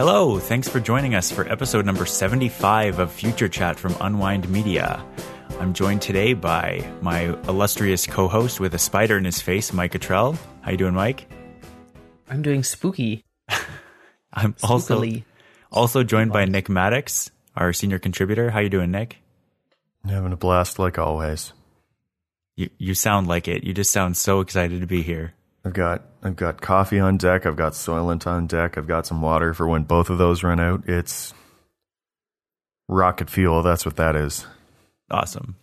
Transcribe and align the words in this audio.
Hello, 0.00 0.38
thanks 0.38 0.66
for 0.66 0.80
joining 0.80 1.14
us 1.14 1.30
for 1.30 1.46
episode 1.52 1.84
number 1.84 2.06
75 2.06 3.00
of 3.00 3.12
Future 3.12 3.50
Chat 3.50 3.78
from 3.78 3.94
Unwind 4.00 4.48
Media. 4.48 5.04
I'm 5.58 5.74
joined 5.74 6.00
today 6.00 6.32
by 6.32 6.90
my 7.02 7.24
illustrious 7.46 8.06
co-host 8.06 8.60
with 8.60 8.72
a 8.72 8.78
spider 8.78 9.18
in 9.18 9.26
his 9.26 9.42
face, 9.42 9.74
Mike 9.74 9.92
Cottrell. 9.92 10.38
How 10.62 10.70
you 10.70 10.78
doing, 10.78 10.94
Mike? 10.94 11.30
I'm 12.30 12.40
doing 12.40 12.62
spooky. 12.62 13.26
I'm 14.32 14.56
also 14.62 15.04
also 15.70 16.02
joined 16.02 16.32
by 16.32 16.46
Nick 16.46 16.70
Maddox, 16.70 17.30
our 17.54 17.74
senior 17.74 17.98
contributor. 17.98 18.48
How 18.48 18.60
you 18.60 18.70
doing, 18.70 18.90
Nick? 18.90 19.18
Having 20.08 20.32
a 20.32 20.36
blast 20.36 20.78
like 20.78 20.98
always. 20.98 21.52
You 22.56 22.70
you 22.78 22.94
sound 22.94 23.26
like 23.26 23.48
it. 23.48 23.64
You 23.64 23.74
just 23.74 23.90
sound 23.90 24.16
so 24.16 24.40
excited 24.40 24.80
to 24.80 24.86
be 24.86 25.02
here. 25.02 25.34
I've 25.62 25.74
got 25.74 26.04
I've 26.22 26.36
got 26.36 26.60
coffee 26.60 27.00
on 27.00 27.16
deck. 27.16 27.46
I've 27.46 27.56
got 27.56 27.72
Soylent 27.72 28.26
on 28.26 28.46
deck. 28.46 28.76
I've 28.76 28.86
got 28.86 29.06
some 29.06 29.22
water 29.22 29.54
for 29.54 29.66
when 29.66 29.84
both 29.84 30.10
of 30.10 30.18
those 30.18 30.42
run 30.42 30.60
out. 30.60 30.86
It's 30.86 31.32
rocket 32.88 33.30
fuel. 33.30 33.62
That's 33.62 33.86
what 33.86 33.96
that 33.96 34.16
is. 34.16 34.46
Awesome. 35.10 35.56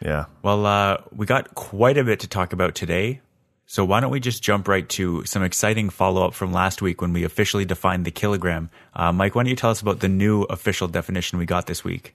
Yeah. 0.00 0.26
Well, 0.42 0.66
uh, 0.66 0.98
we 1.14 1.26
got 1.26 1.54
quite 1.54 1.96
a 1.96 2.04
bit 2.04 2.20
to 2.20 2.28
talk 2.28 2.52
about 2.52 2.74
today. 2.74 3.20
So 3.66 3.84
why 3.84 4.00
don't 4.00 4.10
we 4.10 4.20
just 4.20 4.42
jump 4.42 4.68
right 4.68 4.86
to 4.90 5.24
some 5.24 5.42
exciting 5.42 5.88
follow 5.88 6.26
up 6.26 6.34
from 6.34 6.52
last 6.52 6.82
week 6.82 7.00
when 7.00 7.12
we 7.12 7.24
officially 7.24 7.64
defined 7.64 8.04
the 8.04 8.10
kilogram? 8.10 8.70
Uh, 8.94 9.12
Mike, 9.12 9.34
why 9.34 9.44
don't 9.44 9.50
you 9.50 9.56
tell 9.56 9.70
us 9.70 9.80
about 9.80 10.00
the 10.00 10.08
new 10.08 10.42
official 10.42 10.88
definition 10.88 11.38
we 11.38 11.46
got 11.46 11.66
this 11.66 11.84
week? 11.84 12.14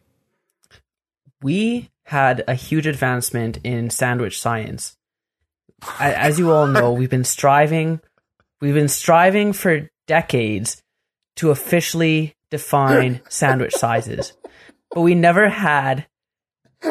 We 1.42 1.90
had 2.04 2.44
a 2.48 2.54
huge 2.54 2.86
advancement 2.86 3.60
in 3.64 3.90
sandwich 3.90 4.40
science. 4.40 4.98
As 6.00 6.40
you 6.40 6.52
all 6.52 6.68
know, 6.68 6.92
we've 6.94 7.10
been 7.10 7.24
striving, 7.24 8.02
we've 8.62 8.74
been 8.74 8.88
striving 8.88 9.54
for 9.54 9.90
decades 10.08 10.82
to 11.38 11.52
officially 11.52 12.36
define 12.50 13.22
sandwich 13.30 13.74
sizes, 13.74 14.34
but 14.92 15.02
we 15.02 15.14
never 15.16 15.50
had 15.50 16.08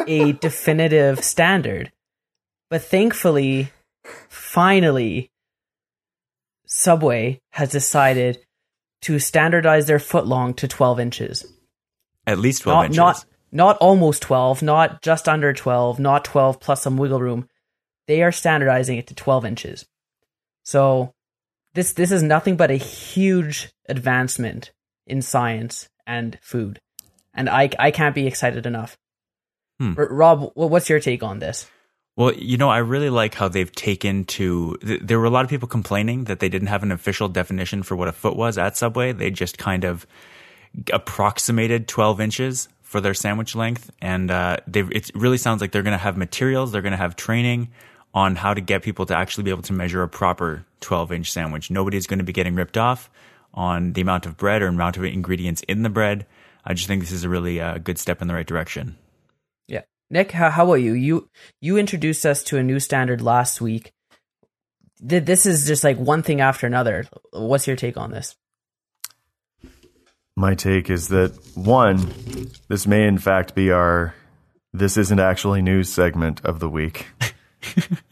a 0.07 0.33
definitive 0.33 1.23
standard. 1.23 1.91
But 2.69 2.83
thankfully, 2.83 3.71
finally, 4.29 5.31
Subway 6.65 7.41
has 7.51 7.71
decided 7.71 8.39
to 9.01 9.19
standardize 9.19 9.87
their 9.87 9.99
footlong 9.99 10.55
to 10.57 10.67
12 10.67 10.99
inches. 10.99 11.45
At 12.25 12.39
least 12.39 12.63
12 12.63 12.75
not, 12.75 12.85
inches. 12.85 12.97
Not, 12.97 13.25
not 13.51 13.77
almost 13.77 14.21
12, 14.23 14.61
not 14.61 15.01
just 15.01 15.29
under 15.29 15.53
12, 15.53 15.99
not 15.99 16.25
12 16.25 16.59
plus 16.59 16.81
some 16.81 16.97
wiggle 16.97 17.21
room. 17.21 17.47
They 18.07 18.23
are 18.23 18.31
standardizing 18.31 18.97
it 18.97 19.07
to 19.07 19.15
12 19.15 19.45
inches. 19.45 19.85
So 20.63 21.13
this 21.73 21.93
this 21.93 22.11
is 22.11 22.23
nothing 22.23 22.57
but 22.57 22.71
a 22.71 22.75
huge 22.75 23.69
advancement 23.87 24.71
in 25.05 25.21
science 25.21 25.87
and 26.05 26.37
food. 26.41 26.79
And 27.33 27.49
I 27.49 27.69
I 27.77 27.91
can't 27.91 28.15
be 28.15 28.27
excited 28.27 28.65
enough. 28.65 28.97
Hmm. 29.79 29.93
Rob, 29.93 30.51
what's 30.55 30.89
your 30.89 30.99
take 30.99 31.21
on 31.21 31.39
this? 31.39 31.69
Well, 32.15 32.33
you 32.33 32.57
know, 32.57 32.69
I 32.69 32.79
really 32.79 33.11
like 33.11 33.35
how 33.35 33.47
they've 33.47 33.71
taken 33.71 34.25
to. 34.25 34.75
Th- 34.83 35.01
there 35.03 35.19
were 35.19 35.25
a 35.25 35.29
lot 35.29 35.45
of 35.45 35.51
people 35.51 35.67
complaining 35.67 36.23
that 36.23 36.39
they 36.39 36.49
didn't 36.49 36.69
have 36.69 36.81
an 36.81 36.91
official 36.91 37.29
definition 37.29 37.83
for 37.83 37.95
what 37.95 38.07
a 38.07 38.11
foot 38.11 38.35
was 38.35 38.57
at 38.57 38.75
Subway. 38.75 39.11
They 39.11 39.29
just 39.29 39.59
kind 39.59 39.83
of 39.83 40.07
approximated 40.91 41.87
12 41.87 42.19
inches 42.19 42.69
for 42.81 43.01
their 43.01 43.13
sandwich 43.13 43.55
length, 43.55 43.91
and 44.01 44.31
uh, 44.31 44.57
it 44.73 45.11
really 45.13 45.37
sounds 45.37 45.61
like 45.61 45.71
they're 45.71 45.83
going 45.83 45.91
to 45.91 46.03
have 46.03 46.17
materials. 46.17 46.71
They're 46.71 46.81
going 46.81 46.91
to 46.91 46.97
have 46.97 47.15
training 47.15 47.69
on 48.17 48.35
how 48.35 48.51
to 48.51 48.61
get 48.61 48.81
people 48.81 49.05
to 49.05 49.15
actually 49.15 49.43
be 49.43 49.51
able 49.51 49.61
to 49.61 49.73
measure 49.73 50.01
a 50.01 50.09
proper 50.09 50.65
12 50.81 51.11
inch 51.11 51.31
sandwich. 51.31 51.69
Nobody's 51.69 52.07
going 52.07 52.17
to 52.17 52.25
be 52.25 52.33
getting 52.33 52.55
ripped 52.55 52.75
off 52.75 53.11
on 53.53 53.93
the 53.93 54.01
amount 54.01 54.25
of 54.25 54.37
bread 54.37 54.63
or 54.63 54.67
amount 54.67 54.97
of 54.97 55.03
ingredients 55.03 55.61
in 55.67 55.83
the 55.83 55.89
bread. 55.89 56.25
I 56.65 56.73
just 56.73 56.87
think 56.87 57.01
this 57.01 57.11
is 57.11 57.23
a 57.23 57.29
really 57.29 57.61
uh, 57.61 57.77
good 57.77 57.99
step 57.99 58.19
in 58.19 58.27
the 58.27 58.33
right 58.33 58.47
direction. 58.47 58.97
Yeah. 59.67 59.83
Nick, 60.09 60.31
how, 60.31 60.49
how 60.49 60.65
about 60.65 60.81
you? 60.81 60.93
You 60.93 61.29
you 61.61 61.77
introduced 61.77 62.25
us 62.25 62.41
to 62.45 62.57
a 62.57 62.63
new 62.63 62.79
standard 62.79 63.21
last 63.21 63.61
week. 63.61 63.93
This 64.99 65.45
is 65.45 65.67
just 65.67 65.83
like 65.83 65.97
one 65.97 66.23
thing 66.23 66.41
after 66.41 66.65
another. 66.65 67.05
What's 67.33 67.67
your 67.67 67.75
take 67.75 67.97
on 67.97 68.09
this? 68.09 68.35
My 70.35 70.55
take 70.55 70.89
is 70.89 71.09
that 71.09 71.37
one, 71.53 72.11
this 72.67 72.87
may 72.87 73.07
in 73.07 73.19
fact 73.19 73.53
be 73.53 73.69
our 73.69 74.15
this 74.73 74.97
isn't 74.97 75.19
actually 75.19 75.61
news 75.61 75.89
segment 75.89 76.43
of 76.43 76.59
the 76.59 76.69
week. 76.69 77.05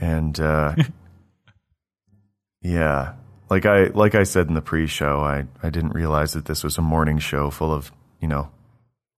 and 0.00 0.38
uh 0.40 0.74
yeah, 2.62 3.14
like 3.48 3.66
I 3.66 3.84
like 3.86 4.14
I 4.14 4.22
said 4.22 4.48
in 4.48 4.54
the 4.54 4.62
pre-show, 4.62 5.20
I 5.20 5.46
I 5.62 5.70
didn't 5.70 5.92
realize 5.92 6.32
that 6.32 6.46
this 6.46 6.64
was 6.64 6.78
a 6.78 6.82
morning 6.82 7.18
show 7.18 7.50
full 7.50 7.72
of, 7.72 7.92
you 8.20 8.28
know, 8.28 8.50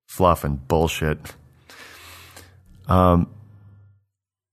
fluff 0.06 0.44
and 0.44 0.66
bullshit. 0.66 1.34
Um, 2.88 3.30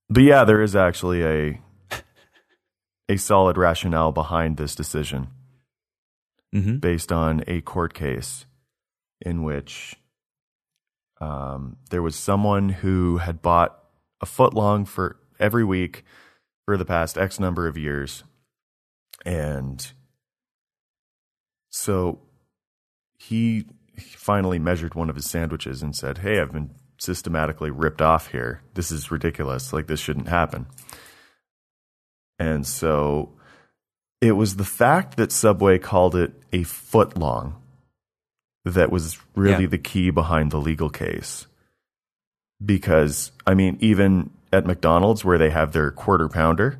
but 0.09 0.23
yeah, 0.23 0.43
there 0.43 0.61
is 0.61 0.75
actually 0.75 1.23
a 1.23 1.61
a 3.09 3.17
solid 3.17 3.57
rationale 3.57 4.11
behind 4.11 4.57
this 4.57 4.75
decision, 4.75 5.27
mm-hmm. 6.53 6.77
based 6.77 7.11
on 7.11 7.43
a 7.47 7.61
court 7.61 7.93
case 7.93 8.45
in 9.21 9.43
which 9.43 9.95
um, 11.19 11.77
there 11.89 12.01
was 12.01 12.15
someone 12.15 12.69
who 12.69 13.17
had 13.17 13.41
bought 13.41 13.77
a 14.21 14.25
foot 14.25 14.53
long 14.53 14.85
for 14.85 15.17
every 15.39 15.63
week 15.63 16.03
for 16.65 16.77
the 16.77 16.85
past 16.85 17.17
X 17.17 17.39
number 17.39 17.67
of 17.67 17.77
years, 17.77 18.23
and 19.25 19.91
so 21.69 22.19
he 23.17 23.65
finally 23.97 24.59
measured 24.59 24.95
one 24.95 25.09
of 25.09 25.15
his 25.15 25.29
sandwiches 25.29 25.81
and 25.81 25.95
said, 25.95 26.19
"Hey, 26.19 26.39
I've 26.39 26.51
been 26.51 26.71
systematically 26.99 27.71
ripped 27.71 28.01
off 28.01 28.31
here. 28.31 28.61
This 28.73 28.91
is 28.91 29.09
ridiculous. 29.09 29.73
Like, 29.73 29.87
this 29.87 29.99
shouldn't 29.99 30.27
happen. 30.27 30.67
And 32.37 32.67
so 32.67 33.33
it 34.21 34.33
was 34.33 34.57
the 34.57 34.65
fact 34.65 35.17
that 35.17 35.31
Subway 35.31 35.79
called 35.79 36.15
it 36.15 36.33
a 36.53 36.63
foot 36.63 37.17
long 37.17 37.55
that 38.65 38.91
was 38.91 39.17
really 39.35 39.63
yeah. 39.63 39.69
the 39.69 39.77
key 39.77 40.09
behind 40.09 40.51
the 40.51 40.57
legal 40.57 40.89
case. 40.89 41.47
Because, 42.63 43.31
I 43.47 43.53
mean, 43.53 43.77
even 43.79 44.31
at 44.51 44.65
McDonald's, 44.65 45.23
where 45.23 45.37
they 45.37 45.49
have 45.49 45.71
their 45.71 45.91
quarter 45.91 46.27
pounder, 46.27 46.79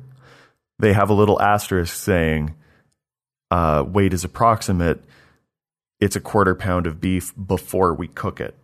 they 0.78 0.92
have 0.92 1.10
a 1.10 1.14
little 1.14 1.40
asterisk 1.40 1.94
saying 1.94 2.54
uh, 3.50 3.84
weight 3.86 4.12
is 4.12 4.24
approximate. 4.24 5.02
It's 6.00 6.16
a 6.16 6.20
quarter 6.20 6.54
pound 6.54 6.86
of 6.86 7.00
beef 7.00 7.32
before 7.34 7.94
we 7.94 8.08
cook 8.08 8.40
it. 8.40 8.56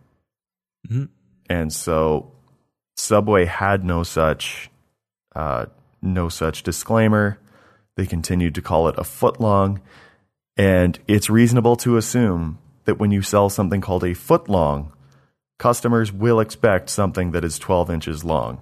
Mm-hmm. 0.89 1.05
And 1.49 1.71
so 1.71 2.31
Subway 2.95 3.45
had 3.45 3.85
no 3.85 4.03
such 4.03 4.69
uh, 5.35 5.67
no 6.01 6.29
such 6.29 6.63
disclaimer. 6.63 7.39
They 7.95 8.05
continued 8.05 8.55
to 8.55 8.61
call 8.61 8.87
it 8.87 8.95
a 8.97 9.03
foot 9.03 9.39
long, 9.39 9.81
and 10.55 10.99
it's 11.07 11.29
reasonable 11.29 11.75
to 11.77 11.97
assume 11.97 12.59
that 12.85 12.99
when 12.99 13.11
you 13.11 13.21
sell 13.21 13.49
something 13.49 13.81
called 13.81 14.03
a 14.03 14.13
foot 14.13 14.49
long, 14.49 14.93
customers 15.59 16.11
will 16.11 16.39
expect 16.39 16.89
something 16.89 17.31
that 17.31 17.43
is 17.43 17.59
12 17.59 17.91
inches 17.91 18.23
long. 18.23 18.61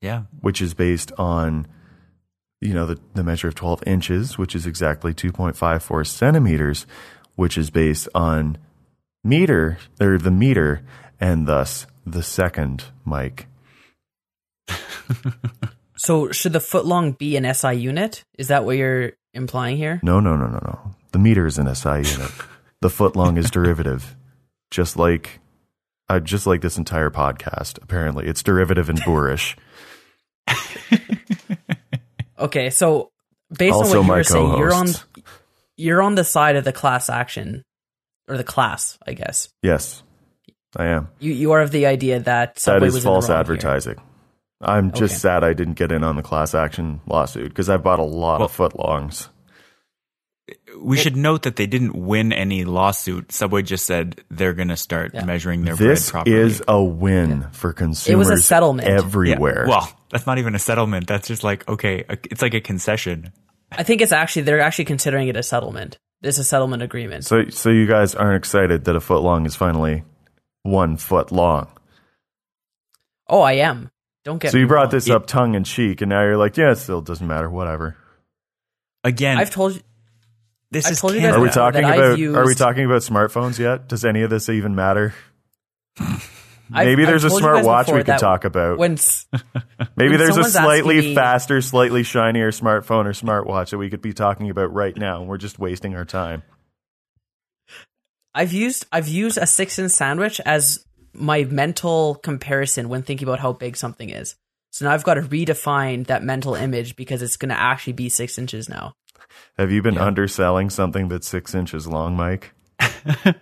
Yeah. 0.00 0.24
Which 0.40 0.60
is 0.60 0.74
based 0.74 1.12
on, 1.18 1.66
you 2.60 2.74
know, 2.74 2.86
the, 2.86 3.00
the 3.14 3.24
measure 3.24 3.48
of 3.48 3.54
12 3.54 3.82
inches, 3.86 4.38
which 4.38 4.54
is 4.54 4.66
exactly 4.66 5.12
2.54 5.12 6.06
centimeters, 6.06 6.86
which 7.34 7.58
is 7.58 7.70
based 7.70 8.08
on 8.14 8.58
meter, 9.24 9.78
or 10.00 10.18
the 10.18 10.30
meter, 10.30 10.82
and 11.20 11.46
thus 11.46 11.86
the 12.06 12.22
second 12.22 12.84
mic. 13.04 13.46
so, 15.96 16.30
should 16.30 16.52
the 16.52 16.58
footlong 16.58 17.16
be 17.16 17.36
an 17.36 17.54
SI 17.54 17.74
unit? 17.74 18.24
Is 18.36 18.48
that 18.48 18.64
what 18.64 18.76
you're 18.76 19.12
implying 19.34 19.76
here? 19.76 20.00
No, 20.02 20.20
no, 20.20 20.36
no, 20.36 20.46
no, 20.46 20.58
no. 20.58 20.94
The 21.12 21.18
meter 21.18 21.46
is 21.46 21.58
an 21.58 21.74
SI 21.74 21.88
unit. 21.88 22.30
the 22.80 22.88
footlong 22.88 23.38
is 23.38 23.50
derivative, 23.50 24.16
just 24.70 24.96
like, 24.96 25.40
uh, 26.08 26.20
just 26.20 26.46
like 26.46 26.60
this 26.60 26.78
entire 26.78 27.10
podcast. 27.10 27.82
Apparently, 27.82 28.26
it's 28.26 28.42
derivative 28.42 28.88
and 28.88 29.00
boorish. 29.04 29.56
okay, 32.38 32.70
so 32.70 33.10
based 33.56 33.74
also 33.74 34.00
on 34.00 34.06
what 34.06 34.14
you 34.14 34.18
were 34.18 34.24
saying, 34.24 34.58
you're 34.58 34.74
on 34.74 34.86
you're 35.76 36.02
on 36.02 36.14
the 36.14 36.24
side 36.24 36.56
of 36.56 36.64
the 36.64 36.72
class 36.72 37.08
action 37.08 37.62
or 38.28 38.36
the 38.36 38.44
class, 38.44 38.98
I 39.06 39.12
guess. 39.12 39.48
Yes. 39.62 40.02
I 40.76 40.86
am. 40.88 41.08
You 41.18 41.32
you 41.32 41.52
are 41.52 41.60
of 41.60 41.70
the 41.70 41.86
idea 41.86 42.20
that 42.20 42.58
Subway 42.58 42.90
that 42.90 42.96
is 42.96 43.04
false 43.04 43.30
advertising. 43.30 43.94
Here. 43.94 44.04
I'm 44.60 44.92
just 44.92 45.14
okay. 45.14 45.20
sad 45.20 45.44
I 45.44 45.52
didn't 45.52 45.74
get 45.74 45.92
in 45.92 46.02
on 46.02 46.16
the 46.16 46.22
class 46.22 46.54
action 46.54 47.00
lawsuit 47.06 47.48
because 47.48 47.68
I've 47.68 47.82
bought 47.82 48.00
a 48.00 48.04
lot 48.04 48.40
well, 48.40 48.46
of 48.46 48.56
footlongs. 48.56 49.28
We 50.78 50.96
should 50.96 51.16
note 51.16 51.42
that 51.42 51.56
they 51.56 51.66
didn't 51.66 51.94
win 51.94 52.32
any 52.32 52.64
lawsuit. 52.64 53.32
Subway 53.32 53.62
just 53.62 53.84
said 53.84 54.22
they're 54.30 54.54
going 54.54 54.68
to 54.68 54.76
start 54.76 55.12
yeah. 55.12 55.24
measuring 55.24 55.64
their 55.64 55.76
this 55.76 56.10
bread 56.10 56.12
properly. 56.12 56.36
This 56.36 56.54
is 56.56 56.62
a 56.68 56.82
win 56.82 57.40
yeah. 57.40 57.50
for 57.50 57.72
consumers. 57.72 58.14
It 58.14 58.16
was 58.16 58.30
a 58.30 58.42
settlement 58.42 58.88
everywhere. 58.88 59.64
Yeah. 59.64 59.70
Well, 59.70 60.00
that's 60.10 60.26
not 60.26 60.38
even 60.38 60.54
a 60.54 60.58
settlement. 60.58 61.06
That's 61.06 61.28
just 61.28 61.44
like 61.44 61.68
okay, 61.68 62.04
it's 62.08 62.42
like 62.42 62.54
a 62.54 62.60
concession. 62.60 63.32
I 63.72 63.82
think 63.82 64.00
it's 64.00 64.12
actually 64.12 64.42
they're 64.42 64.60
actually 64.60 64.86
considering 64.86 65.28
it 65.28 65.36
a 65.36 65.42
settlement. 65.42 65.98
There's 66.20 66.38
a 66.38 66.44
settlement 66.44 66.82
agreement. 66.82 67.24
So, 67.24 67.48
so 67.50 67.70
you 67.70 67.86
guys 67.86 68.14
aren't 68.14 68.36
excited 68.36 68.84
that 68.84 68.96
a 68.96 69.00
foot 69.00 69.22
long 69.22 69.46
is 69.46 69.54
finally 69.54 70.04
one 70.62 70.96
foot 70.96 71.30
long. 71.30 71.68
oh, 73.28 73.40
I 73.42 73.52
am. 73.54 73.90
Don't 74.24 74.38
get 74.38 74.50
So 74.50 74.56
me 74.56 74.62
you 74.62 74.66
brought 74.66 74.84
wrong. 74.84 74.90
this 74.90 75.08
up 75.08 75.26
tongue 75.26 75.54
in 75.54 75.64
cheek, 75.64 76.00
and 76.00 76.10
now 76.10 76.22
you're 76.22 76.36
like, 76.36 76.56
yeah, 76.56 76.72
it 76.72 76.76
still 76.76 77.00
doesn't 77.00 77.26
matter, 77.26 77.48
whatever. 77.48 77.96
Again, 79.04 79.38
I've 79.38 79.50
told 79.50 79.76
you. 79.76 79.80
This 80.70 80.86
I've 80.86 80.92
is 80.92 81.00
told 81.00 81.14
you 81.14 81.20
guys 81.20 81.34
Are 81.34 81.40
we 81.40 81.48
Canada. 81.48 81.72
that 81.72 81.72
talking 81.72 81.84
I've 81.84 81.98
about? 82.32 82.38
Are 82.42 82.46
we 82.46 82.54
talking 82.54 82.84
about 82.84 83.02
smartphones 83.02 83.58
yet? 83.58 83.88
Does 83.88 84.04
any 84.04 84.22
of 84.22 84.30
this 84.30 84.48
even 84.48 84.74
matter? 84.74 85.14
I've- 85.98 86.22
Maybe 86.70 87.02
I've 87.02 87.08
there's 87.08 87.24
a 87.24 87.28
told 87.30 87.40
you 87.40 87.44
smart 87.44 87.56
guys 87.58 87.64
watch 87.64 87.86
we 87.88 87.92
could 87.94 88.06
that 88.06 88.20
talk 88.20 88.44
about. 88.44 88.76
When 88.78 88.92
s- 88.92 89.26
Maybe 89.96 90.10
when 90.10 90.18
there's 90.18 90.30
a 90.36 90.44
someone's 90.44 90.52
slightly 90.52 91.00
me- 91.00 91.14
faster, 91.14 91.62
slightly 91.62 92.02
shinier 92.02 92.50
smartphone 92.50 93.06
or 93.06 93.12
smartwatch 93.12 93.70
that 93.70 93.78
we 93.78 93.88
could 93.88 94.02
be 94.02 94.12
talking 94.12 94.50
about 94.50 94.72
right 94.74 94.94
now, 94.94 95.20
and 95.20 95.28
we're 95.28 95.38
just 95.38 95.58
wasting 95.58 95.94
our 95.96 96.04
time. 96.04 96.42
I've 98.34 98.52
used 98.52 98.86
I've 98.92 99.08
used 99.08 99.38
a 99.38 99.46
six 99.46 99.78
inch 99.78 99.92
sandwich 99.92 100.40
as 100.44 100.84
my 101.14 101.44
mental 101.44 102.16
comparison 102.16 102.88
when 102.90 103.02
thinking 103.02 103.26
about 103.26 103.40
how 103.40 103.52
big 103.52 103.76
something 103.76 104.10
is. 104.10 104.36
So 104.70 104.84
now 104.84 104.92
I've 104.92 105.02
got 105.04 105.14
to 105.14 105.22
redefine 105.22 106.06
that 106.08 106.22
mental 106.22 106.54
image 106.54 106.94
because 106.96 107.22
it's 107.22 107.38
going 107.38 107.48
to 107.48 107.58
actually 107.58 107.94
be 107.94 108.10
six 108.10 108.36
inches 108.38 108.68
now. 108.68 108.92
Have 109.58 109.70
you 109.72 109.82
been 109.82 109.94
Yeah. 109.94 110.04
underselling 110.06 110.70
something 110.70 111.08
that's 111.08 111.28
six 111.28 111.54
inches 111.54 111.86
long, 111.86 112.16
Mike? 112.16 112.52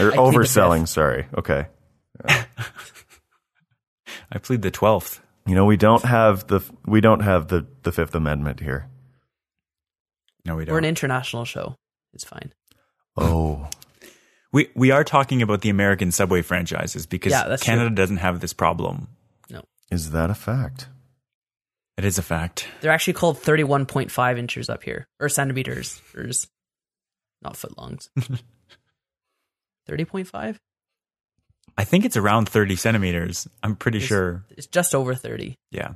Or 0.00 0.12
I 0.12 0.16
overselling? 0.16 0.88
Sorry. 0.88 1.26
Okay. 1.38 1.66
I 4.32 4.38
plead 4.42 4.62
the 4.62 4.70
twelfth. 4.70 5.20
You 5.46 5.54
know 5.54 5.64
we 5.64 5.76
don't 5.76 6.04
have 6.04 6.48
the 6.48 6.60
we 6.84 7.00
don't 7.00 7.20
have 7.20 7.48
the 7.48 7.66
the 7.82 7.92
Fifth 7.92 8.14
Amendment 8.14 8.60
here. 8.60 8.88
No, 10.44 10.56
we 10.56 10.64
don't. 10.64 10.72
We're 10.72 10.78
an 10.78 10.84
international 10.84 11.44
show. 11.44 11.76
It's 12.12 12.24
fine. 12.24 12.52
Oh, 13.16 13.68
we 14.52 14.68
we 14.74 14.90
are 14.90 15.04
talking 15.04 15.40
about 15.40 15.60
the 15.60 15.70
American 15.70 16.10
subway 16.10 16.42
franchises 16.42 17.06
because 17.06 17.30
Yeah, 17.30 17.46
that's 17.46 17.62
Canada 17.62 17.94
doesn't 17.94 18.18
have 18.18 18.40
this 18.40 18.52
problem. 18.52 19.08
No. 19.50 19.62
Is 19.92 20.10
that 20.10 20.30
a 20.30 20.34
fact? 20.34 20.88
It 21.96 22.04
is 22.04 22.18
a 22.18 22.22
fact. 22.22 22.68
They're 22.80 22.92
actually 22.92 23.14
called 23.14 23.38
31.5 23.38 24.38
inches 24.38 24.68
up 24.68 24.82
here, 24.82 25.06
or 25.18 25.28
centimeters, 25.28 26.02
or 26.14 26.28
not 27.42 27.56
foot 27.56 27.78
longs. 27.78 28.10
30.5? 29.88 30.58
I 31.78 31.84
think 31.84 32.04
it's 32.04 32.16
around 32.16 32.48
30 32.48 32.76
centimeters. 32.76 33.48
I'm 33.62 33.76
pretty 33.76 33.98
it's, 33.98 34.06
sure. 34.06 34.44
It's 34.50 34.66
just 34.66 34.94
over 34.94 35.14
30. 35.14 35.56
Yeah. 35.70 35.92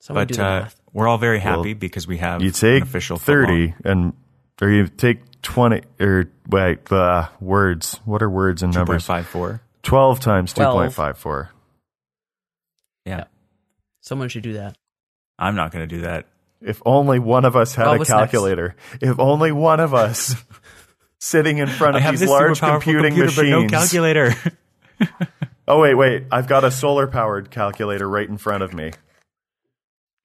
Someone 0.00 0.26
but 0.26 0.38
uh, 0.38 0.68
we're 0.92 1.08
all 1.08 1.18
very 1.18 1.40
happy 1.40 1.72
well, 1.72 1.74
because 1.74 2.06
we 2.06 2.16
have 2.18 2.40
you 2.40 2.50
take 2.50 2.82
an 2.82 2.88
official 2.88 3.18
30 3.18 3.74
and 3.84 4.14
or 4.60 4.70
you 4.70 4.86
take 4.88 5.42
20 5.42 5.82
or 6.00 6.30
wait, 6.48 6.90
uh, 6.90 7.28
words. 7.38 8.00
What 8.04 8.22
are 8.22 8.30
words 8.30 8.62
and 8.62 8.74
numbers? 8.74 9.06
2.54. 9.06 9.60
12 9.82 10.20
times 10.20 10.54
2.54. 10.54 11.48
Someone 14.10 14.28
should 14.28 14.42
do 14.42 14.54
that. 14.54 14.76
I'm 15.38 15.54
not 15.54 15.70
going 15.70 15.88
to 15.88 15.94
do 15.96 16.00
that. 16.02 16.26
If 16.60 16.82
only 16.84 17.20
one 17.20 17.44
of 17.44 17.54
us 17.54 17.76
had 17.76 17.86
Oh, 17.86 17.92
a 17.94 17.98
what's 17.98 18.10
next? 18.10 18.18
calculator. 18.18 18.74
If 19.00 19.20
only 19.20 19.52
one 19.52 19.78
of 19.78 19.94
us 19.94 20.34
sitting 21.20 21.58
in 21.58 21.68
front 21.68 21.94
of 21.94 22.02
have 22.02 22.18
these 22.18 22.28
large 22.28 22.58
computing 22.58 23.14
computer, 23.14 23.26
machines. 23.26 23.36
but 23.36 23.62
no 23.62 23.68
calculator. 23.68 24.34
Oh 25.68 25.80
wait, 25.80 25.94
wait! 25.94 26.24
I've 26.32 26.48
got 26.48 26.64
a 26.64 26.70
solar 26.72 27.06
powered 27.06 27.52
calculator 27.52 28.08
right 28.08 28.28
in 28.28 28.36
front 28.38 28.64
of 28.64 28.74
me. 28.74 28.90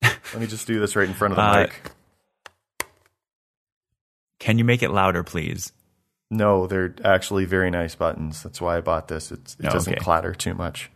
Let 0.02 0.40
me 0.40 0.48
just 0.48 0.66
do 0.66 0.80
this 0.80 0.96
right 0.96 1.08
in 1.08 1.14
front 1.14 1.34
of 1.34 1.36
the 1.36 1.44
Uh, 1.44 1.58
mic. 1.62 1.92
Can 4.40 4.58
you 4.58 4.66
make 4.66 4.82
it 4.82 4.90
louder, 4.90 5.24
please? 5.24 5.72
No, 6.32 6.66
they're 6.66 6.96
actually 7.04 7.46
very 7.46 7.70
nice 7.70 7.94
buttons. 7.94 8.42
That's 8.42 8.60
why 8.60 8.78
I 8.78 8.82
bought 8.82 9.08
this. 9.08 9.32
It's, 9.32 9.56
it 9.60 9.68
Oh, 9.68 9.72
doesn't 9.72 9.94
okay. 9.94 10.04
clatter 10.04 10.34
too 10.34 10.56
much. 10.56 10.90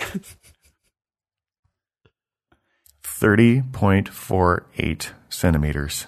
Thirty 3.20 3.60
point 3.60 4.08
four 4.08 4.64
eight 4.78 5.12
centimeters. 5.28 6.06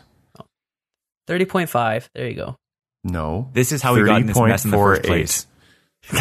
30.5. 1.28 2.08
There 2.14 2.26
you 2.28 2.34
go. 2.34 2.56
No, 3.04 3.50
This 3.52 3.70
is 3.70 3.80
how 3.82 3.94
we 3.94 4.02
got 4.04 4.20
in 4.22 4.26
this 4.26 4.38
mess 4.38 4.64
in 4.64 4.70
the 4.70 4.76
first 4.78 5.02
place. 5.04 5.46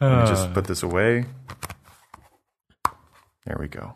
Let 0.00 0.10
me 0.10 0.16
Uh. 0.22 0.26
just 0.26 0.52
put 0.54 0.66
this 0.66 0.82
away. 0.82 1.24
There 3.46 3.56
we 3.58 3.66
go. 3.68 3.94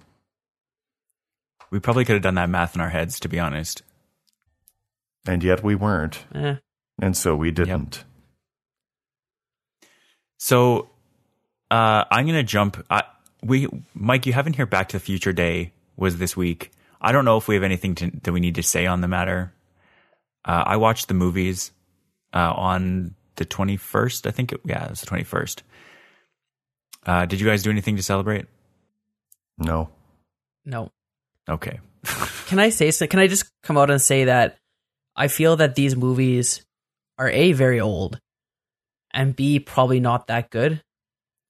We 1.70 1.78
probably 1.78 2.04
could 2.04 2.14
have 2.14 2.22
done 2.22 2.34
that 2.36 2.48
math 2.50 2.75
in 2.75 2.80
our 2.80 2.88
heads, 2.90 3.20
to 3.20 3.28
be 3.28 3.38
honest. 3.38 3.82
And 5.26 5.42
yet 5.44 5.62
we 5.62 5.75
weren't, 5.75 6.25
Eh. 6.34 6.56
and 7.00 7.16
so 7.16 7.36
we 7.36 7.50
didn't. 7.50 8.04
So 10.38 10.88
uh, 11.72 12.04
I'm 12.10 12.26
going 12.26 12.36
to 12.36 12.42
jump. 12.42 12.84
I, 12.90 13.02
we, 13.42 13.66
Mike, 13.94 14.26
you 14.26 14.34
haven't 14.34 14.56
heard 14.56 14.69
Back 14.69 14.90
to 14.90 14.98
the 14.98 15.00
Future 15.00 15.32
Day 15.32 15.72
was 15.96 16.19
this 16.19 16.36
week. 16.36 16.70
I 17.00 17.12
don't 17.12 17.24
know 17.24 17.38
if 17.38 17.48
we 17.48 17.54
have 17.54 17.64
anything 17.64 17.94
to, 17.96 18.10
that 18.24 18.30
we 18.32 18.40
need 18.40 18.56
to 18.56 18.62
say 18.62 18.84
on 18.84 19.00
the 19.00 19.08
matter. 19.08 19.54
Uh, 20.44 20.64
I 20.66 20.76
watched 20.76 21.08
the 21.08 21.14
movies 21.14 21.72
uh, 22.34 22.52
on 22.54 23.14
the 23.36 23.46
21st. 23.46 24.26
I 24.26 24.32
think, 24.32 24.52
it, 24.52 24.60
yeah, 24.66 24.84
it 24.84 24.90
was 24.90 25.00
the 25.00 25.06
21st. 25.06 25.62
Uh, 27.06 27.24
did 27.24 27.40
you 27.40 27.46
guys 27.46 27.62
do 27.62 27.70
anything 27.70 27.96
to 27.96 28.02
celebrate? 28.02 28.44
No. 29.56 29.88
No. 30.66 30.90
Okay. 31.48 31.80
Can 32.48 32.58
I 32.58 32.68
say 32.68 32.90
so? 32.90 33.06
Can 33.06 33.18
I 33.18 33.28
just 33.28 33.50
come 33.62 33.78
out 33.78 33.90
and 33.90 34.00
say 34.00 34.25
that 34.25 34.58
I 35.16 35.28
feel 35.28 35.56
that 35.56 35.75
these 35.75 35.96
movies 35.96 36.66
are 37.16 37.30
A, 37.30 37.52
very 37.52 37.80
old, 37.80 38.20
and 39.14 39.34
B, 39.34 39.58
probably 39.58 40.00
not 40.00 40.26
that 40.26 40.50
good. 40.50 40.82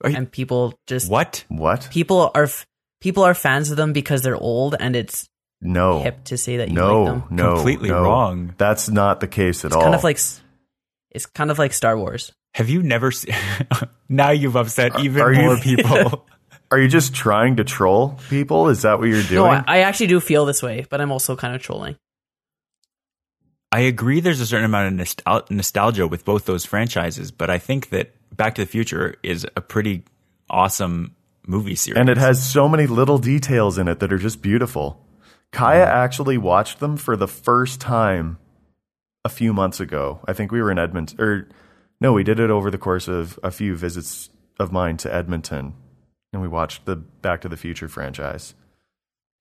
Are 0.03 0.11
you- 0.11 0.17
and 0.17 0.31
people 0.31 0.79
just 0.87 1.11
What? 1.11 1.45
What? 1.49 1.89
people 1.91 2.31
are 2.35 2.45
f- 2.45 2.67
people 3.01 3.23
are 3.25 3.35
fans 3.35 3.71
of 3.71 3.77
them 3.77 3.93
because 3.93 4.23
they're 4.23 4.37
old 4.37 4.77
and 4.79 4.95
it's 4.97 5.29
No. 5.61 6.03
hip 6.03 6.25
to 6.25 6.37
say 6.39 6.57
that 6.59 6.69
you 6.69 6.75
no. 6.75 7.03
like 7.03 7.13
them. 7.13 7.25
No. 7.31 7.55
Completely 7.55 7.89
no. 7.91 8.03
wrong. 8.03 8.55
That's 8.59 8.89
not 8.89 9.21
the 9.21 9.29
case 9.29 9.65
at 9.65 9.69
It's 9.69 9.77
all. 9.77 9.83
kind 9.83 9.95
of 9.95 10.05
like 10.05 10.19
it's 11.11 11.27
kind 11.27 11.51
of 11.51 11.59
like 11.59 11.73
Star 11.73 11.97
Wars. 11.97 12.33
Have 12.55 12.69
you 12.69 12.83
never 12.83 13.11
seen? 13.11 13.35
now 14.09 14.31
you've 14.31 14.57
upset 14.57 14.99
even 15.01 15.23
are 15.23 15.33
you- 15.33 15.43
more 15.43 15.57
people. 15.63 16.27
Are 16.71 16.79
you 16.79 16.89
just 16.89 17.15
trying 17.15 17.57
to 17.57 17.65
troll 17.65 18.19
people? 18.31 18.71
Is 18.71 18.81
that 18.83 18.99
what 18.99 19.09
you're 19.09 19.23
doing? 19.23 19.35
No, 19.45 19.45
I, 19.47 19.63
I 19.67 19.79
actually 19.81 20.07
do 20.07 20.21
feel 20.21 20.47
this 20.47 20.63
way, 20.63 20.87
but 20.89 21.03
I'm 21.03 21.13
also 21.13 21.37
kind 21.37 21.55
of 21.55 21.61
trolling. 21.61 21.97
I 23.73 23.81
agree 23.81 24.21
there's 24.21 24.41
a 24.41 24.47
certain 24.47 24.67
amount 24.67 25.01
of 25.01 25.07
nostal- 25.07 25.51
nostalgia 25.51 26.07
with 26.07 26.27
both 26.27 26.45
those 26.45 26.67
franchises, 26.67 27.31
but 27.31 27.49
I 27.49 27.59
think 27.59 27.89
that 27.89 28.15
Back 28.37 28.55
to 28.57 28.63
the 28.63 28.67
Future 28.67 29.17
is 29.23 29.47
a 29.57 29.63
pretty 29.63 30.05
awesome 30.51 31.17
movie 31.47 31.75
series. 31.75 31.99
and 31.99 32.09
it 32.09 32.19
has 32.19 32.45
so 32.49 32.69
many 32.69 32.87
little 32.87 33.19
details 33.19 33.79
in 33.79 33.89
it 33.89 33.99
that 34.01 34.13
are 34.13 34.19
just 34.19 34.43
beautiful. 34.43 35.05
Kaya 35.53 35.87
mm-hmm. 35.87 35.97
actually 35.97 36.39
watched 36.39 36.81
them 36.81 36.97
for 36.99 37.17
the 37.17 37.27
first 37.27 37.81
time 37.81 38.39
a 39.25 39.29
few 39.31 39.53
months 39.55 39.81
ago. 39.81 40.21
I 40.27 40.35
think 40.35 40.53
we 40.53 40.61
were 40.61 40.71
in 40.71 40.79
Edmonton, 40.79 41.21
or 41.21 41.49
no, 42.01 42.13
we 42.13 42.25
did 42.25 42.39
it 42.41 42.51
over 42.51 42.71
the 42.71 42.79
course 42.79 43.09
of 43.09 43.41
a 43.43 43.51
few 43.51 43.75
visits 43.75 44.29
of 44.61 44.71
mine 44.71 44.99
to 44.99 45.13
Edmonton, 45.13 45.75
and 46.33 46.43
we 46.43 46.49
watched 46.49 46.85
the 46.85 46.97
Back 46.97 47.41
to 47.41 47.49
the 47.49 47.57
Future 47.57 47.89
franchise, 47.89 48.55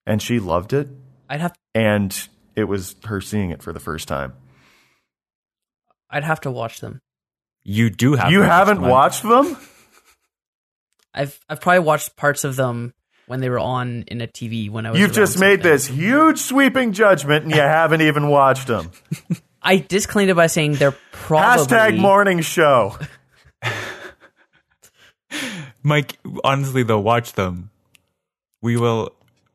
and 0.06 0.22
she 0.22 0.40
loved 0.40 0.72
it, 0.72 0.88
I'd 1.28 1.40
have 1.40 1.54
and 1.74 2.28
it 2.56 2.64
was 2.64 2.96
her 3.04 3.20
seeing 3.20 3.50
it 3.50 3.62
for 3.62 3.72
the 3.72 3.80
first 3.80 4.08
time. 4.08 4.34
I'd 6.10 6.24
have 6.24 6.40
to 6.42 6.50
watch 6.50 6.80
them. 6.80 7.00
you 7.64 7.88
do 7.90 8.14
have 8.14 8.30
you 8.30 8.38
to 8.38 8.42
watch 8.44 8.50
haven't 8.52 8.80
them. 8.82 8.90
watched 8.90 9.22
them? 9.22 9.56
I've 11.14 11.38
I've 11.48 11.60
probably 11.60 11.80
watched 11.80 12.16
parts 12.16 12.44
of 12.44 12.56
them 12.56 12.94
when 13.26 13.40
they 13.40 13.48
were 13.50 13.58
on 13.58 14.04
in 14.08 14.20
a 14.20 14.26
TV 14.26 14.68
when 14.70 14.86
I 14.86 14.90
was. 14.90 15.00
You've 15.00 15.12
just 15.12 15.38
made 15.38 15.62
something. 15.62 15.70
this 15.72 15.86
huge 15.86 16.38
sweeping 16.38 16.92
judgment, 16.92 17.44
and 17.44 17.54
you 17.54 17.60
haven't 17.60 18.00
even 18.02 18.28
watched 18.28 18.66
them. 18.66 18.90
I 19.62 19.76
disclaimed 19.76 20.30
it 20.30 20.34
by 20.34 20.48
saying 20.48 20.74
they're 20.74 20.96
probably 21.12 21.66
Hashtag 21.66 21.98
morning 21.98 22.40
show. 22.40 22.98
Mike, 25.82 26.18
honestly 26.44 26.82
though, 26.82 27.00
watch 27.00 27.32
them. 27.34 27.70
We 28.60 28.76
will 28.76 29.14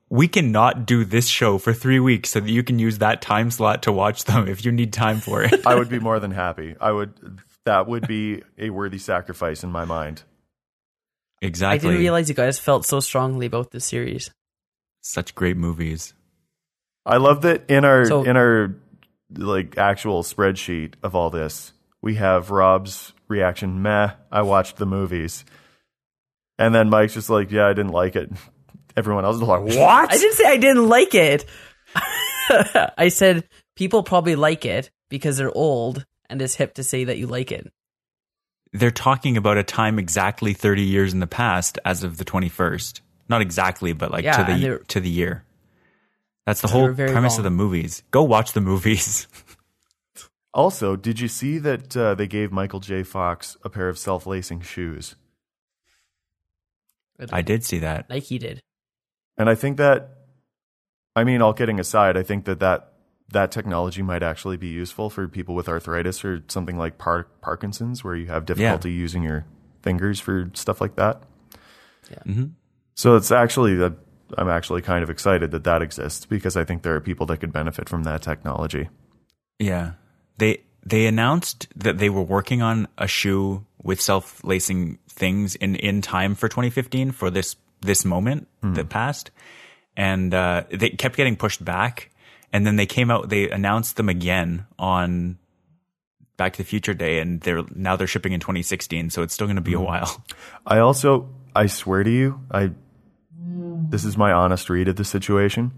we 0.10 0.28
cannot 0.28 0.86
do 0.86 1.04
this 1.04 1.28
show 1.28 1.58
for 1.58 1.74
three 1.74 2.00
weeks 2.00 2.30
so 2.30 2.40
that 2.40 2.50
you 2.50 2.64
can 2.64 2.80
use 2.80 3.00
that 3.00 3.22
time 3.22 3.52
slot 3.52 3.84
to 3.84 3.92
watch 3.92 4.24
them 4.24 4.48
if 4.48 4.64
you 4.64 4.72
need 4.72 4.94
time 4.94 5.20
for 5.20 5.44
it. 5.44 5.66
I 5.68 5.76
would 5.76 5.90
be 5.90 6.00
more 6.00 6.20
than 6.20 6.32
happy. 6.32 6.76
I 6.80 6.92
would. 6.92 7.40
That 7.66 7.88
would 7.88 8.08
be 8.08 8.44
a 8.58 8.70
worthy 8.70 8.98
sacrifice 8.98 9.64
in 9.64 9.72
my 9.72 9.84
mind. 9.84 10.24
Exactly. 11.42 11.42
I 11.42 11.48
exactly. 11.50 11.90
didn't 11.90 12.02
realize 12.02 12.30
you 12.30 12.36
guys 12.36 12.58
felt 12.58 12.86
so 12.86 13.00
strongly 13.02 13.46
about 13.46 13.72
this 13.72 13.86
series. 13.86 14.32
Such 15.02 15.36
great 15.36 15.58
movies. 15.58 16.14
I 17.06 17.18
love 17.18 17.42
that 17.44 17.70
in 17.70 17.84
our 17.86 18.06
So- 18.06 18.24
in 18.24 18.38
our 18.38 18.76
like 19.36 19.78
actual 19.78 20.24
spreadsheet 20.24 20.94
of 21.04 21.14
all 21.16 21.30
this, 21.30 21.74
we 22.02 22.16
have 22.16 22.50
Rob's 22.50 23.12
reaction. 23.28 23.82
Meh. 23.82 24.12
I 24.32 24.42
watched 24.42 24.78
the 24.78 24.86
movies, 24.86 25.44
and 26.58 26.74
then 26.74 26.90
Mike's 26.90 27.14
just 27.16 27.30
like, 27.30 27.52
"Yeah, 27.52 27.68
I 27.68 27.74
didn't 27.74 27.92
like 27.92 28.16
it," 28.16 28.32
Everyone 28.98 29.24
else 29.24 29.38
is 29.38 29.42
like, 29.44 29.62
what? 29.64 30.12
I 30.12 30.18
didn't 30.18 30.34
say 30.36 30.46
I 30.46 30.58
didn't 30.58 30.90
like 30.90 31.16
it. 31.16 31.46
I 32.98 33.10
said 33.10 33.48
people 33.76 34.04
probably 34.04 34.36
like 34.36 34.66
it 34.66 34.90
because 35.10 35.38
they're 35.38 35.56
old 35.56 36.06
and 36.30 36.42
it's 36.42 36.56
hip 36.56 36.74
to 36.74 36.84
say 36.84 37.06
that 37.06 37.18
you 37.18 37.28
like 37.28 37.52
it. 37.52 37.72
They're 38.74 38.92
talking 38.92 39.38
about 39.38 39.58
a 39.58 39.64
time 39.64 39.98
exactly 39.98 40.54
30 40.54 40.82
years 40.82 41.14
in 41.14 41.22
the 41.22 41.28
past 41.28 41.80
as 41.86 42.04
of 42.04 42.18
the 42.18 42.26
21st. 42.26 43.00
Not 43.30 43.42
exactly, 43.42 43.94
but 43.94 44.12
like 44.12 44.26
Yeah, 44.26 44.44
to 44.44 44.54
the 44.54 44.80
to 44.88 45.00
the 45.00 45.10
year. 45.10 45.44
That's 46.46 46.62
the 46.62 46.68
whole 46.68 46.94
premise 46.94 47.34
wrong. 47.34 47.40
of 47.40 47.44
the 47.44 47.50
movies. 47.50 48.04
Go 48.12 48.24
watch 48.24 48.54
the 48.54 48.62
movies. 48.62 49.28
Also, 50.54 50.96
did 50.96 51.20
you 51.20 51.28
see 51.28 51.60
that 51.60 51.96
uh, 51.96 52.16
they 52.16 52.26
gave 52.26 52.52
Michael 52.52 52.80
J. 52.80 53.04
Fox 53.04 53.58
a 53.64 53.70
pair 53.70 53.90
of 53.90 54.00
self-lacing 54.00 54.62
shoes? 54.62 55.16
I 57.32 57.44
did 57.44 57.64
see 57.64 57.78
that. 57.80 58.10
Nike 58.10 58.40
did. 58.40 58.64
And 59.38 59.50
I 59.50 59.56
think 59.56 59.78
that, 59.78 60.10
I 61.16 61.24
mean, 61.24 61.42
all 61.42 61.54
kidding 61.54 61.80
aside, 61.80 62.18
I 62.18 62.24
think 62.24 62.46
that 62.46 62.60
that, 62.60 62.94
that 63.32 63.52
technology 63.52 64.02
might 64.02 64.24
actually 64.24 64.58
be 64.58 64.68
useful 64.68 65.10
for 65.10 65.28
people 65.28 65.54
with 65.54 65.68
arthritis 65.68 66.24
or 66.24 66.44
something 66.48 66.78
like 66.78 66.98
par- 66.98 67.28
Parkinson's, 67.42 68.04
where 68.04 68.16
you 68.16 68.28
have 68.28 68.46
difficulty 68.46 68.92
using 68.92 69.24
your 69.24 69.46
fingers 69.82 70.20
for 70.20 70.50
stuff 70.54 70.82
like 70.82 70.96
that. 70.96 71.22
hmm 72.24 72.46
So 72.96 73.16
it's 73.16 73.32
actually 73.32 73.76
that 73.76 73.94
I'm 74.38 74.50
actually 74.50 74.82
kind 74.82 75.04
of 75.04 75.10
excited 75.10 75.52
that 75.52 75.64
that 75.66 75.82
exists 75.82 76.26
because 76.26 76.58
I 76.58 76.64
think 76.64 76.84
there 76.84 76.96
are 76.96 77.02
people 77.02 77.26
that 77.28 77.38
could 77.38 77.54
benefit 77.54 77.88
from 77.88 78.04
that 78.04 78.22
technology. 78.22 78.90
Yeah. 79.60 79.94
They 80.38 80.64
they 80.86 81.06
announced 81.06 81.68
that 81.76 81.98
they 81.98 82.10
were 82.10 82.22
working 82.22 82.62
on 82.62 82.88
a 82.98 83.08
shoe 83.08 83.66
with 83.82 84.02
self-lacing 84.02 85.00
things 85.10 85.56
in 85.56 85.76
in 85.76 86.02
time 86.02 86.36
for 86.36 86.48
2015 86.48 87.12
for 87.12 87.30
this 87.30 87.56
this 87.82 88.06
moment 88.06 88.48
that 88.62 88.90
passed. 88.90 89.32
And 89.96 90.34
uh, 90.34 90.64
they 90.70 90.92
kept 90.92 91.16
getting 91.16 91.36
pushed 91.36 91.64
back 91.64 92.12
and 92.54 92.66
then 92.66 92.76
they 92.76 92.86
came 92.86 93.12
out 93.12 93.30
they 93.30 93.50
announced 93.50 93.98
them 93.98 94.10
again 94.10 94.66
on 94.80 95.38
Back 96.38 96.54
to 96.54 96.58
the 96.60 96.64
Future 96.64 96.94
Day 96.94 97.20
and 97.20 97.42
they're 97.42 97.64
now 97.74 97.96
they're 97.96 98.08
shipping 98.08 98.34
in 98.34 98.40
2016, 98.40 99.10
so 99.10 99.24
it's 99.24 99.34
still 99.34 99.48
going 99.48 99.56
to 99.56 99.62
be 99.62 99.74
a 99.74 99.80
while. 99.80 100.24
I 100.68 100.80
also, 100.80 101.30
I 101.56 101.68
swear 101.68 102.04
to 102.04 102.10
you, 102.10 102.42
I 102.52 102.72
this 103.90 104.06
is 104.06 104.18
my 104.18 104.32
honest 104.32 104.70
read 104.70 104.88
of 104.88 104.96
the 104.98 105.06
situation. 105.06 105.72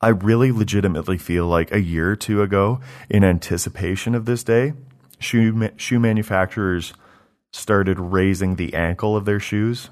I 0.00 0.08
really 0.08 0.52
legitimately 0.52 1.18
feel 1.18 1.46
like 1.46 1.72
a 1.72 1.80
year 1.80 2.10
or 2.10 2.16
two 2.16 2.42
ago, 2.42 2.80
in 3.10 3.24
anticipation 3.24 4.14
of 4.14 4.26
this 4.26 4.44
day, 4.44 4.74
shoe 5.18 5.52
ma- 5.52 5.68
shoe 5.76 5.98
manufacturers 5.98 6.92
started 7.50 7.98
raising 7.98 8.56
the 8.56 8.74
ankle 8.74 9.16
of 9.16 9.24
their 9.24 9.40
shoes 9.40 9.90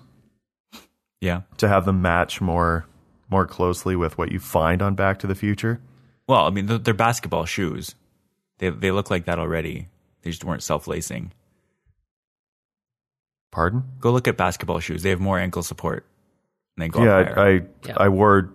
Yeah. 1.20 1.42
to 1.58 1.68
have 1.68 1.84
them 1.86 2.02
match 2.02 2.40
more 2.40 2.86
more 3.28 3.46
closely 3.46 3.96
with 3.96 4.16
what 4.18 4.30
you 4.30 4.38
find 4.38 4.80
on 4.82 4.94
Back 4.94 5.18
to 5.20 5.26
the 5.26 5.34
Future. 5.34 5.80
Well, 6.28 6.46
I 6.46 6.50
mean, 6.50 6.66
they're, 6.66 6.78
they're 6.78 6.94
basketball 6.94 7.44
shoes. 7.44 7.94
They 8.58 8.70
they 8.70 8.90
look 8.90 9.10
like 9.10 9.24
that 9.24 9.38
already. 9.38 9.88
They 10.22 10.30
just 10.30 10.44
weren't 10.44 10.62
self-lacing. 10.62 11.32
Pardon? 13.52 13.84
Go 14.00 14.12
look 14.12 14.28
at 14.28 14.36
basketball 14.36 14.80
shoes. 14.80 15.02
They 15.02 15.10
have 15.10 15.20
more 15.20 15.38
ankle 15.38 15.62
support. 15.62 16.04
And 16.76 16.82
they 16.84 16.88
go 16.88 17.02
yeah. 17.04 17.16
I 17.36 17.42
I, 17.42 17.50
Yeah. 17.86 17.94
I 17.96 18.08
wore 18.08 18.50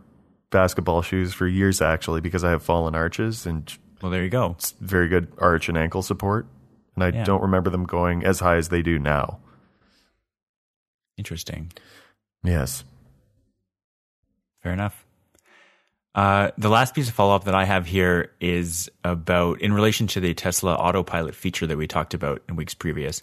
basketball 0.51 1.01
shoes 1.01 1.33
for 1.33 1.47
years 1.47 1.81
actually 1.81 2.21
because 2.21 2.43
I 2.43 2.51
have 2.51 2.61
fallen 2.63 2.93
arches 2.93 3.45
and 3.45 3.71
well, 4.01 4.11
there 4.11 4.23
you 4.23 4.29
go. 4.29 4.51
it's 4.57 4.71
very 4.81 5.07
good 5.07 5.31
arch 5.37 5.69
and 5.69 5.77
ankle 5.77 6.01
support. 6.01 6.45
And 6.95 7.03
I 7.03 7.09
Yeah. 7.09 7.23
don't 7.23 7.41
remember 7.41 7.69
them 7.69 7.85
going 7.85 8.23
as 8.25 8.39
high 8.41 8.57
as 8.57 8.69
they 8.69 8.81
do 8.81 8.99
now. 8.99 9.39
Interesting. 11.17 11.71
Yes. 12.43 12.83
Fair 14.61 14.73
enough. 14.73 15.05
Uh, 16.13 16.51
the 16.57 16.69
last 16.69 16.93
piece 16.93 17.07
of 17.07 17.13
follow 17.13 17.35
up 17.35 17.45
that 17.45 17.55
I 17.55 17.63
have 17.63 17.85
here 17.85 18.31
is 18.41 18.89
about 19.03 19.61
in 19.61 19.73
relation 19.73 20.07
to 20.07 20.19
the 20.19 20.33
Tesla 20.33 20.73
autopilot 20.75 21.35
feature 21.35 21.65
that 21.67 21.77
we 21.77 21.87
talked 21.87 22.13
about 22.13 22.41
in 22.49 22.55
weeks 22.55 22.73
previous. 22.73 23.21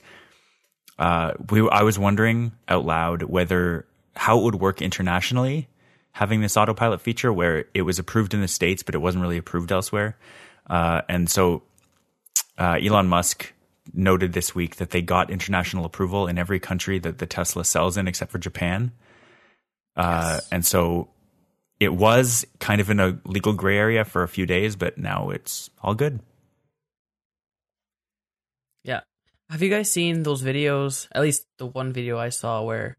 Uh, 0.98 1.32
we, 1.50 1.68
I 1.68 1.82
was 1.82 1.98
wondering 1.98 2.52
out 2.66 2.86
loud 2.86 3.22
whether 3.24 3.86
how 4.16 4.38
it 4.38 4.44
would 4.44 4.54
work 4.56 4.80
internationally, 4.80 5.68
having 6.12 6.40
this 6.40 6.56
autopilot 6.56 7.00
feature 7.00 7.32
where 7.32 7.66
it 7.74 7.82
was 7.82 7.98
approved 7.98 8.32
in 8.32 8.40
the 8.40 8.48
states 8.48 8.82
but 8.82 8.94
it 8.94 8.98
wasn't 8.98 9.22
really 9.22 9.36
approved 9.36 9.70
elsewhere. 9.70 10.16
Uh, 10.68 11.02
and 11.08 11.28
so 11.28 11.62
uh, 12.56 12.78
Elon 12.82 13.06
Musk 13.06 13.52
noted 13.92 14.32
this 14.32 14.54
week 14.54 14.76
that 14.76 14.90
they 14.90 15.02
got 15.02 15.30
international 15.30 15.84
approval 15.84 16.26
in 16.26 16.38
every 16.38 16.58
country 16.58 16.98
that 16.98 17.18
the 17.18 17.26
Tesla 17.26 17.64
sells 17.64 17.96
in 17.96 18.08
except 18.08 18.32
for 18.32 18.38
Japan. 18.38 18.92
Uh, 19.98 20.40
and 20.52 20.64
so 20.64 21.08
it 21.80 21.92
was 21.92 22.46
kind 22.60 22.80
of 22.80 22.88
in 22.88 23.00
a 23.00 23.18
legal 23.24 23.52
gray 23.52 23.76
area 23.76 24.04
for 24.04 24.22
a 24.22 24.28
few 24.28 24.46
days, 24.46 24.76
but 24.76 24.96
now 24.96 25.30
it's 25.30 25.70
all 25.82 25.94
good. 25.94 26.20
Yeah. 28.84 29.00
Have 29.50 29.60
you 29.60 29.70
guys 29.70 29.90
seen 29.90 30.22
those 30.22 30.42
videos? 30.42 31.08
At 31.12 31.22
least 31.22 31.44
the 31.58 31.66
one 31.66 31.92
video 31.92 32.16
I 32.16 32.28
saw 32.28 32.62
where 32.62 32.96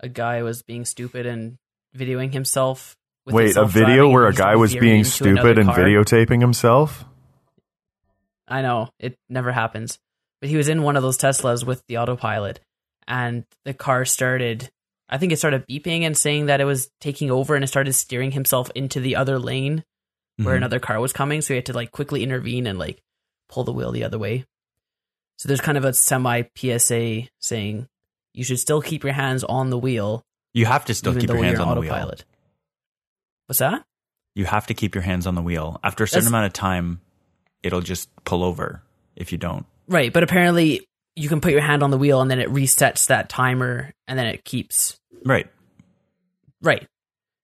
a 0.00 0.08
guy 0.08 0.42
was 0.42 0.62
being 0.62 0.84
stupid 0.84 1.26
and 1.26 1.56
videoing 1.96 2.32
himself. 2.32 2.96
With 3.26 3.34
Wait, 3.34 3.56
a 3.56 3.64
video 3.64 4.08
where 4.10 4.26
a 4.26 4.34
guy 4.34 4.54
was 4.56 4.76
being 4.76 5.02
stupid 5.02 5.58
and 5.58 5.68
car? 5.68 5.78
videotaping 5.78 6.40
himself? 6.40 7.04
I 8.46 8.60
know 8.60 8.90
it 9.00 9.16
never 9.30 9.50
happens, 9.50 9.98
but 10.40 10.50
he 10.50 10.56
was 10.56 10.68
in 10.68 10.82
one 10.82 10.96
of 10.96 11.02
those 11.02 11.16
Teslas 11.16 11.64
with 11.64 11.82
the 11.88 11.96
autopilot, 11.96 12.60
and 13.08 13.44
the 13.64 13.72
car 13.72 14.04
started. 14.04 14.68
I 15.08 15.18
think 15.18 15.32
it 15.32 15.36
started 15.38 15.66
beeping 15.68 16.02
and 16.02 16.16
saying 16.16 16.46
that 16.46 16.60
it 16.60 16.64
was 16.64 16.90
taking 17.00 17.30
over, 17.30 17.54
and 17.54 17.62
it 17.62 17.68
started 17.68 17.92
steering 17.92 18.30
himself 18.32 18.70
into 18.74 19.00
the 19.00 19.16
other 19.16 19.38
lane 19.38 19.84
where 20.36 20.54
Mhm. 20.54 20.58
another 20.58 20.80
car 20.80 20.98
was 21.00 21.12
coming. 21.12 21.40
So 21.42 21.54
he 21.54 21.56
had 21.56 21.66
to 21.66 21.72
like 21.72 21.92
quickly 21.92 22.22
intervene 22.22 22.66
and 22.66 22.78
like 22.78 23.02
pull 23.48 23.64
the 23.64 23.72
wheel 23.72 23.92
the 23.92 24.04
other 24.04 24.18
way. 24.18 24.46
So 25.38 25.46
there's 25.48 25.60
kind 25.60 25.76
of 25.78 25.84
a 25.84 25.92
semi 25.92 26.42
PSA 26.56 27.28
saying 27.40 27.86
you 28.32 28.44
should 28.44 28.58
still 28.58 28.80
keep 28.80 29.04
your 29.04 29.12
hands 29.12 29.44
on 29.44 29.70
the 29.70 29.78
wheel, 29.78 30.24
You 30.54 30.66
have 30.66 30.84
to 30.86 30.94
still 30.94 31.14
keep 31.14 31.28
your 31.28 31.42
hands 31.42 31.60
on 31.60 31.74
the 31.74 31.80
wheel. 31.80 31.90
autopilot. 31.92 32.24
What's 33.46 33.58
that? 33.58 33.84
You 34.34 34.46
have 34.46 34.66
to 34.68 34.74
keep 34.74 34.94
your 34.94 35.02
hands 35.02 35.26
on 35.26 35.34
the 35.34 35.42
wheel. 35.42 35.78
After 35.84 36.04
a 36.04 36.08
certain 36.08 36.24
That's- 36.24 36.30
amount 36.30 36.46
of 36.46 36.52
time, 36.54 37.00
it'll 37.62 37.80
just 37.82 38.08
pull 38.24 38.42
over 38.42 38.82
if 39.16 39.30
you 39.32 39.38
don't. 39.38 39.66
Right, 39.86 40.12
but 40.12 40.22
apparently 40.22 40.86
you 41.16 41.28
can 41.28 41.40
put 41.40 41.52
your 41.52 41.60
hand 41.60 41.82
on 41.82 41.90
the 41.90 41.98
wheel 41.98 42.20
and 42.20 42.30
then 42.30 42.40
it 42.40 42.48
resets 42.52 43.06
that 43.06 43.28
timer 43.28 43.92
and 44.08 44.18
then 44.18 44.26
it 44.26 44.44
keeps 44.44 44.96
Right. 45.24 45.46
Right. 46.60 46.86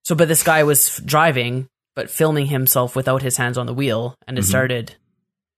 So, 0.03 0.15
but 0.15 0.27
this 0.27 0.43
guy 0.43 0.63
was 0.63 0.99
f- 0.99 1.05
driving, 1.05 1.67
but 1.95 2.09
filming 2.09 2.47
himself 2.47 2.95
without 2.95 3.21
his 3.21 3.37
hands 3.37 3.57
on 3.57 3.65
the 3.65 3.73
wheel, 3.73 4.15
and 4.27 4.37
it 4.37 4.41
Mhm. 4.41 4.47
started 4.49 4.95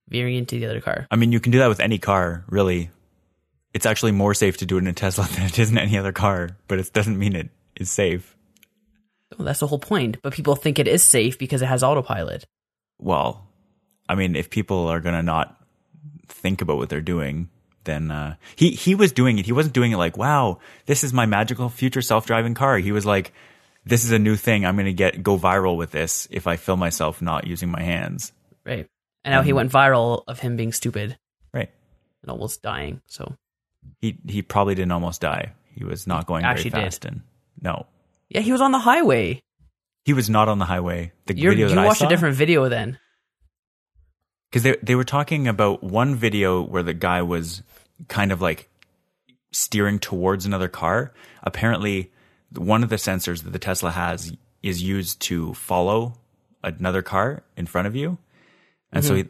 veering 0.10 0.36
into 0.36 0.60
the 0.60 0.66
other 0.68 0.82
car. 0.82 1.08
I 1.12 1.16
mean, 1.16 1.32
you 1.32 1.40
can 1.40 1.52
do 1.52 1.60
that 1.60 1.68
with 1.70 1.80
any 1.80 1.98
car, 1.98 2.44
really. 2.50 2.92
It's 3.74 3.86
actually 3.86 4.12
more 4.12 4.34
safe 4.34 4.58
to 4.58 4.66
do 4.66 4.76
it 4.78 4.82
in 4.82 4.88
a 4.88 4.94
Tesla 4.94 5.26
than 5.32 5.46
it 5.46 5.58
is 5.60 5.72
in 5.72 5.78
any 5.78 5.98
other 5.98 6.12
car, 6.12 6.58
but 6.68 6.78
it 6.80 6.92
doesn't 6.94 7.18
mean 7.18 7.36
it 7.36 7.50
is 7.76 7.90
safe. 7.92 8.36
Oh, 9.40 9.44
that's 9.44 9.60
the 9.62 9.68
whole 9.68 9.80
point. 9.80 10.18
But 10.22 10.34
people 10.34 10.56
think 10.56 10.78
it 10.78 10.88
is 10.88 11.04
safe 11.04 11.38
because 11.40 11.62
it 11.62 11.68
has 11.68 11.84
autopilot. 11.84 12.46
Well, 13.00 13.48
I 14.08 14.16
mean, 14.16 14.36
if 14.36 14.50
people 14.50 14.88
are 14.88 15.00
going 15.00 15.16
to 15.16 15.24
not 15.24 15.58
think 16.28 16.62
about 16.62 16.78
what 16.78 16.90
they're 16.90 17.02
doing, 17.02 17.50
then 17.86 18.12
uh, 18.12 18.36
he 18.56 18.72
he 18.72 18.96
was 18.96 19.12
doing 19.12 19.40
it. 19.40 19.46
He 19.46 19.52
wasn't 19.52 19.74
doing 19.76 19.92
it 19.92 19.98
like, 19.98 20.18
"Wow, 20.18 20.60
this 20.86 21.04
is 21.04 21.14
my 21.14 21.26
magical 21.26 21.70
future 21.70 22.02
self-driving 22.02 22.54
car." 22.56 22.78
He 22.78 22.92
was 22.92 23.06
like, 23.06 23.34
"This 23.86 24.04
is 24.06 24.12
a 24.12 24.20
new 24.20 24.36
thing. 24.36 24.66
I'm 24.66 24.76
going 24.76 24.86
to 24.86 24.94
get 24.94 25.22
go 25.24 25.38
viral 25.38 25.78
with 25.78 25.92
this 25.92 26.28
if 26.32 26.48
I 26.48 26.56
film 26.58 26.80
myself 26.80 27.22
not 27.22 27.48
using 27.48 27.70
my 27.70 27.82
hands." 27.82 28.32
Right. 28.66 28.88
And 29.26 29.34
now 29.34 29.42
he 29.42 29.52
Um, 29.52 29.58
went 29.58 29.72
viral 29.72 30.24
of 30.28 30.40
him 30.40 30.56
being 30.58 30.72
stupid 30.74 31.18
Right. 31.54 31.70
and 32.22 32.32
almost 32.32 32.62
dying. 32.62 33.02
So, 33.08 33.36
He 34.02 34.18
he 34.28 34.42
probably 34.42 34.76
didn't 34.76 34.92
almost 34.92 35.22
die. 35.22 35.54
He 35.76 35.84
was 35.84 36.06
not 36.08 36.26
going 36.28 36.44
very 36.44 36.64
did. 36.64 36.72
fast, 36.74 37.06
and 37.06 37.22
no, 37.62 37.86
yeah, 38.30 38.42
he 38.42 38.52
was 38.52 38.62
on 38.62 38.72
the 38.72 38.80
highway. 38.80 39.42
he 40.06 40.12
was 40.14 40.30
not 40.30 40.50
on 40.50 40.60
the 40.60 40.66
highway. 40.66 41.12
The 41.28 41.38
You're, 41.38 41.52
video 41.52 41.68
you 41.70 41.76
that 41.76 41.82
I 41.82 41.86
watched 41.88 42.00
saw, 42.02 42.08
a 42.08 42.10
different 42.10 42.36
video 42.36 42.68
then. 42.70 43.00
because 44.50 44.64
they 44.64 44.76
they 44.84 44.96
were 44.96 45.04
talking 45.06 45.48
about 45.48 45.84
one 45.84 46.16
video 46.16 46.62
where 46.62 46.84
the 46.84 46.94
guy 46.94 47.22
was 47.22 47.64
kind 48.08 48.32
of 48.32 48.42
like 48.42 48.70
steering 49.52 50.00
towards 50.00 50.46
another 50.46 50.68
car. 50.68 51.14
Apparently, 51.44 52.12
one 52.56 52.84
of 52.84 52.90
the 52.90 52.96
sensors 52.98 53.44
that 53.44 53.52
the 53.52 53.60
Tesla 53.60 53.92
has 53.92 54.32
is 54.62 54.82
used 54.82 55.20
to 55.22 55.54
follow 55.54 56.16
another 56.64 57.02
car 57.02 57.44
in 57.58 57.66
front 57.66 57.88
of 57.88 57.96
you, 57.96 58.18
and 58.92 59.04
so 59.04 59.16
he, 59.16 59.26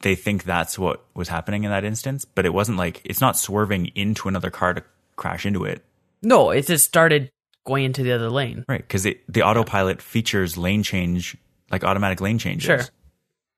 they 0.00 0.14
think 0.14 0.44
that's 0.44 0.78
what 0.78 1.04
was 1.14 1.28
happening 1.28 1.64
in 1.64 1.70
that 1.70 1.84
instance. 1.84 2.24
But 2.24 2.46
it 2.46 2.54
wasn't 2.54 2.78
like 2.78 3.02
it's 3.04 3.20
not 3.20 3.36
swerving 3.36 3.86
into 3.94 4.28
another 4.28 4.50
car 4.50 4.72
to 4.74 4.82
crash 5.16 5.44
into 5.44 5.64
it, 5.64 5.84
No, 6.22 6.50
it 6.50 6.66
just 6.66 6.86
started 6.86 7.30
going 7.66 7.84
into 7.84 8.02
the 8.02 8.12
other 8.12 8.30
lane. 8.30 8.64
right? 8.68 8.80
Because 8.80 9.02
the 9.02 9.42
autopilot 9.42 10.00
features 10.00 10.56
lane 10.56 10.82
change, 10.82 11.36
like 11.70 11.84
automatic 11.84 12.22
lane 12.22 12.38
changes. 12.38 12.64
Sure. 12.64 12.80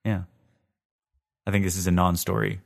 Yeah. 0.05 0.23
I 1.47 1.53
think 1.53 1.65
this 1.65 1.77
is 1.77 1.87
a 1.87 1.93
non-story. 1.93 2.61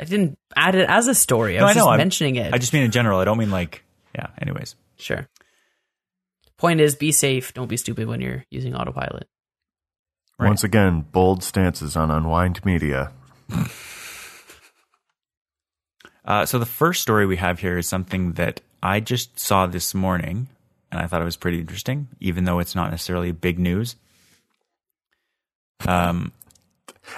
I 0.00 0.04
didn't 0.04 0.38
add 0.54 0.74
it 0.74 0.88
as 0.88 1.08
a 1.08 1.14
story. 1.14 1.56
I 1.56 1.60
No, 1.60 1.66
was 1.66 1.70
I 1.76 1.80
know, 1.80 1.84
just 1.84 1.88
I'm- 1.90 1.98
mentioning 1.98 2.36
it. 2.36 2.54
I 2.54 2.58
just 2.58 2.72
mean 2.72 2.82
in 2.84 2.90
general. 2.90 3.18
I 3.18 3.24
don't 3.24 3.38
mean 3.38 3.50
like, 3.50 3.82
yeah. 4.14 4.28
Anyways, 4.40 4.74
sure. 4.96 5.28
point 6.56 6.80
is, 6.80 6.94
be 6.94 7.10
safe. 7.12 7.52
Don't 7.54 7.68
be 7.68 7.76
stupid 7.76 8.06
when 8.08 8.20
you're 8.20 8.44
using 8.50 8.74
autopilot. 8.74 9.28
Right. 10.38 10.46
Once 10.48 10.62
again, 10.64 11.00
bold 11.12 11.42
stances 11.42 11.96
on 11.96 12.10
Unwind 12.12 12.64
Media. 12.64 13.10
Uh, 16.24 16.44
so 16.44 16.58
the 16.58 16.66
first 16.66 17.00
story 17.02 17.26
we 17.26 17.36
have 17.36 17.58
here 17.58 17.78
is 17.78 17.88
something 17.88 18.32
that 18.32 18.60
I 18.82 19.00
just 19.00 19.38
saw 19.38 19.66
this 19.66 19.94
morning, 19.94 20.48
and 20.92 21.00
I 21.00 21.06
thought 21.06 21.22
it 21.22 21.24
was 21.24 21.36
pretty 21.36 21.58
interesting, 21.60 22.08
even 22.20 22.44
though 22.44 22.58
it's 22.58 22.74
not 22.74 22.90
necessarily 22.90 23.32
big 23.32 23.58
news. 23.58 23.96
Um, 25.86 26.32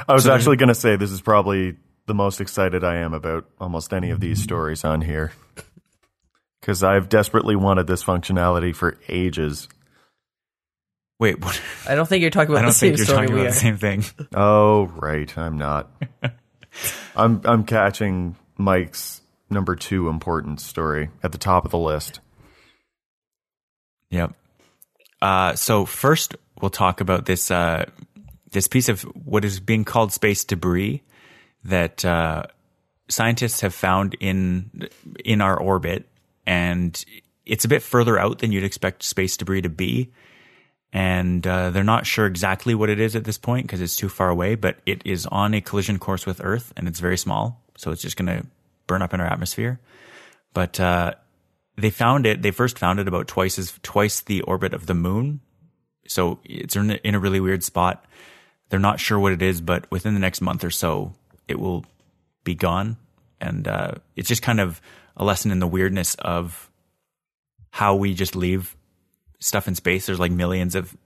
I 0.08 0.12
was 0.12 0.24
So 0.24 0.32
actually 0.32 0.56
going 0.56 0.68
to 0.68 0.74
say 0.74 0.96
this 0.96 1.10
is 1.10 1.20
probably 1.20 1.76
the 2.10 2.14
most 2.14 2.40
excited 2.40 2.82
I 2.82 2.96
am 2.96 3.14
about 3.14 3.44
almost 3.60 3.92
any 3.94 4.10
of 4.10 4.18
these 4.18 4.42
stories 4.42 4.84
on 4.84 5.00
here. 5.00 5.30
Because 6.60 6.82
I've 6.82 7.08
desperately 7.08 7.54
wanted 7.54 7.86
this 7.86 8.02
functionality 8.02 8.74
for 8.74 8.98
ages. 9.08 9.68
wait, 11.20 11.40
what? 11.40 11.62
I 11.88 11.94
don't 11.94 12.08
think 12.08 12.22
you're 12.22 12.32
talking 12.32 12.50
about 12.50 12.64
I 12.64 12.68
about 12.68 12.80
don't 12.80 12.90
the 12.90 12.96
same 12.96 12.96
think 12.96 12.98
you're 12.98 13.06
story 13.06 13.26
talking 13.28 13.34
we 13.36 13.40
about 13.42 13.50
are. 13.50 13.54
the 13.54 13.60
same 13.60 13.76
thing. 13.76 14.04
Oh, 14.34 14.86
right. 14.96 15.38
I'm 15.38 15.56
not. 15.56 15.88
I'm 17.14 17.42
I'm 17.44 17.62
catching 17.62 18.34
Mike's 18.58 19.20
number 19.50 19.76
two 19.76 20.08
important 20.08 20.60
story 20.60 21.10
at 21.22 21.30
the 21.30 21.38
top 21.38 21.64
of 21.64 21.70
the 21.70 21.78
list. 21.78 22.18
Yep. 24.10 24.32
Uh, 25.22 25.54
so 25.54 25.84
first, 25.84 26.34
we'll 26.60 26.70
talk 26.70 27.00
about 27.00 27.24
this 27.26 27.52
uh, 27.52 27.84
this 28.50 28.66
piece 28.66 28.88
of 28.88 29.02
what 29.02 29.44
is 29.44 29.60
being 29.60 29.84
called 29.84 30.12
space 30.12 30.42
debris 30.42 31.04
that 31.64 32.04
uh, 32.04 32.44
scientists 33.08 33.60
have 33.60 33.74
found 33.74 34.14
in 34.20 34.88
in 35.24 35.40
our 35.40 35.58
orbit, 35.58 36.06
and 36.46 37.02
it's 37.44 37.64
a 37.64 37.68
bit 37.68 37.82
further 37.82 38.18
out 38.18 38.38
than 38.38 38.52
you'd 38.52 38.64
expect 38.64 39.02
space 39.02 39.36
debris 39.36 39.62
to 39.62 39.68
be. 39.68 40.12
And 40.92 41.46
uh, 41.46 41.70
they're 41.70 41.84
not 41.84 42.04
sure 42.04 42.26
exactly 42.26 42.74
what 42.74 42.90
it 42.90 42.98
is 42.98 43.14
at 43.14 43.22
this 43.22 43.38
point 43.38 43.66
because 43.66 43.80
it's 43.80 43.94
too 43.94 44.08
far 44.08 44.28
away. 44.28 44.56
But 44.56 44.78
it 44.86 45.02
is 45.04 45.24
on 45.26 45.54
a 45.54 45.60
collision 45.60 45.98
course 45.98 46.26
with 46.26 46.40
Earth, 46.42 46.72
and 46.76 46.88
it's 46.88 46.98
very 46.98 47.16
small, 47.16 47.62
so 47.76 47.92
it's 47.92 48.02
just 48.02 48.16
going 48.16 48.26
to 48.26 48.46
burn 48.86 49.02
up 49.02 49.14
in 49.14 49.20
our 49.20 49.26
atmosphere. 49.26 49.78
But 50.52 50.80
uh, 50.80 51.14
they 51.76 51.90
found 51.90 52.26
it. 52.26 52.42
They 52.42 52.50
first 52.50 52.78
found 52.78 52.98
it 52.98 53.08
about 53.08 53.28
twice 53.28 53.58
as 53.58 53.78
twice 53.82 54.20
the 54.20 54.42
orbit 54.42 54.74
of 54.74 54.86
the 54.86 54.94
moon. 54.94 55.40
So 56.08 56.40
it's 56.44 56.74
in 56.74 56.90
a, 56.90 56.94
in 57.04 57.14
a 57.14 57.20
really 57.20 57.40
weird 57.40 57.62
spot. 57.62 58.04
They're 58.68 58.80
not 58.80 59.00
sure 59.00 59.18
what 59.18 59.32
it 59.32 59.42
is, 59.42 59.60
but 59.60 59.88
within 59.90 60.14
the 60.14 60.20
next 60.20 60.40
month 60.40 60.64
or 60.64 60.70
so, 60.70 61.14
it 61.50 61.58
will 61.58 61.84
be 62.44 62.54
gone. 62.54 62.96
And 63.40 63.66
uh, 63.68 63.92
it's 64.16 64.28
just 64.28 64.42
kind 64.42 64.60
of 64.60 64.80
a 65.16 65.24
lesson 65.24 65.50
in 65.50 65.58
the 65.58 65.66
weirdness 65.66 66.14
of 66.14 66.70
how 67.70 67.94
we 67.96 68.14
just 68.14 68.34
leave 68.36 68.76
stuff 69.38 69.68
in 69.68 69.74
space. 69.74 70.06
There's 70.06 70.20
like 70.20 70.32
millions 70.32 70.74
of 70.74 70.96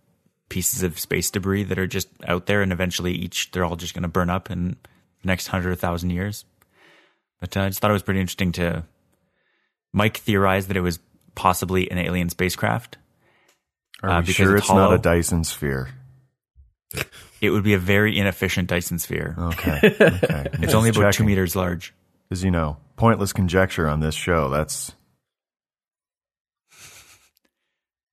pieces 0.48 0.82
of 0.82 0.98
space 0.98 1.30
debris 1.30 1.64
that 1.64 1.78
are 1.78 1.86
just 1.86 2.08
out 2.26 2.46
there, 2.46 2.62
and 2.62 2.72
eventually 2.72 3.12
each 3.12 3.50
they're 3.50 3.64
all 3.64 3.76
just 3.76 3.94
going 3.94 4.02
to 4.02 4.08
burn 4.08 4.30
up 4.30 4.50
in 4.50 4.70
the 5.22 5.26
next 5.26 5.48
hundred 5.48 5.78
thousand 5.78 6.10
years. 6.10 6.44
But 7.40 7.56
uh, 7.56 7.62
I 7.62 7.68
just 7.68 7.80
thought 7.80 7.90
it 7.90 7.94
was 7.94 8.02
pretty 8.02 8.20
interesting 8.20 8.52
to 8.52 8.84
Mike 9.92 10.18
theorized 10.18 10.68
that 10.68 10.76
it 10.76 10.80
was 10.82 10.98
possibly 11.34 11.90
an 11.90 11.98
alien 11.98 12.28
spacecraft. 12.28 12.98
Are 14.02 14.10
Uh, 14.10 14.20
we 14.20 14.26
because 14.26 14.34
sure 14.36 14.56
it's 14.56 14.66
it's 14.66 14.74
not 14.74 14.92
a 14.92 14.98
Dyson 14.98 15.44
sphere? 15.44 15.88
It 17.40 17.50
would 17.50 17.64
be 17.64 17.74
a 17.74 17.78
very 17.78 18.18
inefficient 18.18 18.68
Dyson 18.68 18.98
sphere. 18.98 19.34
Okay. 19.38 19.80
okay. 20.00 20.46
it's 20.54 20.74
only 20.74 20.90
about 20.90 21.12
two 21.14 21.24
meters 21.24 21.54
large. 21.54 21.92
Because, 22.28 22.42
you 22.42 22.50
know, 22.50 22.78
pointless 22.96 23.32
conjecture 23.32 23.86
on 23.88 24.00
this 24.00 24.14
show. 24.14 24.48
That's 24.48 24.94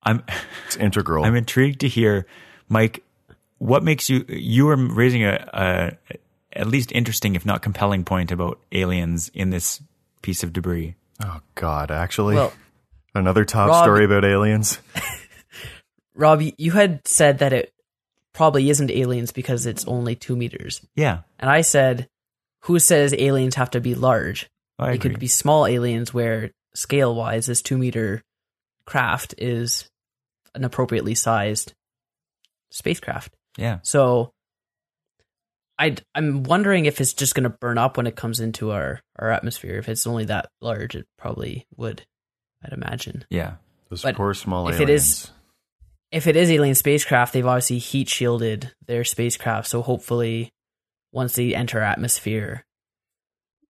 I'm 0.02 0.22
it's 0.66 0.76
integral. 0.76 1.24
I'm 1.24 1.36
intrigued 1.36 1.80
to 1.80 1.88
hear, 1.88 2.26
Mike. 2.68 3.02
What 3.58 3.84
makes 3.84 4.10
you 4.10 4.24
you 4.28 4.68
are 4.70 4.76
raising 4.76 5.24
a, 5.24 5.48
a 5.52 5.92
at 6.52 6.66
least 6.66 6.90
interesting, 6.92 7.34
if 7.36 7.46
not 7.46 7.62
compelling, 7.62 8.04
point 8.04 8.32
about 8.32 8.58
aliens 8.72 9.30
in 9.32 9.50
this 9.50 9.80
piece 10.20 10.42
of 10.42 10.52
debris? 10.52 10.96
oh, 11.24 11.40
God. 11.54 11.90
Actually, 11.92 12.34
Well, 12.34 12.52
another 13.14 13.44
top 13.44 13.68
Rob- 13.68 13.84
story 13.84 14.04
about 14.04 14.24
aliens. 14.24 14.78
Rob, 16.14 16.42
you- 16.42 16.52
you 16.58 16.72
had 16.72 17.06
said 17.06 17.38
that 17.38 17.52
it 17.52 17.72
probably 18.34 18.70
isn't 18.70 18.90
aliens 18.90 19.30
because 19.32 19.66
it's 19.66 19.84
only 19.86 20.14
two 20.14 20.36
meters, 20.36 20.80
Yeah, 20.96 21.20
and 21.38 21.50
I 21.50 21.60
said, 21.62 22.08
"Who 22.62 22.78
says 22.78 23.14
aliens 23.14 23.54
have 23.56 23.70
to 23.72 23.80
be 23.80 23.94
large? 23.94 24.48
I 24.78 24.90
It 24.90 24.94
agree. 24.94 25.10
could 25.10 25.20
be 25.20 25.28
small 25.28 25.66
aliens 25.66 26.12
where 26.14 26.50
scale 26.74 27.14
wise, 27.14 27.46
this 27.46 27.62
two 27.62 27.76
meter 27.78 28.22
craft 28.86 29.34
is 29.38 29.88
an 30.54 30.64
appropriately 30.64 31.14
sized 31.14 31.72
spacecraft. 32.70 33.34
yeah, 33.58 33.78
So 33.82 34.32
I 35.78 35.96
I'm 36.14 36.42
wondering 36.42 36.86
if 36.86 37.00
it's 37.00 37.12
just 37.12 37.34
going 37.34 37.44
to 37.44 37.50
burn 37.50 37.78
up 37.78 37.96
when 37.96 38.06
it 38.06 38.16
comes 38.16 38.40
into 38.40 38.70
our 38.70 39.00
our 39.18 39.30
atmosphere. 39.30 39.76
If 39.78 39.88
it's 39.88 40.06
only 40.06 40.24
that 40.26 40.48
large, 40.60 40.94
it 40.94 41.06
probably 41.18 41.66
would. 41.76 42.02
I'd 42.64 42.72
imagine. 42.72 43.24
yeah, 43.28 43.56
Those 43.88 44.02
But 44.02 44.14
poor 44.16 44.34
small 44.34 44.68
if 44.68 44.76
aliens. 44.76 44.90
it 44.90 44.94
is- 44.94 45.30
If 46.12 46.26
it 46.26 46.36
is 46.36 46.50
alien 46.50 46.74
spacecraft, 46.74 47.32
they've 47.32 47.46
obviously 47.46 47.78
heat 47.78 48.08
shielded 48.08 48.70
their 48.86 49.02
spacecraft, 49.02 49.66
so 49.66 49.80
hopefully, 49.82 50.50
once 51.10 51.34
they 51.34 51.54
enter 51.54 51.80
atmosphere, 51.80 52.64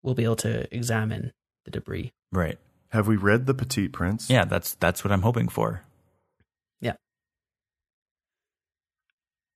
we'll 0.02 0.16
be 0.16 0.24
able 0.24 0.38
to 0.38 0.74
examine 0.74 1.34
the 1.66 1.72
debris. 1.72 2.12
right. 2.32 2.58
Have 2.92 3.06
we 3.08 3.18
read 3.18 3.46
The 3.46 3.54
Petit 3.54 3.88
Prince? 3.90 4.32
Yeah, 4.32 4.46
that's 4.46 4.74
that's 4.76 5.04
what 5.04 5.12
I'm 5.12 5.22
hoping 5.22 5.48
for. 5.48 5.84
Yeah. 6.82 6.94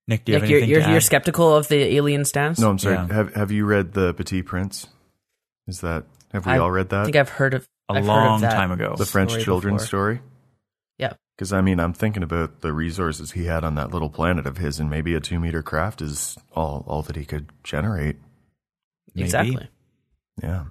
Nick, 0.08 0.26
do 0.26 0.34
you 0.34 0.36
Like 0.36 0.42
have 0.44 0.50
you're 0.52 0.58
anything 0.60 0.70
you're, 0.70 0.82
to 0.82 0.88
you're 0.90 0.98
add? 0.98 1.04
skeptical 1.04 1.56
of 1.56 1.68
the 1.68 1.96
alien 1.96 2.26
stance. 2.26 2.60
No, 2.60 2.70
I'm 2.70 2.78
sorry. 2.78 2.96
Yeah. 2.96 3.08
Have 3.12 3.34
Have 3.36 3.52
you 3.52 3.66
read 3.66 3.94
The 3.94 4.14
Petit 4.14 4.44
Prince? 4.44 4.86
Is 5.68 5.82
that 5.82 6.04
have 6.32 6.46
we 6.46 6.52
I 6.52 6.58
all 6.60 6.70
read 6.70 6.90
that? 6.90 7.02
I 7.02 7.04
think 7.06 7.16
I've 7.16 7.30
heard 7.30 7.54
of 7.56 7.66
a 7.90 7.94
I've 7.94 7.96
heard 7.96 8.02
of 8.04 8.08
long 8.08 8.42
that. 8.42 8.54
time 8.54 8.72
ago. 8.72 8.94
the 8.98 9.06
French 9.06 9.42
children's 9.44 9.78
before. 9.84 9.88
story. 9.88 10.22
Yeah. 11.34 11.38
Because 11.38 11.54
I 11.54 11.62
mean, 11.62 11.80
I'm 11.80 11.94
thinking 11.94 12.24
about 12.24 12.62
the 12.62 12.74
resources 12.74 13.32
he 13.32 13.46
had 13.46 13.64
on 13.64 13.76
that 13.76 13.92
little 13.92 14.10
planet 14.10 14.46
of 14.46 14.58
his, 14.58 14.80
and 14.80 14.90
maybe 14.90 15.16
a 15.16 15.20
two 15.20 15.40
meter 15.40 15.64
craft 15.64 16.02
is 16.02 16.38
all 16.54 16.84
all 16.88 17.02
that 17.04 17.16
he 17.16 17.26
could 17.26 17.50
generate. 17.64 18.18
Maybe. 19.16 19.26
Exactly. 19.26 19.70
Yeah. 20.42 20.66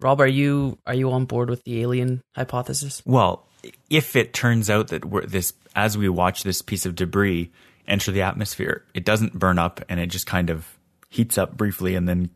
Rob, 0.00 0.20
are 0.20 0.26
you 0.26 0.78
are 0.86 0.94
you 0.94 1.10
on 1.10 1.26
board 1.26 1.50
with 1.50 1.64
the 1.64 1.82
alien 1.82 2.22
hypothesis? 2.34 3.02
Well, 3.04 3.46
if 3.90 4.16
it 4.16 4.32
turns 4.32 4.70
out 4.70 4.88
that 4.88 5.04
we're 5.04 5.26
this, 5.26 5.52
as 5.74 5.98
we 5.98 6.08
watch 6.08 6.42
this 6.42 6.62
piece 6.62 6.86
of 6.86 6.94
debris 6.94 7.50
enter 7.86 8.10
the 8.12 8.22
atmosphere, 8.22 8.84
it 8.94 9.04
doesn't 9.04 9.38
burn 9.38 9.58
up 9.58 9.82
and 9.88 10.00
it 10.00 10.06
just 10.06 10.26
kind 10.26 10.48
of 10.48 10.66
heats 11.10 11.36
up 11.36 11.56
briefly 11.56 11.96
and 11.96 12.08
then 12.08 12.30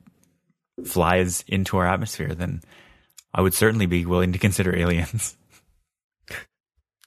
flies 0.85 1.45
into 1.47 1.77
our 1.77 1.87
atmosphere, 1.87 2.35
then 2.35 2.61
I 3.33 3.41
would 3.41 3.55
certainly 3.55 3.87
be 3.87 4.05
willing 4.05 4.33
to 4.33 4.39
consider 4.39 4.77
aliens. 4.77 5.37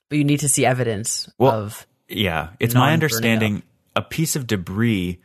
But 0.09 0.17
you 0.17 0.23
need 0.23 0.39
to 0.41 0.49
see 0.49 0.65
evidence 0.65 1.29
Well, 1.37 1.51
of 1.51 1.87
Yeah, 2.07 2.49
it's 2.59 2.73
my 2.73 2.93
understanding 2.93 3.63
a 3.95 4.01
piece 4.01 4.35
of 4.35 4.47
debris 4.47 5.19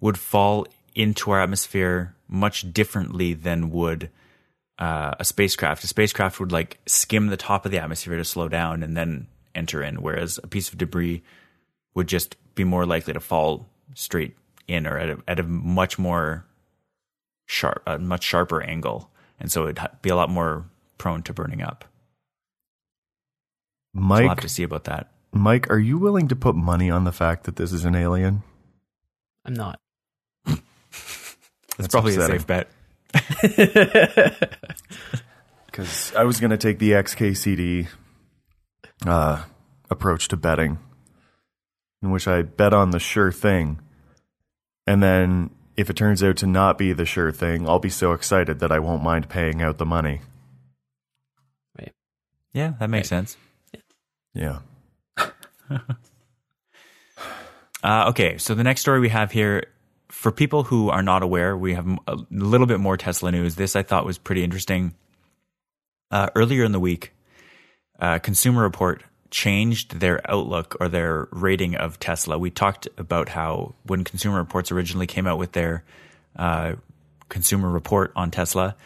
would 0.00 0.18
fall 0.18 0.66
into 0.94 1.30
our 1.30 1.40
atmosphere 1.40 2.14
much 2.28 2.72
differently 2.72 3.34
than 3.34 3.70
would 3.70 4.10
uh, 4.78 5.14
a 5.18 5.24
spacecraft. 5.24 5.84
A 5.84 5.86
spacecraft 5.86 6.40
would 6.40 6.52
like 6.52 6.78
skim 6.86 7.26
the 7.26 7.36
top 7.36 7.64
of 7.66 7.72
the 7.72 7.78
atmosphere 7.78 8.16
to 8.16 8.24
slow 8.24 8.48
down 8.48 8.82
and 8.82 8.96
then 8.96 9.26
enter 9.54 9.82
in, 9.82 10.02
whereas 10.02 10.38
a 10.42 10.46
piece 10.46 10.68
of 10.70 10.78
debris 10.78 11.22
would 11.94 12.06
just 12.06 12.36
be 12.54 12.64
more 12.64 12.86
likely 12.86 13.12
to 13.12 13.20
fall 13.20 13.68
straight 13.94 14.36
in 14.68 14.86
or 14.86 14.96
at 14.96 15.10
a, 15.10 15.18
at 15.26 15.40
a 15.40 15.42
much 15.42 15.98
more 15.98 16.46
sharp, 17.46 17.82
a 17.86 17.98
much 17.98 18.22
sharper 18.22 18.62
angle, 18.62 19.10
and 19.38 19.50
so 19.50 19.66
it'd 19.66 19.80
be 20.02 20.10
a 20.10 20.16
lot 20.16 20.30
more 20.30 20.66
prone 20.98 21.22
to 21.24 21.32
burning 21.32 21.62
up. 21.62 21.84
So 23.94 24.00
we'll 24.00 24.18
have 24.18 24.28
Mike, 24.28 24.40
to 24.42 24.48
see 24.48 24.62
about 24.62 24.84
that. 24.84 25.08
Mike, 25.32 25.70
are 25.70 25.78
you 25.78 25.98
willing 25.98 26.28
to 26.28 26.36
put 26.36 26.54
money 26.54 26.90
on 26.90 27.04
the 27.04 27.12
fact 27.12 27.44
that 27.44 27.56
this 27.56 27.72
is 27.72 27.84
an 27.84 27.94
alien? 27.94 28.42
I'm 29.44 29.54
not. 29.54 29.80
That's, 30.46 30.60
That's 31.76 31.88
probably 31.88 32.14
upsetting. 32.14 32.36
a 32.36 32.38
safe 32.40 32.46
bet. 32.46 32.68
Because 35.66 36.12
I 36.16 36.24
was 36.24 36.40
going 36.40 36.50
to 36.50 36.56
take 36.56 36.80
the 36.80 36.90
XKCD 36.90 37.86
uh, 39.06 39.44
approach 39.88 40.26
to 40.28 40.36
betting, 40.36 40.78
in 42.02 42.10
which 42.10 42.26
I 42.26 42.42
bet 42.42 42.74
on 42.74 42.90
the 42.90 42.98
sure 42.98 43.30
thing. 43.30 43.78
And 44.84 45.00
then 45.00 45.50
if 45.76 45.88
it 45.88 45.94
turns 45.94 46.24
out 46.24 46.36
to 46.38 46.46
not 46.46 46.76
be 46.76 46.92
the 46.92 47.04
sure 47.06 47.30
thing, 47.30 47.68
I'll 47.68 47.78
be 47.78 47.88
so 47.88 48.12
excited 48.12 48.58
that 48.58 48.72
I 48.72 48.80
won't 48.80 49.04
mind 49.04 49.28
paying 49.28 49.62
out 49.62 49.78
the 49.78 49.86
money. 49.86 50.22
Yeah, 52.52 52.72
that 52.80 52.90
makes 52.90 53.08
sense. 53.08 53.36
Yeah. 54.34 54.60
Uh, 57.82 58.06
okay, 58.08 58.36
so 58.36 58.54
the 58.54 58.64
next 58.64 58.82
story 58.82 59.00
we 59.00 59.08
have 59.08 59.32
here, 59.32 59.64
for 60.08 60.30
people 60.30 60.64
who 60.64 60.90
are 60.90 61.02
not 61.02 61.22
aware, 61.22 61.56
we 61.56 61.74
have 61.74 61.86
a 62.06 62.18
little 62.30 62.66
bit 62.66 62.78
more 62.78 62.96
Tesla 62.96 63.32
news. 63.32 63.54
This 63.54 63.74
I 63.74 63.82
thought 63.82 64.04
was 64.04 64.18
pretty 64.18 64.44
interesting. 64.44 64.94
Uh, 66.10 66.28
earlier 66.34 66.64
in 66.64 66.72
the 66.72 66.80
week, 66.80 67.14
uh, 67.98 68.18
Consumer 68.18 68.62
Report 68.62 69.02
changed 69.30 70.00
their 70.00 70.20
outlook 70.30 70.76
or 70.80 70.88
their 70.88 71.28
rating 71.30 71.76
of 71.76 71.98
Tesla. 71.98 72.36
We 72.36 72.50
talked 72.50 72.88
about 72.98 73.28
how 73.28 73.74
when 73.84 74.04
Consumer 74.04 74.38
Reports 74.38 74.72
originally 74.72 75.06
came 75.06 75.26
out 75.26 75.38
with 75.38 75.52
their 75.52 75.84
uh, 76.36 76.74
consumer 77.28 77.70
report 77.70 78.12
on 78.16 78.30
Tesla, 78.30 78.76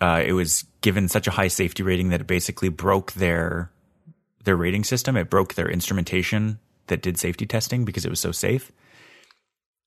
uh, 0.00 0.22
it 0.24 0.32
was 0.32 0.64
given 0.80 1.08
such 1.08 1.26
a 1.26 1.32
high 1.32 1.48
safety 1.48 1.82
rating 1.82 2.10
that 2.10 2.20
it 2.20 2.26
basically 2.26 2.68
broke 2.68 3.12
their 3.12 3.70
their 4.44 4.56
rating 4.56 4.84
system. 4.84 5.16
It 5.16 5.30
broke 5.30 5.54
their 5.54 5.68
instrumentation 5.68 6.58
that 6.86 7.02
did 7.02 7.18
safety 7.18 7.46
testing 7.46 7.84
because 7.84 8.04
it 8.04 8.10
was 8.10 8.20
so 8.20 8.32
safe. 8.32 8.72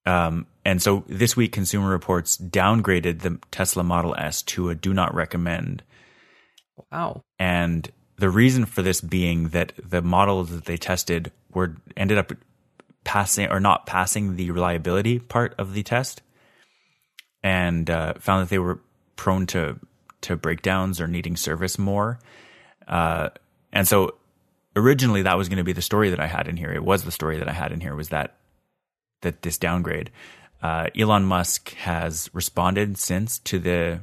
Um, 0.05 0.47
and 0.65 0.81
so 0.81 1.03
this 1.07 1.35
week, 1.35 1.51
Consumer 1.51 1.89
Reports 1.89 2.37
downgraded 2.37 3.21
the 3.21 3.39
Tesla 3.51 3.83
Model 3.83 4.15
S 4.17 4.41
to 4.43 4.69
a 4.69 4.75
do 4.75 4.93
not 4.93 5.13
recommend. 5.13 5.83
Wow. 6.91 7.23
And 7.39 7.89
the 8.17 8.29
reason 8.29 8.65
for 8.65 8.81
this 8.81 9.01
being 9.01 9.49
that 9.49 9.73
the 9.81 10.01
models 10.01 10.49
that 10.49 10.65
they 10.65 10.77
tested 10.77 11.31
were 11.53 11.75
ended 11.95 12.17
up 12.17 12.33
passing 13.03 13.49
or 13.49 13.59
not 13.59 13.85
passing 13.85 14.35
the 14.35 14.51
reliability 14.51 15.19
part 15.19 15.55
of 15.57 15.73
the 15.73 15.83
test, 15.83 16.21
and 17.43 17.89
uh, 17.89 18.13
found 18.19 18.43
that 18.43 18.49
they 18.49 18.59
were 18.59 18.79
prone 19.15 19.45
to 19.47 19.79
to 20.21 20.35
breakdowns 20.37 21.01
or 21.01 21.07
needing 21.07 21.35
service 21.35 21.77
more. 21.77 22.19
Uh, 22.87 23.29
and 23.71 23.87
so 23.87 24.15
originally 24.75 25.21
that 25.23 25.37
was 25.37 25.49
going 25.49 25.57
to 25.57 25.63
be 25.63 25.73
the 25.73 25.81
story 25.81 26.09
that 26.09 26.19
I 26.19 26.27
had 26.27 26.47
in 26.47 26.57
here. 26.57 26.71
It 26.71 26.83
was 26.83 27.03
the 27.03 27.11
story 27.11 27.37
that 27.37 27.49
I 27.49 27.53
had 27.53 27.71
in 27.71 27.81
here 27.81 27.95
was 27.95 28.09
that 28.09 28.37
that 29.21 29.41
this 29.41 29.57
downgrade. 29.57 30.11
Uh, 30.61 30.87
Elon 30.97 31.25
Musk 31.25 31.73
has 31.75 32.29
responded 32.33 32.97
since 32.97 33.39
to 33.39 33.59
the 33.59 34.01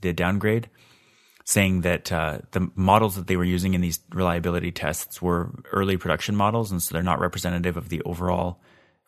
the 0.00 0.12
downgrade, 0.12 0.68
saying 1.44 1.82
that 1.82 2.10
uh, 2.10 2.38
the 2.52 2.70
models 2.74 3.16
that 3.16 3.26
they 3.26 3.36
were 3.36 3.44
using 3.44 3.74
in 3.74 3.80
these 3.80 4.00
reliability 4.12 4.72
tests 4.72 5.20
were 5.20 5.50
early 5.72 5.96
production 5.96 6.36
models, 6.36 6.70
and 6.70 6.82
so 6.82 6.92
they're 6.92 7.02
not 7.02 7.20
representative 7.20 7.76
of 7.76 7.88
the 7.88 8.02
overall 8.02 8.60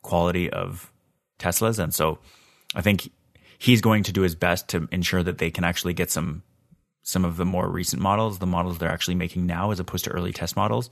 quality 0.03 0.51
of 0.51 0.93
Teslas. 1.39 1.79
And 1.79 1.95
so, 1.95 2.19
I 2.75 2.83
think 2.83 3.11
he's 3.59 3.81
going 3.81 4.03
to 4.05 4.13
do 4.13 4.23
his 4.23 4.35
best 4.35 4.69
to 4.69 4.89
ensure 4.91 5.23
that 5.23 5.39
they 5.39 5.51
can 5.51 5.65
actually 5.65 5.95
get 5.95 6.11
some 6.11 6.43
some 7.03 7.25
of 7.25 7.37
the 7.37 7.45
more 7.45 7.69
recent 7.69 8.01
models, 8.01 8.39
the 8.39 8.47
models 8.47 8.79
they're 8.79 8.93
actually 8.93 9.17
making 9.17 9.47
now, 9.47 9.71
as 9.71 9.81
opposed 9.81 10.05
to 10.05 10.11
early 10.11 10.33
test 10.33 10.57
models, 10.57 10.91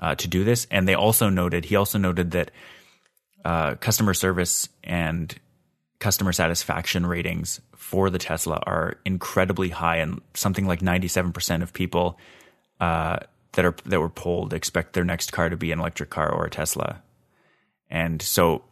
uh, 0.00 0.14
to 0.16 0.28
do 0.28 0.44
this. 0.44 0.66
And 0.70 0.86
they 0.86 0.94
also 0.94 1.28
noted 1.28 1.64
he 1.64 1.76
also 1.76 1.98
noted 1.98 2.32
that 2.32 2.50
uh, 3.44 3.74
customer 3.76 4.14
service 4.14 4.68
and 4.82 5.34
customer 5.98 6.32
satisfaction 6.32 7.06
ratings 7.06 7.60
for 7.76 8.10
the 8.10 8.18
Tesla 8.18 8.60
are 8.66 8.96
incredibly 9.04 9.68
high, 9.68 9.96
and 9.96 10.20
something 10.34 10.66
like 10.66 10.82
ninety-seven 10.82 11.32
percent 11.32 11.62
of 11.62 11.72
people 11.72 12.18
uh, 12.80 13.18
that 13.52 13.64
are 13.64 13.76
that 13.84 14.00
were 14.00 14.08
polled 14.08 14.52
expect 14.52 14.92
their 14.92 15.04
next 15.04 15.32
car 15.32 15.48
to 15.48 15.56
be 15.56 15.72
an 15.72 15.78
electric 15.78 16.10
car 16.10 16.32
or 16.32 16.46
a 16.46 16.50
Tesla. 16.50 17.02
And 17.90 18.22
so, 18.22 18.64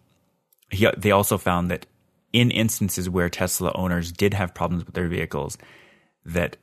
he, 0.71 0.89
they 0.97 1.11
also 1.11 1.39
found 1.39 1.71
that 1.71 1.87
in 2.33 2.51
instances 2.51 3.11
where 3.11 3.29
Tesla 3.29 3.71
owners 3.75 4.13
did 4.13 4.35
have 4.35 4.55
problems 4.55 4.87
with 4.87 4.95
their 4.95 5.09
vehicles, 5.09 5.59
that 6.25 6.57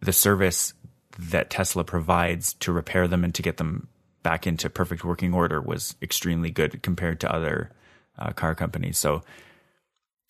the 0.00 0.12
service 0.12 0.74
that 1.18 1.50
Tesla 1.50 1.84
provides 1.84 2.54
to 2.54 2.72
repair 2.72 3.08
them 3.08 3.24
and 3.24 3.34
to 3.34 3.42
get 3.42 3.56
them 3.56 3.88
back 4.22 4.46
into 4.46 4.68
perfect 4.68 5.04
working 5.04 5.32
order 5.32 5.60
was 5.60 5.94
extremely 6.02 6.50
good 6.50 6.82
compared 6.82 7.20
to 7.20 7.32
other 7.32 7.70
uh, 8.18 8.32
car 8.32 8.54
companies. 8.54 8.98
So 8.98 9.22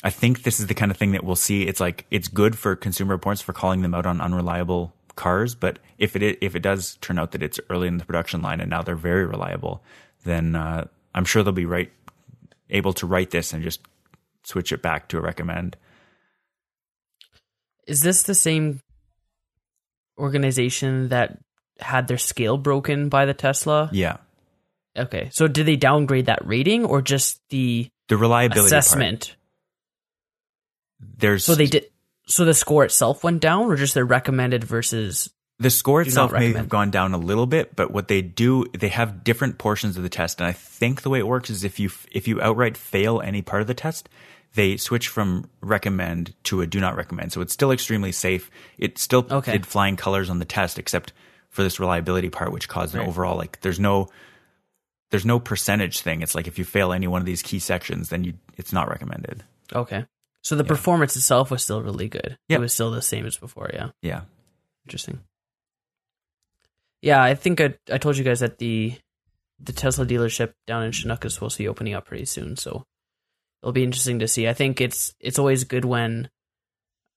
I 0.05 0.11
think 0.11 0.43
this 0.43 0.61
is 0.61 0.67
the 0.67 0.75
kind 0.75 0.91
of 0.91 0.97
thing 0.97 1.13
that 1.13 1.25
we'll 1.25 1.37
see. 1.37 1.63
It's 1.63 1.81
like 1.81 2.05
it's 2.11 2.29
good 2.29 2.59
for 2.59 2.77
consumer 2.77 3.15
reports 3.15 3.41
for 3.41 3.53
calling 3.53 3.83
them 3.83 3.95
out 3.95 4.07
on 4.07 4.21
unreliable 4.21 4.95
cars, 5.17 5.55
but 5.55 5.79
if 5.99 6.15
it 6.15 6.39
if 6.43 6.55
it 6.55 6.61
does 6.61 6.97
turn 7.01 7.19
out 7.19 7.33
that 7.33 7.43
it's 7.43 7.59
early 7.71 7.89
in 7.89 7.97
the 7.97 8.05
production 8.05 8.43
line 8.43 8.61
and 8.61 8.71
now 8.71 8.83
they're 8.83 8.95
very 8.95 9.25
reliable, 9.25 9.83
then 10.25 10.55
uh, 10.55 10.87
I'm 11.15 11.25
sure 11.25 11.43
they'll 11.43 11.53
be 11.53 11.67
right 11.67 11.91
able 12.69 12.93
to 12.93 13.07
write 13.07 13.31
this 13.31 13.53
and 13.53 13.63
just 13.63 13.81
switch 14.45 14.73
it 14.73 14.83
back 14.83 15.09
to 15.09 15.19
a 15.19 15.23
recommend. 15.23 15.77
Is 17.87 18.01
this 18.01 18.25
the 18.25 18.35
same 18.35 18.81
organization 20.19 21.09
that 21.09 21.39
had 21.79 22.09
their 22.09 22.19
scale 22.19 22.57
broken 22.57 23.09
by 23.09 23.27
the 23.27 23.35
Tesla? 23.35 23.91
Yeah. 23.93 24.19
Okay. 24.97 25.31
So 25.33 25.47
did 25.47 25.67
they 25.67 25.77
downgrade 25.77 26.27
that 26.27 26.47
rating 26.47 26.85
or 26.85 27.03
just 27.03 27.41
the 27.51 27.89
the 28.09 28.17
reliability 28.17 28.67
assessment? 28.67 29.29
Part. 29.29 29.37
There's 31.19 31.45
so 31.45 31.55
they 31.55 31.67
did. 31.67 31.87
So 32.29 32.45
the 32.45 32.55
score 32.55 32.85
itself 32.85 33.23
went 33.23 33.41
down, 33.41 33.67
or 33.67 33.77
just 33.77 33.95
their 33.95 34.05
recommended 34.05 34.65
versus 34.65 35.31
the 35.59 35.71
score 35.71 36.03
itself 36.03 36.33
may 36.33 36.53
have 36.53 36.69
gone 36.69 36.91
down 36.91 37.15
a 37.15 37.19
little 37.19 37.47
bit, 37.47 37.75
but 37.75 37.91
what 37.91 38.09
they 38.09 38.21
do, 38.21 38.67
they 38.79 38.89
have 38.89 39.25
different 39.25 39.59
portions 39.59 39.97
of 39.97 40.03
the 40.03 40.09
test, 40.09 40.41
and 40.41 40.47
I 40.47 40.53
think 40.53 41.03
the 41.03 41.11
way 41.11 41.19
it 41.19 41.27
works 41.27 41.49
is 41.49 41.65
if 41.65 41.81
you 41.81 41.91
if 42.11 42.29
you 42.29 42.41
outright 42.41 42.77
fail 42.77 43.21
any 43.21 43.43
part 43.43 43.63
of 43.63 43.69
the 43.69 43.75
test, 43.75 44.09
they 44.57 44.77
switch 44.79 45.09
from 45.09 45.49
recommend 45.61 46.35
to 46.45 46.63
a 46.63 46.67
do 46.67 46.81
not 46.81 46.97
recommend. 46.97 47.33
So 47.33 47.43
it's 47.43 47.53
still 47.53 47.71
extremely 47.71 48.11
safe. 48.11 48.51
It 48.79 48.99
still 48.99 49.27
okay. 49.31 49.53
did 49.53 49.67
flying 49.67 49.97
colors 49.97 50.31
on 50.31 50.39
the 50.39 50.45
test, 50.45 50.79
except 50.79 51.13
for 51.51 51.63
this 51.63 51.79
reliability 51.79 52.31
part, 52.31 52.53
which 52.53 52.69
caused 52.69 52.95
an 52.95 53.03
overall 53.03 53.37
like 53.37 53.61
there's 53.61 53.79
no 53.79 54.09
there's 55.11 55.27
no 55.27 55.39
percentage 55.39 56.01
thing. 56.01 56.23
It's 56.23 56.35
like 56.35 56.49
if 56.49 56.59
you 56.59 56.65
fail 56.65 56.93
any 56.93 57.07
one 57.07 57.21
of 57.21 57.27
these 57.27 57.43
key 57.43 57.59
sections, 57.59 58.09
then 58.09 58.25
you 58.25 58.35
it's 58.57 58.73
not 58.73 58.89
recommended. 58.89 59.45
Okay. 59.75 60.07
So 60.43 60.57
the 60.57 60.65
yeah. 60.65 60.69
performance 60.69 61.17
itself 61.17 61.51
was 61.51 61.63
still 61.63 61.83
really 61.83 62.09
good. 62.09 62.39
Yep. 62.49 62.59
It 62.59 62.61
was 62.61 62.73
still 62.73 62.91
the 62.91 63.03
same 63.03 63.27
as 63.27 63.37
before, 63.37 63.71
yeah. 63.73 63.91
Yeah. 64.01 64.23
Interesting. 64.87 65.21
Yeah, 67.03 67.23
I 67.23 67.35
think 67.35 67.61
I, 67.61 67.75
I 67.93 67.99
told 67.99 68.17
you 68.17 68.25
guys 68.25 68.41
that 68.41 68.59
the 68.59 68.95
the 69.61 69.73
Tesla 69.73 70.07
dealership 70.07 70.55
down 70.67 70.83
in 70.83 70.93
Chinook 70.93 71.25
is 71.25 71.35
supposed 71.35 71.57
to 71.57 71.63
be 71.63 71.69
opening 71.69 71.95
up 71.95 72.07
pretty 72.07 72.25
soon, 72.25 72.57
so 72.57 72.85
it'll 73.63 73.73
be 73.73 73.85
interesting 73.85 74.21
to 74.21 74.29
see. 74.29 74.49
I 74.49 74.55
think 74.55 74.81
it's 74.81 75.15
it's 75.21 75.39
always 75.39 75.65
good 75.65 75.85
when 75.85 76.29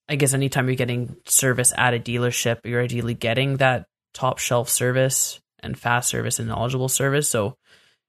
I 0.07 0.15
guess 0.15 0.33
anytime 0.33 0.67
you're 0.67 0.75
getting 0.75 1.17
service 1.25 1.71
at 1.77 1.93
a 1.93 1.99
dealership, 1.99 2.59
you're 2.65 2.81
ideally 2.81 3.13
getting 3.13 3.57
that 3.57 3.85
top 4.13 4.39
shelf 4.39 4.67
service 4.69 5.39
and 5.59 5.77
fast 5.77 6.09
service 6.09 6.39
and 6.39 6.47
knowledgeable 6.47 6.89
service. 6.89 7.29
So 7.29 7.57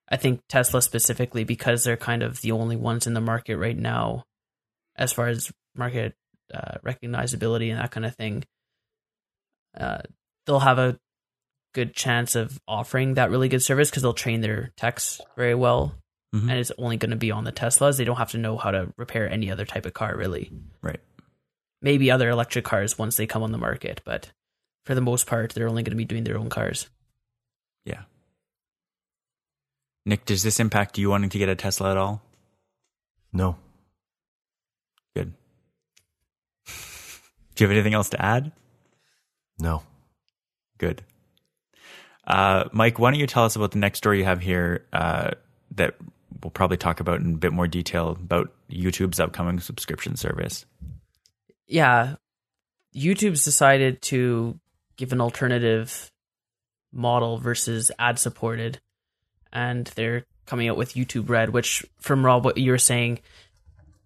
I 0.08 0.16
think 0.16 0.40
Tesla 0.48 0.80
specifically, 0.82 1.44
because 1.44 1.84
they're 1.84 1.96
kind 1.96 2.22
of 2.22 2.40
the 2.40 2.52
only 2.52 2.76
ones 2.76 3.06
in 3.06 3.14
the 3.14 3.20
market 3.20 3.56
right 3.56 3.76
now, 3.76 4.24
as 4.96 5.12
far 5.12 5.28
as 5.28 5.52
market 5.76 6.14
uh, 6.52 6.78
recognizability 6.84 7.70
and 7.70 7.78
that 7.78 7.90
kind 7.90 8.06
of 8.06 8.16
thing, 8.16 8.44
uh, 9.78 10.00
they'll 10.46 10.58
have 10.58 10.78
a 10.78 10.98
good 11.74 11.94
chance 11.94 12.34
of 12.34 12.58
offering 12.66 13.14
that 13.14 13.30
really 13.30 13.48
good 13.48 13.62
service 13.62 13.90
because 13.90 14.02
they'll 14.02 14.12
train 14.12 14.40
their 14.40 14.72
techs 14.76 15.20
very 15.36 15.54
well. 15.54 15.94
Mm-hmm. 16.34 16.48
And 16.48 16.58
it's 16.58 16.72
only 16.78 16.96
going 16.96 17.10
to 17.10 17.16
be 17.16 17.30
on 17.30 17.44
the 17.44 17.52
Teslas. 17.52 17.96
They 17.96 18.04
don't 18.04 18.16
have 18.16 18.30
to 18.32 18.38
know 18.38 18.56
how 18.56 18.70
to 18.70 18.92
repair 18.96 19.28
any 19.28 19.50
other 19.50 19.64
type 19.64 19.84
of 19.86 19.94
car, 19.94 20.16
really. 20.16 20.50
Right. 20.80 21.00
Maybe 21.82 22.10
other 22.10 22.28
electric 22.28 22.64
cars 22.64 22.98
once 22.98 23.16
they 23.16 23.26
come 23.26 23.42
on 23.42 23.52
the 23.52 23.58
market, 23.58 24.00
but 24.04 24.30
for 24.84 24.94
the 24.94 25.00
most 25.00 25.26
part, 25.26 25.52
they're 25.52 25.68
only 25.68 25.82
going 25.82 25.92
to 25.92 25.96
be 25.96 26.04
doing 26.04 26.24
their 26.24 26.38
own 26.38 26.48
cars. 26.48 26.88
Yeah. 27.84 28.02
Nick, 30.06 30.24
does 30.24 30.42
this 30.42 30.60
impact 30.60 30.98
you 30.98 31.10
wanting 31.10 31.30
to 31.30 31.38
get 31.38 31.48
a 31.48 31.54
Tesla 31.54 31.90
at 31.90 31.96
all? 31.96 32.22
No. 33.32 33.56
Good. 35.14 35.32
Do 36.66 37.64
you 37.64 37.68
have 37.68 37.76
anything 37.76 37.94
else 37.94 38.10
to 38.10 38.22
add? 38.22 38.52
No. 39.58 39.82
Good. 40.78 41.02
Uh, 42.26 42.68
Mike, 42.72 42.98
why 42.98 43.10
don't 43.10 43.20
you 43.20 43.26
tell 43.26 43.44
us 43.44 43.56
about 43.56 43.72
the 43.72 43.78
next 43.78 43.98
story 43.98 44.18
you 44.18 44.24
have 44.24 44.40
here 44.40 44.86
uh, 44.92 45.32
that 45.72 45.94
we'll 46.42 46.50
probably 46.50 46.76
talk 46.76 47.00
about 47.00 47.20
in 47.20 47.34
a 47.34 47.38
bit 47.38 47.52
more 47.52 47.68
detail 47.68 48.10
about 48.10 48.52
YouTube's 48.70 49.20
upcoming 49.20 49.60
subscription 49.60 50.16
service? 50.16 50.64
Yeah. 51.66 52.16
YouTube's 52.94 53.44
decided 53.44 54.02
to 54.02 54.58
give 54.96 55.12
an 55.12 55.20
alternative 55.20 56.10
model 56.92 57.38
versus 57.38 57.90
ad 57.98 58.18
supported, 58.18 58.80
and 59.52 59.86
they're 59.94 60.24
coming 60.46 60.68
out 60.68 60.76
with 60.76 60.94
YouTube 60.94 61.28
Red, 61.28 61.50
which 61.50 61.84
from 62.00 62.26
Rob, 62.26 62.44
what 62.44 62.58
you 62.58 62.72
were 62.72 62.78
saying, 62.78 63.20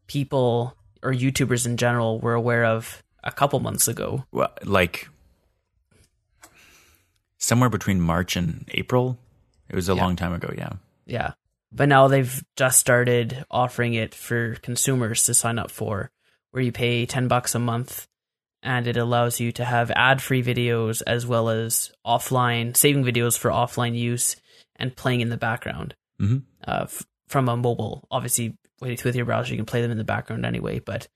people 0.06 0.76
or 1.02 1.12
YouTubers 1.12 1.66
in 1.66 1.76
general 1.76 2.20
were 2.20 2.34
aware 2.34 2.64
of 2.64 3.02
a 3.22 3.32
couple 3.32 3.60
months 3.60 3.88
ago. 3.88 4.24
Well, 4.30 4.52
like 4.64 5.08
somewhere 7.38 7.70
between 7.70 8.00
March 8.00 8.36
and 8.36 8.68
April. 8.72 9.18
It 9.68 9.76
was 9.76 9.88
a 9.88 9.94
yeah. 9.94 10.02
long 10.02 10.16
time 10.16 10.32
ago, 10.32 10.52
yeah. 10.56 10.72
Yeah. 11.06 11.32
But 11.74 11.88
now 11.88 12.06
they've 12.06 12.44
just 12.56 12.78
started 12.78 13.44
offering 13.50 13.94
it 13.94 14.14
for 14.14 14.54
consumers 14.56 15.24
to 15.24 15.34
sign 15.34 15.58
up 15.58 15.70
for, 15.70 16.10
where 16.52 16.62
you 16.62 16.70
pay 16.70 17.04
10 17.04 17.26
bucks 17.26 17.54
a 17.56 17.58
month 17.58 18.06
and 18.62 18.86
it 18.86 18.96
allows 18.96 19.40
you 19.40 19.52
to 19.52 19.64
have 19.64 19.90
ad-free 19.90 20.42
videos 20.42 21.02
as 21.06 21.26
well 21.26 21.50
as 21.50 21.92
offline 22.06 22.76
saving 22.76 23.04
videos 23.04 23.36
for 23.36 23.50
offline 23.50 23.96
use 23.96 24.36
and 24.76 24.96
playing 24.96 25.20
in 25.20 25.28
the 25.28 25.36
background 25.36 25.94
mm-hmm. 26.20 26.38
uh, 26.66 26.84
f- 26.84 27.04
from 27.28 27.48
a 27.48 27.56
mobile. 27.56 28.06
Obviously, 28.10 28.56
with 28.80 29.16
your 29.16 29.26
browser, 29.26 29.52
you 29.52 29.58
can 29.58 29.66
play 29.66 29.82
them 29.82 29.90
in 29.90 29.98
the 29.98 30.04
background 30.04 30.46
anyway, 30.46 30.78
but 30.78 31.08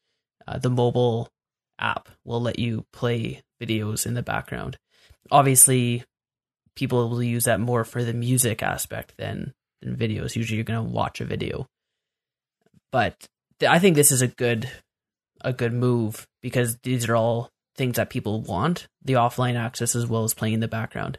uh, 0.46 0.58
the 0.58 0.70
mobile 0.70 1.30
app 1.78 2.08
will 2.24 2.40
let 2.40 2.58
you 2.58 2.84
play 2.92 3.42
videos 3.60 4.06
in 4.06 4.14
the 4.14 4.22
background. 4.22 4.76
obviously, 5.30 6.04
people 6.74 7.08
will 7.08 7.22
use 7.22 7.44
that 7.44 7.60
more 7.60 7.84
for 7.84 8.04
the 8.04 8.12
music 8.12 8.62
aspect 8.62 9.14
than 9.16 9.52
than 9.82 9.96
videos. 9.96 10.36
Usually, 10.36 10.56
you're 10.56 10.64
going 10.64 10.84
to 10.84 10.92
watch 10.92 11.20
a 11.20 11.24
video, 11.24 11.66
but 12.92 13.14
th- 13.60 13.70
I 13.70 13.78
think 13.78 13.96
this 13.96 14.12
is 14.12 14.22
a 14.22 14.28
good 14.28 14.70
a 15.40 15.52
good 15.52 15.72
move 15.72 16.26
because 16.42 16.76
these 16.82 17.08
are 17.08 17.14
all 17.14 17.50
things 17.76 17.94
that 17.96 18.10
people 18.10 18.40
want 18.40 18.88
the 19.04 19.12
offline 19.12 19.54
access 19.54 19.94
as 19.94 20.04
well 20.06 20.24
as 20.24 20.34
playing 20.34 20.54
in 20.54 20.60
the 20.60 20.66
background. 20.68 21.18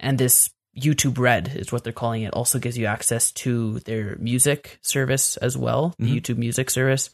And 0.00 0.16
this 0.16 0.50
YouTube 0.74 1.18
Red 1.18 1.52
is 1.54 1.70
what 1.70 1.84
they're 1.84 1.92
calling 1.92 2.22
it, 2.22 2.32
also 2.32 2.58
gives 2.58 2.78
you 2.78 2.86
access 2.86 3.30
to 3.32 3.80
their 3.80 4.16
music 4.16 4.78
service 4.80 5.36
as 5.36 5.54
well, 5.56 5.94
the 5.98 6.06
Mhm. 6.06 6.20
YouTube 6.20 6.38
music 6.38 6.70
service. 6.70 7.10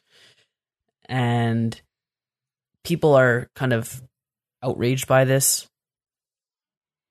And 1.06 1.80
people 2.84 3.14
are 3.14 3.50
kind 3.56 3.72
of 3.72 4.00
outraged 4.62 5.08
by 5.08 5.24
this, 5.24 5.66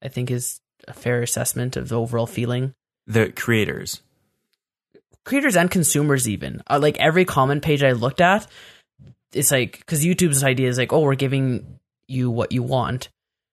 I 0.01 0.07
think 0.07 0.31
is 0.31 0.61
a 0.87 0.93
fair 0.93 1.21
assessment 1.21 1.75
of 1.75 1.89
the 1.89 1.99
overall 1.99 2.27
feeling. 2.27 2.73
The 3.07 3.31
creators. 3.31 4.01
Creators 5.23 5.55
and 5.55 5.71
consumers, 5.71 6.29
even. 6.29 6.61
Uh, 6.69 6.79
like 6.81 6.97
every 6.99 7.25
comment 7.25 7.63
page 7.63 7.81
I 7.83 7.93
looked 7.93 8.21
at, 8.21 8.45
it's 9.33 9.51
like, 9.51 9.79
because 9.79 10.03
YouTube's 10.05 10.43
idea 10.43 10.69
is 10.69 10.77
like, 10.77 10.93
oh, 10.93 11.01
we're 11.01 11.15
giving 11.15 11.79
you 12.07 12.29
what 12.29 12.51
you 12.51 12.63
want. 12.63 13.09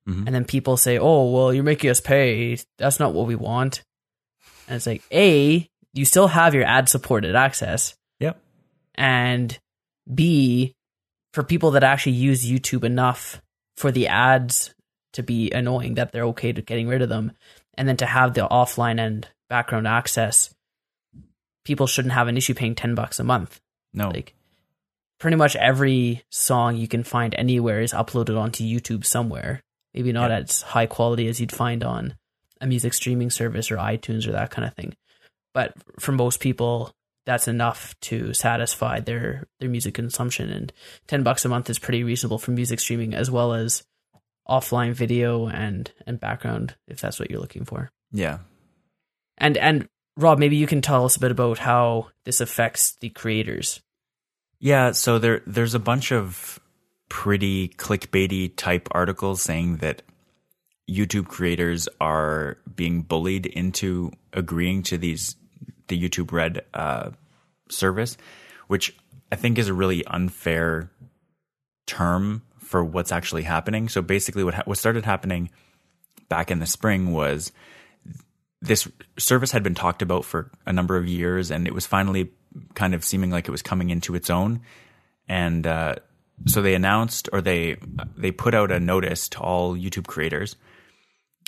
Mhm. 0.09 0.27
And 0.27 0.35
then 0.35 0.45
people 0.45 0.77
say, 0.77 0.99
oh, 0.99 1.31
well, 1.31 1.53
you're 1.53 1.65
making 1.65 1.91
us 1.91 2.01
pay. 2.01 2.59
That's 2.79 3.01
not 3.01 3.15
what 3.15 3.27
we 3.27 3.35
want. 3.35 3.83
And 4.69 4.77
it's 4.77 4.87
like, 4.87 5.03
A, 5.13 5.69
you 5.93 6.05
still 6.05 6.29
have 6.29 6.55
your 6.55 6.65
ad 6.65 6.89
supported 6.89 7.35
access. 7.35 7.95
Yep. 8.21 8.41
And 8.95 9.59
B, 10.13 10.75
for 11.33 11.43
people 11.43 11.73
that 11.73 11.85
actually 11.85 12.13
use 12.13 12.45
YouTube 12.45 12.85
enough 12.85 13.41
for 13.77 13.91
the 13.91 14.09
ads 14.09 14.75
to 15.15 15.23
be 15.23 15.51
annoying 15.51 15.95
that 15.95 16.13
they're 16.13 16.27
okay 16.27 16.53
to 16.53 16.63
getting 16.63 16.89
rid 16.89 17.03
of 17.03 17.09
them, 17.09 17.33
and 17.77 17.89
then 17.89 17.97
to 17.97 18.07
have 18.07 18.35
the 18.35 18.47
offline 18.49 19.01
and 19.01 19.27
background 19.49 19.87
access, 19.87 20.55
people 21.65 21.87
shouldn't 21.87 22.15
have 22.15 22.29
an 22.29 22.37
issue 22.37 22.55
paying 22.55 22.75
10 22.75 22.95
bucks 22.95 23.19
a 23.19 23.25
month. 23.25 23.61
No. 23.93 24.09
Like, 24.09 24.35
pretty 25.19 25.37
much 25.37 25.57
every 25.57 26.23
song 26.31 26.77
you 26.77 26.89
can 26.89 27.05
find 27.05 27.35
anywhere 27.39 27.81
is 27.81 27.93
uploaded 27.93 28.39
onto 28.39 28.65
YouTube 28.65 29.05
somewhere. 29.05 29.61
Maybe 29.95 30.13
not 30.13 30.31
Yeah. 30.31 30.39
as 30.39 30.63
high 30.63 30.87
quality 30.87 31.29
as 31.29 31.41
you'd 31.41 31.53
find 31.53 31.85
on 31.85 32.15
a 32.61 32.67
music 32.67 32.95
streaming 32.95 33.31
service 33.31 33.71
or 33.71 33.77
iTunes 33.77 34.27
or 34.27 34.33
that 34.33 34.51
kind 34.51 34.67
of 34.67 34.75
thing. 34.75 34.95
But 35.53 35.75
for 36.01 36.13
most 36.13 36.41
people, 36.41 36.93
that's 37.27 37.47
enough 37.49 37.95
to 38.03 38.35
satisfy 38.35 39.01
their 39.01 39.47
their 39.61 39.69
music 39.71 39.95
consumption. 39.95 40.51
And 40.51 40.73
ten 41.07 41.23
bucks 41.23 41.45
a 41.45 41.49
month 41.49 41.71
is 41.71 41.79
pretty 41.79 42.03
reasonable 42.03 42.39
for 42.39 42.51
music 42.51 42.81
streaming 42.81 43.15
as 43.15 43.31
well 43.31 43.55
as 43.55 43.85
offline 44.49 44.93
video 44.93 45.47
and 45.49 45.91
and 46.07 46.19
background 46.21 46.75
if 46.89 47.01
that's 47.01 47.19
what 47.21 47.31
you're 47.31 47.41
looking 47.41 47.65
for. 47.65 47.91
yeah. 48.13 48.39
And 49.39 49.57
and 49.57 49.89
Rob, 50.17 50.39
maybe 50.39 50.57
you 50.57 50.67
can 50.67 50.81
tell 50.81 51.05
us 51.05 51.17
a 51.17 51.21
bit 51.21 51.31
about 51.31 51.59
how 51.59 52.09
this 52.25 52.41
affects 52.41 52.97
the 53.01 53.11
creators. 53.11 53.81
Yeah, 54.61 54.93
so 54.93 55.19
there 55.19 55.43
there's 55.47 55.75
a 55.75 55.81
bunch 55.81 56.13
of 56.13 56.61
pretty 57.09 57.69
clickbaity 57.69 58.57
type 58.57 58.89
articles 58.93 59.43
saying 59.43 59.79
that 59.79 60.03
YouTube 60.89 61.29
creators 61.29 61.89
are 62.01 62.59
being 62.75 63.03
bullied 63.03 63.47
into 63.47 64.13
agreeing 64.33 64.83
to 64.85 64.99
these 64.99 65.37
the 65.89 66.01
YouTube 66.01 66.33
Red 66.33 66.63
uh, 66.73 67.11
service, 67.71 68.17
which 68.69 68.97
I 69.33 69.37
think 69.37 69.59
is 69.59 69.69
a 69.69 69.75
really 69.75 70.05
unfair 70.07 70.91
term 71.87 72.43
for 72.59 72.85
what's 72.85 73.13
actually 73.13 73.43
happening. 73.43 73.89
So 73.89 74.03
basically, 74.03 74.45
what 74.45 74.55
ha- 74.55 74.63
what 74.65 74.79
started 74.79 75.05
happening 75.05 75.51
back 76.29 76.51
in 76.51 76.59
the 76.59 76.67
spring 76.67 77.13
was 77.13 77.53
this 78.65 78.89
service 79.19 79.53
had 79.53 79.63
been 79.63 79.75
talked 79.75 80.01
about 80.01 80.25
for 80.25 80.51
a 80.65 80.73
number 80.73 80.97
of 80.97 81.07
years, 81.07 81.51
and 81.51 81.67
it 81.67 81.75
was 81.75 81.87
finally 81.87 82.31
kind 82.75 82.95
of 82.95 83.05
seeming 83.05 83.31
like 83.31 83.47
it 83.47 83.51
was 83.51 83.63
coming 83.63 83.91
into 83.91 84.15
its 84.15 84.31
own. 84.31 84.63
And 85.29 85.67
uh, 85.67 85.97
so 86.47 86.63
they 86.63 86.75
announced, 86.75 87.29
or 87.33 87.43
they 87.43 87.77
they 88.17 88.31
put 88.31 88.55
out 88.55 88.73
a 88.73 88.81
notice 88.81 89.29
to 89.31 89.41
all 89.41 89.77
YouTube 89.77 90.07
creators 90.07 90.57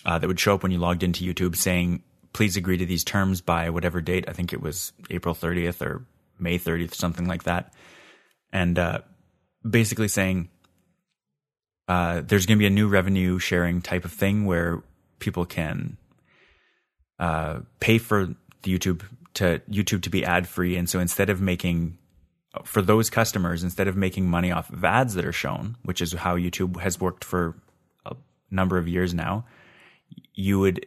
uh, 0.04 0.18
that 0.18 0.28
would 0.28 0.38
show 0.38 0.54
up 0.54 0.62
when 0.62 0.72
you 0.72 0.78
logged 0.78 1.02
into 1.02 1.24
YouTube, 1.24 1.56
saying, 1.56 2.02
"Please 2.34 2.56
agree 2.56 2.76
to 2.76 2.86
these 2.86 3.02
terms 3.04 3.40
by 3.40 3.70
whatever 3.70 4.02
date." 4.02 4.26
I 4.28 4.32
think 4.32 4.52
it 4.52 4.60
was 4.60 4.92
April 5.08 5.34
30th 5.34 5.80
or 5.80 6.04
May 6.38 6.58
30th, 6.58 6.94
something 6.94 7.26
like 7.26 7.44
that. 7.44 7.72
And 8.52 8.78
uh, 8.78 8.98
basically 9.68 10.08
saying, 10.08 10.50
uh, 11.88 12.20
"There's 12.20 12.44
going 12.44 12.58
to 12.58 12.62
be 12.62 12.66
a 12.66 12.70
new 12.70 12.88
revenue 12.88 13.38
sharing 13.38 13.80
type 13.80 14.04
of 14.04 14.12
thing 14.12 14.44
where 14.44 14.82
people 15.18 15.46
can." 15.46 15.96
Uh, 17.18 17.60
pay 17.80 17.98
for 17.98 18.34
YouTube 18.62 19.02
to 19.34 19.60
YouTube 19.70 20.02
to 20.02 20.10
be 20.10 20.24
ad 20.24 20.48
free, 20.48 20.76
and 20.76 20.88
so 20.88 20.98
instead 20.98 21.30
of 21.30 21.40
making 21.40 21.98
for 22.64 22.80
those 22.80 23.10
customers, 23.10 23.62
instead 23.62 23.88
of 23.88 23.96
making 23.96 24.28
money 24.28 24.50
off 24.50 24.70
of 24.70 24.84
ads 24.84 25.14
that 25.14 25.24
are 25.24 25.32
shown, 25.32 25.76
which 25.82 26.00
is 26.00 26.12
how 26.12 26.36
YouTube 26.36 26.80
has 26.80 27.00
worked 27.00 27.24
for 27.24 27.54
a 28.06 28.14
number 28.50 28.78
of 28.78 28.88
years 28.88 29.12
now, 29.12 29.44
you 30.34 30.58
would 30.60 30.86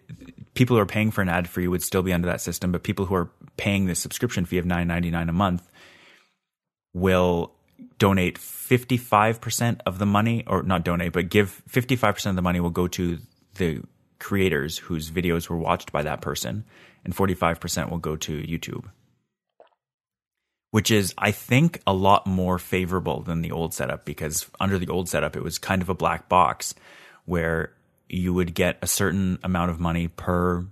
people 0.54 0.76
who 0.76 0.82
are 0.82 0.88
paying 0.88 1.12
for 1.12 1.22
an 1.22 1.30
ad 1.30 1.48
free 1.48 1.68
would 1.68 1.84
still 1.84 2.02
be 2.02 2.14
under 2.14 2.28
that 2.28 2.42
system, 2.42 2.72
but 2.72 2.84
people 2.84 3.06
who 3.06 3.16
are 3.16 3.30
paying 3.58 3.86
the 3.86 3.96
subscription 3.96 4.46
fee 4.46 4.58
of 4.58 4.66
nine 4.66 4.88
ninety 4.88 5.12
nine 5.12 5.30
a 5.30 5.34
month 5.34 5.70
will 6.94 7.54
donate 7.98 8.40
55% 8.40 9.82
of 9.86 10.00
the 10.00 10.06
money 10.06 10.44
or 10.48 10.64
not 10.64 10.84
donate 10.84 11.14
but 11.14 11.30
give 11.30 11.62
55% 11.70 12.30
of 12.32 12.36
the 12.36 12.42
money 12.42 12.60
will 12.60 12.70
go 12.70 12.88
to 12.88 13.20
the 13.56 13.82
creators 14.20 14.78
whose 14.78 15.12
videos 15.12 15.50
were 15.50 15.58
watched 15.58 15.92
by 15.92 16.04
that 16.04 16.22
person, 16.22 16.66
and 17.04 17.16
45% 17.16 17.90
will 17.90 17.98
go 17.98 18.16
to 18.18 18.42
YouTube. 18.42 18.86
Which 20.72 20.92
is, 20.92 21.14
I 21.18 21.32
think, 21.32 21.82
a 21.88 21.94
lot 21.94 22.28
more 22.28 22.60
favorable 22.60 23.22
than 23.22 23.42
the 23.42 23.52
old 23.52 23.74
setup 23.74 24.06
because 24.06 24.50
under 24.60 24.78
the 24.78 24.90
old 24.90 25.10
setup, 25.10 25.36
it 25.36 25.44
was 25.44 25.58
kind 25.58 25.82
of 25.82 25.90
a 25.90 25.96
black 25.96 26.30
box 26.30 26.76
where 27.26 27.74
you 28.08 28.34
would 28.34 28.54
get 28.54 28.78
a 28.82 28.88
certain 28.88 29.40
amount 29.44 29.72
of 29.72 29.80
money 29.80 30.08
per 30.08 30.66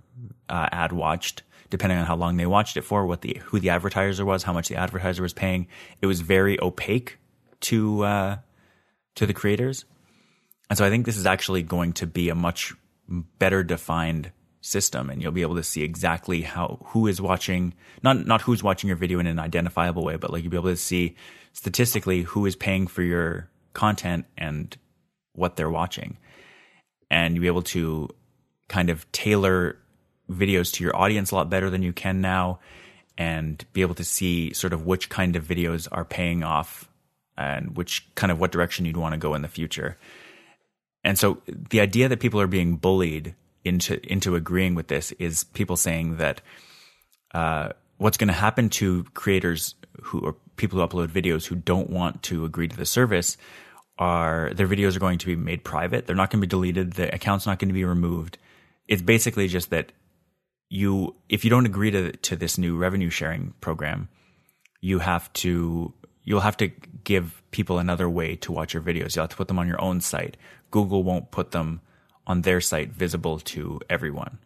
uh, 0.48 0.68
ad 0.70 0.92
watched, 0.92 1.42
depending 1.70 1.98
on 1.98 2.04
how 2.04 2.16
long 2.16 2.36
they 2.36 2.46
watched 2.46 2.76
it 2.76 2.82
for, 2.82 3.06
what 3.06 3.22
the 3.22 3.40
who 3.46 3.60
the 3.60 3.70
advertiser 3.70 4.24
was, 4.24 4.42
how 4.42 4.52
much 4.52 4.68
the 4.68 4.76
advertiser 4.76 5.22
was 5.22 5.32
paying. 5.32 5.66
It 6.00 6.06
was 6.06 6.20
very 6.20 6.60
opaque 6.60 7.18
to 7.62 8.04
uh, 8.04 8.36
to 9.16 9.26
the 9.26 9.34
creators, 9.34 9.84
and 10.68 10.76
so 10.76 10.84
I 10.84 10.90
think 10.90 11.06
this 11.06 11.16
is 11.16 11.26
actually 11.26 11.62
going 11.62 11.92
to 11.94 12.06
be 12.06 12.28
a 12.28 12.34
much 12.34 12.74
better 13.08 13.62
defined 13.62 14.32
system 14.60 15.08
and 15.08 15.22
you'll 15.22 15.32
be 15.32 15.42
able 15.42 15.54
to 15.54 15.62
see 15.62 15.82
exactly 15.82 16.42
how 16.42 16.78
who 16.86 17.06
is 17.06 17.20
watching 17.20 17.72
not 18.02 18.26
not 18.26 18.42
who's 18.42 18.62
watching 18.62 18.88
your 18.88 18.96
video 18.96 19.18
in 19.18 19.26
an 19.26 19.38
identifiable 19.38 20.04
way 20.04 20.16
but 20.16 20.32
like 20.32 20.42
you'll 20.42 20.50
be 20.50 20.56
able 20.56 20.68
to 20.68 20.76
see 20.76 21.14
statistically 21.52 22.22
who 22.22 22.44
is 22.44 22.54
paying 22.54 22.86
for 22.86 23.02
your 23.02 23.48
content 23.72 24.26
and 24.36 24.76
what 25.34 25.56
they're 25.56 25.70
watching. 25.70 26.16
And 27.10 27.34
you'll 27.34 27.42
be 27.42 27.46
able 27.48 27.62
to 27.62 28.08
kind 28.68 28.90
of 28.90 29.10
tailor 29.12 29.76
videos 30.30 30.72
to 30.74 30.84
your 30.84 30.94
audience 30.94 31.30
a 31.30 31.34
lot 31.34 31.48
better 31.48 31.70
than 31.70 31.82
you 31.82 31.92
can 31.92 32.20
now 32.20 32.58
and 33.16 33.64
be 33.72 33.80
able 33.80 33.94
to 33.94 34.04
see 34.04 34.52
sort 34.52 34.72
of 34.72 34.84
which 34.84 35.08
kind 35.08 35.36
of 35.36 35.44
videos 35.44 35.88
are 35.90 36.04
paying 36.04 36.42
off 36.42 36.88
and 37.36 37.76
which 37.76 38.06
kind 38.14 38.30
of 38.30 38.38
what 38.38 38.52
direction 38.52 38.84
you'd 38.84 38.96
want 38.96 39.14
to 39.14 39.18
go 39.18 39.34
in 39.34 39.42
the 39.42 39.48
future 39.48 39.96
and 41.04 41.18
so 41.18 41.42
the 41.46 41.80
idea 41.80 42.08
that 42.08 42.20
people 42.20 42.40
are 42.40 42.46
being 42.46 42.76
bullied 42.76 43.34
into 43.64 44.00
into 44.10 44.34
agreeing 44.34 44.74
with 44.74 44.88
this 44.88 45.12
is 45.12 45.44
people 45.44 45.76
saying 45.76 46.16
that 46.16 46.40
uh, 47.34 47.70
what's 47.98 48.16
going 48.16 48.28
to 48.28 48.34
happen 48.34 48.68
to 48.70 49.04
creators 49.14 49.74
who 50.02 50.20
or 50.20 50.36
people 50.56 50.78
who 50.78 50.86
upload 50.86 51.08
videos 51.08 51.46
who 51.46 51.54
don't 51.54 51.90
want 51.90 52.22
to 52.24 52.44
agree 52.44 52.68
to 52.68 52.76
the 52.76 52.86
service 52.86 53.36
are 53.98 54.52
their 54.54 54.68
videos 54.68 54.96
are 54.96 55.00
going 55.00 55.18
to 55.18 55.26
be 55.26 55.36
made 55.36 55.64
private. 55.64 56.06
They're 56.06 56.16
not 56.16 56.30
going 56.30 56.40
to 56.40 56.46
be 56.46 56.50
deleted. 56.50 56.92
The 56.92 57.12
account's 57.14 57.46
not 57.46 57.58
going 57.58 57.68
to 57.68 57.74
be 57.74 57.84
removed. 57.84 58.38
It's 58.86 59.02
basically 59.02 59.48
just 59.48 59.70
that 59.70 59.92
you 60.70 61.14
if 61.28 61.44
you 61.44 61.50
don't 61.50 61.66
agree 61.66 61.90
to 61.90 62.12
to 62.12 62.36
this 62.36 62.58
new 62.58 62.76
revenue 62.76 63.10
sharing 63.10 63.54
program, 63.60 64.08
you 64.80 65.00
have 65.00 65.32
to 65.34 65.92
you'll 66.28 66.40
have 66.40 66.58
to 66.58 66.68
give 67.04 67.42
people 67.52 67.78
another 67.78 68.08
way 68.08 68.36
to 68.36 68.52
watch 68.52 68.74
your 68.74 68.82
videos. 68.82 69.16
You'll 69.16 69.22
have 69.22 69.30
to 69.30 69.36
put 69.36 69.48
them 69.48 69.58
on 69.58 69.66
your 69.66 69.80
own 69.80 70.02
site. 70.02 70.36
Google 70.70 71.02
won't 71.02 71.30
put 71.30 71.52
them 71.52 71.80
on 72.26 72.42
their 72.42 72.60
site 72.60 72.92
visible 72.92 73.38
to 73.40 73.80
everyone. 73.88 74.38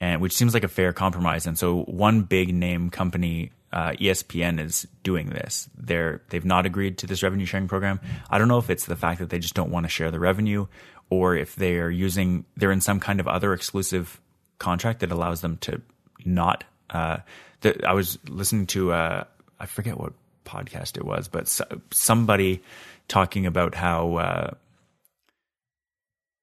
And 0.00 0.20
which 0.20 0.36
seems 0.36 0.54
like 0.54 0.62
a 0.62 0.68
fair 0.68 0.92
compromise. 0.92 1.44
And 1.44 1.58
so 1.58 1.82
one 1.82 2.22
big 2.22 2.54
name 2.54 2.90
company, 2.90 3.50
uh, 3.72 3.94
ESPN 3.98 4.60
is 4.64 4.86
doing 5.02 5.30
this. 5.30 5.68
They're, 5.76 6.22
they've 6.28 6.44
not 6.44 6.66
agreed 6.66 6.98
to 6.98 7.08
this 7.08 7.24
revenue 7.24 7.46
sharing 7.46 7.66
program. 7.66 7.98
I 8.30 8.38
don't 8.38 8.46
know 8.46 8.58
if 8.58 8.70
it's 8.70 8.86
the 8.86 8.94
fact 8.94 9.18
that 9.18 9.30
they 9.30 9.40
just 9.40 9.54
don't 9.54 9.72
want 9.72 9.86
to 9.86 9.90
share 9.90 10.12
the 10.12 10.20
revenue 10.20 10.68
or 11.10 11.34
if 11.34 11.56
they 11.56 11.78
are 11.78 11.90
using, 11.90 12.44
they're 12.56 12.70
in 12.70 12.80
some 12.80 13.00
kind 13.00 13.18
of 13.18 13.26
other 13.26 13.52
exclusive 13.52 14.20
contract 14.60 15.00
that 15.00 15.10
allows 15.10 15.40
them 15.40 15.56
to 15.62 15.82
not, 16.24 16.62
uh, 16.90 17.18
the, 17.62 17.84
I 17.84 17.92
was 17.92 18.20
listening 18.28 18.66
to, 18.68 18.92
uh, 18.92 19.24
I 19.58 19.66
forget 19.66 19.98
what 19.98 20.12
podcast 20.46 20.96
it 20.96 21.04
was, 21.04 21.28
but 21.28 21.48
so, 21.48 21.64
somebody 21.90 22.62
talking 23.08 23.46
about 23.46 23.74
how, 23.74 24.16
uh, 24.16 24.50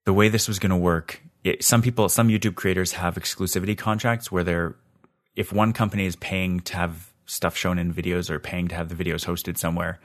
the 0.06 0.14
way 0.14 0.30
this 0.30 0.48
was 0.48 0.60
going 0.60 0.70
to 0.70 0.78
work, 0.78 1.22
it, 1.44 1.64
some 1.64 1.82
people, 1.82 2.10
some 2.10 2.28
YouTube 2.28 2.56
creators 2.56 2.92
have 2.94 3.16
exclusivity 3.16 3.78
contracts 3.78 4.32
where 4.32 4.44
they're, 4.44 4.76
if 5.36 5.52
one 5.52 5.74
company 5.74 6.06
is 6.06 6.16
paying 6.18 6.60
to 6.62 6.76
have 6.76 7.12
stuff 7.26 7.56
shown 7.56 7.80
in 7.80 7.94
videos 7.94 8.30
or 8.30 8.40
paying 8.40 8.68
to 8.68 8.76
have 8.76 8.90
the 8.90 8.96
videos 8.96 9.26
hosted 9.26 9.58
somewhere, 9.58 10.00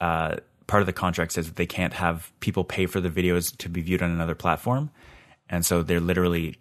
uh, 0.00 0.36
part 0.66 0.82
of 0.82 0.86
the 0.86 0.92
contract 0.92 1.32
says 1.32 1.46
that 1.46 1.56
they 1.56 1.66
can't 1.66 1.94
have 1.94 2.32
people 2.40 2.62
pay 2.62 2.86
for 2.86 3.00
the 3.00 3.10
videos 3.10 3.56
to 3.58 3.68
be 3.68 3.80
viewed 3.80 4.02
on 4.02 4.10
another 4.10 4.34
platform, 4.34 4.90
and 5.48 5.66
so 5.66 5.82
they're 5.82 6.00
literally 6.00 6.56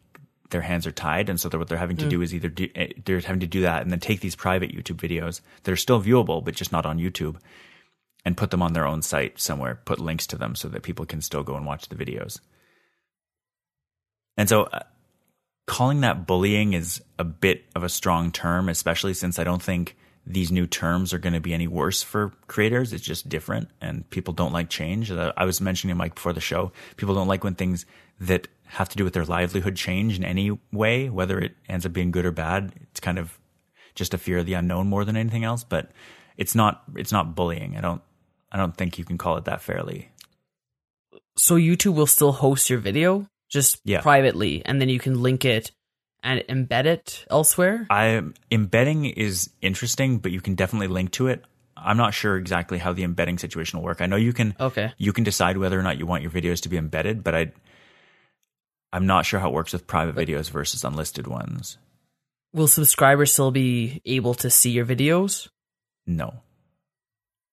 their 0.50 0.62
hands 0.62 0.88
are 0.88 0.92
tied, 0.92 1.30
and 1.30 1.40
so 1.40 1.50
what 1.50 1.68
they're 1.68 1.78
having 1.78 1.98
to 1.98 2.10
do 2.10 2.22
is 2.22 2.34
either 2.34 2.50
do, 2.50 2.68
eh, 2.76 2.90
they're 3.06 3.20
having 3.20 3.40
to 3.40 3.48
do 3.48 3.62
that 3.62 3.82
and 3.82 3.92
then 3.92 4.00
take 4.00 4.20
these 4.20 4.36
private 4.36 4.72
YouTube 4.72 4.98
videos 4.98 5.42
that 5.64 5.72
are 5.72 5.78
still 5.78 6.02
viewable 6.02 6.44
but 6.44 6.56
just 6.56 6.72
not 6.72 6.86
on 6.86 6.98
YouTube, 6.98 7.38
and 8.26 8.36
put 8.36 8.52
them 8.52 8.62
on 8.62 8.74
their 8.74 8.88
own 8.88 9.02
site 9.02 9.40
somewhere, 9.40 9.80
put 9.86 10.00
links 10.00 10.28
to 10.28 10.38
them 10.38 10.56
so 10.56 10.68
that 10.68 10.84
people 10.84 11.06
can 11.06 11.22
still 11.22 11.44
go 11.44 11.56
and 11.56 11.66
watch 11.66 11.88
the 11.88 11.96
videos. 11.96 12.40
And 14.38 14.50
so, 14.50 14.64
uh, 14.64 14.82
calling 15.68 16.02
that 16.02 16.26
bullying 16.26 16.74
is 16.74 17.02
a 17.18 17.24
bit 17.24 17.66
of 17.76 17.84
a 17.84 17.90
strong 17.90 18.32
term, 18.32 18.70
especially 18.70 19.14
since 19.14 19.40
I 19.40 19.44
don't 19.44 19.62
think 19.62 19.96
these 20.30 20.52
new 20.52 20.68
terms 20.68 21.12
are 21.12 21.18
going 21.18 21.34
to 21.34 21.40
be 21.40 21.54
any 21.56 21.68
worse 21.68 22.04
for 22.04 22.32
creators. 22.48 22.94
It's 22.94 23.04
just 23.04 23.28
different, 23.28 23.70
and 23.82 24.08
people 24.12 24.34
don't 24.34 24.54
like 24.54 24.70
change. 24.70 25.12
Uh, 25.12 25.34
I 25.36 25.46
was 25.46 25.60
mentioning 25.60 25.96
to 25.96 25.98
Mike 25.98 26.16
before 26.16 26.34
the 26.34 26.40
show. 26.40 26.72
People 26.98 27.16
don't 27.16 27.28
like 27.28 27.44
when 27.44 27.56
things 27.56 27.86
that 28.20 28.48
have 28.68 28.90
to 28.90 28.96
do 28.98 29.04
with 29.04 29.14
their 29.14 29.26
livelihood 29.26 29.76
change 29.76 30.18
in 30.18 30.24
any 30.24 30.58
way, 30.72 31.10
whether 31.10 31.40
it 31.40 31.56
ends 31.68 31.86
up 31.86 31.94
being 31.94 32.12
good 32.12 32.26
or 32.26 32.32
bad. 32.32 32.72
It's 32.92 33.00
kind 33.00 33.18
of 33.18 33.40
just 33.96 34.14
a 34.14 34.20
fear 34.20 34.38
of 34.38 34.46
the 34.46 34.54
unknown 34.54 34.88
more 34.88 35.04
than 35.04 35.18
anything 35.18 35.44
else. 35.44 35.64
But 35.64 35.90
it's 36.38 36.54
not 36.54 36.84
it's 36.96 37.12
not 37.12 37.36
bullying. 37.36 37.76
I 37.76 37.82
don't 37.82 38.02
I 38.52 38.58
don't 38.58 38.78
think 38.78 39.00
you 39.00 39.06
can 39.06 39.18
call 39.18 39.38
it 39.38 39.46
that 39.46 39.62
fairly. 39.62 40.12
So 41.38 41.56
YouTube 41.56 41.96
will 41.96 42.06
still 42.08 42.34
host 42.34 42.70
your 42.70 42.80
video 42.80 43.28
just 43.50 43.80
Yeah. 43.84 44.02
privately, 44.02 44.62
and 44.66 44.80
then 44.80 44.90
you 44.90 45.00
can 45.00 45.22
link 45.24 45.44
it 45.44 45.72
and 46.24 46.42
embed 46.50 46.86
it 46.86 47.26
elsewhere. 47.30 47.88
I 47.90 48.22
embedding 48.52 49.06
is 49.06 49.50
interesting, 49.62 50.18
but 50.20 50.32
you 50.32 50.42
can 50.42 50.56
definitely 50.56 50.88
link 50.88 51.12
to 51.12 51.28
it. 51.28 51.44
I'm 51.78 51.98
not 51.98 52.14
sure 52.14 52.36
exactly 52.36 52.78
how 52.78 52.92
the 52.92 53.04
embedding 53.04 53.38
situation 53.38 53.80
will 53.80 53.86
work. 53.86 54.02
I 54.02 54.06
know 54.06 54.18
you 54.18 54.34
can 54.34 54.56
Okay. 54.60 54.92
you 54.98 55.14
can 55.14 55.24
decide 55.24 55.58
whether 55.58 55.80
or 55.80 55.84
not 55.84 55.98
you 55.98 56.06
want 56.06 56.24
your 56.24 56.32
videos 56.32 56.62
to 56.62 56.70
be 56.70 56.78
embedded, 56.78 57.24
but 57.24 57.34
I 57.36 57.52
I'm 58.92 59.06
not 59.06 59.26
sure 59.26 59.40
how 59.40 59.50
it 59.50 59.54
works 59.54 59.72
with 59.74 59.88
private 59.88 60.16
videos 60.16 60.50
versus 60.50 60.84
unlisted 60.84 61.28
ones. 61.28 61.78
Will 62.54 62.68
subscribers 62.68 63.32
still 63.32 63.52
be 63.52 64.02
able 64.06 64.34
to 64.36 64.50
see 64.50 64.72
your 64.72 64.86
videos? 64.86 65.48
No. 66.08 66.42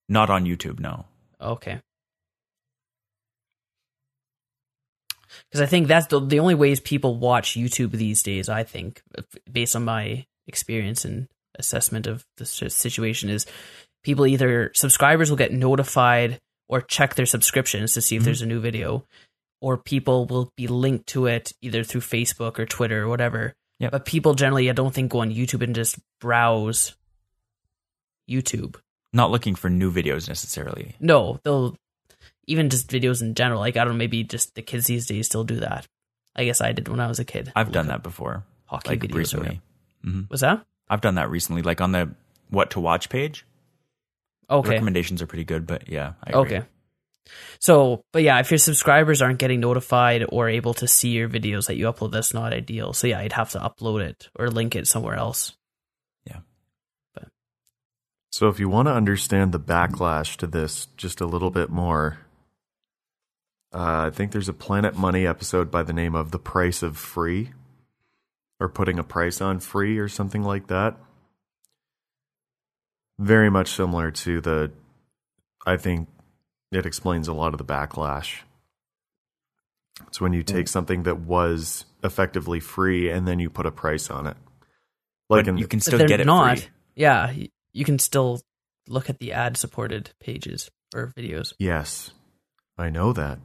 Not 0.08 0.30
on 0.30 0.44
YouTube, 0.44 0.80
no. 0.80 1.04
Okay. 1.40 1.80
Because 5.56 5.68
I 5.68 5.70
think 5.70 5.88
that's 5.88 6.08
the, 6.08 6.20
the 6.20 6.40
only 6.40 6.54
ways 6.54 6.80
people 6.80 7.16
watch 7.16 7.54
YouTube 7.54 7.92
these 7.92 8.22
days, 8.22 8.50
I 8.50 8.62
think, 8.62 9.00
based 9.50 9.74
on 9.74 9.86
my 9.86 10.26
experience 10.46 11.06
and 11.06 11.28
assessment 11.58 12.06
of 12.06 12.26
the 12.36 12.44
situation, 12.44 13.30
is 13.30 13.46
people 14.04 14.26
either 14.26 14.70
subscribers 14.74 15.30
will 15.30 15.38
get 15.38 15.54
notified 15.54 16.40
or 16.68 16.82
check 16.82 17.14
their 17.14 17.24
subscriptions 17.24 17.94
to 17.94 18.02
see 18.02 18.16
if 18.16 18.20
mm-hmm. 18.20 18.26
there's 18.26 18.42
a 18.42 18.46
new 18.46 18.60
video, 18.60 19.06
or 19.62 19.78
people 19.78 20.26
will 20.26 20.52
be 20.58 20.66
linked 20.66 21.06
to 21.06 21.24
it 21.24 21.54
either 21.62 21.82
through 21.82 22.02
Facebook 22.02 22.58
or 22.58 22.66
Twitter 22.66 23.04
or 23.04 23.08
whatever. 23.08 23.54
Yep. 23.78 23.92
But 23.92 24.04
people 24.04 24.34
generally, 24.34 24.68
I 24.68 24.74
don't 24.74 24.92
think, 24.92 25.10
go 25.10 25.20
on 25.20 25.32
YouTube 25.32 25.62
and 25.62 25.74
just 25.74 25.98
browse 26.20 26.94
YouTube. 28.28 28.76
Not 29.14 29.30
looking 29.30 29.54
for 29.54 29.70
new 29.70 29.90
videos 29.90 30.28
necessarily. 30.28 30.96
No, 31.00 31.40
they'll 31.44 31.78
even 32.46 32.70
just 32.70 32.88
videos 32.88 33.22
in 33.22 33.34
general. 33.34 33.60
Like 33.60 33.76
I 33.76 33.84
don't 33.84 33.94
know, 33.94 33.98
maybe 33.98 34.24
just 34.24 34.54
the 34.54 34.62
kids 34.62 34.86
these 34.86 35.06
days 35.06 35.26
still 35.26 35.44
do 35.44 35.60
that. 35.60 35.86
I 36.34 36.44
guess 36.44 36.60
I 36.60 36.72
did 36.72 36.88
when 36.88 37.00
I 37.00 37.06
was 37.06 37.18
a 37.18 37.24
kid. 37.24 37.52
I've 37.56 37.72
done 37.72 37.88
that 37.88 38.02
before. 38.02 38.44
Hockey 38.66 38.90
Like 38.90 39.00
videos 39.00 39.14
or 39.14 39.18
recently. 39.18 39.60
Mm-hmm. 40.04 40.08
whatever. 40.08 40.26
Was 40.30 40.40
that 40.40 40.66
I've 40.88 41.00
done 41.00 41.16
that 41.16 41.30
recently, 41.30 41.62
like 41.62 41.80
on 41.80 41.92
the 41.92 42.14
what 42.50 42.70
to 42.72 42.80
watch 42.80 43.08
page. 43.08 43.44
The 44.48 44.56
okay? 44.56 44.70
recommendations 44.70 45.22
are 45.22 45.26
pretty 45.26 45.44
good, 45.44 45.66
but 45.66 45.88
yeah, 45.88 46.12
I 46.22 46.30
agree. 46.30 46.58
Okay. 46.58 46.62
So, 47.58 48.04
but 48.12 48.22
yeah, 48.22 48.38
if 48.38 48.50
your 48.50 48.58
subscribers 48.58 49.20
aren't 49.20 49.40
getting 49.40 49.58
notified 49.58 50.24
or 50.28 50.48
able 50.48 50.74
to 50.74 50.86
see 50.86 51.08
your 51.10 51.28
videos 51.28 51.66
that 51.66 51.76
you 51.76 51.86
upload, 51.86 52.12
that's 52.12 52.32
not 52.32 52.52
ideal. 52.52 52.92
So 52.92 53.08
yeah, 53.08 53.22
you'd 53.22 53.32
have 53.32 53.50
to 53.50 53.58
upload 53.58 54.02
it 54.02 54.28
or 54.38 54.48
link 54.48 54.76
it 54.76 54.86
somewhere 54.86 55.16
else. 55.16 55.56
Yeah. 56.24 56.40
But 57.14 57.28
so, 58.30 58.48
if 58.48 58.60
you 58.60 58.68
want 58.68 58.86
to 58.86 58.92
understand 58.92 59.50
the 59.52 59.58
backlash 59.60 60.36
to 60.36 60.46
this 60.46 60.86
just 60.96 61.20
a 61.20 61.26
little 61.26 61.50
bit 61.50 61.70
more, 61.70 62.18
uh, 63.72 64.06
I 64.06 64.10
think 64.10 64.32
there's 64.32 64.48
a 64.48 64.54
Planet 64.54 64.96
Money 64.96 65.26
episode 65.26 65.70
by 65.70 65.82
the 65.82 65.92
name 65.92 66.14
of 66.14 66.30
The 66.30 66.38
Price 66.38 66.82
of 66.82 66.96
Free, 66.96 67.50
or 68.58 68.68
putting 68.68 68.98
a 68.98 69.04
price 69.04 69.40
on 69.40 69.60
free, 69.60 69.98
or 69.98 70.08
something 70.08 70.42
like 70.42 70.68
that. 70.68 70.96
Very 73.18 73.50
much 73.50 73.68
similar 73.68 74.10
to 74.10 74.40
the, 74.40 74.72
I 75.66 75.76
think 75.76 76.08
it 76.72 76.86
explains 76.86 77.28
a 77.28 77.32
lot 77.32 77.54
of 77.54 77.58
the 77.58 77.64
backlash. 77.64 78.40
It's 80.06 80.20
when 80.20 80.32
you 80.32 80.42
take 80.42 80.68
something 80.68 81.04
that 81.04 81.20
was 81.20 81.86
effectively 82.04 82.60
free 82.60 83.10
and 83.10 83.26
then 83.26 83.38
you 83.38 83.48
put 83.48 83.66
a 83.66 83.70
price 83.70 84.10
on 84.10 84.26
it. 84.26 84.36
Like 85.28 85.46
in, 85.46 85.58
you 85.58 85.66
can 85.66 85.80
still 85.80 86.06
get 86.06 86.20
it 86.20 86.26
not. 86.26 86.58
free. 86.58 86.68
Yeah, 86.94 87.32
you 87.72 87.84
can 87.84 87.98
still 87.98 88.40
look 88.88 89.10
at 89.10 89.18
the 89.18 89.32
ad 89.32 89.56
supported 89.56 90.10
pages 90.20 90.70
or 90.94 91.12
videos. 91.16 91.52
Yes, 91.58 92.12
I 92.78 92.90
know 92.90 93.12
that. 93.12 93.38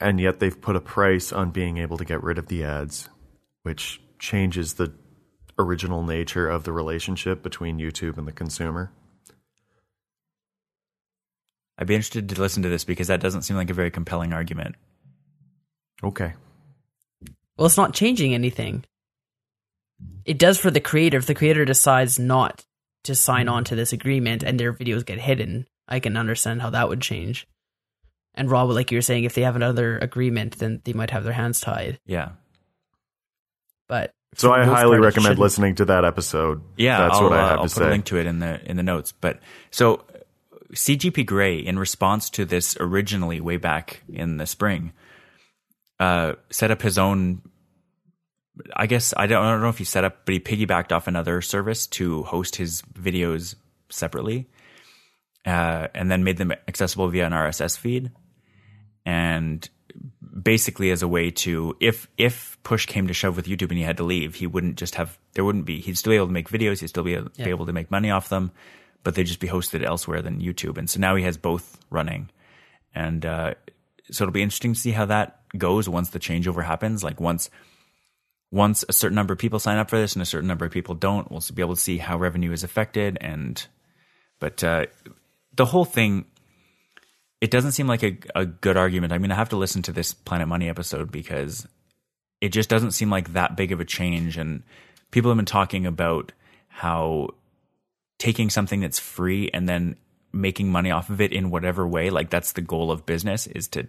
And 0.00 0.20
yet 0.20 0.40
they've 0.40 0.60
put 0.60 0.76
a 0.76 0.80
price 0.80 1.32
on 1.32 1.50
being 1.50 1.78
able 1.78 1.96
to 1.98 2.04
get 2.04 2.22
rid 2.22 2.38
of 2.38 2.48
the 2.48 2.64
ads, 2.64 3.08
which 3.62 4.00
changes 4.18 4.74
the 4.74 4.92
original 5.58 6.02
nature 6.02 6.48
of 6.48 6.64
the 6.64 6.72
relationship 6.72 7.42
between 7.42 7.78
YouTube 7.78 8.18
and 8.18 8.26
the 8.26 8.32
consumer. 8.32 8.90
I'd 11.78 11.86
be 11.86 11.94
interested 11.94 12.28
to 12.28 12.40
listen 12.40 12.62
to 12.62 12.68
this 12.68 12.84
because 12.84 13.08
that 13.08 13.20
doesn't 13.20 13.42
seem 13.42 13.56
like 13.56 13.70
a 13.70 13.74
very 13.74 13.90
compelling 13.90 14.32
argument. 14.32 14.76
Okay. 16.02 16.34
Well, 17.56 17.66
it's 17.66 17.76
not 17.76 17.94
changing 17.94 18.34
anything. 18.34 18.84
It 20.24 20.38
does 20.38 20.58
for 20.58 20.70
the 20.70 20.80
creator. 20.80 21.18
If 21.18 21.26
the 21.26 21.34
creator 21.34 21.64
decides 21.64 22.18
not 22.18 22.64
to 23.04 23.14
sign 23.14 23.48
on 23.48 23.64
to 23.64 23.76
this 23.76 23.92
agreement 23.92 24.42
and 24.42 24.58
their 24.58 24.72
videos 24.72 25.04
get 25.04 25.20
hidden, 25.20 25.66
I 25.88 26.00
can 26.00 26.16
understand 26.16 26.62
how 26.62 26.70
that 26.70 26.88
would 26.88 27.00
change. 27.00 27.46
And 28.34 28.50
Rob, 28.50 28.70
like 28.70 28.90
you 28.90 28.98
were 28.98 29.02
saying, 29.02 29.24
if 29.24 29.34
they 29.34 29.42
have 29.42 29.56
another 29.56 29.98
agreement, 29.98 30.58
then 30.58 30.80
they 30.84 30.92
might 30.92 31.10
have 31.10 31.24
their 31.24 31.32
hands 31.32 31.60
tied. 31.60 31.98
Yeah. 32.06 32.30
But 33.88 34.10
So 34.34 34.52
I 34.52 34.64
highly 34.64 34.96
part, 34.96 35.02
recommend 35.02 35.38
listening 35.38 35.76
to 35.76 35.84
that 35.86 36.04
episode. 36.04 36.62
Yeah, 36.76 36.98
that's 36.98 37.16
I'll, 37.18 37.24
what 37.24 37.32
I 37.32 37.42
uh, 37.42 37.48
have 37.48 37.58
I'll 37.60 37.68
to 37.68 37.74
put 37.74 37.82
a 37.82 37.86
say. 37.86 37.90
link 37.90 38.04
to 38.06 38.18
it 38.18 38.26
in 38.26 38.38
the 38.40 38.60
in 38.68 38.76
the 38.76 38.82
notes. 38.82 39.12
But 39.12 39.40
so 39.70 40.04
CGP 40.72 41.26
Grey, 41.26 41.58
in 41.58 41.78
response 41.78 42.30
to 42.30 42.44
this 42.44 42.76
originally 42.80 43.40
way 43.40 43.56
back 43.56 44.02
in 44.12 44.38
the 44.38 44.46
spring, 44.46 44.92
uh, 46.00 46.32
set 46.50 46.70
up 46.70 46.82
his 46.82 46.98
own. 46.98 47.42
I 48.74 48.86
guess 48.86 49.12
I 49.16 49.26
don't, 49.26 49.44
I 49.44 49.50
don't 49.52 49.62
know 49.62 49.68
if 49.68 49.78
he 49.78 49.84
set 49.84 50.04
up, 50.04 50.24
but 50.24 50.32
he 50.32 50.40
piggybacked 50.40 50.92
off 50.92 51.06
another 51.08 51.40
service 51.40 51.86
to 51.88 52.22
host 52.22 52.56
his 52.56 52.82
videos 52.82 53.56
separately, 53.90 54.48
uh, 55.44 55.88
and 55.94 56.10
then 56.10 56.22
made 56.24 56.36
them 56.36 56.52
accessible 56.68 57.08
via 57.08 57.26
an 57.26 57.32
RSS 57.32 57.76
feed. 57.76 58.12
And 59.06 59.68
basically 60.42 60.90
as 60.90 61.02
a 61.02 61.08
way 61.08 61.30
to 61.30 61.76
if 61.80 62.08
if 62.18 62.58
push 62.62 62.86
came 62.86 63.06
to 63.06 63.14
shove 63.14 63.36
with 63.36 63.46
YouTube 63.46 63.68
and 63.70 63.78
he 63.78 63.84
had 63.84 63.98
to 63.98 64.04
leave, 64.04 64.34
he 64.34 64.46
wouldn't 64.46 64.76
just 64.76 64.94
have 64.96 65.18
there 65.34 65.44
wouldn't 65.44 65.64
be 65.66 65.80
he'd 65.80 65.98
still 65.98 66.10
be 66.12 66.16
able 66.16 66.26
to 66.26 66.32
make 66.32 66.48
videos, 66.48 66.80
he'd 66.80 66.88
still 66.88 67.04
be 67.04 67.14
able, 67.14 67.30
Yeah. 67.36 67.44
be 67.44 67.50
able 67.50 67.66
to 67.66 67.72
make 67.72 67.90
money 67.90 68.10
off 68.10 68.28
them, 68.28 68.50
but 69.02 69.14
they'd 69.14 69.26
just 69.26 69.40
be 69.40 69.48
hosted 69.48 69.84
elsewhere 69.84 70.22
than 70.22 70.40
YouTube. 70.40 70.78
And 70.78 70.88
so 70.88 70.98
now 71.00 71.14
he 71.16 71.24
has 71.24 71.36
both 71.36 71.78
running, 71.90 72.30
and 72.94 73.24
uh, 73.24 73.54
so 74.10 74.24
it'll 74.24 74.32
be 74.32 74.42
interesting 74.42 74.74
to 74.74 74.78
see 74.80 74.90
how 74.90 75.06
that 75.06 75.40
goes 75.56 75.88
once 75.88 76.10
the 76.10 76.18
changeover 76.18 76.64
happens. 76.64 77.04
Like 77.04 77.20
once 77.20 77.50
once 78.50 78.84
a 78.88 78.92
certain 78.92 79.16
number 79.16 79.32
of 79.32 79.38
people 79.38 79.58
sign 79.58 79.78
up 79.78 79.90
for 79.90 79.98
this 79.98 80.14
and 80.14 80.22
a 80.22 80.26
certain 80.26 80.46
number 80.48 80.64
of 80.64 80.72
people 80.72 80.94
don't, 80.94 81.30
we'll 81.30 81.42
be 81.54 81.62
able 81.62 81.74
to 81.74 81.80
see 81.80 81.98
how 81.98 82.16
revenue 82.16 82.52
is 82.52 82.62
affected. 82.64 83.18
And 83.20 83.64
but 84.40 84.62
uh, 84.62 84.86
the 85.56 85.64
whole 85.66 85.84
thing 85.84 86.26
it 87.44 87.50
doesn't 87.50 87.72
seem 87.72 87.86
like 87.86 88.02
a, 88.02 88.16
a 88.34 88.46
good 88.46 88.78
argument. 88.78 89.12
I 89.12 89.18
mean, 89.18 89.30
I 89.30 89.34
have 89.34 89.50
to 89.50 89.56
listen 89.56 89.82
to 89.82 89.92
this 89.92 90.14
Planet 90.14 90.48
Money 90.48 90.70
episode 90.70 91.12
because 91.12 91.68
it 92.40 92.48
just 92.48 92.70
doesn't 92.70 92.92
seem 92.92 93.10
like 93.10 93.34
that 93.34 93.54
big 93.54 93.70
of 93.70 93.80
a 93.80 93.84
change. 93.84 94.38
And 94.38 94.62
people 95.10 95.30
have 95.30 95.36
been 95.36 95.44
talking 95.44 95.84
about 95.84 96.32
how 96.68 97.28
taking 98.18 98.48
something 98.48 98.80
that's 98.80 98.98
free 98.98 99.50
and 99.52 99.68
then 99.68 99.96
making 100.32 100.72
money 100.72 100.90
off 100.90 101.10
of 101.10 101.20
it 101.20 101.34
in 101.34 101.50
whatever 101.50 101.86
way, 101.86 102.08
like 102.08 102.30
that's 102.30 102.52
the 102.52 102.62
goal 102.62 102.90
of 102.90 103.04
business 103.04 103.46
is 103.48 103.68
to 103.68 103.86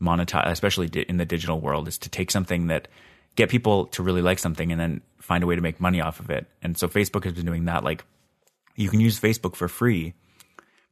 monetize, 0.00 0.46
especially 0.52 0.86
in 1.08 1.16
the 1.16 1.24
digital 1.24 1.60
world, 1.60 1.88
is 1.88 1.98
to 1.98 2.08
take 2.08 2.30
something 2.30 2.68
that 2.68 2.86
get 3.34 3.48
people 3.50 3.86
to 3.86 4.04
really 4.04 4.22
like 4.22 4.38
something 4.38 4.70
and 4.70 4.80
then 4.80 5.00
find 5.18 5.42
a 5.42 5.48
way 5.48 5.56
to 5.56 5.60
make 5.60 5.80
money 5.80 6.00
off 6.00 6.20
of 6.20 6.30
it. 6.30 6.46
And 6.62 6.78
so 6.78 6.86
Facebook 6.86 7.24
has 7.24 7.32
been 7.32 7.44
doing 7.44 7.64
that. 7.64 7.82
Like 7.82 8.04
you 8.76 8.88
can 8.88 9.00
use 9.00 9.18
Facebook 9.18 9.56
for 9.56 9.66
free, 9.66 10.14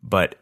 but 0.02 0.34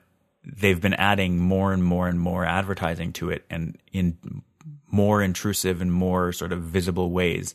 they've 0.45 0.81
been 0.81 0.95
adding 0.95 1.39
more 1.39 1.73
and 1.73 1.85
more 1.85 2.09
and 2.09 2.19
more 2.19 2.45
advertising 2.45 3.13
to 3.15 3.31
it 3.31 3.45
and 3.51 3.79
in 3.93 4.43
more 4.91 5.23
intrusive 5.23 5.81
and 5.81 5.93
more 5.93 6.33
sort 6.33 6.53
of 6.53 6.63
visible 6.63 7.11
ways. 7.11 7.55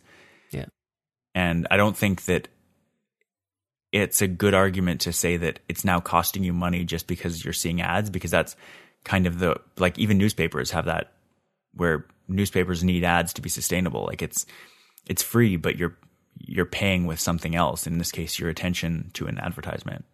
Yeah. 0.51 0.65
And 1.33 1.67
I 1.69 1.77
don't 1.77 1.97
think 1.97 2.25
that 2.25 2.47
it's 3.91 4.21
a 4.21 4.27
good 4.27 4.53
argument 4.53 5.01
to 5.01 5.13
say 5.13 5.37
that 5.37 5.59
it's 5.69 5.85
now 5.85 5.99
costing 5.99 6.43
you 6.43 6.53
money 6.53 6.83
just 6.83 7.07
because 7.07 7.43
you're 7.43 7.53
seeing 7.53 7.81
ads 7.81 8.09
because 8.09 8.31
that's 8.31 8.55
kind 9.03 9.27
of 9.27 9.39
the 9.39 9.59
like 9.77 9.97
even 9.99 10.17
newspapers 10.17 10.71
have 10.71 10.85
that 10.85 11.13
where 11.73 12.05
newspapers 12.27 12.83
need 12.83 13.03
ads 13.03 13.33
to 13.33 13.41
be 13.41 13.49
sustainable 13.49 14.03
like 14.05 14.21
it's 14.21 14.45
it's 15.07 15.21
free 15.21 15.55
but 15.57 15.77
you're 15.77 15.95
you're 16.39 16.65
paying 16.65 17.05
with 17.05 17.19
something 17.19 17.55
else 17.55 17.87
in 17.87 17.97
this 17.97 18.11
case 18.11 18.39
your 18.39 18.49
attention 18.49 19.09
to 19.13 19.27
an 19.27 19.39
advertisement. 19.39 20.05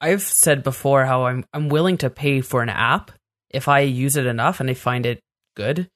I've 0.00 0.22
said 0.22 0.62
before 0.62 1.04
how 1.04 1.24
I'm 1.26 1.44
I'm 1.52 1.68
willing 1.68 1.96
to 1.98 2.10
pay 2.10 2.40
for 2.40 2.62
an 2.62 2.68
app 2.68 3.10
if 3.50 3.68
I 3.68 3.80
use 3.80 4.16
it 4.16 4.26
enough 4.26 4.60
and 4.60 4.68
I 4.68 4.74
find 4.74 5.06
it 5.06 5.20
good 5.56 5.88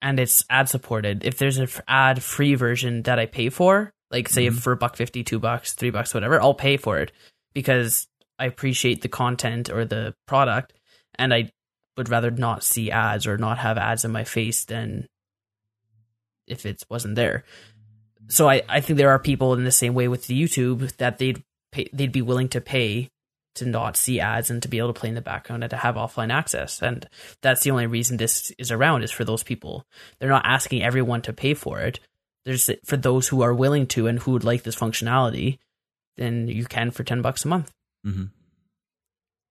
and 0.00 0.18
it's 0.18 0.44
ad 0.48 0.68
supported. 0.68 1.24
If 1.24 1.36
there's 1.38 1.58
an 1.58 1.68
ad 1.88 2.22
free 2.22 2.54
version 2.54 3.02
that 3.02 3.18
I 3.18 3.26
pay 3.26 3.50
for, 3.50 3.90
like 4.10 4.28
say 4.28 4.46
Mhm. 4.46 4.60
for 4.60 4.72
a 4.72 4.76
buck 4.76 4.96
fifty, 4.96 5.22
two 5.24 5.38
bucks, 5.38 5.74
three 5.74 5.90
bucks, 5.90 6.14
whatever, 6.14 6.40
I'll 6.40 6.54
pay 6.54 6.76
for 6.76 6.98
it 6.98 7.12
because 7.52 8.06
I 8.38 8.46
appreciate 8.46 9.02
the 9.02 9.08
content 9.08 9.68
or 9.68 9.84
the 9.84 10.14
product 10.26 10.72
and 11.16 11.34
I 11.34 11.50
would 11.98 12.08
rather 12.08 12.30
not 12.30 12.62
see 12.64 12.90
ads 12.90 13.26
or 13.26 13.36
not 13.36 13.58
have 13.58 13.76
ads 13.76 14.04
in 14.04 14.12
my 14.12 14.24
face 14.24 14.64
than 14.64 15.06
if 16.46 16.64
it 16.64 16.82
wasn't 16.88 17.16
there. 17.16 17.44
So 18.28 18.48
I, 18.48 18.62
I 18.68 18.80
think 18.80 18.96
there 18.96 19.10
are 19.10 19.18
people 19.18 19.52
in 19.54 19.64
the 19.64 19.72
same 19.72 19.92
way 19.94 20.08
with 20.08 20.26
the 20.26 20.40
YouTube 20.40 20.96
that 20.96 21.18
they'd 21.18 21.42
pay, 21.72 21.88
they'd 21.92 22.12
be 22.12 22.22
willing 22.22 22.48
to 22.50 22.60
pay 22.60 23.08
to 23.56 23.66
not 23.66 23.96
see 23.96 24.20
ads 24.20 24.48
and 24.50 24.62
to 24.62 24.68
be 24.68 24.78
able 24.78 24.92
to 24.92 24.98
play 25.00 25.08
in 25.08 25.14
the 25.16 25.20
background 25.20 25.64
and 25.64 25.70
to 25.70 25.76
have 25.76 25.96
offline 25.96 26.32
access. 26.32 26.80
And 26.82 27.08
that's 27.42 27.62
the 27.62 27.70
only 27.72 27.86
reason 27.86 28.16
this 28.16 28.52
is 28.58 28.70
around 28.70 29.02
is 29.02 29.10
for 29.10 29.24
those 29.24 29.42
people. 29.42 29.84
They're 30.18 30.28
not 30.28 30.46
asking 30.46 30.82
everyone 30.84 31.22
to 31.22 31.32
pay 31.32 31.54
for 31.54 31.80
it. 31.80 31.98
There's 32.44 32.70
for 32.84 32.96
those 32.96 33.28
who 33.28 33.42
are 33.42 33.52
willing 33.52 33.86
to 33.88 34.06
and 34.06 34.18
who 34.20 34.30
would 34.32 34.44
like 34.44 34.62
this 34.62 34.76
functionality, 34.76 35.58
then 36.16 36.46
you 36.48 36.64
can 36.64 36.90
for 36.92 37.02
ten 37.04 37.22
bucks 37.22 37.44
a 37.44 37.48
month. 37.48 37.70
hmm 38.04 38.24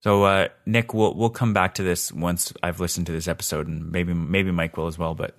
so 0.02 0.24
uh, 0.24 0.48
nick 0.66 0.94
we'll 0.94 1.14
we'll 1.14 1.30
come 1.30 1.54
back 1.54 1.74
to 1.76 1.84
this 1.84 2.10
once 2.10 2.54
i've 2.64 2.80
listened 2.80 3.06
to 3.06 3.12
this 3.12 3.28
episode 3.28 3.68
and 3.68 3.92
maybe 3.92 4.14
maybe 4.14 4.50
mike 4.50 4.78
will 4.78 4.88
as 4.88 4.98
well 4.98 5.14
but 5.14 5.36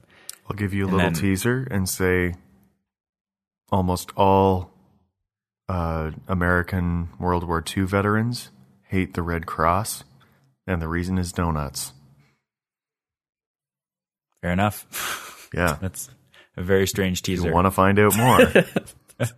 I'll 0.47 0.55
give 0.57 0.75
you 0.75 0.85
a 0.85 0.89
little 0.89 0.99
then- 0.99 1.15
teaser 1.15 1.67
and 1.71 1.89
say 1.89 2.35
almost 3.73 4.11
all 4.19 4.71
uh, 5.71 6.11
American 6.27 7.09
World 7.21 7.45
War 7.47 7.63
II 7.77 7.85
veterans 7.85 8.51
hate 8.89 9.15
the 9.15 9.23
Red 9.23 9.47
Cross, 9.47 10.03
and 10.67 10.83
the 10.83 10.89
reason 10.89 11.17
is 11.19 11.31
donuts. 11.33 11.93
fair 14.43 14.53
enough 14.53 15.49
Yeah. 15.55 15.77
that's 15.81 16.09
a 16.57 16.63
very 16.63 16.87
strange 16.87 17.21
You 17.29 17.37
teaser 17.37 17.53
want 17.53 17.67
to 17.67 17.71
find 17.71 17.99
out 17.99 18.17
more? 18.17 18.41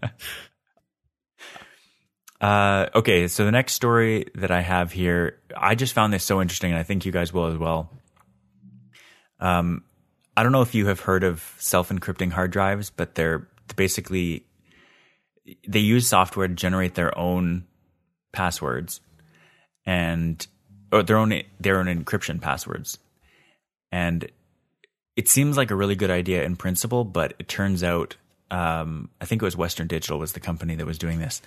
Uh, 2.40 2.88
okay, 2.96 3.28
so 3.28 3.44
the 3.44 3.52
next 3.52 3.74
story 3.74 4.26
that 4.34 4.50
I 4.50 4.62
have 4.62 4.90
here, 4.90 5.38
I 5.56 5.76
just 5.76 5.92
found 5.92 6.12
this 6.12 6.24
so 6.24 6.42
interesting, 6.42 6.72
and 6.72 6.78
I 6.80 6.82
think 6.82 7.06
you 7.06 7.12
guys 7.12 7.32
will 7.32 7.46
as 7.46 7.56
well. 7.56 7.88
Um, 9.38 9.84
I 10.36 10.42
don't 10.42 10.50
know 10.50 10.62
if 10.62 10.74
you 10.74 10.86
have 10.86 10.98
heard 10.98 11.22
of 11.22 11.54
self-encrypting 11.58 12.32
hard 12.32 12.50
drives, 12.50 12.90
but 12.90 13.14
they're 13.14 13.46
basically 13.76 14.44
they 15.66 15.80
use 15.80 16.06
software 16.06 16.48
to 16.48 16.54
generate 16.54 16.94
their 16.94 17.16
own 17.18 17.66
passwords 18.32 19.00
and 19.84 20.46
or 20.92 21.02
their 21.02 21.16
own 21.16 21.42
their 21.60 21.78
own 21.78 21.86
encryption 21.86 22.40
passwords, 22.40 22.98
and 23.90 24.30
it 25.16 25.28
seems 25.28 25.56
like 25.56 25.70
a 25.70 25.76
really 25.76 25.96
good 25.96 26.10
idea 26.10 26.44
in 26.44 26.56
principle, 26.56 27.04
but 27.04 27.34
it 27.38 27.48
turns 27.48 27.82
out 27.82 28.16
um, 28.50 29.08
I 29.20 29.24
think 29.24 29.42
it 29.42 29.44
was 29.44 29.56
Western 29.56 29.86
Digital 29.86 30.18
was 30.18 30.32
the 30.32 30.40
company 30.40 30.74
that 30.74 30.86
was 30.86 30.98
doing 30.98 31.18
this 31.18 31.42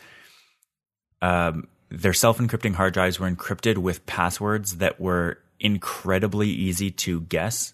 um, 1.21 1.67
their 1.89 2.13
self 2.13 2.37
encrypting 2.37 2.75
hard 2.75 2.93
drives 2.93 3.19
were 3.19 3.29
encrypted 3.29 3.77
with 3.77 4.05
passwords 4.05 4.77
that 4.77 4.99
were 4.99 5.39
incredibly 5.59 6.49
easy 6.49 6.91
to 6.91 7.21
guess. 7.21 7.73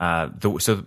Uh, 0.00 0.28
the, 0.38 0.58
so, 0.58 0.86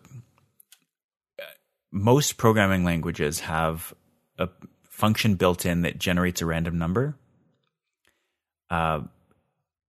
uh, 1.39 1.45
most 1.91 2.37
programming 2.37 2.83
languages 2.83 3.39
have 3.39 3.93
a 4.39 4.49
function 4.89 5.35
built 5.35 5.65
in 5.65 5.83
that 5.83 5.99
generates 5.99 6.41
a 6.41 6.45
random 6.45 6.77
number. 6.77 7.15
Uh, 8.69 9.01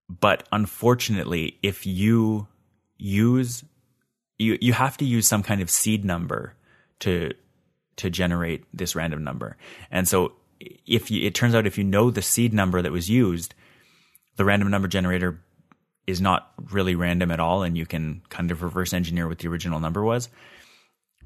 but 0.08 0.46
unfortunately, 0.52 1.58
if 1.62 1.86
you 1.86 2.48
use 2.98 3.64
you 4.38 4.58
you 4.60 4.72
have 4.72 4.96
to 4.96 5.04
use 5.04 5.26
some 5.26 5.42
kind 5.42 5.60
of 5.60 5.70
seed 5.70 6.04
number 6.04 6.54
to 7.00 7.32
to 7.96 8.10
generate 8.10 8.64
this 8.72 8.96
random 8.96 9.22
number. 9.22 9.56
And 9.90 10.08
so 10.08 10.32
if 10.86 11.10
you, 11.10 11.26
it 11.26 11.34
turns 11.34 11.54
out 11.54 11.66
if 11.66 11.78
you 11.78 11.84
know 11.84 12.10
the 12.10 12.22
seed 12.22 12.52
number 12.52 12.80
that 12.80 12.92
was 12.92 13.10
used, 13.10 13.54
the 14.36 14.44
random 14.44 14.70
number 14.70 14.88
generator 14.88 15.40
is 16.06 16.20
not 16.20 16.50
really 16.70 16.94
random 16.94 17.30
at 17.30 17.40
all, 17.40 17.62
and 17.62 17.76
you 17.76 17.86
can 17.86 18.22
kind 18.30 18.50
of 18.50 18.62
reverse 18.62 18.92
engineer 18.92 19.28
what 19.28 19.38
the 19.38 19.48
original 19.48 19.80
number 19.80 20.02
was. 20.02 20.28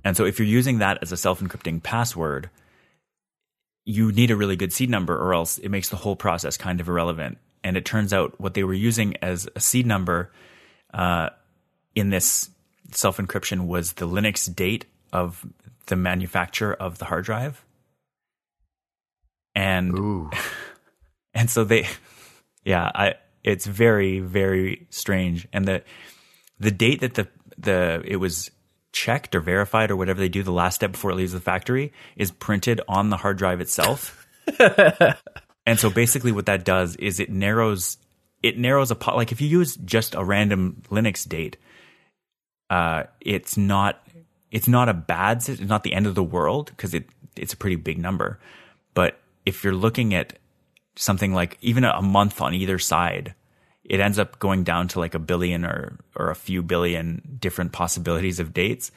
And 0.05 0.17
so 0.17 0.25
if 0.25 0.39
you're 0.39 0.49
using 0.49 0.79
that 0.79 0.99
as 1.01 1.13
a 1.13 1.17
self 1.17 1.41
encrypting 1.41 1.83
password, 1.83 2.51
you 3.85 4.13
need 4.13 4.31
a 4.31 4.37
really 4.37 4.57
good 4.57 4.73
seed 4.73 4.91
number, 4.91 5.17
or 5.17 5.35
else 5.35 5.59
it 5.59 5.69
makes 5.69 5.89
the 5.89 5.97
whole 5.97 6.17
process 6.17 6.57
kind 6.57 6.81
of 6.81 6.89
irrelevant. 6.89 7.39
And 7.63 7.77
it 7.77 7.85
turns 7.85 8.13
out 8.13 8.39
what 8.41 8.55
they 8.55 8.65
were 8.65 8.75
using 8.75 9.17
as 9.23 9.49
a 9.55 9.61
seed 9.61 9.87
number 9.87 10.31
uh, 10.93 11.31
in 11.95 12.11
this 12.11 12.51
self 12.93 13.17
encryption 13.19 13.67
was 13.67 13.95
the 13.95 14.07
Linux 14.07 14.55
date 14.55 14.87
of 15.13 15.47
the 15.87 15.97
manufacture 15.97 16.73
of 16.73 16.99
the 16.99 17.07
hard 17.07 17.25
drive. 17.25 17.65
And 19.55 19.97
Ooh. 19.99 20.31
and 21.35 21.51
so 21.51 21.65
they 21.65 21.87
yeah 22.65 22.91
i 22.95 23.15
it's 23.43 23.67
very 23.67 24.21
very 24.21 24.87
strange 24.91 25.47
and 25.53 25.67
the 25.67 25.83
the 26.61 26.71
date 26.71 27.01
that 27.01 27.15
the 27.15 27.29
the 27.59 28.03
it 28.07 28.17
was 28.17 28.51
checked 28.95 29.35
or 29.35 29.41
verified 29.41 29.91
or 29.91 29.97
whatever 29.97 30.21
they 30.21 30.29
do 30.31 30.43
the 30.43 30.53
last 30.53 30.77
step 30.77 30.93
before 30.93 31.11
it 31.11 31.17
leaves 31.17 31.33
the 31.33 31.41
factory 31.41 31.93
is 32.17 32.31
printed 32.31 32.81
on 32.89 33.11
the 33.11 33.19
hard 33.19 33.37
drive 33.37 33.61
itself. 33.61 34.27
And 35.67 35.79
so 35.79 35.91
basically 35.91 36.33
what 36.33 36.47
that 36.47 36.65
does 36.65 36.97
is 36.97 37.21
it 37.21 37.31
narrows 37.31 37.97
it 38.43 38.59
narrows 38.59 38.91
a 38.91 38.95
po- 38.95 39.17
like 39.17 39.33
if 39.33 39.41
you 39.41 39.49
use 39.49 39.77
just 39.77 40.15
a 40.15 40.23
random 40.23 40.83
linux 40.91 41.27
date 41.27 41.57
uh 42.69 43.05
it's 43.21 43.57
not 43.57 44.07
it's 44.51 44.69
not 44.69 44.89
a 44.89 44.95
bad 44.95 45.39
it's 45.49 45.61
not 45.61 45.83
the 45.83 45.95
end 45.95 46.07
of 46.07 46.15
the 46.15 46.23
world 46.23 46.67
because 46.67 46.93
it 46.93 47.09
it's 47.37 47.53
a 47.53 47.57
pretty 47.57 47.77
big 47.77 47.99
number. 47.99 48.39
But 48.93 49.19
if 49.45 49.65
you're 49.65 49.75
looking 49.75 50.15
at 50.15 50.39
something 50.97 51.35
like 51.35 51.59
even 51.61 51.85
a 51.85 52.01
month 52.01 52.41
on 52.41 52.55
either 52.55 52.79
side, 52.79 53.35
it 53.85 54.01
ends 54.01 54.19
up 54.19 54.39
going 54.39 54.65
down 54.65 54.89
to 54.89 55.01
like 55.01 55.15
a 55.15 55.19
billion 55.19 55.65
or 55.65 55.99
or 56.17 56.31
a 56.31 56.35
few 56.35 56.63
billion 56.63 57.39
different 57.41 57.73
possibilities 57.73 58.41
of 58.41 58.55
dates. 58.55 58.91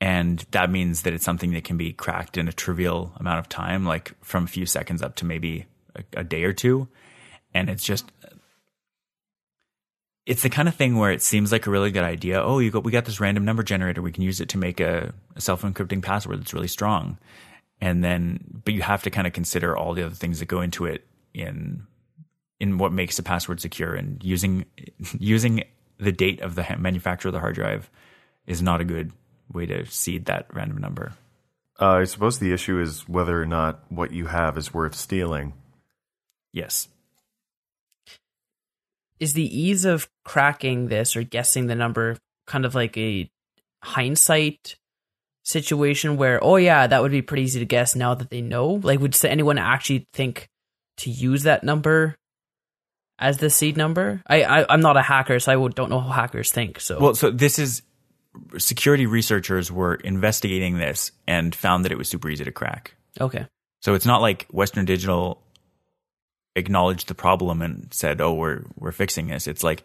And 0.00 0.44
that 0.50 0.70
means 0.70 1.02
that 1.02 1.14
it's 1.14 1.24
something 1.24 1.52
that 1.52 1.64
can 1.64 1.78
be 1.78 1.92
cracked 1.92 2.36
in 2.36 2.48
a 2.48 2.52
trivial 2.52 3.12
amount 3.16 3.38
of 3.38 3.48
time, 3.48 3.86
like 3.86 4.12
from 4.22 4.44
a 4.44 4.48
few 4.48 4.66
seconds 4.66 5.00
up 5.02 5.16
to 5.16 5.24
maybe 5.24 5.66
a, 5.94 6.20
a 6.20 6.24
day 6.24 6.44
or 6.44 6.52
two. 6.52 6.88
And 7.54 7.70
it's 7.70 7.84
just 7.84 8.12
it's 10.26 10.42
the 10.42 10.50
kind 10.50 10.68
of 10.68 10.74
thing 10.74 10.96
where 10.96 11.12
it 11.12 11.22
seems 11.22 11.52
like 11.52 11.66
a 11.66 11.70
really 11.70 11.92
good 11.92 12.02
idea. 12.02 12.42
Oh, 12.42 12.58
you 12.58 12.70
got 12.70 12.84
we 12.84 12.92
got 12.92 13.04
this 13.06 13.20
random 13.20 13.44
number 13.44 13.62
generator. 13.62 14.02
We 14.02 14.12
can 14.12 14.24
use 14.24 14.40
it 14.40 14.50
to 14.50 14.58
make 14.58 14.80
a, 14.80 15.14
a 15.34 15.40
self 15.40 15.62
encrypting 15.62 16.02
password 16.02 16.40
that's 16.40 16.52
really 16.52 16.68
strong. 16.68 17.16
And 17.80 18.02
then, 18.02 18.60
but 18.64 18.74
you 18.74 18.82
have 18.82 19.02
to 19.04 19.10
kind 19.10 19.26
of 19.26 19.32
consider 19.32 19.76
all 19.76 19.94
the 19.94 20.04
other 20.04 20.14
things 20.14 20.40
that 20.40 20.46
go 20.46 20.62
into 20.62 20.86
it 20.86 21.06
in 21.34 21.86
in 22.60 22.78
what 22.78 22.92
makes 22.92 23.18
a 23.18 23.22
password 23.22 23.60
secure. 23.60 23.94
And 23.94 24.22
using 24.22 24.66
using 25.18 25.64
the 25.98 26.12
date 26.12 26.40
of 26.40 26.54
the 26.54 26.64
manufacturer 26.78 27.30
of 27.30 27.34
the 27.34 27.40
hard 27.40 27.54
drive 27.54 27.90
is 28.46 28.62
not 28.62 28.80
a 28.80 28.84
good 28.84 29.12
way 29.52 29.66
to 29.66 29.86
seed 29.86 30.26
that 30.26 30.46
random 30.52 30.78
number. 30.78 31.12
Uh, 31.80 31.96
I 31.96 32.04
suppose 32.04 32.38
the 32.38 32.52
issue 32.52 32.80
is 32.80 33.08
whether 33.08 33.40
or 33.40 33.46
not 33.46 33.84
what 33.90 34.12
you 34.12 34.26
have 34.26 34.56
is 34.56 34.72
worth 34.72 34.94
stealing. 34.94 35.52
Yes. 36.52 36.88
Is 39.20 39.34
the 39.34 39.60
ease 39.60 39.84
of 39.84 40.08
cracking 40.24 40.88
this 40.88 41.16
or 41.16 41.22
guessing 41.22 41.66
the 41.66 41.74
number 41.74 42.16
kind 42.46 42.64
of 42.64 42.74
like 42.74 42.96
a 42.96 43.30
hindsight 43.82 44.76
situation 45.44 46.16
where, 46.16 46.42
oh 46.42 46.56
yeah, 46.56 46.86
that 46.86 47.02
would 47.02 47.12
be 47.12 47.22
pretty 47.22 47.42
easy 47.42 47.60
to 47.60 47.66
guess 47.66 47.94
now 47.94 48.14
that 48.14 48.30
they 48.30 48.40
know? 48.40 48.80
Like, 48.82 49.00
would 49.00 49.16
anyone 49.24 49.58
actually 49.58 50.06
think 50.12 50.48
to 50.98 51.10
use 51.10 51.42
that 51.42 51.62
number 51.62 52.16
as 53.18 53.38
the 53.38 53.50
seed 53.50 53.76
number? 53.76 54.22
I, 54.26 54.42
I 54.44 54.66
I'm 54.68 54.80
not 54.80 54.96
a 54.96 55.02
hacker, 55.02 55.38
so 55.40 55.52
I 55.52 55.68
don't 55.72 55.90
know 55.90 56.00
how 56.00 56.10
hackers 56.10 56.50
think. 56.52 56.80
So 56.80 56.98
Well, 57.00 57.14
so 57.14 57.30
this 57.30 57.58
is 57.58 57.82
security 58.58 59.06
researchers 59.06 59.72
were 59.72 59.94
investigating 59.94 60.76
this 60.78 61.10
and 61.26 61.54
found 61.54 61.84
that 61.84 61.92
it 61.92 61.98
was 61.98 62.08
super 62.08 62.28
easy 62.28 62.44
to 62.44 62.52
crack. 62.52 62.94
okay, 63.20 63.46
So 63.80 63.94
it's 63.94 64.04
not 64.06 64.20
like 64.20 64.46
Western 64.50 64.84
Digital 64.84 65.42
acknowledged 66.54 67.08
the 67.08 67.14
problem 67.14 67.62
and 67.62 67.88
said, 67.92 68.20
"Oh, 68.20 68.34
we're 68.34 68.62
we're 68.78 68.92
fixing 68.92 69.28
this." 69.28 69.46
It's 69.46 69.62
like 69.62 69.82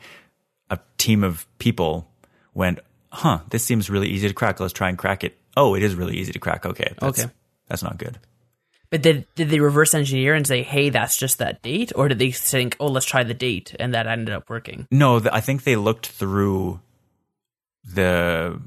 a 0.69 0.79
team 0.97 1.23
of 1.23 1.45
people 1.59 2.07
went, 2.53 2.79
"Huh, 3.11 3.39
this 3.49 3.63
seems 3.63 3.89
really 3.89 4.09
easy 4.09 4.27
to 4.27 4.33
crack. 4.33 4.59
Let's 4.59 4.73
try 4.73 4.89
and 4.89 4.97
crack 4.97 5.23
it." 5.23 5.37
Oh, 5.57 5.75
it 5.75 5.83
is 5.83 5.95
really 5.95 6.17
easy 6.17 6.31
to 6.31 6.39
crack. 6.39 6.65
Okay, 6.65 6.93
that's, 6.99 7.19
Okay. 7.23 7.31
that's 7.67 7.83
not 7.83 7.97
good. 7.97 8.19
But 8.91 9.01
did 9.01 9.25
did 9.35 9.49
they 9.49 9.61
reverse 9.61 9.93
engineer 9.93 10.35
and 10.35 10.45
say, 10.45 10.63
"Hey, 10.63 10.89
that's 10.89 11.17
just 11.17 11.37
that 11.37 11.61
date," 11.61 11.93
or 11.95 12.09
did 12.09 12.19
they 12.19 12.31
think, 12.31 12.75
"Oh, 12.79 12.87
let's 12.87 13.05
try 13.05 13.23
the 13.23 13.33
date," 13.33 13.73
and 13.79 13.93
that 13.93 14.05
ended 14.05 14.35
up 14.35 14.49
working? 14.49 14.85
No, 14.91 15.19
th- 15.19 15.33
I 15.33 15.39
think 15.39 15.63
they 15.63 15.77
looked 15.77 16.07
through 16.07 16.81
the 17.85 18.61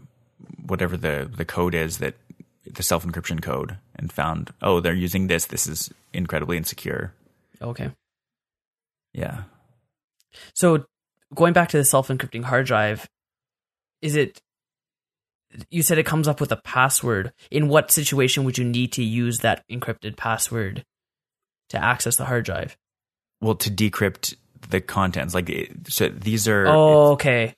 whatever 0.66 0.96
the 0.96 1.30
the 1.30 1.44
code 1.44 1.74
is 1.74 1.98
that 1.98 2.14
the 2.64 2.82
self 2.82 3.04
encryption 3.06 3.42
code 3.42 3.76
and 3.96 4.12
found, 4.12 4.52
oh, 4.62 4.80
they're 4.80 4.94
using 4.94 5.26
this. 5.26 5.46
This 5.46 5.66
is 5.66 5.90
incredibly 6.12 6.56
insecure. 6.56 7.12
Okay. 7.60 7.90
Yeah. 9.12 9.42
So 10.54 10.86
going 11.34 11.52
back 11.52 11.68
to 11.70 11.76
the 11.76 11.84
self 11.84 12.08
encrypting 12.08 12.44
hard 12.44 12.66
drive, 12.66 13.08
is 14.02 14.16
it? 14.16 14.40
You 15.70 15.82
said 15.82 15.98
it 15.98 16.06
comes 16.06 16.26
up 16.28 16.40
with 16.40 16.50
a 16.52 16.56
password. 16.56 17.32
In 17.50 17.68
what 17.68 17.90
situation 17.90 18.44
would 18.44 18.58
you 18.58 18.64
need 18.64 18.92
to 18.94 19.04
use 19.04 19.38
that 19.40 19.64
encrypted 19.70 20.16
password 20.16 20.84
to 21.70 21.82
access 21.82 22.16
the 22.16 22.24
hard 22.24 22.44
drive? 22.44 22.76
Well, 23.40 23.54
to 23.56 23.70
decrypt 23.70 24.34
the 24.70 24.80
contents, 24.80 25.34
like 25.34 25.50
so, 25.88 26.08
these 26.08 26.48
are. 26.48 26.66
Oh, 26.66 27.12
okay, 27.12 27.54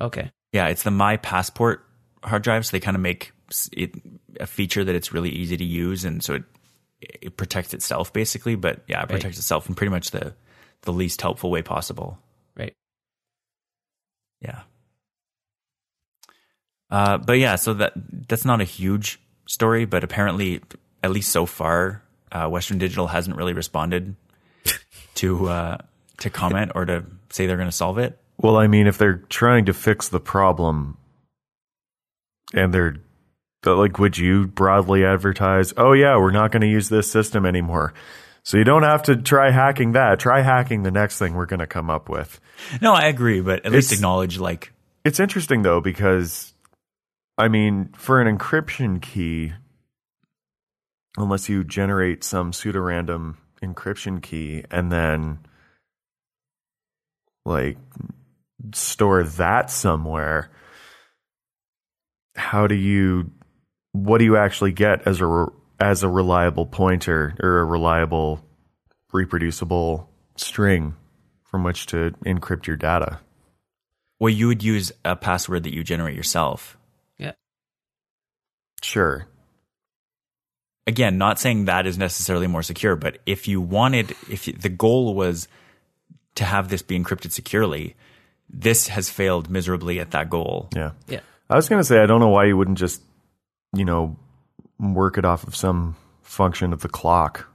okay, 0.00 0.30
Yeah, 0.52 0.68
it's 0.68 0.82
the 0.82 0.90
My 0.90 1.16
Passport 1.16 1.84
hard 2.22 2.42
drive. 2.42 2.66
So 2.66 2.72
they 2.76 2.80
kind 2.80 2.96
of 2.96 3.00
make 3.00 3.32
it 3.72 3.94
a 4.38 4.46
feature 4.46 4.84
that 4.84 4.94
it's 4.94 5.12
really 5.12 5.30
easy 5.30 5.56
to 5.56 5.64
use, 5.64 6.04
and 6.04 6.22
so 6.22 6.34
it 6.34 6.44
it 7.00 7.36
protects 7.36 7.74
itself 7.74 8.12
basically. 8.12 8.54
But 8.54 8.82
yeah, 8.86 8.98
it 8.98 9.00
Right. 9.00 9.08
protects 9.10 9.38
itself 9.38 9.68
in 9.68 9.74
pretty 9.74 9.90
much 9.90 10.10
the 10.10 10.34
the 10.82 10.92
least 10.92 11.20
helpful 11.22 11.50
way 11.50 11.62
possible. 11.62 12.18
right. 12.56 12.74
Yeah. 14.40 14.62
Uh, 16.92 17.16
but 17.18 17.38
yeah, 17.38 17.56
so 17.56 17.74
that 17.74 17.94
that's 18.28 18.44
not 18.44 18.60
a 18.60 18.64
huge 18.64 19.18
story, 19.46 19.86
but 19.86 20.04
apparently, 20.04 20.60
at 21.02 21.10
least 21.10 21.32
so 21.32 21.46
far, 21.46 22.02
uh, 22.30 22.46
Western 22.48 22.78
Digital 22.78 23.06
hasn't 23.06 23.36
really 23.36 23.54
responded 23.54 24.14
to 25.16 25.48
uh, 25.48 25.78
to 26.18 26.30
comment 26.30 26.72
or 26.74 26.84
to 26.84 27.04
say 27.30 27.46
they're 27.46 27.56
going 27.56 27.68
to 27.68 27.72
solve 27.74 27.98
it. 27.98 28.18
Well, 28.36 28.56
I 28.56 28.66
mean, 28.66 28.86
if 28.86 28.98
they're 28.98 29.22
trying 29.28 29.64
to 29.66 29.72
fix 29.72 30.08
the 30.08 30.20
problem 30.20 30.98
and 32.52 32.74
they're 32.74 32.96
like, 33.64 33.98
would 33.98 34.18
you 34.18 34.46
broadly 34.48 35.04
advertise, 35.04 35.72
oh, 35.76 35.92
yeah, 35.92 36.16
we're 36.16 36.32
not 36.32 36.50
going 36.50 36.62
to 36.62 36.68
use 36.68 36.88
this 36.88 37.10
system 37.10 37.46
anymore? 37.46 37.94
So 38.42 38.56
you 38.56 38.64
don't 38.64 38.82
have 38.82 39.04
to 39.04 39.16
try 39.16 39.50
hacking 39.50 39.92
that. 39.92 40.18
Try 40.18 40.40
hacking 40.40 40.82
the 40.82 40.90
next 40.90 41.18
thing 41.18 41.34
we're 41.34 41.46
going 41.46 41.60
to 41.60 41.66
come 41.66 41.88
up 41.88 42.08
with. 42.08 42.40
No, 42.80 42.92
I 42.92 43.06
agree, 43.06 43.40
but 43.40 43.64
at 43.64 43.70
least 43.70 43.92
acknowledge 43.92 44.38
like 44.38 44.72
It's 45.04 45.20
interesting, 45.20 45.62
though, 45.62 45.80
because, 45.80 46.51
I 47.38 47.48
mean, 47.48 47.90
for 47.96 48.20
an 48.20 48.36
encryption 48.36 49.00
key, 49.00 49.52
unless 51.16 51.48
you 51.48 51.64
generate 51.64 52.24
some 52.24 52.52
pseudorandom 52.52 53.36
encryption 53.62 54.22
key 54.22 54.64
and 54.70 54.92
then, 54.92 55.40
like, 57.44 57.78
store 58.74 59.24
that 59.24 59.70
somewhere, 59.70 60.50
how 62.36 62.66
do 62.66 62.74
you, 62.74 63.30
what 63.92 64.18
do 64.18 64.24
you 64.24 64.36
actually 64.36 64.72
get 64.72 65.06
as 65.06 65.20
a, 65.20 65.46
as 65.80 66.02
a 66.02 66.08
reliable 66.08 66.66
pointer 66.66 67.34
or 67.40 67.60
a 67.60 67.64
reliable 67.64 68.44
reproducible 69.12 70.08
string 70.36 70.94
from 71.44 71.64
which 71.64 71.86
to 71.86 72.12
encrypt 72.24 72.66
your 72.66 72.76
data? 72.76 73.20
well, 74.22 74.30
you 74.30 74.46
would 74.46 74.62
use 74.62 74.92
a 75.04 75.16
password 75.16 75.64
that 75.64 75.74
you 75.74 75.82
generate 75.82 76.14
yourself. 76.14 76.78
Yeah. 78.82 78.86
Sure. 78.86 79.26
Again, 80.86 81.16
not 81.16 81.38
saying 81.38 81.66
that 81.66 81.86
is 81.86 81.96
necessarily 81.96 82.48
more 82.48 82.62
secure, 82.62 82.96
but 82.96 83.18
if 83.24 83.46
you 83.46 83.60
wanted, 83.60 84.16
if 84.28 84.44
the 84.44 84.68
goal 84.68 85.14
was 85.14 85.46
to 86.34 86.44
have 86.44 86.68
this 86.68 86.82
be 86.82 86.98
encrypted 86.98 87.30
securely, 87.30 87.94
this 88.50 88.88
has 88.88 89.08
failed 89.08 89.48
miserably 89.48 90.00
at 90.00 90.10
that 90.10 90.28
goal. 90.28 90.68
Yeah. 90.74 90.90
Yeah. 91.06 91.20
I 91.48 91.56
was 91.56 91.68
going 91.68 91.80
to 91.80 91.84
say, 91.84 92.00
I 92.00 92.06
don't 92.06 92.20
know 92.20 92.30
why 92.30 92.46
you 92.46 92.56
wouldn't 92.56 92.78
just, 92.78 93.02
you 93.72 93.84
know, 93.84 94.16
work 94.80 95.18
it 95.18 95.24
off 95.24 95.46
of 95.46 95.54
some 95.54 95.96
function 96.22 96.72
of 96.72 96.80
the 96.80 96.88
clock. 96.88 97.48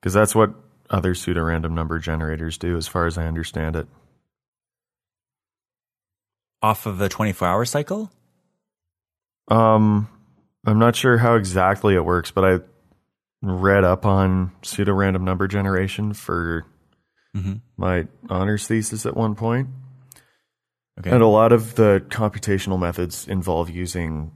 Because 0.00 0.12
that's 0.12 0.34
what 0.34 0.54
other 0.90 1.14
pseudorandom 1.14 1.72
number 1.72 1.98
generators 1.98 2.58
do, 2.58 2.76
as 2.76 2.86
far 2.86 3.06
as 3.06 3.16
I 3.16 3.26
understand 3.26 3.76
it. 3.76 3.86
Off 6.62 6.86
of 6.86 6.98
the 6.98 7.08
24 7.08 7.48
hour 7.48 7.64
cycle? 7.64 8.10
Um, 9.48 10.08
I'm 10.66 10.78
not 10.78 10.96
sure 10.96 11.18
how 11.18 11.34
exactly 11.34 11.94
it 11.94 12.04
works, 12.04 12.30
but 12.30 12.44
I 12.44 12.60
read 13.42 13.84
up 13.84 14.04
on 14.04 14.52
pseudorandom 14.62 15.22
number 15.22 15.46
generation 15.48 16.12
for 16.12 16.66
Mhm. 17.36 17.60
my 17.76 18.08
honors 18.28 18.66
thesis 18.66 19.06
at 19.06 19.16
one 19.16 19.34
point. 19.34 19.68
Okay. 20.98 21.10
And 21.10 21.22
a 21.22 21.26
lot 21.28 21.52
of 21.52 21.76
the 21.76 22.04
computational 22.08 22.78
methods 22.78 23.28
involve 23.28 23.70
using 23.70 24.32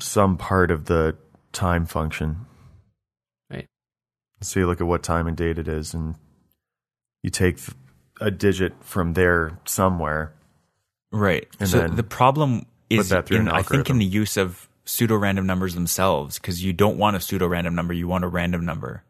some 0.00 0.36
part 0.38 0.70
of 0.70 0.86
the 0.86 1.16
time 1.52 1.84
function. 1.84 2.46
Right. 3.50 3.68
So 4.40 4.60
you 4.60 4.66
look 4.66 4.80
at 4.80 4.86
what 4.86 5.02
time 5.02 5.26
and 5.26 5.36
date 5.36 5.58
it 5.58 5.68
is, 5.68 5.92
and 5.92 6.14
you 7.22 7.30
take 7.30 7.58
a 8.20 8.30
digit 8.30 8.82
from 8.82 9.12
there 9.12 9.58
somewhere. 9.66 10.32
Right. 11.12 11.46
And 11.60 11.68
so 11.68 11.78
then 11.80 11.96
the 11.96 12.02
problem 12.02 12.64
is, 12.90 13.08
that 13.10 13.26
through 13.26 13.38
in, 13.38 13.48
an 13.48 13.54
I 13.54 13.62
think, 13.62 13.90
in 13.90 13.98
the 13.98 14.04
use 14.04 14.36
of 14.36 14.68
pseudo 14.84 15.16
random 15.16 15.46
numbers 15.46 15.74
themselves, 15.74 16.38
because 16.38 16.62
you 16.62 16.72
don't 16.72 16.96
want 16.98 17.16
a 17.16 17.20
pseudo 17.20 17.46
random 17.46 17.74
number, 17.74 17.92
you 17.92 18.06
want 18.08 18.24
a 18.24 18.28
random 18.28 18.64
number. 18.64 19.02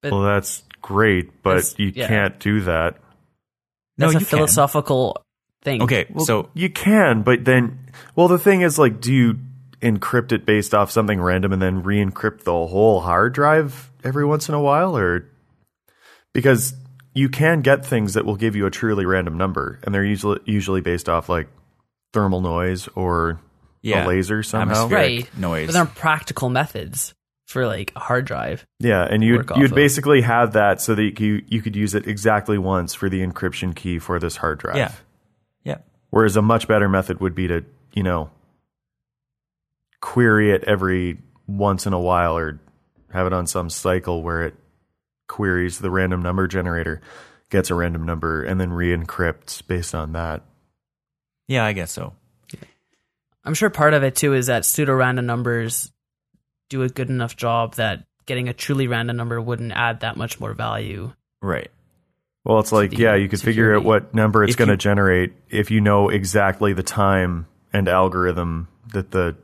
But 0.00 0.12
Well, 0.12 0.22
that's 0.22 0.64
great, 0.80 1.42
but 1.42 1.50
That's- 1.54 1.74
you 1.78 1.92
yeah. 1.94 2.08
can't 2.08 2.38
do 2.40 2.60
that. 2.62 2.96
No, 3.98 4.06
that's 4.06 4.14
a 4.16 4.18
you 4.20 4.26
can. 4.26 4.38
philosophical 4.38 5.24
thing. 5.62 5.82
Okay, 5.82 6.06
Well, 6.10 6.24
so 6.24 6.48
you 6.54 6.68
can, 6.70 7.22
but 7.22 7.44
then, 7.44 7.78
well, 8.16 8.26
the 8.26 8.38
thing 8.38 8.62
is, 8.62 8.78
like, 8.78 9.00
do 9.00 9.12
you 9.12 9.38
encrypt 9.80 10.32
it 10.32 10.44
based 10.46 10.74
off 10.74 10.90
something 10.90 11.20
random 11.20 11.52
and 11.52 11.60
then 11.62 11.82
re-encrypt 11.82 12.42
the 12.44 12.52
whole 12.52 13.00
hard 13.00 13.32
drive 13.34 13.90
every 14.02 14.24
once 14.24 14.48
in 14.48 14.54
a 14.54 14.60
while, 14.60 14.96
or 14.96 15.28
because 16.32 16.74
you 17.14 17.28
can 17.28 17.60
get 17.60 17.84
things 17.84 18.14
that 18.14 18.24
will 18.24 18.36
give 18.36 18.56
you 18.56 18.64
a 18.66 18.70
truly 18.70 19.04
random 19.04 19.36
number, 19.36 19.78
and 19.84 19.94
they're 19.94 20.04
usually 20.04 20.40
usually 20.44 20.80
based 20.80 21.08
off 21.08 21.28
like 21.28 21.48
thermal 22.12 22.40
noise 22.40 22.88
or 22.94 23.40
yeah, 23.82 24.06
a 24.06 24.08
laser 24.08 24.42
somehow. 24.42 24.84
atmospheric 24.86 25.24
Right. 25.24 25.38
noise. 25.38 25.66
But 25.66 25.72
there 25.72 25.82
are 25.82 25.86
practical 25.86 26.48
methods 26.50 27.14
for 27.46 27.66
like 27.66 27.92
a 27.96 28.00
hard 28.00 28.24
drive. 28.24 28.66
Yeah, 28.78 29.02
and 29.04 29.22
you'd 29.24 29.50
you'd 29.56 29.70
of. 29.72 29.74
basically 29.74 30.20
have 30.22 30.52
that 30.54 30.80
so 30.80 30.94
that 30.94 31.18
you 31.20 31.42
you 31.48 31.60
could 31.62 31.76
use 31.76 31.94
it 31.94 32.06
exactly 32.06 32.58
once 32.58 32.94
for 32.94 33.08
the 33.08 33.20
encryption 33.26 33.74
key 33.74 33.98
for 33.98 34.18
this 34.18 34.36
hard 34.36 34.58
drive. 34.60 34.76
yeah, 34.76 34.92
yeah, 35.64 35.78
Whereas 36.10 36.36
a 36.36 36.42
much 36.42 36.68
better 36.68 36.88
method 36.88 37.20
would 37.20 37.34
be 37.34 37.48
to, 37.48 37.64
you 37.92 38.02
know, 38.02 38.30
query 40.00 40.50
it 40.52 40.64
every 40.64 41.18
once 41.46 41.86
in 41.86 41.92
a 41.92 42.00
while 42.00 42.36
or 42.36 42.60
have 43.12 43.26
it 43.26 43.32
on 43.32 43.46
some 43.46 43.68
cycle 43.68 44.22
where 44.22 44.44
it 44.44 44.54
queries 45.28 45.78
the 45.78 45.90
random 45.90 46.22
number 46.22 46.46
generator, 46.48 47.00
gets 47.50 47.70
a 47.70 47.74
random 47.74 48.04
number, 48.04 48.42
and 48.42 48.60
then 48.60 48.72
re 48.72 48.96
encrypts 48.96 49.66
based 49.66 49.94
on 49.94 50.12
that. 50.12 50.42
Yeah. 51.52 51.64
I 51.64 51.72
guess 51.72 51.92
so. 51.92 52.14
I'm 53.44 53.54
sure 53.54 53.70
part 53.70 53.92
of 53.94 54.04
it 54.04 54.14
too 54.14 54.34
is 54.34 54.46
that 54.46 54.64
pseudo 54.64 54.92
random 54.92 55.26
numbers 55.26 55.90
do 56.70 56.82
a 56.82 56.88
good 56.88 57.10
enough 57.10 57.36
job 57.36 57.74
that 57.74 58.04
getting 58.24 58.48
a 58.48 58.52
truly 58.52 58.86
random 58.86 59.16
number 59.16 59.40
wouldn't 59.40 59.72
add 59.72 60.00
that 60.00 60.16
much 60.16 60.38
more 60.38 60.52
value. 60.54 61.12
Right. 61.40 61.68
Well, 62.44 62.60
it's 62.60 62.70
like, 62.72 62.96
yeah, 62.96 63.16
you 63.16 63.28
could 63.28 63.40
figure 63.40 63.74
out 63.76 63.84
what 63.84 64.14
number 64.14 64.44
it's 64.44 64.54
going 64.56 64.68
to 64.68 64.76
generate 64.76 65.32
if 65.50 65.70
you 65.72 65.80
know 65.80 66.08
exactly 66.08 66.72
the 66.72 66.82
time 66.84 67.46
and 67.72 67.88
algorithm 67.88 68.68
that 68.92 69.10
the 69.10 69.36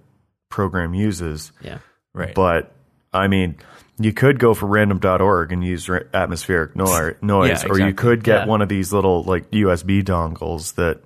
program 0.49 0.95
uses. 0.95 1.51
Yeah. 1.61 1.79
Right. 2.15 2.35
But 2.35 2.73
I 3.13 3.27
mean, 3.27 3.57
you 3.99 4.13
could 4.13 4.39
go 4.39 4.55
for 4.55 4.67
random.org 4.67 5.51
and 5.53 5.65
use 5.65 5.89
atmospheric 6.15 6.77
no- 6.77 7.15
noise, 7.23 7.65
Yeah, 7.65 7.71
or 7.71 7.81
you 7.81 7.95
could 7.95 8.23
get 8.23 8.43
Yeah. 8.43 8.47
one 8.47 8.63
of 8.63 8.69
these 8.69 8.93
little 8.93 9.25
like 9.25 9.51
USB 9.51 10.05
dongles 10.05 10.75
that 10.77 11.01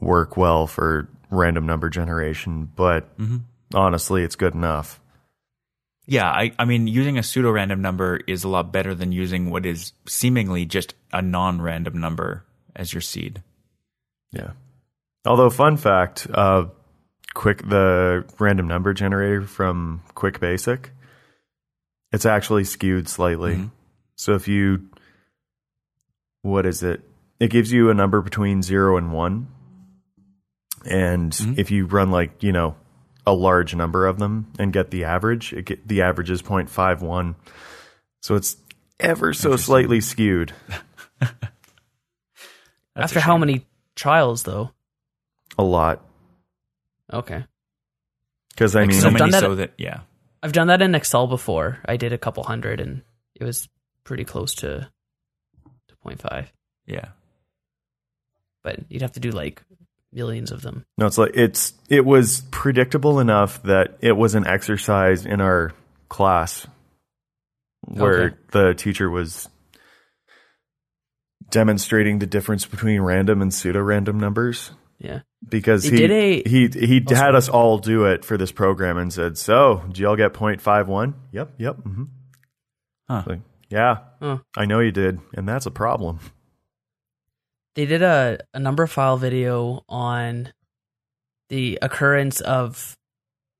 work 0.00 0.36
well 0.36 0.66
for 0.66 1.08
random 1.30 1.66
number 1.66 1.88
generation. 1.88 2.70
But 2.74 3.16
Mm-hmm. 3.18 3.38
honestly, 3.74 4.22
it's 4.22 4.36
good 4.36 4.54
enough. 4.54 5.00
Yeah, 6.06 6.30
I, 6.30 6.52
I 6.58 6.64
mean, 6.64 6.86
using 6.86 7.18
a 7.18 7.22
pseudo 7.22 7.50
random 7.50 7.82
number 7.82 8.18
is 8.26 8.42
a 8.42 8.48
lot 8.48 8.72
better 8.72 8.94
than 8.94 9.12
using 9.12 9.50
what 9.50 9.66
is 9.66 9.92
seemingly 10.06 10.64
just 10.64 10.94
a 11.12 11.20
non 11.20 11.60
random 11.60 12.00
number 12.00 12.44
as 12.74 12.94
your 12.94 13.02
seed. 13.02 13.42
Yeah. 14.32 14.52
Although, 15.26 15.50
fun 15.50 15.76
fact, 15.76 16.26
uh, 16.32 16.66
quick 17.34 17.58
the 17.68 18.24
random 18.38 18.68
number 18.68 18.94
generator 18.94 19.42
from 19.42 20.02
Quick 20.14 20.40
Basic, 20.40 20.92
it's 22.10 22.24
actually 22.24 22.64
skewed 22.64 23.06
slightly. 23.08 23.68
So 24.16 24.34
if 24.34 24.48
you, 24.48 24.88
what 26.40 26.64
is 26.64 26.82
it? 26.82 27.02
It 27.38 27.50
gives 27.50 27.70
you 27.70 27.90
a 27.90 27.94
number 27.94 28.22
between 28.22 28.62
zero 28.62 28.96
and 28.96 29.12
one. 29.12 29.48
And 30.86 31.32
mm-hmm. 31.32 31.54
if 31.56 31.70
you 31.70 31.86
run 31.86 32.10
like, 32.10 32.42
you 32.42 32.52
know, 32.52 32.76
a 33.26 33.32
large 33.32 33.74
number 33.74 34.06
of 34.06 34.18
them 34.18 34.52
and 34.58 34.72
get 34.72 34.90
the 34.90 35.04
average, 35.04 35.52
it 35.52 35.64
get, 35.66 35.86
the 35.86 36.02
average 36.02 36.30
is 36.30 36.42
0.51. 36.42 37.34
So 38.22 38.34
it's 38.34 38.56
ever 38.98 39.32
so 39.32 39.56
slightly 39.56 40.00
skewed. 40.00 40.52
After 42.96 43.20
how 43.20 43.38
many 43.38 43.66
trials, 43.94 44.42
though? 44.42 44.70
A 45.56 45.62
lot. 45.62 46.04
Okay. 47.12 47.44
Because 48.50 48.74
I 48.74 48.80
Like 48.80 48.88
mean, 48.90 49.00
So 49.00 49.06
I've 49.06 49.12
many 49.12 49.18
done 49.18 49.30
that- 49.30 49.40
so 49.40 49.54
that 49.56 49.72
yeah. 49.78 50.00
I've 50.42 50.52
done 50.52 50.68
that 50.68 50.82
in 50.82 50.94
Excel 50.94 51.26
before. 51.26 51.78
I 51.84 51.96
did 51.96 52.12
a 52.12 52.18
couple 52.18 52.44
hundred, 52.44 52.80
and 52.80 53.02
it 53.34 53.42
was 53.44 53.68
pretty 54.04 54.24
close 54.24 54.54
to 54.56 54.88
to 55.88 55.94
0.5. 56.04 56.46
Yeah. 56.86 57.08
But 58.62 58.80
you'd 58.88 59.02
have 59.02 59.12
to 59.12 59.20
do 59.20 59.30
like 59.30 59.62
millions 60.12 60.50
of 60.50 60.62
them. 60.62 60.84
No, 60.96 61.06
it's 61.06 61.18
like 61.18 61.32
it's 61.34 61.74
it 61.88 62.04
was 62.04 62.42
predictable 62.50 63.20
enough 63.20 63.62
that 63.64 63.98
it 64.00 64.12
was 64.16 64.34
an 64.34 64.46
exercise 64.46 65.26
in 65.26 65.40
our 65.40 65.72
class 66.08 66.66
where 67.82 68.22
Okay. 68.26 68.36
the 68.52 68.74
teacher 68.74 69.08
was 69.10 69.48
demonstrating 71.50 72.18
the 72.18 72.26
difference 72.26 72.66
between 72.66 73.00
random 73.00 73.40
and 73.42 73.52
pseudo 73.52 73.80
random 73.80 74.18
numbers 74.20 74.72
Yeah. 74.98 75.20
because 75.48 75.82
They 75.84 75.90
he 75.90 75.96
did 75.96 76.10
a- 76.10 76.42
he 76.48 76.68
he 76.68 77.04
Oh, 77.06 77.14
had 77.14 77.18
sorry. 77.18 77.36
us 77.36 77.48
all 77.48 77.78
do 77.78 78.04
it 78.04 78.24
for 78.24 78.36
this 78.36 78.52
program 78.52 78.98
and 78.98 79.12
said, 79.12 79.38
"So, 79.38 79.82
did 79.86 79.98
y'all 79.98 80.16
get 80.16 80.34
0.51?" 80.34 81.14
Yep, 81.32 81.54
yep. 81.58 81.76
hmm 81.76 82.04
Huh. 83.08 83.22
Like, 83.26 83.40
yeah, 83.70 83.98
Huh. 84.20 84.38
I 84.56 84.66
know 84.66 84.80
you 84.80 84.92
did, 84.92 85.20
and 85.34 85.48
that's 85.48 85.64
a 85.66 85.70
problem. 85.70 86.18
They 87.78 87.86
did 87.86 88.02
a, 88.02 88.40
a 88.52 88.58
Numberphile 88.58 89.20
video 89.20 89.84
on 89.88 90.52
the 91.48 91.78
occurrence 91.80 92.40
of 92.40 92.96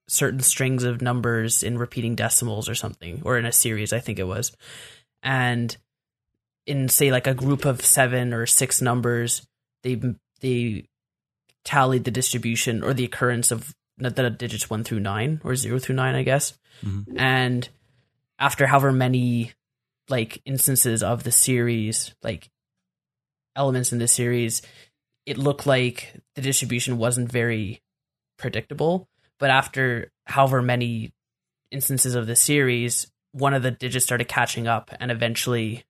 certain 0.08 0.40
strings 0.40 0.82
of 0.82 1.00
numbers 1.00 1.62
in 1.62 1.78
repeating 1.78 2.16
decimals 2.16 2.68
or 2.68 2.74
something, 2.74 3.22
or 3.24 3.38
in 3.38 3.46
a 3.46 3.52
series, 3.52 3.92
I 3.92 4.00
think 4.00 4.18
it 4.18 4.26
was. 4.26 4.50
And 5.22 5.76
in 6.66 6.88
say 6.88 7.12
like 7.12 7.28
a 7.28 7.32
group 7.32 7.64
of 7.64 7.84
seven 7.84 8.34
or 8.34 8.44
six 8.44 8.82
numbers, 8.82 9.46
they 9.84 10.00
they 10.40 10.88
tallied 11.64 12.02
the 12.02 12.10
distribution 12.10 12.82
or 12.82 12.94
the 12.94 13.04
occurrence 13.04 13.52
of 13.52 13.72
the 13.98 14.30
digits 14.30 14.68
one 14.68 14.82
through 14.82 14.98
nine 14.98 15.40
or 15.44 15.54
zero 15.54 15.78
through 15.78 15.94
nine, 15.94 16.16
I 16.16 16.24
guess. 16.24 16.58
Mhm. 16.84 17.14
And 17.16 17.68
after 18.36 18.66
however 18.66 18.90
many 18.90 19.52
like 20.08 20.42
instances 20.44 21.04
of 21.04 21.22
the 21.22 21.30
series, 21.30 22.16
like 22.20 22.50
elements 23.58 23.92
in 23.92 23.98
this 23.98 24.12
series, 24.12 24.62
it 25.26 25.36
looked 25.36 25.66
like 25.66 26.14
the 26.36 26.40
distribution 26.40 26.96
wasn't 26.96 27.30
very 27.30 27.82
predictable. 28.38 29.08
But 29.38 29.50
after 29.50 30.10
however 30.26 30.62
many 30.62 31.12
instances 31.70 32.14
of 32.14 32.26
the 32.26 32.36
series, 32.36 33.10
one 33.32 33.52
of 33.52 33.62
the 33.62 33.70
digits 33.70 34.06
started 34.06 34.28
catching 34.28 34.66
up 34.66 34.90
and 34.98 35.10
eventually 35.10 35.84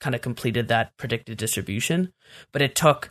kind 0.00 0.14
of 0.14 0.22
completed 0.22 0.68
that 0.68 0.96
predicted 0.96 1.38
distribution. 1.38 2.12
But 2.52 2.62
it 2.62 2.74
took 2.74 3.10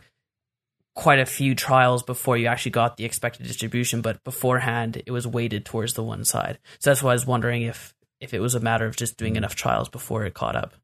quite 0.94 1.20
a 1.20 1.26
few 1.26 1.54
trials 1.54 2.02
before 2.02 2.36
you 2.36 2.46
actually 2.46 2.72
got 2.72 2.96
the 2.96 3.04
expected 3.04 3.46
distribution, 3.46 4.02
but 4.02 4.22
beforehand 4.24 5.00
it 5.06 5.10
was 5.10 5.26
weighted 5.26 5.64
towards 5.64 5.94
the 5.94 6.02
one 6.02 6.24
side. 6.24 6.58
So 6.80 6.90
that's 6.90 7.02
why 7.02 7.10
I 7.10 7.14
was 7.14 7.26
wondering 7.26 7.62
if 7.62 7.94
if 8.20 8.34
it 8.34 8.40
was 8.40 8.56
a 8.56 8.60
matter 8.60 8.84
of 8.84 8.96
just 8.96 9.16
doing 9.16 9.34
hmm. 9.34 9.38
enough 9.38 9.54
trials 9.54 9.88
before 9.88 10.24
it 10.24 10.34
caught 10.34 10.56
up. 10.56 10.74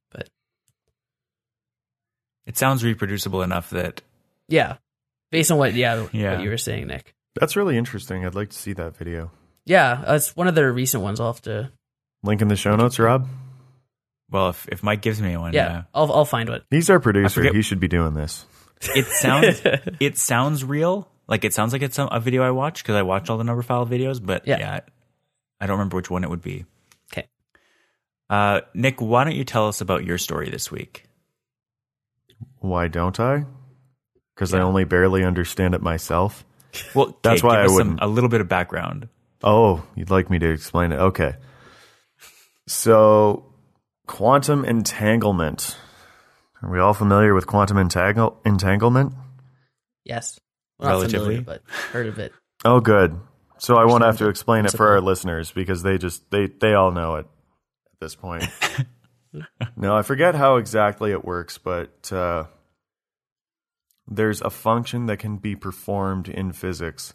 But 2.45 2.51
It 2.55 2.59
sounds 2.59 2.85
reproducible 2.85 3.43
enough 3.43 3.71
that 3.71 4.03
yeah, 4.49 4.77
based 5.31 5.51
on 5.51 5.59
what 5.59 5.75
yeah, 5.75 6.07
Yeah. 6.13 6.35
what 6.37 6.45
you 6.45 6.51
were 6.51 6.59
saying, 6.59 6.87
Nick. 6.87 7.15
That's 7.41 7.57
really 7.57 7.77
interesting. 7.77 8.25
I'd 8.25 8.35
like 8.35 8.51
to 8.51 8.57
see 8.57 8.73
that 8.75 8.97
video. 8.97 9.31
Yeah, 9.67 10.15
it's 10.15 10.37
one 10.37 10.47
of 10.47 10.55
the 10.55 10.71
recent 10.71 11.03
ones. 11.03 11.21
I'll 11.21 11.33
have 11.33 11.43
to 11.43 11.73
Link 12.23 12.41
in 12.43 12.49
the 12.49 12.57
show 12.57 12.77
notes, 12.77 12.99
Rob. 12.99 13.29
well, 14.31 14.51
if 14.51 14.69
if 14.71 14.83
Mike 14.83 15.03
gives 15.03 15.21
me 15.21 15.37
one, 15.37 15.53
yeah, 15.53 15.69
yeah. 15.71 15.83
I'll 15.95 16.13
I'll 16.13 16.25
find 16.25 16.49
what. 16.49 16.65
He's 16.71 16.89
our 16.91 17.01
producer. 17.01 17.53
He 17.53 17.63
should 17.63 17.81
be 17.81 17.89
doing 17.89 18.15
this. 18.15 18.47
It 18.95 19.07
sounds 19.07 19.63
it 20.01 20.19
sounds 20.19 20.65
real. 20.65 21.09
Like 21.27 21.45
it 21.45 21.55
sounds 21.55 21.73
like 21.73 21.81
it's 21.83 21.99
a, 21.99 22.05
a 22.07 22.21
video 22.21 22.43
I 22.43 22.51
watched 22.51 22.83
because 22.83 22.97
I 22.97 23.03
watched 23.03 23.31
all 23.31 23.39
the 23.39 23.45
Numberphile 23.45 23.89
videos, 23.89 24.25
but 24.25 24.47
Yeah. 24.47 24.59
yeah. 24.59 24.81
I 25.61 25.67
don't 25.67 25.79
remember 25.79 25.97
which 25.97 26.11
one 26.11 26.23
it 26.25 26.29
would 26.31 26.43
be. 26.43 26.67
Okay. 27.13 27.27
Uh, 28.29 28.61
Nick, 28.75 29.01
why 29.01 29.25
don't 29.25 29.35
you 29.37 29.45
tell 29.45 29.69
us 29.69 29.81
about 29.81 30.05
your 30.05 30.19
story 30.19 30.51
this 30.51 30.71
week? 30.71 31.05
Why 32.65 32.89
don't 32.89 33.21
I? 33.21 33.45
Because 34.35 34.55
I 34.55 34.61
only 34.61 34.85
barely 34.85 35.23
understand 35.23 35.75
it 35.75 35.83
myself. 35.83 36.47
Well, 36.95 37.15
That's 37.23 37.41
okay, 37.41 37.47
why 37.47 37.55
give 37.57 37.63
I 37.63 37.65
us 37.67 37.73
wouldn't. 37.73 37.99
a 38.01 38.07
little 38.07 38.31
bit 38.31 38.41
of 38.41 38.49
background. 38.49 39.09
Oh, 39.43 39.85
you'd 39.95 40.09
like 40.11 40.31
me 40.31 40.39
to 40.39 40.51
explain 40.51 40.91
it? 40.91 40.97
Okay. 40.97 41.35
So, 42.67 43.53
quantum 44.07 44.65
entanglement. 44.65 45.77
Are 46.63 46.71
we 46.71 46.79
all 46.81 46.95
familiar 46.95 47.35
with 47.35 47.47
quantum 47.47 47.77
entangle- 47.77 48.41
entanglement? 48.47 49.13
Yes, 50.05 50.39
well, 50.79 50.89
not 50.89 50.95
Relatively. 50.97 51.37
familiar, 51.37 51.43
but 51.43 51.63
heard 51.93 52.07
of 52.07 52.19
it. 52.19 52.33
Oh, 52.65 52.81
good. 52.81 53.21
So 53.59 53.77
I 53.77 53.85
won't 53.85 54.03
have 54.05 54.17
to 54.19 54.29
explain 54.29 54.65
it 54.65 54.73
for 54.73 54.89
our 54.89 55.01
listeners 55.03 55.53
because 55.53 55.83
they 55.83 55.99
just 55.99 56.31
they 56.31 56.47
they 56.47 56.73
all 56.73 56.91
know 56.91 57.17
it 57.17 57.27
at 57.93 58.01
this 58.01 58.15
point. 58.15 58.45
no, 59.77 59.95
I 59.97 60.03
forget 60.03 60.35
how 60.35 60.57
exactly 60.57 61.13
it 61.13 61.25
works, 61.25 61.59
but 61.59 62.11
uh, 62.13 62.45
there's 64.07 64.41
a 64.43 64.51
function 64.51 65.07
that 65.07 65.19
can 65.19 65.37
be 65.37 65.57
performed 65.57 66.29
in 66.29 66.53
physics, 66.53 67.15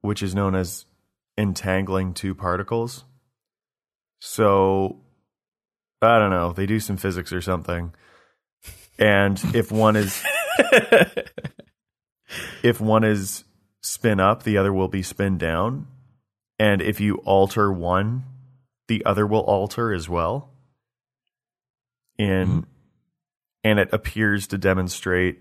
which 0.00 0.22
is 0.22 0.34
known 0.34 0.54
as 0.54 0.86
entangling 1.38 2.14
two 2.14 2.34
particles. 2.34 3.04
So 4.20 5.00
I 6.00 6.18
don't 6.18 6.30
know. 6.30 6.52
They 6.52 6.66
do 6.66 6.80
some 6.80 6.96
physics 6.96 7.32
or 7.32 7.40
something, 7.40 7.94
and 8.98 9.42
if 9.54 9.72
one 9.72 9.96
is 9.96 10.22
if 12.62 12.80
one 12.80 13.04
is 13.04 13.44
spin 13.80 14.20
up, 14.20 14.42
the 14.42 14.58
other 14.58 14.72
will 14.72 14.88
be 14.88 15.02
spin 15.02 15.38
down. 15.38 15.86
And 16.58 16.80
if 16.80 17.00
you 17.00 17.16
alter 17.24 17.72
one, 17.72 18.24
the 18.88 19.04
other 19.04 19.26
will 19.26 19.40
alter 19.40 19.92
as 19.92 20.08
well. 20.08 20.50
In 22.18 22.46
hmm. 22.46 22.60
And 23.64 23.78
it 23.78 23.88
appears 23.92 24.46
to 24.48 24.58
demonstrate 24.58 25.40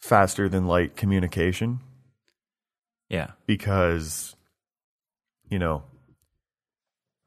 faster 0.00 0.48
than 0.48 0.66
light 0.66 0.96
communication 0.96 1.80
Yeah. 3.08 3.32
because 3.46 4.36
you 5.48 5.58
know 5.58 5.82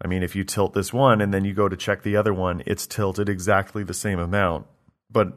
I 0.03 0.07
mean 0.07 0.21
if 0.23 0.35
you 0.35 0.43
tilt 0.43 0.73
this 0.73 0.93
one 0.93 1.21
and 1.21 1.33
then 1.33 1.43
you 1.45 1.53
go 1.53 1.67
to 1.67 1.75
check 1.77 2.03
the 2.03 2.15
other 2.17 2.33
one, 2.33 2.61
it's 2.67 2.85
tilted 2.85 3.29
exactly 3.29 3.83
the 3.83 3.95
same 3.95 4.19
amount, 4.19 4.67
but 5.09 5.33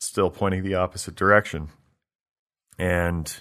still 0.00 0.28
pointing 0.30 0.62
the 0.64 0.74
opposite 0.74 1.14
direction. 1.14 1.68
And 2.78 3.34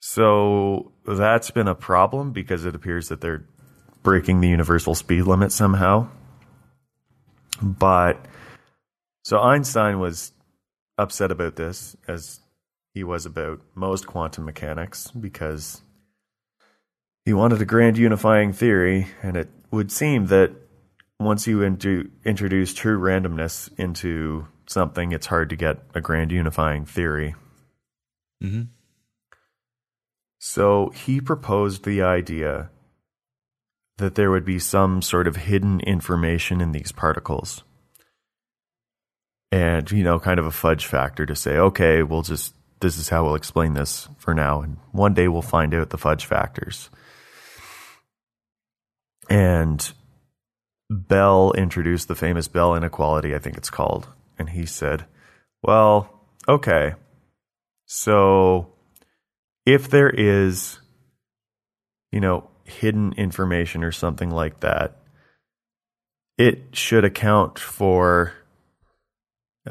so 0.00 0.92
that's 1.06 1.50
been 1.50 1.68
a 1.68 1.74
problem 1.74 2.32
because 2.32 2.64
it 2.64 2.74
appears 2.74 3.08
that 3.08 3.20
they're 3.20 3.44
breaking 4.02 4.40
the 4.40 4.48
universal 4.48 4.94
speed 4.94 5.22
limit 5.22 5.52
somehow. 5.52 6.08
But 7.62 8.24
so 9.28 9.38
Einstein 9.42 10.00
was 10.00 10.32
upset 10.96 11.30
about 11.30 11.56
this 11.56 11.94
as 12.08 12.40
he 12.94 13.04
was 13.04 13.26
about 13.26 13.60
most 13.74 14.06
quantum 14.06 14.46
mechanics 14.46 15.10
because 15.10 15.82
he 17.26 17.34
wanted 17.34 17.60
a 17.60 17.66
grand 17.66 17.98
unifying 17.98 18.54
theory, 18.54 19.08
and 19.22 19.36
it 19.36 19.50
would 19.70 19.92
seem 19.92 20.28
that 20.28 20.52
once 21.20 21.46
you 21.46 21.60
into, 21.60 22.10
introduce 22.24 22.72
true 22.72 22.98
randomness 22.98 23.68
into 23.78 24.48
something, 24.66 25.12
it's 25.12 25.26
hard 25.26 25.50
to 25.50 25.56
get 25.56 25.82
a 25.94 26.00
grand 26.00 26.32
unifying 26.32 26.86
theory. 26.86 27.34
Mm-hmm. 28.42 28.62
So 30.38 30.88
he 30.94 31.20
proposed 31.20 31.84
the 31.84 32.00
idea 32.00 32.70
that 33.98 34.14
there 34.14 34.30
would 34.30 34.46
be 34.46 34.58
some 34.58 35.02
sort 35.02 35.28
of 35.28 35.36
hidden 35.36 35.80
information 35.80 36.62
in 36.62 36.72
these 36.72 36.92
particles. 36.92 37.62
And, 39.50 39.90
you 39.90 40.04
know, 40.04 40.18
kind 40.18 40.38
of 40.38 40.46
a 40.46 40.50
fudge 40.50 40.86
factor 40.86 41.24
to 41.24 41.34
say, 41.34 41.56
okay, 41.56 42.02
we'll 42.02 42.22
just, 42.22 42.54
this 42.80 42.98
is 42.98 43.08
how 43.08 43.24
we'll 43.24 43.34
explain 43.34 43.74
this 43.74 44.08
for 44.18 44.34
now. 44.34 44.60
And 44.60 44.76
one 44.92 45.14
day 45.14 45.28
we'll 45.28 45.42
find 45.42 45.72
out 45.74 45.90
the 45.90 45.98
fudge 45.98 46.26
factors. 46.26 46.90
And 49.30 49.90
Bell 50.90 51.52
introduced 51.52 52.08
the 52.08 52.14
famous 52.14 52.48
Bell 52.48 52.74
inequality, 52.74 53.34
I 53.34 53.38
think 53.38 53.56
it's 53.56 53.70
called. 53.70 54.08
And 54.38 54.50
he 54.50 54.66
said, 54.66 55.06
well, 55.62 56.26
okay. 56.46 56.94
So 57.86 58.74
if 59.66 59.88
there 59.88 60.10
is, 60.10 60.78
you 62.12 62.20
know, 62.20 62.48
hidden 62.64 63.14
information 63.14 63.82
or 63.82 63.92
something 63.92 64.30
like 64.30 64.60
that, 64.60 64.96
it 66.36 66.76
should 66.76 67.04
account 67.04 67.58
for 67.58 68.32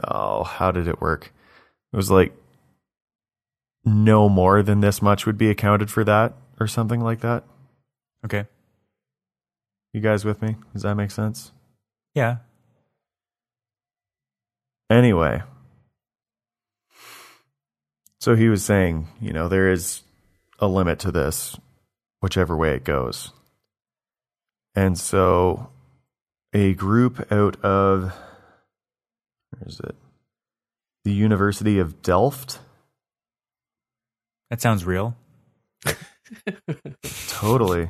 oh, 0.03 0.43
how 0.43 0.71
did 0.71 0.87
it 0.87 1.01
work? 1.01 1.33
It 1.93 1.95
was 1.95 2.11
like 2.11 2.33
no 3.85 4.27
more 4.27 4.61
than 4.61 4.81
this 4.81 5.01
much 5.01 5.25
would 5.25 5.37
be 5.37 5.49
accounted 5.49 5.89
for 5.89 6.03
that 6.03 6.33
or 6.59 6.67
something 6.67 7.01
like 7.01 7.21
that. 7.21 7.43
Okay. 8.25 8.45
You 9.93 10.01
guys 10.01 10.25
with 10.25 10.41
me? 10.41 10.57
Does 10.73 10.83
that 10.83 10.95
make 10.95 11.11
sense? 11.11 11.51
Yeah. 12.13 12.37
Anyway, 14.89 15.43
so 18.19 18.35
he 18.35 18.49
was 18.49 18.63
saying, 18.63 19.07
you 19.21 19.33
know, 19.33 19.47
there 19.47 19.71
is 19.71 20.01
a 20.59 20.67
limit 20.67 20.99
to 20.99 21.11
this, 21.11 21.57
whichever 22.21 22.55
way 22.55 22.73
it 22.73 22.83
goes. 22.83 23.31
And 24.75 24.97
so 24.97 25.69
a 26.53 26.73
group 26.73 27.31
out 27.31 27.59
of, 27.63 28.13
where 29.59 29.67
is 29.67 29.79
it? 29.79 29.95
The 31.03 31.13
University 31.13 31.79
of 31.79 32.01
Delft. 32.01 32.59
That 34.49 34.61
sounds 34.61 34.85
real. 34.85 35.15
Totally. 37.27 37.89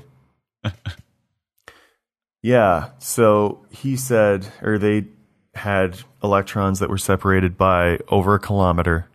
yeah. 2.41 2.89
So 2.99 3.65
he 3.70 3.95
said, 3.95 4.47
or 4.61 4.78
they 4.78 5.05
had 5.55 5.99
electrons 6.24 6.80
that 6.80 6.89
were 6.89 6.97
separated 6.97 7.57
by 7.57 7.99
over 8.09 8.36
a 8.36 8.39
kilometer, 8.39 9.07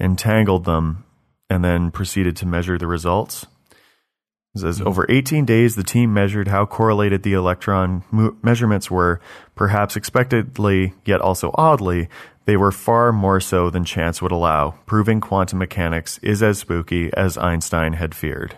entangled 0.00 0.64
them, 0.64 1.04
and 1.48 1.64
then 1.64 1.90
proceeded 1.90 2.36
to 2.36 2.46
measure 2.46 2.78
the 2.78 2.86
results. 2.86 3.46
It 4.56 4.60
says 4.60 4.80
over 4.80 5.04
18 5.08 5.44
days, 5.44 5.76
the 5.76 5.82
team 5.82 6.14
measured 6.14 6.48
how 6.48 6.64
correlated 6.64 7.22
the 7.22 7.34
electron 7.34 8.04
mo- 8.10 8.36
measurements 8.42 8.90
were. 8.90 9.20
Perhaps 9.54 9.96
expectedly, 9.96 10.94
yet 11.04 11.20
also 11.20 11.50
oddly, 11.54 12.08
they 12.46 12.56
were 12.56 12.72
far 12.72 13.12
more 13.12 13.38
so 13.38 13.68
than 13.68 13.84
chance 13.84 14.22
would 14.22 14.32
allow, 14.32 14.70
proving 14.86 15.20
quantum 15.20 15.58
mechanics 15.58 16.18
is 16.22 16.42
as 16.42 16.58
spooky 16.58 17.10
as 17.14 17.36
Einstein 17.36 17.94
had 17.94 18.14
feared. 18.14 18.56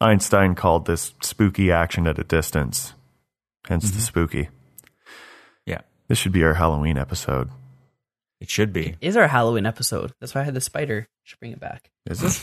Einstein 0.00 0.54
called 0.54 0.84
this 0.84 1.14
spooky 1.22 1.72
action 1.72 2.06
at 2.06 2.18
a 2.18 2.24
distance, 2.24 2.92
hence 3.66 3.84
the 3.84 3.92
mm-hmm. 3.92 4.00
spooky. 4.00 4.48
Yeah. 5.64 5.80
This 6.08 6.18
should 6.18 6.32
be 6.32 6.44
our 6.44 6.54
Halloween 6.54 6.98
episode. 6.98 7.48
It 8.40 8.50
should 8.50 8.72
be. 8.72 8.96
Is 9.00 9.16
our 9.16 9.28
Halloween 9.28 9.64
episode. 9.64 10.12
That's 10.20 10.34
why 10.34 10.42
I 10.42 10.44
had 10.44 10.54
the 10.54 10.60
spider. 10.60 11.08
Should 11.24 11.40
bring 11.40 11.52
it 11.52 11.60
back. 11.60 11.90
Is 12.04 12.22
it? 12.22 12.42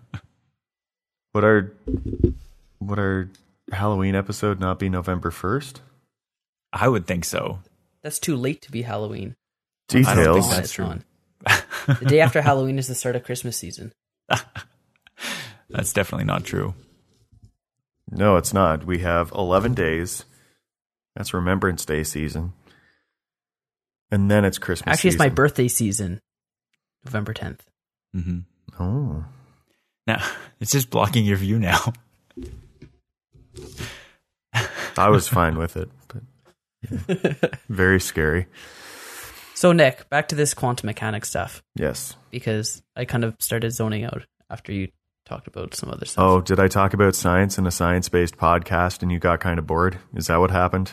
would 1.34 1.44
our 1.44 1.72
would 2.80 2.98
our 2.98 3.28
Halloween 3.72 4.14
episode 4.14 4.60
not 4.60 4.78
be 4.78 4.88
November 4.88 5.30
first? 5.30 5.80
I 6.72 6.88
would 6.88 7.06
think 7.06 7.24
so. 7.24 7.60
That's 8.02 8.18
too 8.18 8.36
late 8.36 8.62
to 8.62 8.70
be 8.72 8.82
Halloween. 8.82 9.34
I 9.92 9.94
don't 9.94 10.04
think 10.04 10.16
Details. 10.16 10.50
That's 10.50 10.72
true. 10.72 10.94
The 11.86 12.04
day 12.06 12.20
after 12.20 12.40
Halloween 12.42 12.78
is 12.78 12.86
the 12.86 12.94
start 12.94 13.16
of 13.16 13.24
Christmas 13.24 13.56
season. 13.56 13.92
That's 15.70 15.92
definitely 15.92 16.24
not 16.26 16.44
true. 16.44 16.74
No, 18.10 18.36
it's 18.36 18.52
not. 18.52 18.84
We 18.84 18.98
have 19.00 19.30
eleven 19.32 19.74
days. 19.74 20.24
That's 21.16 21.34
Remembrance 21.34 21.84
Day 21.84 22.04
season, 22.04 22.52
and 24.10 24.30
then 24.30 24.44
it's 24.44 24.58
Christmas. 24.58 24.94
Actually, 24.94 25.10
it's 25.10 25.18
my 25.18 25.28
birthday 25.28 25.68
season, 25.68 26.20
November 27.04 27.34
10th. 27.34 27.60
hmm 28.14 28.38
Oh, 28.78 29.24
Now 30.10 30.22
it's 30.60 30.72
just 30.72 30.90
blocking 30.90 31.24
your 31.24 31.36
view 31.36 31.58
now. 31.58 31.92
I 34.96 35.08
was 35.08 35.28
fine 35.28 35.56
with 35.56 35.76
it, 35.76 35.88
but 36.08 36.22
yeah. 36.90 37.34
very 37.68 38.00
scary. 38.00 38.46
So, 39.54 39.72
Nick, 39.72 40.08
back 40.10 40.28
to 40.28 40.34
this 40.34 40.52
quantum 40.54 40.86
mechanics 40.86 41.28
stuff 41.28 41.62
Yes. 41.76 42.16
because 42.30 42.82
I 42.96 43.04
kind 43.04 43.24
of 43.24 43.36
started 43.38 43.70
zoning 43.70 44.04
out 44.04 44.24
after 44.48 44.72
you 44.72 44.88
talked 45.26 45.46
about 45.46 45.74
some 45.74 45.90
other 45.90 46.06
stuff. 46.06 46.24
Oh, 46.24 46.40
did 46.40 46.58
I 46.58 46.66
talk 46.66 46.92
about 46.92 47.14
science 47.14 47.56
in 47.58 47.66
a 47.66 47.70
science-based 47.70 48.36
podcast 48.36 49.02
and 49.02 49.12
you 49.12 49.18
got 49.20 49.38
kind 49.40 49.58
of 49.58 49.66
bored? 49.66 49.98
Is 50.16 50.26
that 50.26 50.40
what 50.40 50.50
happened? 50.50 50.92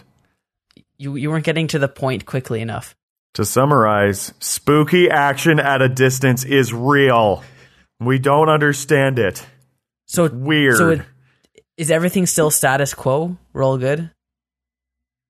You 0.99 1.15
you 1.15 1.29
weren't 1.31 1.45
getting 1.45 1.67
to 1.69 1.79
the 1.79 1.87
point 1.87 2.25
quickly 2.25 2.61
enough. 2.61 2.95
To 3.33 3.45
summarize, 3.45 4.33
spooky 4.39 5.09
action 5.09 5.59
at 5.59 5.81
a 5.81 5.89
distance 5.89 6.43
is 6.43 6.73
real. 6.73 7.43
We 7.99 8.19
don't 8.19 8.49
understand 8.49 9.19
it. 9.19 9.45
So 10.05 10.25
it's 10.25 10.35
Weird. 10.35 10.77
So 10.77 10.89
it, 10.89 11.01
is 11.77 11.91
everything 11.91 12.25
still 12.25 12.51
status 12.51 12.93
quo? 12.93 13.37
We're 13.53 13.63
all 13.63 13.77
good. 13.77 14.11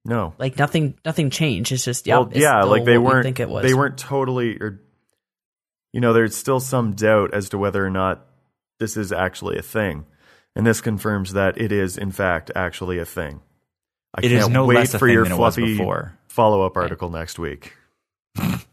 no. 0.05 0.33
Like 0.37 0.57
nothing 0.57 0.95
nothing 1.05 1.29
changed. 1.29 1.71
It's 1.71 1.83
just 1.83 2.07
yeah, 2.07 2.19
well, 2.19 2.31
yeah, 2.33 2.63
like 2.63 2.85
they 2.85 2.97
weren't. 2.97 3.23
think 3.23 3.39
it 3.39 3.49
was. 3.49 3.63
They 3.63 3.73
weren't 3.73 3.97
totally, 3.97 4.57
or 4.57 4.81
you 5.93 6.01
know, 6.01 6.13
there's 6.13 6.35
still 6.35 6.59
some 6.59 6.93
doubt 6.93 7.33
as 7.33 7.49
to 7.49 7.57
whether 7.57 7.85
or 7.85 7.89
not 7.89 8.25
this 8.79 8.97
is 8.97 9.11
actually 9.11 9.57
a 9.57 9.63
thing, 9.63 10.05
and 10.55 10.65
this 10.65 10.81
confirms 10.81 11.33
that 11.33 11.59
it 11.59 11.71
is, 11.71 11.97
in 11.97 12.11
fact, 12.11 12.51
actually 12.55 12.99
a 12.99 13.05
thing. 13.05 13.41
I 14.13 14.21
It 14.23 14.31
is 14.31 14.43
can't 14.43 14.53
no 14.53 14.65
wait 14.65 14.75
less 14.75 14.93
a 14.93 14.99
for 14.99 15.07
thing 15.07 15.13
your 15.13 15.23
than 15.23 15.33
it 15.33 15.37
was 15.37 15.55
fluffy 15.55 15.77
follow-up 16.27 16.77
article 16.77 17.09
next 17.09 17.39
week. 17.39 17.73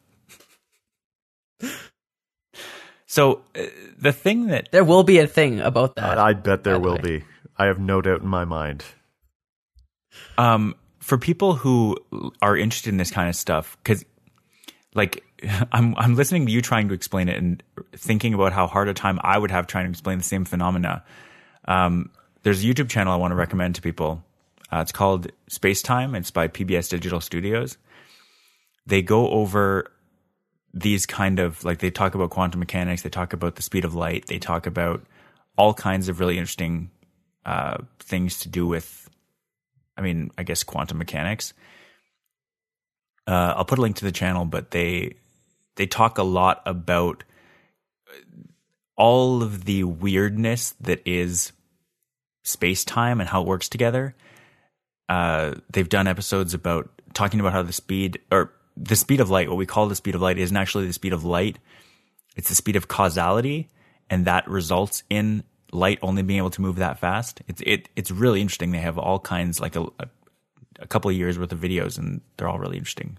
So 3.15 3.43
uh, 3.55 3.67
the 3.97 4.11
thing 4.11 4.49
that 4.49 4.73
There 4.73 4.83
will 4.83 5.05
be 5.05 5.21
a 5.21 5.29
thing 5.29 5.61
about 5.61 5.95
that. 5.95 6.19
I 6.19 6.33
bet 6.33 6.65
there 6.65 6.81
by 6.81 6.83
the 6.83 6.91
will 6.91 6.99
be. 6.99 7.23
I 7.57 7.67
have 7.67 7.79
no 7.79 8.03
doubt 8.03 8.23
in 8.23 8.27
my 8.27 8.45
mind. 8.45 8.85
um, 10.37 10.75
for 10.99 11.17
people 11.17 11.55
who 11.55 11.97
are 12.43 12.57
interested 12.57 12.91
in 12.91 12.97
this 12.97 13.12
kind 13.12 13.29
of 13.29 13.37
stuff, 13.37 13.77
because 13.85 14.05
like 14.97 15.23
I'm 15.73 15.95
I'm 15.97 16.17
listening 16.17 16.47
to 16.47 16.53
you 16.53 16.61
trying 16.61 16.89
to 16.89 16.95
explain 16.95 17.29
it 17.29 17.37
and 17.39 17.62
thinking 17.93 18.35
about 18.35 18.53
how 18.53 18.67
hard 18.67 18.89
a 18.89 18.95
time 18.95 19.21
I 19.23 19.39
would 19.39 19.53
have 19.53 19.69
trying 19.69 19.85
to 19.85 19.91
explain 19.91 20.19
the 20.19 20.25
same 20.25 20.45
phenomena. 20.45 21.05
Um, 21.67 22.11
there's 22.43 22.65
a 22.65 22.67
YouTube 22.67 22.89
channel 22.89 23.12
I 23.12 23.17
want 23.17 23.31
to 23.31 23.37
recommend 23.37 23.77
to 23.77 23.81
people. 23.81 24.25
Uh, 24.73 24.81
it's 24.81 24.91
called 24.91 25.31
Space 25.49 25.83
Time. 25.83 26.17
It's 26.17 26.33
by 26.33 26.49
PBS 26.49 26.91
Digital 26.91 27.21
Studios. 27.21 27.79
They 28.87 29.03
go 29.03 29.29
over 29.29 29.93
these 30.75 31.07
kind 31.07 31.39
of 31.39 31.64
like 31.64 31.79
they 31.79 31.91
talk 31.91 32.14
about 32.14 32.31
quantum 32.31 32.59
mechanics. 32.59 33.03
They 33.03 33.11
talk 33.11 33.33
about 33.33 33.55
the 33.55 33.62
speed 33.62 33.85
of 33.85 33.95
light. 33.95 34.27
They 34.27 34.39
talk 34.39 34.66
about 34.66 35.07
all 35.57 35.72
kinds 35.72 36.09
of 36.09 36.18
really 36.18 36.37
interesting 36.37 36.91
uh, 37.47 37.79
things 38.01 38.41
to 38.41 38.49
do 38.49 38.66
with, 38.66 39.09
I 39.97 40.01
mean, 40.01 40.33
I 40.37 40.43
guess 40.43 40.64
quantum 40.64 40.99
mechanics. 40.99 41.55
Uh, 43.27 43.55
I'll 43.57 43.64
put 43.64 43.79
a 43.79 43.83
link 43.83 43.97
to 43.97 44.05
the 44.05 44.12
channel, 44.12 44.45
but 44.45 44.72
they 44.72 45.14
they 45.77 45.87
talk 45.87 46.18
a 46.18 46.25
lot 46.25 46.61
about 46.66 47.22
all 48.97 49.43
of 49.43 49.64
the 49.64 49.85
weirdness 49.85 50.75
that 50.81 51.01
is 51.07 51.53
space 52.43 52.85
time 52.85 53.20
and 53.20 53.29
how 53.29 53.43
it 53.43 53.47
works 53.47 53.68
together. 53.68 54.14
Uh, 55.09 55.55
they've 55.70 55.89
done 55.89 56.07
episodes 56.07 56.53
about 56.53 56.91
talking 57.12 57.41
about 57.41 57.53
how 57.53 57.62
the 57.62 57.72
speed 57.72 58.20
or 58.31 58.53
the 58.77 58.97
speed 58.97 59.20
of 59.20 59.31
light, 59.31 59.49
what 59.49 59.57
we 59.57 59.66
call 59.66 59.89
the 59.89 59.95
speed 59.95 60.14
of 60.14 60.20
light, 60.22 60.39
isn't 60.39 60.57
actually 60.57 60.87
the 60.87 60.93
speed 60.93 61.12
of 61.12 61.25
light. 61.25 61.59
It's 62.37 62.49
the 62.49 62.55
speed 62.55 62.77
of 62.77 62.89
causality, 62.89 63.68
and 64.11 64.25
that 64.27 64.49
results 64.49 65.05
in 65.09 65.45
light 65.72 65.99
only 66.03 66.22
being 66.22 66.39
able 66.39 66.51
to 66.51 66.61
move 66.62 66.77
that 66.77 66.99
fast. 66.99 67.43
It's 67.49 67.62
it 67.64 67.89
it's 67.97 68.11
really 68.11 68.41
interesting. 68.41 68.72
They 68.72 68.79
have 68.79 68.99
all 68.99 69.18
kinds 69.18 69.61
like 69.61 69.77
a, 69.77 69.87
a, 69.99 70.87
couple 70.89 71.11
of 71.11 71.16
years 71.16 71.39
worth 71.39 71.53
of 71.53 71.61
videos, 71.61 71.99
and 71.99 72.20
they're 72.37 72.49
all 72.49 72.59
really 72.59 72.77
interesting. 72.79 73.18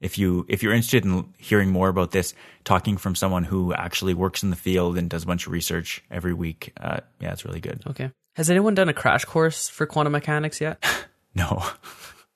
If 0.00 0.18
you 0.18 0.46
if 0.48 0.62
you're 0.62 0.72
interested 0.72 1.04
in 1.04 1.32
hearing 1.38 1.70
more 1.70 1.88
about 1.88 2.12
this, 2.12 2.34
talking 2.64 2.96
from 2.96 3.14
someone 3.14 3.42
who 3.44 3.72
actually 3.74 4.14
works 4.14 4.42
in 4.42 4.50
the 4.50 4.56
field 4.56 4.96
and 4.98 5.10
does 5.10 5.24
a 5.24 5.26
bunch 5.26 5.46
of 5.46 5.52
research 5.52 6.04
every 6.10 6.34
week, 6.34 6.72
uh, 6.80 7.00
yeah, 7.20 7.32
it's 7.32 7.44
really 7.44 7.60
good. 7.60 7.82
okay. 7.88 8.10
Has 8.36 8.50
anyone 8.50 8.74
done 8.74 8.88
a 8.88 8.92
crash 8.92 9.24
course 9.24 9.68
for 9.68 9.86
quantum 9.86 10.12
mechanics 10.12 10.60
yet? 10.60 10.84
No, 11.36 11.64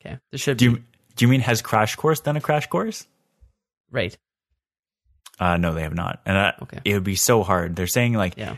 Okay, 0.00 0.18
there 0.32 0.38
should 0.38 0.56
do 0.56 0.72
be. 0.72 0.76
you 0.78 0.84
do 1.18 1.24
you 1.24 1.28
mean 1.28 1.40
has 1.40 1.60
Crash 1.60 1.96
Course 1.96 2.20
done 2.20 2.36
a 2.36 2.40
Crash 2.40 2.66
Course? 2.68 3.06
Right. 3.90 4.16
Uh, 5.38 5.56
no, 5.56 5.74
they 5.74 5.82
have 5.82 5.94
not, 5.94 6.20
and 6.26 6.54
Okay. 6.62 6.78
it 6.84 6.94
would 6.94 7.04
be 7.04 7.14
so 7.14 7.42
hard. 7.42 7.76
They're 7.76 7.86
saying 7.86 8.14
like 8.14 8.34
Yeah. 8.36 8.56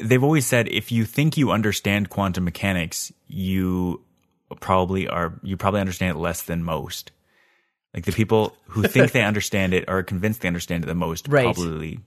they've 0.00 0.22
always 0.22 0.46
said 0.46 0.68
if 0.68 0.92
you 0.92 1.04
think 1.04 1.36
you 1.36 1.50
understand 1.50 2.10
quantum 2.10 2.44
mechanics, 2.44 3.12
you 3.26 4.02
probably 4.60 5.08
are 5.08 5.32
you 5.42 5.56
probably 5.56 5.80
understand 5.80 6.16
it 6.16 6.20
less 6.20 6.42
than 6.42 6.62
most. 6.62 7.10
Like 7.94 8.04
the 8.04 8.12
people 8.12 8.56
who 8.68 8.84
think 8.84 9.12
they 9.12 9.22
understand 9.32 9.74
it 9.74 9.84
or 9.88 9.98
are 9.98 10.02
convinced 10.02 10.42
they 10.42 10.48
understand 10.48 10.84
it 10.84 10.86
the 10.86 10.94
most 10.94 11.26
Right. 11.28 11.44
probably 11.44 12.00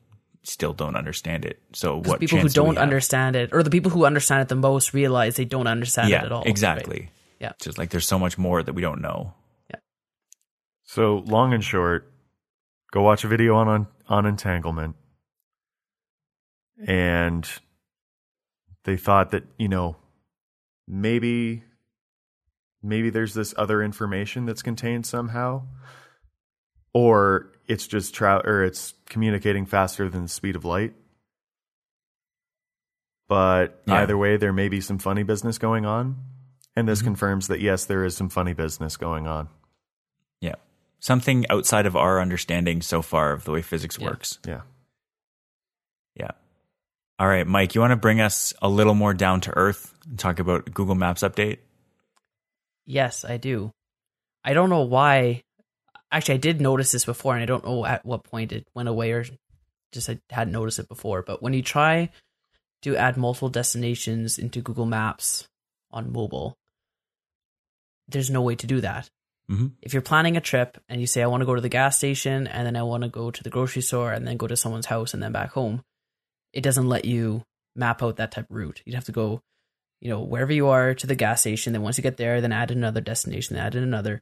still 0.44 0.74
don't 0.74 0.96
understand 0.96 1.44
it. 1.46 1.60
So 1.74 1.98
what 2.02 2.20
people 2.20 2.38
who 2.40 2.48
do 2.48 2.54
don't 2.54 2.78
understand 2.78 3.36
it, 3.36 3.50
or 3.52 3.64
the 3.64 3.70
people 3.70 3.92
who 3.92 4.06
understand 4.06 4.42
it 4.44 4.48
the 4.48 4.56
most, 4.56 4.94
realize 4.94 5.36
they 5.36 5.46
don't 5.46 5.68
understand 5.68 6.10
yeah, 6.10 6.22
it 6.22 6.26
at 6.28 6.32
all. 6.32 6.44
exactly. 6.46 7.00
Right. 7.02 7.10
Yeah. 7.40 7.52
just 7.62 7.78
like 7.78 7.90
there's 7.90 8.06
so 8.08 8.18
much 8.18 8.38
more 8.38 8.64
that 8.64 8.74
we 8.74 8.82
don't 8.82 9.02
know. 9.02 9.34
So, 10.96 11.18
long 11.26 11.54
and 11.54 11.62
short, 11.62 12.10
go 12.94 13.02
watch 13.02 13.26
a 13.26 13.28
video 13.28 13.56
on 13.58 13.68
on, 13.68 13.88
on 14.08 14.26
entanglement, 14.26 14.96
and 16.88 17.46
they 18.86 18.96
thought 18.96 19.32
that 19.32 19.44
you 19.60 19.68
know 19.68 19.98
maybe 20.88 21.64
maybe 22.82 23.10
there's 23.10 23.34
this 23.34 23.54
other 23.58 23.84
information 23.84 24.46
that's 24.46 24.62
contained 24.62 25.06
somehow, 25.06 25.64
or 26.94 27.52
it's 27.68 27.88
just 27.88 28.16
tra- 28.16 28.42
or 28.46 28.64
it's 28.64 28.94
communicating 29.06 29.66
faster 29.66 30.08
than 30.08 30.22
the 30.24 30.30
speed 30.30 30.56
of 30.56 30.64
light. 30.64 30.94
But 33.28 33.84
Yeah. 33.86 33.96
either 33.96 34.18
way, 34.18 34.38
there 34.38 34.54
may 34.54 34.70
be 34.70 34.80
some 34.80 35.00
funny 35.00 35.24
business 35.24 35.58
going 35.58 35.86
on, 35.86 36.24
and 36.74 36.88
this 36.88 37.02
Mhm. 37.02 37.06
confirms 37.08 37.48
that 37.48 37.60
yes, 37.60 37.84
there 37.84 38.06
is 38.06 38.16
some 38.16 38.30
funny 38.30 38.54
business 38.54 38.96
going 38.96 39.28
on. 39.28 39.50
Yeah. 41.06 41.08
Something 41.08 41.46
outside 41.50 41.86
of 41.86 41.96
our 41.96 42.20
understanding 42.20 42.82
so 42.82 43.02
far 43.02 43.32
of 43.32 43.44
the 43.44 43.52
way 43.52 43.62
physics 43.62 43.98
Yeah. 44.00 44.08
works. 44.08 44.40
Yeah. 44.46 44.62
Yeah. 46.16 46.32
All 47.20 47.28
right, 47.28 47.48
Mike, 47.48 47.76
you 47.76 47.82
want 47.82 47.92
to 47.92 47.96
bring 47.98 48.20
us 48.22 48.54
a 48.62 48.68
little 48.68 48.94
more 48.96 49.14
down 49.14 49.42
to 49.42 49.56
earth 49.56 49.94
and 50.10 50.18
talk 50.20 50.40
about 50.40 50.74
Google 50.74 50.96
Maps 50.96 51.22
update? 51.22 51.60
Yes, 52.86 53.24
I 53.24 53.38
do. 53.38 53.72
I 54.44 54.54
don't 54.54 54.70
know 54.70 54.84
why. 54.84 55.42
Actually, 56.12 56.36
I 56.36 56.38
did 56.40 56.62
notice 56.62 56.92
this 56.92 57.06
before, 57.06 57.34
and 57.34 57.42
I 57.42 57.46
don't 57.46 57.66
know 57.66 57.86
at 57.86 58.06
what 58.06 58.24
point 58.24 58.52
it 58.52 58.68
went 58.76 58.90
away 58.90 59.12
or 59.12 59.26
just 59.92 60.10
I 60.10 60.20
hadn't 60.30 60.54
noticed 60.54 60.80
it 60.80 60.88
before. 60.88 61.22
But 61.24 61.42
when 61.42 61.54
you 61.54 61.62
try 61.64 62.10
to 62.84 62.96
add 62.96 63.18
multiple 63.18 63.50
destinations 63.50 64.38
into 64.38 64.62
Google 64.62 64.86
Maps 64.86 65.48
on 65.92 66.12
mobile, 66.12 66.56
there's 68.08 68.30
no 68.30 68.42
way 68.42 68.56
to 68.56 68.68
do 68.68 68.82
that. 68.82 69.10
Mhm. 69.50 69.74
If 69.82 69.94
you're 69.94 70.02
planning 70.02 70.38
a 70.38 70.42
trip 70.42 70.78
and 70.90 71.00
you 71.00 71.08
say, 71.08 71.22
I 71.22 71.28
want 71.28 71.42
to 71.42 71.46
go 71.46 71.56
to 71.56 71.62
the 71.62 71.70
gas 71.70 71.98
station 71.98 72.48
and 72.48 72.66
then 72.66 72.76
I 72.76 72.84
want 72.84 73.04
to 73.04 73.10
go 73.10 73.30
to 73.30 73.44
the 73.44 73.50
grocery 73.50 73.82
store 73.84 74.12
and 74.12 74.28
then 74.28 74.38
go 74.38 74.48
to 74.48 74.58
someone's 74.58 74.88
house 74.88 75.14
and 75.14 75.22
then 75.22 75.32
back 75.32 75.52
home, 75.52 75.84
it 76.52 76.62
doesn't 76.62 76.88
let 76.88 77.06
you 77.06 77.44
map 77.76 78.02
out 78.02 78.18
that 78.18 78.32
type 78.32 78.50
of 78.50 78.56
route. 78.56 78.82
You'd 78.86 78.96
have 78.96 79.06
to 79.06 79.12
go 79.12 79.42
you 80.02 80.10
know, 80.10 80.22
wherever 80.22 80.54
you 80.54 80.68
are 80.68 80.94
to 80.94 81.08
the 81.08 81.16
gas 81.16 81.42
station. 81.42 81.74
Then 81.74 81.82
once 81.82 81.98
you 81.98 82.04
get 82.04 82.18
there, 82.18 82.42
then 82.42 82.52
add 82.52 82.72
another 82.72 83.02
destination, 83.02 83.56
add 83.56 83.76
in 83.76 83.84
another, 83.84 84.22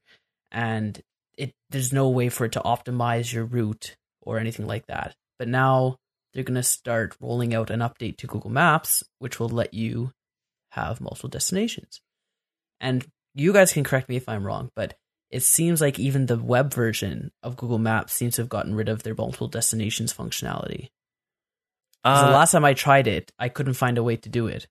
and 0.52 1.02
it 1.38 1.54
there's 1.70 1.92
no 1.92 2.10
way 2.10 2.30
for 2.30 2.46
it 2.46 2.54
to 2.54 2.62
optimize 2.62 3.34
your 3.34 3.46
route 3.46 3.96
or 4.22 4.38
anything 4.40 4.68
like 4.68 4.86
that. 4.88 5.16
But 5.40 5.48
now 5.48 5.98
they're 6.34 6.44
gonna 6.44 6.64
start 6.64 7.18
rolling 7.20 7.54
out 7.54 7.70
an 7.70 7.82
update 7.82 8.18
to 8.18 8.28
Google 8.28 8.52
Maps, 8.52 9.04
which 9.20 9.40
will 9.40 9.50
let 9.50 9.74
you 9.74 10.12
have 10.72 11.02
multiple 11.02 11.30
destinations. 11.30 12.02
And 12.80 13.06
you 13.34 13.52
guys 13.52 13.74
can 13.74 13.84
correct 13.84 14.10
me 14.10 14.16
if 14.16 14.30
I'm 14.30 14.46
wrong, 14.46 14.70
but 14.76 14.96
it 15.34 15.42
seems 15.44 15.82
like 15.82 15.98
even 16.00 16.28
the 16.28 16.38
web 16.38 16.74
version 16.74 17.32
of 17.42 17.58
Google 17.58 17.80
Maps 17.80 18.14
seems 18.14 18.36
to 18.36 18.42
have 18.44 18.50
gotten 18.50 18.76
rid 18.76 18.88
of 18.88 19.02
their 19.04 19.16
multiple 19.16 19.48
destinations 19.48 20.14
functionality. 20.14 20.90
Uh, 22.04 22.28
the 22.28 22.32
last 22.34 22.52
time 22.52 22.66
I 22.66 22.74
tried 22.74 23.08
it, 23.08 23.32
I 23.40 23.50
couldn't 23.50 23.74
find 23.76 23.98
a 23.98 24.04
way 24.04 24.16
to 24.18 24.30
do 24.30 24.48
it. 24.48 24.68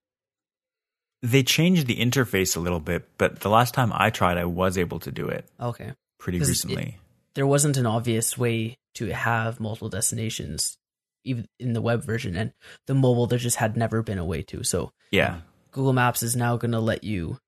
they 1.25 1.43
changed 1.45 1.87
the 1.87 1.97
interface 2.01 2.57
a 2.57 2.61
little 2.61 2.81
bit, 2.81 3.09
but 3.17 3.41
the 3.41 3.49
last 3.49 3.75
time 3.75 3.93
I 3.95 4.11
tried, 4.11 4.39
I 4.39 4.45
was 4.45 4.77
able 4.77 4.99
to 5.01 5.13
do 5.13 5.29
it 5.29 5.45
Okay. 5.61 5.93
pretty 6.19 6.39
'Cause 6.39 6.49
it- 6.49 6.51
recently. 6.53 6.99
there 7.35 7.47
wasn't 7.47 7.77
an 7.77 7.87
obvious 7.87 8.37
way 8.37 8.77
to 8.95 9.07
have 9.13 9.61
multiple 9.61 9.89
destinations 9.89 10.79
even 11.25 11.47
in 11.61 11.73
the 11.75 11.81
web 11.81 12.03
version 12.05 12.35
and 12.37 12.53
the 12.89 12.95
mobile 12.95 13.29
there 13.29 13.39
just 13.39 13.57
had 13.59 13.77
never 13.77 14.03
been 14.03 14.19
a 14.19 14.25
way 14.25 14.43
to 14.43 14.65
so 14.65 14.93
yeah. 15.13 15.41
google 15.71 15.93
maps 15.93 16.21
is 16.25 16.35
now 16.35 16.57
going 16.57 16.73
to 16.73 16.81
let 16.81 17.05
you 17.05 17.39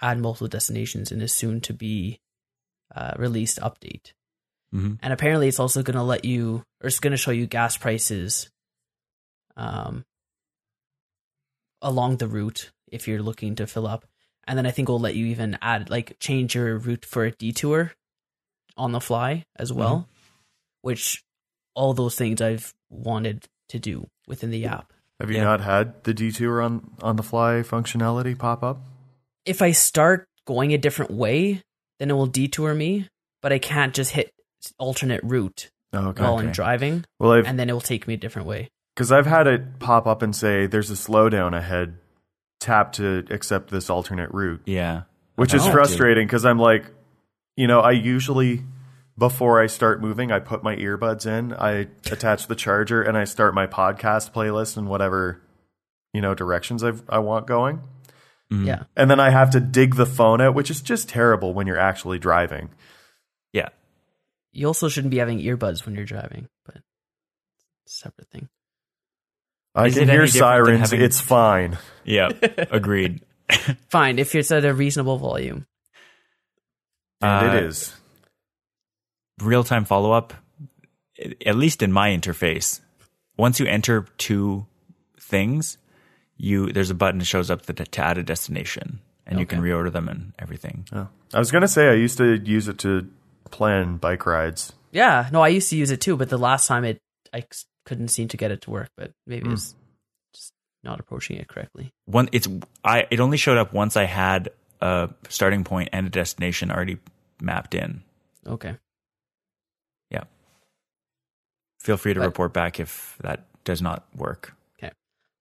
add 0.00 0.16
multiple 0.20 0.46
destinations 0.46 1.10
in 1.10 1.20
a 1.20 1.26
soon 1.26 1.60
to 1.60 1.74
be 1.74 2.20
uh, 2.94 3.14
released 3.18 3.58
update. 3.60 4.12
Hmm 4.72 4.94
and 5.02 5.12
apparently 5.12 5.48
it's 5.48 5.58
also 5.58 5.82
going 5.82 5.96
to 5.96 6.02
let 6.02 6.24
you 6.24 6.62
or 6.80 6.86
it's 6.86 7.00
going 7.00 7.10
to 7.12 7.16
show 7.16 7.32
you 7.32 7.46
gas 7.46 7.76
prices 7.76 8.48
um 9.56 10.04
along 11.82 12.16
the 12.18 12.28
route 12.28 12.70
if 12.90 13.08
you're 13.08 13.22
looking 13.22 13.54
to 13.56 13.66
fill 13.66 13.86
up. 13.86 14.06
And 14.46 14.56
then 14.58 14.66
i 14.66 14.70
think 14.72 14.86
it'll 14.88 14.98
let 15.00 15.14
you 15.14 15.26
even 15.26 15.58
add 15.62 15.90
like 15.90 16.18
change 16.18 16.54
your 16.56 16.76
route 16.78 17.04
for 17.04 17.24
a 17.24 17.30
detour 17.30 17.92
on 18.76 18.90
the 18.92 19.00
fly 19.00 19.44
as 19.56 19.72
well 19.72 20.08
which 20.82 21.22
all 21.74 21.92
those 21.94 22.16
things 22.16 22.40
i've 22.40 22.74
wanted 22.88 23.46
to 23.68 23.78
do 23.78 24.08
within 24.26 24.50
the 24.50 24.64
app. 24.66 24.92
Have 25.20 25.30
you 25.30 25.36
Yeah. 25.36 25.44
not 25.44 25.60
had 25.60 26.02
the 26.04 26.14
detour 26.14 26.62
on 26.62 26.90
on 27.02 27.14
the 27.16 27.22
fly 27.22 27.62
functionality 27.62 28.36
pop 28.36 28.62
up? 28.64 28.78
if 29.44 29.62
i 29.62 29.70
start 29.72 30.26
going 30.46 30.72
a 30.74 30.78
different 30.78 31.10
way 31.12 31.62
then 32.00 32.10
it 32.10 32.14
will 32.14 32.26
detour 32.26 32.74
me 32.74 33.06
but 33.42 33.52
i 33.52 33.58
can't 33.60 33.94
just 33.94 34.10
hit 34.10 34.32
alternate 34.78 35.20
route 35.22 35.70
Oh, 35.92 36.08
okay. 36.08 36.22
while 36.22 36.34
Okay. 36.38 36.46
i'm 36.46 36.52
driving 36.52 37.04
Well, 37.20 37.32
I've 37.32 37.46
and 37.46 37.58
then 37.58 37.70
it 37.70 37.72
will 37.72 37.80
take 37.80 38.08
me 38.08 38.14
a 38.14 38.16
different 38.16 38.48
way 38.48 38.68
because 38.96 39.12
I've 39.12 39.26
had 39.26 39.46
it 39.46 39.78
pop 39.78 40.06
up 40.06 40.20
and 40.22 40.34
say 40.36 40.66
there's 40.66 40.90
a 40.90 40.94
slowdown 40.94 41.56
ahead. 41.56 41.96
Tap 42.60 42.92
to 42.94 43.24
accept 43.30 43.70
this 43.70 43.88
alternate 43.88 44.30
route, 44.32 44.60
Yeah. 44.66 45.02
which 45.36 45.54
is 45.54 45.62
had 45.62 45.68
that 45.68 45.70
too. 45.70 45.72
frustrating 45.78 46.26
because 46.26 46.44
I'm 46.44 46.58
like, 46.58 46.84
you 47.56 47.66
know, 47.66 47.80
I 47.80 47.92
usually 47.92 48.62
before 49.16 49.62
I 49.62 49.66
start 49.68 50.02
moving, 50.02 50.30
I 50.30 50.38
put 50.40 50.62
my 50.62 50.76
earbuds 50.76 51.24
in, 51.26 51.54
I 51.54 51.88
attach 52.10 52.46
the 52.48 52.54
charger, 52.54 53.00
and 53.02 53.16
I 53.16 53.24
start 53.24 53.54
my 53.54 53.66
podcast 53.66 54.32
playlist 54.32 54.76
and 54.76 54.88
whatever 54.88 55.40
you 56.12 56.20
know 56.20 56.34
directions 56.34 56.84
I've, 56.84 57.02
I 57.08 57.20
want 57.20 57.46
going. 57.46 57.80
Mhm. 58.52 58.66
yeah 58.66 58.84
And 58.96 59.10
then 59.10 59.20
I 59.20 59.30
have 59.30 59.50
to 59.50 59.60
dig 59.60 59.94
the 59.94 60.06
phone 60.06 60.40
out, 60.40 60.54
which 60.54 60.70
is 60.70 60.80
just 60.82 61.08
terrible 61.08 61.54
when 61.54 61.66
you're 61.66 61.78
actually 61.78 62.18
driving. 62.18 62.70
Yeah. 63.52 63.68
You 64.52 64.66
also 64.66 64.88
shouldn't 64.88 65.12
be 65.12 65.18
having 65.18 65.38
earbuds 65.38 65.86
when 65.86 65.94
you're 65.94 66.04
driving, 66.04 66.48
but 66.64 66.76
it's 67.84 67.94
a 67.94 67.98
separate 67.98 68.28
thing. 68.30 68.48
I 69.74 69.86
Is 69.86 69.94
can 69.94 70.08
hear 70.08 70.22
any 70.22 70.26
different 70.30 70.32
than 70.32 70.40
sirens. 70.76 70.90
having- 70.90 71.04
It's 71.04 71.20
fine. 71.20 71.78
Yeah. 72.04 72.28
Agreed. 72.70 73.20
Fine, 73.88 74.18
if 74.18 74.34
it's 74.34 74.50
at 74.50 74.64
a 74.64 74.74
reasonable 74.74 75.18
volume. 75.18 75.66
And 77.20 77.46
Uh, 77.46 77.56
it 77.56 77.64
is. 77.64 77.94
real 79.40 79.62
time 79.64 79.84
follow 79.84 80.12
up, 80.12 80.34
at 81.46 81.56
least 81.56 81.82
in 81.82 81.92
my 81.92 82.10
interface, 82.10 82.80
once 83.36 83.60
you 83.60 83.66
enter 83.66 84.06
two 84.18 84.66
things, 85.20 85.78
you 86.42 86.72
there's 86.72 86.90
a 86.90 86.94
button 86.94 87.18
that 87.18 87.26
shows 87.26 87.50
up 87.50 87.62
that 87.66 87.76
to 87.92 88.00
add 88.02 88.18
a 88.18 88.22
destination, 88.22 89.00
and 89.26 89.38
you 89.38 89.46
can 89.46 89.60
reorder 89.60 89.92
them 89.92 90.08
and 90.08 90.32
everything. 90.38 90.86
Oh. 90.92 91.08
I 91.34 91.38
was 91.38 91.50
gonna 91.50 91.68
say 91.68 91.88
I 91.88 91.94
used 91.94 92.18
to 92.18 92.36
use 92.38 92.66
it 92.68 92.78
to 92.78 93.08
plan 93.50 93.96
bike 93.98 94.24
rides. 94.26 94.72
Yeah, 94.92 95.28
no, 95.32 95.40
I 95.42 95.48
used 95.48 95.70
to 95.70 95.76
use 95.76 95.90
it 95.90 96.00
too, 96.00 96.16
but 96.16 96.28
the 96.30 96.38
last 96.38 96.66
time 96.66 96.84
it, 96.84 96.98
I 97.32 97.40
c- 97.40 97.66
couldn't 97.84 98.08
seem 98.08 98.28
to 98.28 98.36
get 98.36 98.50
it 98.50 98.62
to 98.62 98.70
work. 98.70 98.88
But 98.96 99.12
maybe 99.26 99.46
Hmm. 99.46 99.52
it's 99.54 99.74
just 100.34 100.52
not 100.82 100.98
approaching 100.98 101.36
it 101.36 101.46
correctly. 101.48 101.92
One, 102.06 102.28
it's 102.32 102.48
I 102.84 103.06
it 103.10 103.20
only 103.20 103.36
showed 103.36 103.58
up 103.58 103.72
once 103.72 103.96
I 103.96 104.04
had 104.04 104.48
a 104.80 105.10
starting 105.28 105.62
point 105.64 105.90
and 105.92 106.06
a 106.06 106.10
destination 106.10 106.70
already 106.70 106.98
mapped 107.42 107.74
in. 107.74 108.02
Okay, 108.46 108.76
Yeah. 110.10 110.24
Feel 111.78 111.96
free 111.98 112.14
to 112.14 112.20
But- 112.20 112.26
report 112.26 112.52
back 112.52 112.80
if 112.80 113.16
that 113.20 113.44
does 113.64 113.80
not 113.82 114.04
work. 114.16 114.54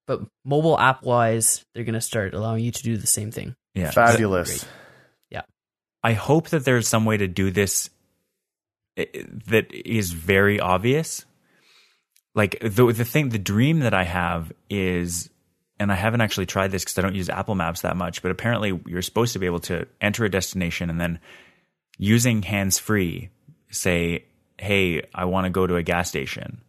But 0.09 0.21
mobile 0.43 0.77
app 0.77 1.03
wise, 1.03 1.63
they're 1.73 1.85
gonna 1.85 2.01
start 2.01 2.33
allowing 2.33 2.65
you 2.65 2.71
to 2.71 2.83
do 2.83 2.97
the 2.97 3.07
same 3.07 3.31
thing. 3.31 3.55
Yeah. 3.75 3.91
Fabulous. 3.91 4.63
Great. 4.63 4.73
I 6.03 6.13
hope 6.13 6.49
that 6.49 6.65
there's 6.65 6.87
some 6.87 7.05
way 7.05 7.17
to 7.17 7.27
do 7.27 7.51
this 7.51 7.89
eh, 8.97 9.05
that 9.47 9.73
is 9.73 10.11
very 10.11 10.59
obvious. 10.59 11.25
Like 12.35 12.59
the 12.61 12.91
the 12.91 13.05
thing, 13.05 13.29
the 13.29 13.39
dream 13.39 13.79
that 13.79 13.93
I 13.93 14.03
have 14.03 14.53
is, 14.69 15.29
and 15.79 15.91
I 15.91 15.95
haven't 15.95 16.21
actually 16.21 16.45
tried 16.45 16.71
this 16.71 16.83
because 16.83 16.97
I 16.97 17.01
don't 17.01 17.15
use 17.15 17.29
Apple 17.29 17.55
Maps 17.55 17.81
that 17.81 17.97
much. 17.97 18.21
But 18.21 18.31
apparently, 18.31 18.79
you're 18.85 19.01
supposed 19.01 19.33
to 19.33 19.39
be 19.39 19.45
able 19.45 19.59
to 19.61 19.87
enter 19.99 20.23
a 20.23 20.29
destination 20.29 20.89
and 20.89 21.01
then 21.01 21.19
using 21.97 22.43
hands 22.43 22.79
free 22.79 23.29
say, 23.71 24.25
"Hey, 24.57 25.01
I 25.13 25.25
want 25.25 25.45
to 25.45 25.49
go 25.49 25.67
to 25.67 25.75
a 25.75 25.83
gas 25.83 26.07
station." 26.07 26.61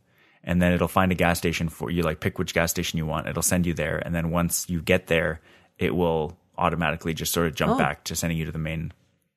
And 0.42 0.60
then 0.62 0.72
it'll 0.72 0.88
find 0.88 1.12
a 1.12 1.14
gas 1.14 1.36
station 1.38 1.68
for 1.68 1.90
you. 1.90 2.02
Like 2.02 2.20
pick 2.20 2.38
which 2.38 2.54
gas 2.54 2.70
station 2.70 2.96
you 2.96 3.04
want. 3.06 3.28
It'll 3.28 3.42
send 3.42 3.66
you 3.66 3.74
there, 3.74 3.98
and 3.98 4.14
then 4.14 4.30
once 4.30 4.68
you 4.70 4.80
get 4.80 5.06
there, 5.08 5.40
it 5.78 5.94
will 5.94 6.36
automatically 6.56 7.12
just 7.14 7.32
sort 7.32 7.46
of 7.46 7.54
jump 7.54 7.72
Oh. 7.74 7.78
back 7.78 8.04
to 8.04 8.16
sending 8.16 8.38
you 8.38 8.44
to 8.46 8.52
the 8.52 8.58
main 8.58 8.92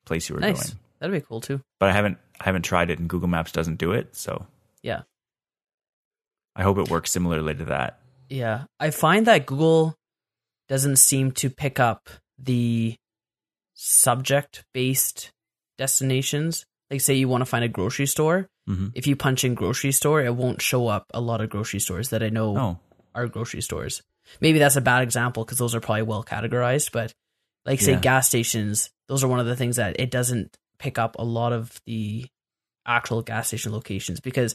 place 0.06 0.28
you 0.30 0.36
were 0.36 0.42
Nice, 0.42 0.70
going. 0.72 0.80
that'd 1.00 1.14
be 1.22 1.26
cool 1.26 1.42
too. 1.42 1.62
But 1.80 1.90
I 1.90 1.94
haven't 1.94 2.18
I 2.40 2.46
haven't 2.46 2.64
tried 2.64 2.90
it 2.90 3.00
and 3.00 3.10
Google 3.10 3.28
Maps 3.30 3.52
doesn't 3.52 3.78
do 3.80 3.92
it, 3.94 4.16
so 4.16 4.46
Yeah, 4.82 5.04
I 6.56 6.64
hope 6.64 6.78
it 6.78 6.90
works 6.90 7.12
similarly 7.12 7.56
to 7.56 7.66
that. 7.66 8.00
yeah. 8.30 8.66
I 8.80 8.90
find 8.92 9.28
that 9.28 9.46
Google 9.46 9.96
doesn't 10.68 10.98
seem 10.98 11.32
to 11.34 11.50
pick 11.50 11.80
up 11.80 12.10
the 12.38 12.96
subject 13.74 14.64
based 14.74 15.32
destinations. 15.78 16.66
Like, 16.94 17.02
say 17.02 17.16
you 17.16 17.28
want 17.28 17.42
to 17.42 17.46
find 17.46 17.64
a 17.66 17.68
grocery 17.68 18.06
store. 18.06 18.48
hmm 18.68 18.90
if 18.94 19.08
you 19.08 19.16
punch 19.16 19.44
in 19.44 19.56
grocery 19.56 19.92
store, 19.92 20.22
it 20.22 20.36
won't 20.36 20.62
show 20.62 20.88
up 20.88 21.06
a 21.14 21.20
lot 21.20 21.42
of 21.42 21.50
grocery 21.50 21.80
stores 21.80 22.10
that 22.10 22.22
I 22.22 22.30
know 22.30 22.58
Oh, 22.58 22.80
are 23.16 23.28
grocery 23.28 23.62
stores. 23.62 24.04
Maybe 24.40 24.60
that's 24.60 24.76
a 24.76 24.82
bad 24.82 25.02
example 25.04 25.44
because 25.44 25.58
those 25.58 25.74
are 25.76 25.80
probably 25.82 26.04
well 26.04 26.24
categorized, 26.24 26.92
but 26.92 27.14
like 27.66 27.82
say 27.82 27.94
Yeah. 27.94 28.00
gas 28.00 28.28
stations, 28.28 28.92
those 29.08 29.24
are 29.24 29.28
one 29.28 29.40
of 29.40 29.48
the 29.48 29.56
things 29.56 29.78
that 29.78 30.00
it 30.00 30.12
doesn't 30.12 30.56
pick 30.78 31.00
up 31.00 31.16
a 31.18 31.24
lot 31.26 31.52
of 31.52 31.82
the 31.88 32.28
actual 32.86 33.22
gas 33.24 33.48
station 33.48 33.72
locations 33.72 34.20
because 34.20 34.54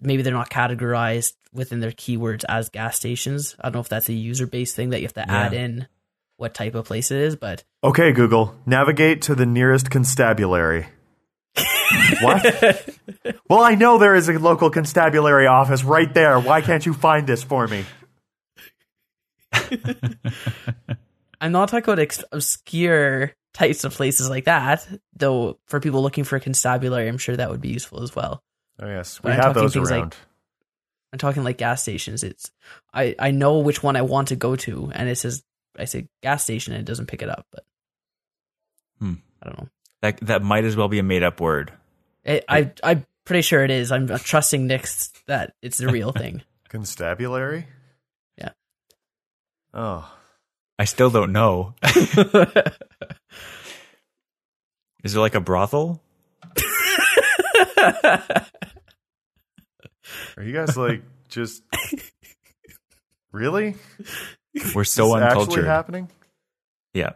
maybe 0.00 0.22
they're 0.22 0.32
not 0.32 0.50
categorized 0.50 1.34
within 1.52 1.78
their 1.80 1.92
keywords 1.92 2.44
as 2.48 2.68
gas 2.68 2.96
stations. 2.96 3.54
I 3.60 3.64
don't 3.68 3.74
know 3.74 3.80
if 3.80 3.88
that's 3.88 4.08
a 4.08 4.12
user 4.12 4.46
based 4.48 4.74
thing 4.74 4.90
that 4.90 5.00
you 5.00 5.06
have 5.06 5.14
to 5.14 5.24
Yeah. 5.28 5.44
add 5.46 5.52
in 5.54 5.86
what 6.36 6.52
type 6.52 6.74
of 6.74 6.84
place 6.86 7.10
it 7.12 7.20
is, 7.20 7.36
but 7.36 7.62
Okay, 7.84 8.10
Google, 8.12 8.56
navigate 8.66 9.22
to 9.22 9.34
the 9.36 9.46
nearest 9.46 9.88
constabulary. 9.90 10.88
What? 12.22 12.88
well, 13.48 13.60
I 13.62 13.74
know 13.74 13.98
there 13.98 14.14
is 14.14 14.28
a 14.28 14.38
local 14.38 14.70
constabulary 14.70 15.46
office 15.46 15.84
right 15.84 16.12
there. 16.12 16.38
Why 16.40 16.60
can't 16.60 16.84
you 16.86 16.92
find 16.94 17.26
this 17.26 17.42
for 17.42 17.66
me? 17.68 17.84
I'm 21.40 21.52
not 21.52 21.68
talking 21.68 21.84
about 21.84 21.98
ex- 21.98 22.24
obscure 22.32 23.32
types 23.54 23.84
of 23.84 23.92
places 23.94 24.28
like 24.30 24.44
that. 24.44 24.86
Though 25.14 25.58
for 25.66 25.80
people 25.80 26.02
looking 26.02 26.24
for 26.24 26.36
a 26.36 26.40
constabulary, 26.40 27.08
I'm 27.08 27.18
sure 27.18 27.36
that 27.36 27.50
would 27.50 27.60
be 27.60 27.68
useful 27.70 28.02
as 28.02 28.14
well. 28.14 28.42
Oh 28.80 28.86
yes, 28.86 29.22
we 29.22 29.30
have 29.32 29.54
those 29.54 29.72
things 29.74 29.90
like- 29.90 30.00
around. 30.00 30.16
I'm 31.12 31.18
talking 31.18 31.44
like 31.44 31.56
gas 31.58 31.82
stations. 31.82 32.22
It's 32.24 32.50
I 32.92 33.14
I 33.18 33.30
know 33.30 33.58
which 33.60 33.82
one 33.82 33.96
I 33.96 34.02
want 34.02 34.28
to 34.28 34.36
go 34.36 34.56
to, 34.56 34.90
and 34.94 35.08
it 35.08 35.16
says 35.16 35.42
I 35.78 35.84
say 35.84 36.08
gas 36.22 36.42
station 36.42 36.72
and 36.74 36.80
it 36.80 36.86
doesn't 36.86 37.06
pick 37.06 37.22
it 37.22 37.28
up. 37.30 37.46
But 37.52 37.64
Hmm. 38.98 39.14
I 39.42 39.46
don't 39.46 39.58
know. 39.58 39.68
That 40.06 40.20
that 40.26 40.42
might 40.42 40.64
as 40.64 40.76
well 40.76 40.86
be 40.88 41.00
a 41.00 41.02
made 41.02 41.22
up 41.24 41.40
word. 41.40 41.72
It, 42.24 42.44
I 42.48 42.70
I'm 42.84 43.04
pretty 43.24 43.42
sure 43.42 43.64
it 43.64 43.70
is. 43.72 43.90
I'm 43.90 44.06
trusting 44.06 44.66
Nick's 44.66 45.12
that 45.26 45.54
it's 45.62 45.78
the 45.78 45.88
real 45.88 46.12
thing. 46.12 46.42
Constabulary? 46.68 47.66
Yeah. 48.38 48.50
Oh, 49.74 50.08
I 50.78 50.84
still 50.84 51.10
don't 51.10 51.32
know. 51.32 51.74
Is 55.02 55.12
there 55.12 55.20
like 55.20 55.34
a 55.34 55.40
brothel? 55.40 56.00
are 60.36 60.42
you 60.42 60.52
guys 60.52 60.76
like 60.76 61.02
just 61.28 61.62
really? 63.32 63.74
We're 64.74 64.84
so 64.84 65.06
This 65.08 65.16
actually 65.16 65.40
uncultured. 65.40 65.64
happening? 65.66 66.08
Yeah. 66.94 67.14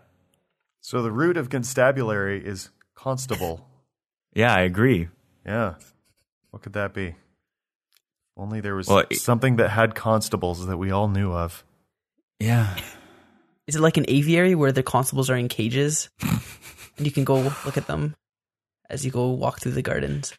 So 0.81 1.03
the 1.03 1.13
root 1.13 1.37
of 1.37 1.51
constabulary 1.51 2.45
is 2.45 2.71
constable. 3.01 3.67
Yeah, 4.35 4.55
I 4.55 4.61
agree. 4.61 5.09
Yeah. 5.47 5.75
What 6.51 6.63
could 6.63 6.75
that 6.75 6.93
be? 6.93 7.15
Only 8.37 8.61
there 8.61 8.75
was 8.75 8.89
Well, 8.89 9.05
something 9.13 9.57
that 9.57 9.71
had 9.71 9.95
constables 9.95 10.67
that 10.67 10.77
we 10.77 10.91
all 10.91 11.09
knew 11.09 11.33
of. 11.33 11.65
Yeah. 12.39 12.77
is 13.67 13.77
it 13.77 13.81
like 13.81 13.97
an 13.97 14.05
aviary 14.09 14.55
where 14.55 14.73
the 14.73 14.83
constables 14.83 15.31
are 15.31 15.37
in 15.37 15.49
cages, 15.49 16.11
and 16.23 17.07
you 17.07 17.11
can 17.13 17.25
go 17.25 17.41
look 17.65 17.77
at 17.77 17.87
them 17.87 18.15
as 18.89 19.05
you 19.05 19.11
go 19.11 19.31
walk 19.31 19.61
through 19.61 19.73
the 19.73 19.83
gardens? 19.83 20.33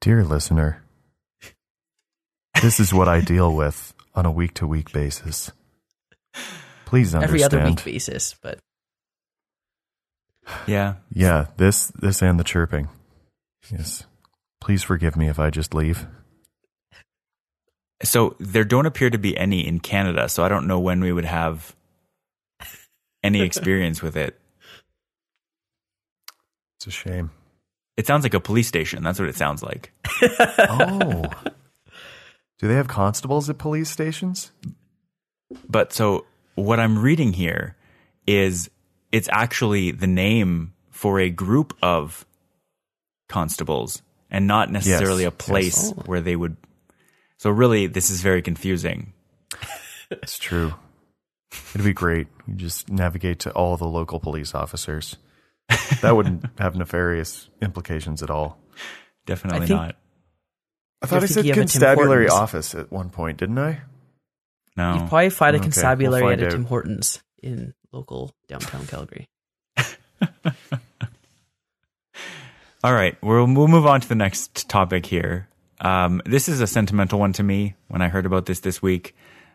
Dear 0.00 0.24
listener, 0.24 0.82
this 2.60 2.80
is 2.80 2.92
what 2.92 3.08
I 3.08 3.20
deal 3.20 3.54
with 3.54 3.94
on 4.14 4.26
a 4.26 4.32
week 4.32 4.54
to 4.54 4.66
week 4.66 4.92
basis. 4.92 5.52
Please 6.86 7.14
understand. 7.14 7.24
Every 7.24 7.44
other 7.44 7.64
week 7.64 7.84
basis, 7.84 8.34
but 8.42 8.58
Yeah. 10.66 10.94
Yeah, 11.12 11.46
this 11.56 11.88
this 11.88 12.22
and 12.22 12.38
the 12.38 12.44
chirping. 12.44 12.88
Yes. 13.70 14.04
Please 14.60 14.82
forgive 14.82 15.16
me 15.16 15.28
if 15.28 15.38
I 15.38 15.50
just 15.50 15.74
leave. 15.74 16.06
So 18.02 18.36
there 18.38 18.64
don't 18.64 18.86
appear 18.86 19.10
to 19.10 19.18
be 19.18 19.36
any 19.36 19.66
in 19.66 19.80
Canada, 19.80 20.28
so 20.28 20.44
I 20.44 20.48
don't 20.48 20.66
know 20.66 20.80
when 20.80 21.00
we 21.00 21.12
would 21.12 21.24
have 21.24 21.74
any 23.22 23.40
experience 23.42 24.02
with 24.02 24.16
it. 24.16 24.38
It's 26.78 26.86
a 26.88 26.90
shame. 26.90 27.30
It 27.96 28.06
sounds 28.06 28.24
like 28.24 28.34
a 28.34 28.40
police 28.40 28.66
station. 28.66 29.02
That's 29.02 29.20
what 29.20 29.28
it 29.28 29.36
sounds 29.36 29.62
like. 29.62 29.92
Oh. 30.58 31.24
Do 32.58 32.68
they 32.68 32.74
have 32.74 32.88
constables 32.88 33.50
at 33.50 33.58
police 33.58 33.90
stations? 33.90 34.52
But 35.68 35.92
so 35.92 36.24
what 36.54 36.80
I'm 36.80 36.98
reading 36.98 37.32
here 37.32 37.76
is 38.26 38.70
it's 39.12 39.28
actually 39.30 39.90
the 39.92 40.06
name 40.06 40.72
for 40.90 41.20
a 41.20 41.30
group 41.30 41.76
of 41.82 42.26
constables 43.28 44.02
and 44.30 44.46
not 44.46 44.70
necessarily 44.70 45.24
Yes, 45.24 45.32
a 45.32 45.36
place 45.36 45.82
yes. 45.84 45.94
Oh. 45.96 46.02
where 46.06 46.20
they 46.20 46.34
would. 46.36 46.56
So 47.38 47.50
really, 47.50 47.86
this 47.86 48.10
is 48.10 48.20
very 48.22 48.42
confusing. 48.42 49.12
It's 50.10 50.38
true. 50.38 50.74
It'd 51.74 51.84
be 51.84 51.92
great. 51.92 52.28
You 52.46 52.54
just 52.54 52.90
navigate 52.90 53.40
to 53.40 53.50
all 53.52 53.76
the 53.76 53.86
local 53.86 54.20
police 54.20 54.54
officers. 54.54 55.16
That 56.02 56.14
wouldn't 56.16 56.44
have 56.58 56.76
nefarious 56.76 57.48
implications 57.60 58.22
at 58.22 58.30
all. 58.30 58.58
Definitely 59.26 59.66
think- 59.66 59.70
not. 59.80 59.96
I 61.02 61.06
thought 61.06 61.16
I 61.16 61.26
think 61.26 61.30
said 61.32 61.46
a 61.46 61.52
constabulary 61.54 62.28
office 62.28 62.76
at 62.76 62.92
one 62.92 63.10
point, 63.10 63.38
didn't 63.38 63.58
I? 63.58 63.80
No. 64.76 64.94
you 64.94 64.98
probably 65.00 65.30
find 65.30 65.56
a 65.56 65.58
Okay, 65.58 65.58
we'll 65.58 65.62
constabulary 65.62 66.22
find 66.22 66.40
at 66.42 66.48
a. 66.48 66.50
Tim 66.52 66.64
Hortons 66.64 67.20
in 67.42 67.74
local 67.92 68.32
downtown 68.48 68.86
Calgary. 68.86 69.28
All 72.84 72.92
right, 72.92 73.16
we'll 73.22 73.46
we'll 73.46 73.68
move 73.68 73.86
on 73.86 74.00
to 74.00 74.08
the 74.08 74.14
next 74.14 74.68
topic 74.68 75.06
here. 75.06 75.48
Um, 75.80 76.22
this 76.24 76.48
is 76.48 76.60
a 76.60 76.66
sentimental 76.66 77.18
one 77.18 77.32
to 77.34 77.42
me. 77.42 77.74
When 77.88 78.02
I 78.02 78.08
heard 78.08 78.26
about 78.26 78.46
this 78.46 78.60
this 78.60 78.80
week, 78.80 79.14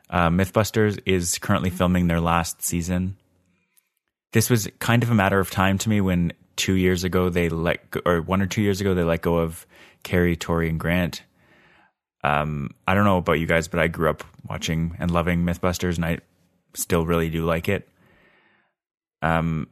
uh, 0.10 0.30
MythBusters 0.30 1.00
is 1.06 1.38
currently 1.38 1.70
filming 1.70 2.08
their 2.08 2.22
last 2.22 2.62
season. 2.62 3.18
This 4.34 4.50
was 4.50 4.70
kind 4.80 5.04
of 5.04 5.12
a 5.12 5.16
matter 5.16 5.40
of 5.40 5.50
time 5.52 5.78
to 5.80 5.90
me 5.90 6.02
when 6.02 6.34
two 6.56 6.74
years 6.74 7.04
ago 7.04 7.30
they 7.30 7.50
let 7.50 7.92
go, 7.92 8.02
or 8.06 8.22
one 8.22 8.42
or 8.42 8.46
two 8.46 8.62
years 8.62 8.82
ago 8.82 8.94
they 8.94 9.04
let 9.04 9.22
go 9.22 9.38
of 9.38 9.66
Kari, 10.04 10.36
Tory, 10.36 10.70
and 10.70 10.80
Grant. 10.80 11.24
Um, 12.24 12.72
I 12.88 12.94
don't 12.94 13.06
know 13.06 13.18
about 13.18 13.40
you 13.40 13.46
guys, 13.46 13.68
but 13.68 13.80
I 13.80 13.88
grew 13.88 14.10
up 14.10 14.24
watching 14.50 14.96
and 15.00 15.12
loving 15.12 15.46
MythBusters, 15.46 15.96
and 15.96 16.06
I 16.06 16.20
still 16.78 17.06
really 17.06 17.30
do 17.30 17.46
like 17.46 17.70
it. 17.70 17.90
Um, 19.22 19.68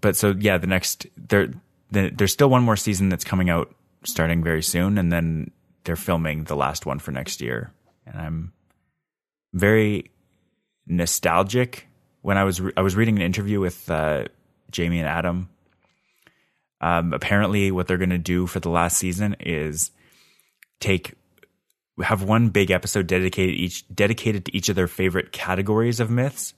but 0.00 0.16
so 0.16 0.34
yeah, 0.38 0.58
the 0.58 0.66
next 0.66 1.06
there, 1.16 1.48
the, 1.90 2.10
there's 2.10 2.32
still 2.32 2.50
one 2.50 2.62
more 2.62 2.76
season 2.76 3.08
that's 3.08 3.24
coming 3.24 3.50
out 3.50 3.74
starting 4.04 4.42
very 4.42 4.62
soon, 4.62 4.98
and 4.98 5.12
then 5.12 5.50
they're 5.84 5.96
filming 5.96 6.44
the 6.44 6.56
last 6.56 6.86
one 6.86 6.98
for 6.98 7.12
next 7.12 7.40
year, 7.40 7.72
and 8.06 8.18
I'm 8.18 8.52
very 9.52 10.10
nostalgic. 10.86 11.88
When 12.22 12.36
I 12.36 12.44
was 12.44 12.60
re- 12.60 12.72
I 12.76 12.82
was 12.82 12.96
reading 12.96 13.16
an 13.16 13.22
interview 13.22 13.60
with 13.60 13.90
uh, 13.90 14.24
Jamie 14.70 14.98
and 14.98 15.08
Adam. 15.08 15.48
Um, 16.80 17.14
apparently, 17.14 17.70
what 17.70 17.86
they're 17.86 17.96
going 17.96 18.10
to 18.10 18.18
do 18.18 18.46
for 18.46 18.60
the 18.60 18.68
last 18.68 18.98
season 18.98 19.36
is 19.40 19.90
take 20.80 21.14
have 22.02 22.22
one 22.22 22.50
big 22.50 22.70
episode 22.70 23.06
dedicated 23.06 23.54
each 23.54 23.86
dedicated 23.94 24.46
to 24.46 24.56
each 24.56 24.68
of 24.68 24.76
their 24.76 24.88
favorite 24.88 25.32
categories 25.32 26.00
of 26.00 26.10
myths, 26.10 26.54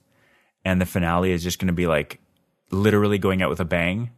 and 0.65 0.81
the 0.81 0.85
finale 0.85 1.31
is 1.31 1.43
just 1.43 1.59
going 1.59 1.67
to 1.67 1.73
be 1.73 1.87
like 1.87 2.19
literally 2.71 3.17
going 3.17 3.41
out 3.41 3.49
with 3.49 3.59
a 3.59 3.65
bang. 3.65 4.11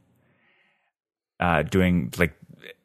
Uh, 1.40 1.64
doing 1.64 2.14
like 2.18 2.36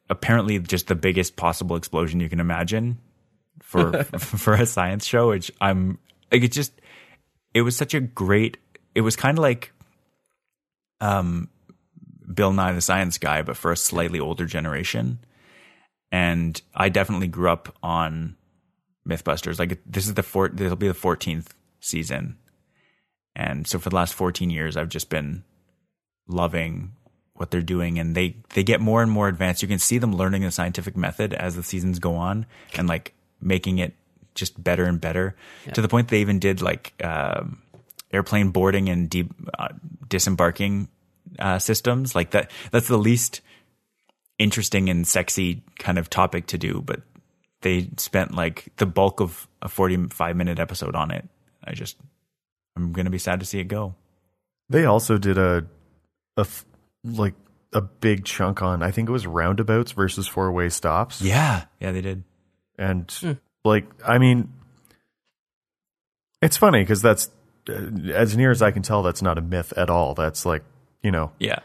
apparently 0.09 0.57
just 0.59 0.87
the 0.87 0.95
biggest 0.95 1.35
possible 1.35 1.75
explosion 1.75 2.19
you 2.19 2.29
can 2.29 2.39
imagine 2.39 2.97
for 3.61 4.03
for 4.17 4.53
a 4.53 4.65
science 4.65 5.05
show, 5.05 5.29
which 5.29 5.51
I'm 5.61 5.99
like 6.31 6.43
it 6.43 6.51
just 6.51 6.73
it 7.53 7.61
was 7.61 7.75
such 7.75 7.93
a 7.93 7.99
great 7.99 8.57
it 8.95 9.01
was 9.01 9.15
kind 9.15 9.37
of 9.37 9.41
like 9.41 9.71
um 11.01 11.49
Bill 12.31 12.51
Nye 12.51 12.73
the 12.73 12.81
Science 12.81 13.17
Guy, 13.17 13.41
but 13.41 13.57
for 13.57 13.71
a 13.71 13.77
slightly 13.77 14.19
older 14.19 14.45
generation. 14.45 15.19
And 16.11 16.61
I 16.73 16.89
definitely 16.89 17.27
grew 17.27 17.49
up 17.49 17.75
on 17.83 18.37
MythBusters. 19.07 19.59
Like 19.59 19.79
this 19.85 20.07
is 20.07 20.13
the 20.13 20.23
four, 20.23 20.49
this 20.49 20.69
will 20.69 20.77
be 20.77 20.87
the 20.87 20.93
fourteenth 20.93 21.53
season, 21.79 22.37
and 23.35 23.67
so 23.67 23.77
for 23.77 23.89
the 23.89 23.95
last 23.95 24.13
fourteen 24.13 24.49
years, 24.49 24.77
I've 24.77 24.89
just 24.89 25.09
been 25.09 25.43
loving 26.27 26.93
what 27.33 27.51
they're 27.51 27.61
doing, 27.61 27.99
and 27.99 28.15
they 28.15 28.37
they 28.53 28.63
get 28.63 28.81
more 28.81 29.01
and 29.03 29.11
more 29.11 29.27
advanced. 29.27 29.61
You 29.61 29.67
can 29.67 29.79
see 29.79 29.97
them 29.97 30.15
learning 30.15 30.43
the 30.43 30.51
scientific 30.51 30.95
method 30.95 31.33
as 31.33 31.55
the 31.55 31.63
seasons 31.63 31.99
go 31.99 32.15
on, 32.15 32.45
and 32.75 32.87
like 32.87 33.13
making 33.41 33.79
it 33.79 33.93
just 34.33 34.61
better 34.63 34.85
and 34.85 35.01
better 35.01 35.35
to 35.73 35.81
the 35.81 35.87
point 35.87 36.07
they 36.07 36.21
even 36.21 36.39
did 36.39 36.61
like 36.61 36.93
um, 37.03 37.61
airplane 38.11 38.49
boarding 38.51 38.87
and 38.87 39.09
de- 39.09 39.29
uh, 39.57 39.69
disembarking 40.07 40.87
uh, 41.39 41.59
systems. 41.59 42.15
Like 42.15 42.31
that, 42.31 42.51
that's 42.71 42.87
the 42.87 42.97
least 42.97 43.41
interesting 44.39 44.89
and 44.89 45.07
sexy 45.07 45.63
kind 45.79 45.97
of 45.97 46.09
topic 46.09 46.47
to 46.47 46.57
do, 46.57 46.81
but 46.85 47.01
they 47.61 47.89
spent 47.97 48.33
like 48.35 48.67
the 48.77 48.85
bulk 48.85 49.19
of 49.19 49.47
a 49.61 49.67
45 49.69 50.35
minute 50.35 50.59
episode 50.59 50.95
on 50.95 51.11
it. 51.11 51.27
I 51.63 51.73
just, 51.73 51.97
I'm 52.75 52.93
going 52.93 53.05
to 53.05 53.11
be 53.11 53.17
sad 53.17 53.39
to 53.39 53.45
see 53.45 53.59
it 53.59 53.65
go. 53.67 53.95
They 54.69 54.85
also 54.85 55.17
did 55.17 55.37
a, 55.37 55.65
a 56.37 56.41
f- 56.41 56.65
like 57.03 57.33
a 57.73 57.81
big 57.81 58.25
chunk 58.25 58.61
on. 58.61 58.83
I 58.83 58.91
think 58.91 59.09
it 59.09 59.11
was 59.11 59.25
roundabouts 59.25 59.91
versus 59.93 60.27
four 60.27 60.51
way 60.51 60.69
stops. 60.69 61.21
Yeah. 61.21 61.65
Yeah, 61.79 61.91
they 61.91 62.01
did. 62.01 62.23
and 62.77 63.39
like 63.65 63.85
I 64.05 64.17
mean, 64.19 64.53
it's 66.41 66.57
funny 66.57 66.81
because 66.81 67.01
that's 67.01 67.29
uh, 67.69 67.73
as 68.13 68.37
near 68.37 68.51
as 68.51 68.61
I 68.61 68.71
can 68.71 68.83
tell, 68.83 69.03
that's 69.03 69.21
not 69.21 69.37
a 69.37 69.41
myth 69.41 69.73
at 69.75 69.89
all. 69.89 70.13
That's 70.13 70.45
like 70.45 70.63
you 71.01 71.11
know 71.11 71.31
Yeah. 71.39 71.59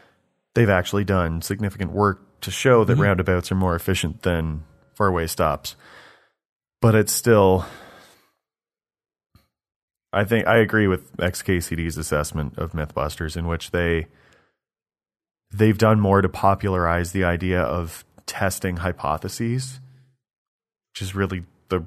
they've 0.55 0.69
actually 0.69 1.03
done 1.03 1.41
significant 1.41 1.91
work 1.91 2.21
to 2.43 2.51
show 2.51 2.83
that 2.83 2.93
mm-hmm. 2.93 3.01
roundabouts 3.01 3.51
are 3.51 3.55
more 3.55 3.75
efficient 3.75 4.21
than 4.21 4.63
four 4.93 5.11
way 5.11 5.27
stops. 5.27 5.75
But 6.81 6.95
it's 6.95 7.13
still 7.13 7.65
I 10.13 10.25
think 10.25 10.45
I 10.45 10.57
agree 10.57 10.87
with 10.87 11.17
XKCD's 11.17 11.97
assessment 11.97 12.59
of 12.59 12.73
MythBusters, 12.73 13.35
in 13.35 13.47
which 13.47 13.71
they 13.71 14.07
they've 15.51 15.77
done 15.77 15.99
more 15.99 16.21
to 16.21 16.29
popularize 16.29 17.11
the 17.11 17.23
idea 17.23 17.61
of 17.61 18.05
testing 18.27 18.77
hypotheses, 18.77 19.79
which 20.91 21.01
is 21.01 21.15
really 21.15 21.43
the 21.69 21.83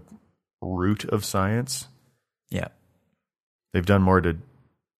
root 0.61 1.04
of 1.04 1.24
science. 1.24 1.86
Yeah. 2.50 2.68
They've 3.72 3.86
done 3.86 4.02
more 4.02 4.20
to 4.20 4.38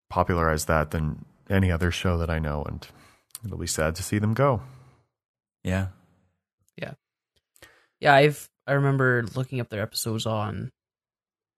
popularize 0.09 0.67
that 0.67 0.93
than 0.93 1.25
any 1.51 1.73
other 1.73 1.91
show 1.91 2.19
that 2.19 2.31
I 2.31 2.39
know, 2.39 2.63
and 2.65 2.87
it'll 3.45 3.59
be 3.59 3.67
sad 3.67 3.97
to 3.97 4.05
see 4.05 4.19
them 4.19 4.35
go. 4.35 4.63
Yeah. 5.67 5.89
Yeah, 6.77 6.93
Yeah, 8.01 8.15
I've 8.15 8.49
I 8.67 8.73
remember 8.73 9.25
looking 9.35 9.61
up 9.61 9.69
their 9.69 9.83
episodes 9.83 10.25
on 10.27 10.71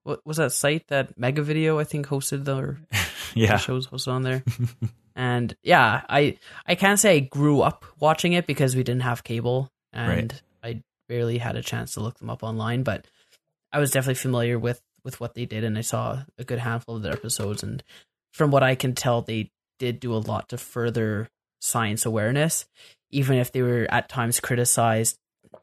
what 0.05 0.25
was 0.27 0.39
that 0.39 0.53
site 0.53 0.87
that 0.89 1.19
Mega 1.19 1.43
Video 1.43 1.79
I 1.79 1.85
think 1.85 2.07
hosted 2.07 2.45
their 2.45 2.79
Yeah. 3.35 3.59
shows 3.59 3.87
hosted 3.87 4.09
on 4.13 4.23
there. 4.23 4.43
and 5.15 5.55
yeah, 5.63 6.03
I 6.09 6.39
I 6.67 6.75
can't 6.75 6.99
say 6.99 7.17
I 7.17 7.21
grew 7.21 7.61
up 7.61 7.85
watching 8.01 8.33
it 8.33 8.47
because 8.47 8.75
we 8.75 8.83
didn't 8.83 9.03
have 9.03 9.25
cable 9.25 9.69
and 9.93 10.33
I 10.63 10.83
barely 11.09 11.39
had 11.39 11.57
a 11.57 11.63
chance 11.63 11.95
to 11.95 12.01
look 12.01 12.19
them 12.19 12.31
up 12.31 12.43
online, 12.43 12.85
but 12.85 13.07
I 13.73 13.79
was 13.79 13.91
definitely 13.91 14.15
familiar 14.15 14.59
with 14.59 14.81
with 15.05 15.21
what 15.21 15.35
they 15.35 15.45
did 15.45 15.65
and 15.65 15.77
I 15.77 15.83
saw 15.83 16.23
a 16.39 16.45
good 16.45 16.59
handful 16.61 16.97
of 16.97 17.03
their 17.03 17.13
episodes 17.13 17.63
and 17.63 17.83
from 18.33 18.51
what 18.51 18.63
I 18.63 18.75
can 18.75 18.95
tell 18.95 19.21
they 19.21 19.51
did 19.79 20.01
do 20.01 20.15
a 20.15 20.19
lot 20.19 20.49
to 20.51 20.57
further 20.59 21.29
science 21.61 22.07
awareness 22.07 22.67
even 23.11 23.39
if 23.39 23.53
they 23.53 23.63
were 23.63 23.87
at 23.91 24.09
times 24.09 24.39
criticized 24.41 25.19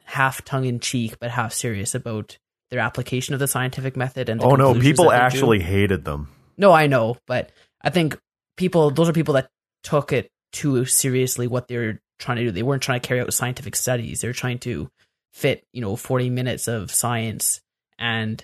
half 0.06 0.44
tongue 0.46 0.66
in 0.66 0.80
cheek 0.80 1.18
but 1.20 1.32
half 1.32 1.54
serious 1.54 1.94
about 1.96 2.38
their 2.72 2.80
application 2.80 3.34
of 3.34 3.40
the 3.40 3.48
scientific 3.48 3.96
method 3.96 4.28
and 4.30 4.42
the 4.42 4.46
Oh 4.46 4.56
no, 4.56 4.74
people 4.74 5.06
that 5.06 5.12
they 5.12 5.18
drew. 5.18 5.26
actually 5.26 5.60
hated 5.62 6.04
them. 6.06 6.30
No, 6.58 6.72
I 6.72 6.88
know, 6.88 7.18
but 7.28 7.52
I 7.82 7.90
think 7.92 8.18
people 8.58 8.90
those 8.92 9.08
are 9.10 9.14
people 9.14 9.36
that 9.36 9.50
took 9.84 10.12
it 10.12 10.30
too 10.52 10.86
seriously 10.86 11.48
what 11.48 11.68
they're 11.68 12.02
trying 12.18 12.38
to 12.38 12.44
do. 12.46 12.52
They 12.52 12.64
weren't 12.64 12.82
trying 12.82 13.00
to 13.02 13.08
carry 13.08 13.20
out 13.22 13.32
scientific 13.34 13.76
studies. 13.76 14.22
They're 14.22 14.34
trying 14.34 14.60
to 14.60 14.90
fit, 15.34 15.64
you 15.74 15.82
know, 15.82 15.96
40 15.96 16.30
minutes 16.32 16.68
of 16.68 16.92
science 16.92 17.62
and 18.00 18.44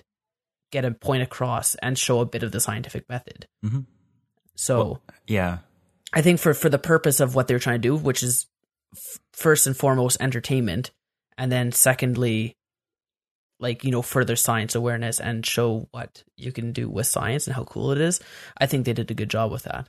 get 0.70 0.84
a 0.84 0.90
point 0.92 1.22
across 1.22 1.74
and 1.76 1.98
show 1.98 2.20
a 2.20 2.26
bit 2.26 2.42
of 2.42 2.52
the 2.52 2.60
scientific 2.60 3.08
method. 3.08 3.46
Mhm. 3.64 3.86
So, 4.54 4.76
Well, 4.76 5.02
Yeah. 5.26 5.58
I 6.12 6.22
think 6.22 6.40
for 6.40 6.54
for 6.54 6.68
the 6.68 6.78
purpose 6.78 7.20
of 7.20 7.34
what 7.34 7.48
they're 7.48 7.58
trying 7.58 7.80
to 7.80 7.88
do, 7.88 7.96
which 7.96 8.22
is 8.22 8.46
f- 8.92 9.20
first 9.32 9.66
and 9.66 9.76
foremost 9.76 10.20
entertainment, 10.20 10.90
and 11.38 11.50
then 11.50 11.72
secondly, 11.72 12.56
like 13.58 13.84
you 13.84 13.90
know, 13.90 14.02
further 14.02 14.36
science 14.36 14.74
awareness 14.74 15.20
and 15.20 15.46
show 15.46 15.88
what 15.92 16.22
you 16.36 16.52
can 16.52 16.72
do 16.72 16.88
with 16.88 17.06
science 17.06 17.46
and 17.46 17.56
how 17.56 17.64
cool 17.64 17.92
it 17.92 18.00
is. 18.00 18.20
I 18.58 18.66
think 18.66 18.84
they 18.84 18.92
did 18.92 19.10
a 19.10 19.14
good 19.14 19.30
job 19.30 19.50
with 19.50 19.62
that. 19.62 19.88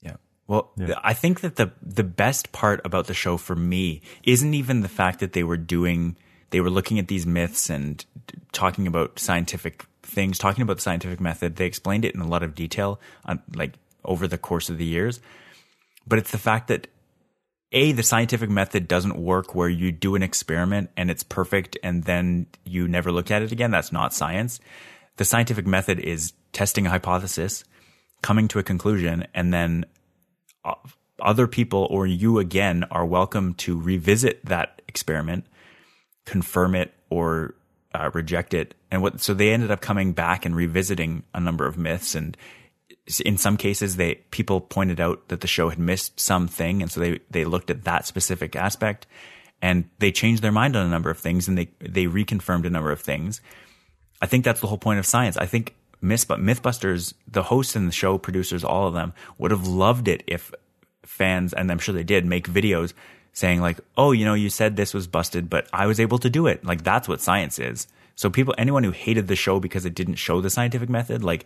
Yeah. 0.00 0.16
Well, 0.46 0.70
Yeah. 0.76 0.94
I 1.02 1.14
think 1.14 1.40
that 1.40 1.56
the 1.56 1.72
the 1.82 2.04
best 2.04 2.52
part 2.52 2.80
about 2.84 3.06
the 3.06 3.14
show 3.14 3.36
for 3.36 3.56
me 3.56 4.00
isn't 4.22 4.54
even 4.54 4.80
the 4.80 4.88
fact 4.88 5.20
that 5.20 5.32
they 5.32 5.42
were 5.42 5.58
doing 5.58 6.16
they 6.50 6.60
were 6.60 6.70
looking 6.70 6.98
at 6.98 7.08
these 7.08 7.26
myths 7.26 7.68
and 7.68 8.04
talking 8.52 8.86
about 8.86 9.18
scientific 9.18 9.84
things, 10.02 10.38
talking 10.38 10.62
about 10.62 10.76
the 10.76 10.82
scientific 10.82 11.20
method. 11.20 11.56
They 11.56 11.66
explained 11.66 12.06
it 12.06 12.14
in 12.14 12.22
a 12.22 12.26
lot 12.26 12.42
of 12.42 12.54
detail 12.54 13.00
on 13.26 13.42
like 13.54 13.74
over 14.04 14.26
the 14.26 14.38
course 14.38 14.70
of 14.70 14.78
the 14.78 14.86
years. 14.86 15.20
But 16.08 16.18
it's 16.18 16.30
the 16.30 16.38
fact 16.38 16.68
that 16.68 16.88
a 17.72 17.92
the 17.92 18.02
scientific 18.02 18.48
method 18.48 18.88
doesn't 18.88 19.18
work 19.18 19.54
where 19.54 19.68
you 19.68 19.92
do 19.92 20.14
an 20.14 20.22
experiment 20.22 20.90
and 20.96 21.10
it's 21.10 21.22
perfect 21.22 21.76
and 21.82 22.04
then 22.04 22.46
you 22.64 22.88
never 22.88 23.12
look 23.12 23.30
at 23.30 23.42
it 23.42 23.52
again. 23.52 23.70
That's 23.70 23.92
not 23.92 24.14
science. 24.14 24.58
The 25.16 25.24
scientific 25.24 25.66
method 25.66 25.98
is 26.00 26.32
testing 26.52 26.86
a 26.86 26.90
hypothesis, 26.90 27.64
coming 28.22 28.48
to 28.48 28.58
a 28.58 28.62
conclusion, 28.62 29.26
and 29.34 29.52
then 29.52 29.84
uh, 30.64 30.74
other 31.20 31.46
people 31.46 31.86
or 31.90 32.06
you 32.06 32.38
again 32.38 32.84
are 32.90 33.04
welcome 33.04 33.54
to 33.54 33.78
revisit 33.78 34.44
that 34.46 34.80
experiment, 34.88 35.44
confirm 36.24 36.74
it 36.74 36.94
or 37.10 37.54
uh, 37.94 38.10
reject 38.14 38.54
it. 38.54 38.74
And 38.90 39.02
what 39.02 39.20
so 39.20 39.34
they 39.34 39.52
ended 39.52 39.70
up 39.70 39.80
coming 39.80 40.12
back 40.12 40.46
and 40.46 40.54
revisiting 40.54 41.24
a 41.34 41.40
number 41.40 41.66
of 41.66 41.76
myths 41.76 42.14
and 42.14 42.36
in 43.24 43.38
some 43.38 43.56
cases 43.56 43.96
they 43.96 44.16
people 44.30 44.60
pointed 44.60 45.00
out 45.00 45.28
that 45.28 45.40
the 45.40 45.46
show 45.46 45.68
had 45.68 45.78
missed 45.78 46.18
something 46.20 46.82
and 46.82 46.90
so 46.90 47.00
they 47.00 47.20
they 47.30 47.44
looked 47.44 47.70
at 47.70 47.84
that 47.84 48.06
specific 48.06 48.54
aspect 48.54 49.06
and 49.60 49.88
they 49.98 50.12
changed 50.12 50.42
their 50.42 50.52
mind 50.52 50.76
on 50.76 50.86
a 50.86 50.90
number 50.90 51.10
of 51.10 51.18
things 51.18 51.48
and 51.48 51.56
they 51.56 51.68
they 51.80 52.06
reconfirmed 52.06 52.66
a 52.66 52.70
number 52.70 52.92
of 52.92 53.00
things. 53.00 53.40
I 54.20 54.26
think 54.26 54.44
that's 54.44 54.60
the 54.60 54.66
whole 54.66 54.78
point 54.78 54.98
of 54.98 55.06
science. 55.06 55.36
I 55.36 55.46
think 55.46 55.74
Myth, 56.00 56.28
mythbusters 56.28 57.14
the 57.26 57.42
hosts 57.42 57.74
and 57.74 57.88
the 57.88 57.92
show 57.92 58.18
producers 58.18 58.62
all 58.62 58.86
of 58.86 58.94
them 58.94 59.12
would 59.38 59.50
have 59.50 59.66
loved 59.66 60.06
it 60.06 60.22
if 60.28 60.52
fans 61.02 61.52
and 61.52 61.72
i'm 61.72 61.80
sure 61.80 61.92
they 61.92 62.04
did 62.04 62.24
make 62.24 62.46
videos 62.46 62.92
saying 63.32 63.60
like 63.60 63.80
oh 63.96 64.12
you 64.12 64.24
know 64.24 64.34
you 64.34 64.48
said 64.48 64.76
this 64.76 64.94
was 64.94 65.08
busted 65.08 65.50
but 65.50 65.66
i 65.72 65.86
was 65.86 65.98
able 65.98 66.18
to 66.18 66.30
do 66.30 66.46
it. 66.46 66.64
Like 66.64 66.84
that's 66.84 67.08
what 67.08 67.20
science 67.20 67.58
is. 67.58 67.88
So 68.14 68.30
people 68.30 68.54
anyone 68.58 68.84
who 68.84 68.90
hated 68.90 69.26
the 69.26 69.36
show 69.36 69.58
because 69.58 69.84
it 69.84 69.94
didn't 69.94 70.16
show 70.16 70.40
the 70.40 70.50
scientific 70.50 70.88
method 70.88 71.24
like 71.24 71.44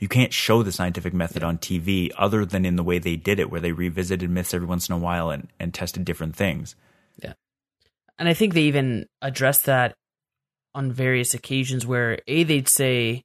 you 0.00 0.08
can't 0.08 0.32
show 0.32 0.62
the 0.62 0.72
scientific 0.72 1.14
method 1.14 1.42
on 1.42 1.58
TV 1.58 2.10
other 2.16 2.44
than 2.44 2.64
in 2.64 2.76
the 2.76 2.82
way 2.82 2.98
they 2.98 3.16
did 3.16 3.38
it, 3.38 3.50
where 3.50 3.60
they 3.60 3.72
revisited 3.72 4.28
myths 4.30 4.52
every 4.54 4.66
once 4.66 4.88
in 4.88 4.94
a 4.94 4.98
while 4.98 5.30
and, 5.30 5.48
and 5.60 5.72
tested 5.72 6.04
different 6.04 6.34
things. 6.36 6.74
Yeah. 7.22 7.34
And 8.18 8.28
I 8.28 8.34
think 8.34 8.54
they 8.54 8.62
even 8.62 9.06
addressed 9.22 9.66
that 9.66 9.94
on 10.74 10.90
various 10.92 11.34
occasions 11.34 11.86
where 11.86 12.18
A, 12.26 12.42
they'd 12.42 12.68
say, 12.68 13.22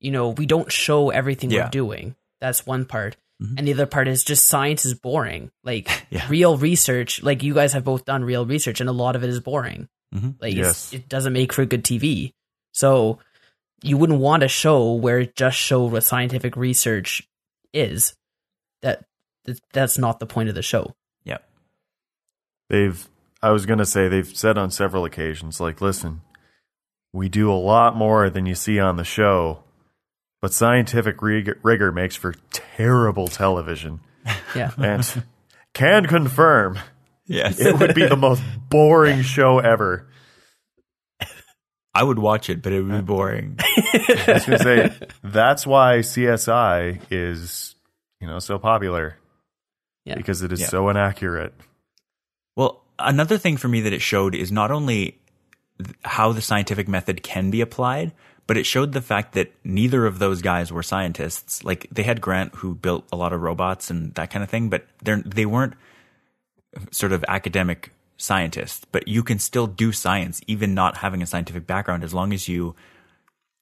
you 0.00 0.10
know, 0.10 0.30
we 0.30 0.46
don't 0.46 0.70
show 0.72 1.10
everything 1.10 1.50
Yeah. 1.50 1.64
we're 1.64 1.70
doing. 1.70 2.16
That's 2.40 2.66
one 2.66 2.84
part. 2.84 3.16
Mhm. 3.42 3.54
And 3.58 3.68
the 3.68 3.72
other 3.74 3.86
part 3.86 4.08
is 4.08 4.24
just 4.24 4.46
science 4.46 4.84
is 4.84 4.94
boring. 4.94 5.50
Like 5.62 5.88
Yeah. 6.10 6.26
real 6.28 6.56
research, 6.56 7.22
like 7.22 7.42
you 7.42 7.54
guys 7.54 7.72
have 7.74 7.84
both 7.84 8.04
done 8.04 8.24
real 8.24 8.44
research 8.46 8.80
and 8.80 8.88
a 8.88 8.92
lot 8.92 9.14
of 9.16 9.22
it 9.22 9.30
is 9.30 9.40
boring. 9.40 9.88
Mhm. 10.14 10.34
Like 10.40 10.54
Yes. 10.54 10.92
it 10.92 11.08
doesn't 11.08 11.32
make 11.32 11.52
for 11.52 11.64
good 11.64 11.84
TV. 11.84 12.32
So 12.72 13.20
you 13.86 13.96
wouldn't 13.96 14.18
want 14.20 14.42
a 14.42 14.48
show 14.48 14.92
where 14.94 15.20
it 15.20 15.36
just 15.36 15.56
showed 15.56 15.92
what 15.92 16.04
scientific 16.04 16.56
research 16.56 17.22
is. 17.72 18.14
That 18.82 19.04
that- 19.44 19.60
that's 19.72 19.96
not 19.98 20.18
the 20.20 20.26
point 20.26 20.48
of 20.48 20.54
the 20.54 20.62
show. 20.62 20.94
Yeah. 21.24 21.38
They've, 22.68 23.06
I 23.42 23.50
was 23.50 23.64
going 23.66 23.78
to 23.78 23.86
say, 23.86 24.08
they've 24.08 24.26
said 24.36 24.58
on 24.58 24.70
several 24.70 25.04
occasions, 25.04 25.60
like, 25.60 25.80
listen, 25.80 26.20
we 27.12 27.28
do 27.28 27.50
a 27.50 27.54
lot 27.54 27.94
more 27.96 28.28
than 28.28 28.44
you 28.46 28.54
see 28.56 28.80
on 28.80 28.96
the 28.96 29.04
show, 29.04 29.62
but 30.42 30.52
scientific 30.52 31.22
rig- 31.22 31.58
rigor 31.62 31.92
makes 31.92 32.16
for 32.16 32.34
terrible 32.50 33.28
television. 33.28 34.00
Yeah. 34.56 34.72
And 34.78 35.22
can 35.74 36.06
confirm 36.06 36.78
Yes. 37.26 37.60
it 37.60 37.78
would 37.78 37.94
be 37.94 38.06
the 38.06 38.16
most 38.16 38.42
boring 38.68 39.22
show 39.34 39.60
ever. 39.60 40.08
I 41.98 42.02
would 42.02 42.18
watch 42.18 42.50
it, 42.50 42.62
but 42.62 42.72
it 42.72 42.82
would 42.82 42.92
be 42.92 43.00
boring. 43.02 43.56
I 43.60 44.24
was 44.34 44.44
going 44.46 44.58
to 44.58 44.64
say, 44.64 45.08
that's 45.24 45.66
why 45.66 45.98
CSI 45.98 47.00
is, 47.10 47.74
you 48.20 48.26
know, 48.26 48.38
so 48.38 48.58
popular. 48.58 49.16
Yeah. 50.04 50.14
Because 50.16 50.42
it 50.42 50.52
is 50.52 50.60
Yeah. 50.60 50.66
so 50.68 50.88
inaccurate. 50.88 51.54
Well, 52.56 52.82
another 52.98 53.38
thing 53.38 53.56
for 53.56 53.68
me 53.68 53.80
that 53.82 53.92
it 53.92 54.02
showed 54.02 54.34
is 54.34 54.52
not 54.52 54.70
only 54.70 55.18
th- 55.82 55.94
how 56.04 56.32
the 56.32 56.40
scientific 56.42 56.86
method 56.88 57.22
can 57.22 57.50
be 57.50 57.60
applied, 57.60 58.12
but 58.46 58.56
it 58.56 58.64
showed 58.66 58.92
the 58.92 59.02
fact 59.02 59.32
that 59.34 59.52
neither 59.64 60.06
of 60.06 60.18
those 60.18 60.40
guys 60.42 60.70
were 60.72 60.82
scientists. 60.82 61.64
Like 61.64 61.88
they 61.90 62.04
had 62.04 62.20
Grant 62.20 62.54
who 62.56 62.74
built 62.76 63.04
a 63.10 63.16
lot 63.16 63.32
of 63.32 63.40
robots 63.42 63.90
and 63.90 64.14
that 64.14 64.30
kind 64.30 64.42
of 64.44 64.48
thing, 64.50 64.68
but 64.68 64.86
they're 65.02 65.22
they 65.24 65.46
weren't 65.46 65.74
sort 66.92 67.12
of 67.12 67.24
academic 67.26 67.90
scientists. 68.16 68.86
But 68.92 69.08
you 69.08 69.22
can 69.22 69.38
still 69.38 69.66
do 69.66 69.92
science 69.92 70.40
even 70.46 70.74
not 70.74 70.98
having 70.98 71.22
a 71.22 71.26
scientific 71.26 71.66
background 71.66 72.04
as 72.04 72.14
long 72.14 72.32
as 72.32 72.48
you 72.48 72.74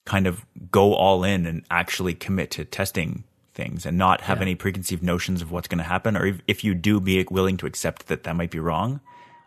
kind 0.06 0.26
of 0.26 0.44
go 0.70 0.94
all 0.94 1.24
in 1.24 1.46
and 1.46 1.64
actually 1.70 2.14
commit 2.14 2.50
to 2.52 2.64
testing 2.64 3.24
things 3.54 3.86
and 3.86 3.96
not 3.96 4.20
have 4.22 4.38
Yeah. 4.38 4.42
any 4.42 4.54
preconceived 4.54 5.02
notions 5.02 5.40
of 5.40 5.50
what's 5.50 5.68
going 5.68 5.78
to 5.78 5.84
happen 5.84 6.16
or 6.16 6.26
if, 6.26 6.40
if 6.48 6.64
you 6.64 6.74
do 6.74 7.00
be 7.00 7.24
willing 7.30 7.56
to 7.58 7.66
accept 7.66 8.08
that 8.08 8.24
that 8.24 8.34
might 8.34 8.50
be 8.50 8.58
wrong 8.58 9.00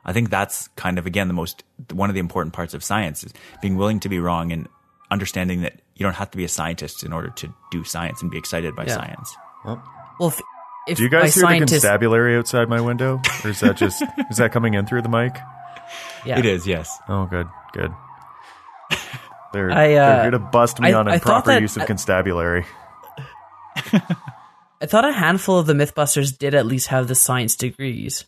i 0.05 0.13
think 0.13 0.29
that's 0.29 0.69
kind 0.77 0.97
of 0.97 1.05
again 1.05 1.27
the 1.27 1.33
most 1.33 1.63
one 1.91 2.09
of 2.09 2.13
the 2.13 2.19
important 2.21 2.53
parts 2.53 2.73
of 2.73 2.81
science 2.83 3.25
is 3.25 3.33
being 3.61 3.75
willing 3.75 3.99
to 3.99 4.07
be 4.07 4.17
wrong 4.17 4.53
and 4.53 4.69
understanding 5.11 5.59
that 5.61 5.81
you 5.95 6.03
don't 6.05 6.15
have 6.15 6.31
to 6.31 6.37
be 6.37 6.45
a 6.45 6.47
scientist 6.49 7.03
in 7.03 7.11
order 7.11 7.29
to 7.31 7.53
do 7.69 7.83
science 7.83 8.21
and 8.21 8.31
be 8.31 8.37
excited 8.37 8.73
by 8.77 8.85
Yeah. 8.85 8.95
science 8.95 9.35
Well, 9.65 9.83
if, 10.21 10.41
if 10.87 10.97
Do 10.97 11.03
you 11.03 11.09
guys 11.09 11.35
hear 11.35 11.47
the 11.47 11.57
constabulary 11.65 12.37
outside 12.37 12.69
my 12.69 12.81
window? 12.81 13.21
Or 13.43 13.49
is 13.49 13.59
that 13.61 13.77
just, 13.77 14.01
is 14.31 14.37
that 14.37 14.51
coming 14.51 14.73
in 14.73 14.85
through 14.85 15.01
the 15.03 15.09
mic? 15.09 15.35
yeah. 16.25 16.39
it 16.39 16.45
is 16.45 16.67
yes 16.67 16.97
Oh, 17.07 17.25
good, 17.25 17.47
good. 17.73 17.91
They're, 19.53 19.71
I, 19.71 19.93
uh, 19.93 20.09
they're 20.13 20.21
here 20.23 20.31
to 20.31 20.39
bust 20.39 20.79
me 20.81 20.89
I- 20.89 20.93
on 20.93 21.07
I 21.07 21.11
thought 21.19 21.37
improper 21.37 21.51
that- 21.53 21.61
use 21.61 21.75
of 21.77 21.83
I- 21.83 21.85
constabulary. 21.85 22.65
I 24.79 24.85
thought 24.85 25.05
a 25.05 25.11
handful 25.11 25.57
of 25.59 25.65
the 25.65 25.73
MythBusters 25.73 26.37
did 26.37 26.53
at 26.53 26.65
least 26.65 26.87
have 26.87 27.07
the 27.07 27.15
science 27.15 27.55
degrees. 27.55 28.25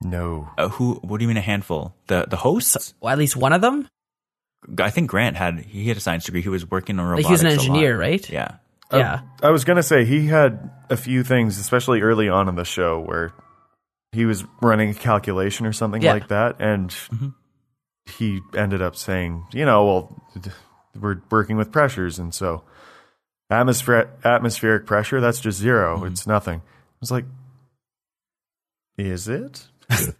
No. 0.00 0.48
uh, 0.56 0.68
who 0.68 0.94
what 1.02 1.18
do 1.18 1.24
you 1.24 1.28
mean 1.28 1.36
a 1.38 1.40
handful 1.40 1.92
the 2.06 2.24
the 2.30 2.36
hosts 2.36 2.94
Well, 3.00 3.12
at 3.12 3.18
least 3.18 3.34
one 3.36 3.52
of 3.52 3.60
them. 3.60 3.88
i 4.78 4.90
think 4.90 5.10
grant 5.10 5.36
had 5.36 5.58
he 5.58 5.88
had 5.88 5.96
a 5.96 6.00
science 6.00 6.24
degree 6.24 6.40
he 6.40 6.48
was 6.48 6.70
working 6.70 7.00
on 7.00 7.06
robotics 7.06 7.24
Like 7.24 7.28
he 7.28 7.32
was 7.32 7.42
an 7.42 7.48
engineer, 7.58 7.98
right? 7.98 8.30
yeah 8.30 8.48
I- 8.52 8.56
Yeah. 8.92 9.20
I, 9.42 9.50
was 9.50 9.64
gonna 9.64 9.82
say 9.82 10.04
he 10.04 10.26
had 10.26 10.70
a 10.88 10.96
few 10.96 11.22
things, 11.22 11.58
especially 11.58 12.00
early 12.00 12.28
on 12.28 12.48
in 12.48 12.54
the 12.54 12.64
show, 12.64 12.98
where 13.00 13.32
he 14.12 14.24
was 14.24 14.44
running 14.62 14.90
a 14.90 14.94
calculation 14.94 15.66
or 15.66 15.72
something 15.72 16.00
Yeah. 16.02 16.14
like 16.14 16.28
that, 16.28 16.56
and 16.60 16.94
he 18.06 18.40
ended 18.56 18.80
up 18.80 18.96
saying, 18.96 19.46
you 19.52 19.66
know, 19.66 19.84
well, 19.84 20.22
d- 20.40 20.50
we're 20.98 21.20
working 21.30 21.56
with 21.58 21.70
pressures, 21.70 22.18
and 22.18 22.34
so 22.34 22.62
atmospheric 23.50 24.08
atmospheric 24.24 24.86
pressure 24.86 25.20
that's 25.20 25.40
just 25.40 25.58
0 25.58 26.04
It's 26.04 26.26
nothing. 26.26 26.60
I 26.60 26.96
was 27.00 27.10
like, 27.10 27.24
is 28.96 29.28
it? 29.28 29.66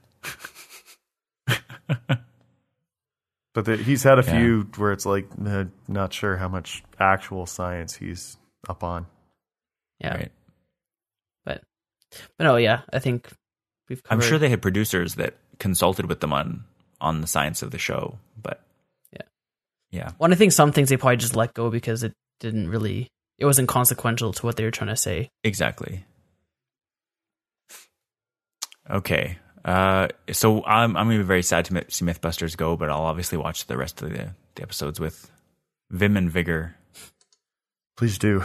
but 3.55 3.65
the, 3.65 3.77
he's 3.77 4.03
had 4.03 4.19
a 4.19 4.23
Yeah. 4.23 4.39
few 4.39 4.69
where 4.77 4.93
it's 4.93 5.07
like 5.07 5.27
uh, 5.45 5.65
not 5.89 6.13
sure 6.13 6.37
how 6.37 6.49
much 6.49 6.83
actual 7.01 7.47
science 7.47 7.97
he's 7.97 8.37
up 8.69 8.83
on. 8.83 9.07
Yeah. 10.01 10.15
Right. 10.15 10.33
But 11.45 11.63
but 12.37 12.45
no, 12.45 12.57
yeah, 12.57 12.83
I 12.93 12.99
think 12.99 13.29
we've 13.89 14.03
I'm 14.09 14.21
sure 14.21 14.39
they 14.39 14.49
had 14.49 14.63
producers 14.63 15.17
that 15.17 15.35
consulted 15.59 16.07
with 16.07 16.21
them 16.21 16.33
on 16.33 16.65
on 17.01 17.21
the 17.21 17.27
science 17.27 17.63
of 17.63 17.71
the 17.71 17.79
show, 17.79 18.19
but 18.41 18.61
Yeah. 19.13 19.23
yeah, 19.91 20.11
Well, 20.19 20.33
I 20.33 20.35
think 20.35 20.53
some 20.53 20.73
things 20.73 20.89
they 20.89 20.97
probably 20.97 21.17
just 21.19 21.37
let 21.37 21.55
go 21.55 21.71
because 21.71 22.03
it 22.03 22.13
didn't 22.41 22.69
really 22.69 23.09
it 23.39 23.45
wasn't 23.45 23.69
consequential 23.69 24.33
to 24.33 24.47
what 24.47 24.57
they 24.57 24.65
were 24.65 24.71
trying 24.73 24.89
to 24.91 24.97
say. 24.97 25.29
exactly. 25.45 26.05
Okay, 28.91 29.39
uh, 29.65 30.09
so 30.33 30.65
I'm 30.65 30.97
I'm 30.97 31.07
gonna 31.09 31.19
be 31.19 31.25
very 31.25 31.43
sad 31.43 31.67
to 31.67 31.85
see 31.89 32.05
MythBusters 32.05 32.57
go, 32.57 32.77
but 32.77 32.89
I'll 32.89 33.03
obviously 33.03 33.37
watch 33.37 33.67
the 33.67 33.77
rest 33.77 34.01
of 34.03 34.11
the, 34.11 34.31
the 34.55 34.63
episodes 34.63 34.99
with 34.99 35.31
vim 35.91 36.17
and 36.17 36.31
vigor. 36.31 36.75
Please 37.99 38.17
do. 38.17 38.45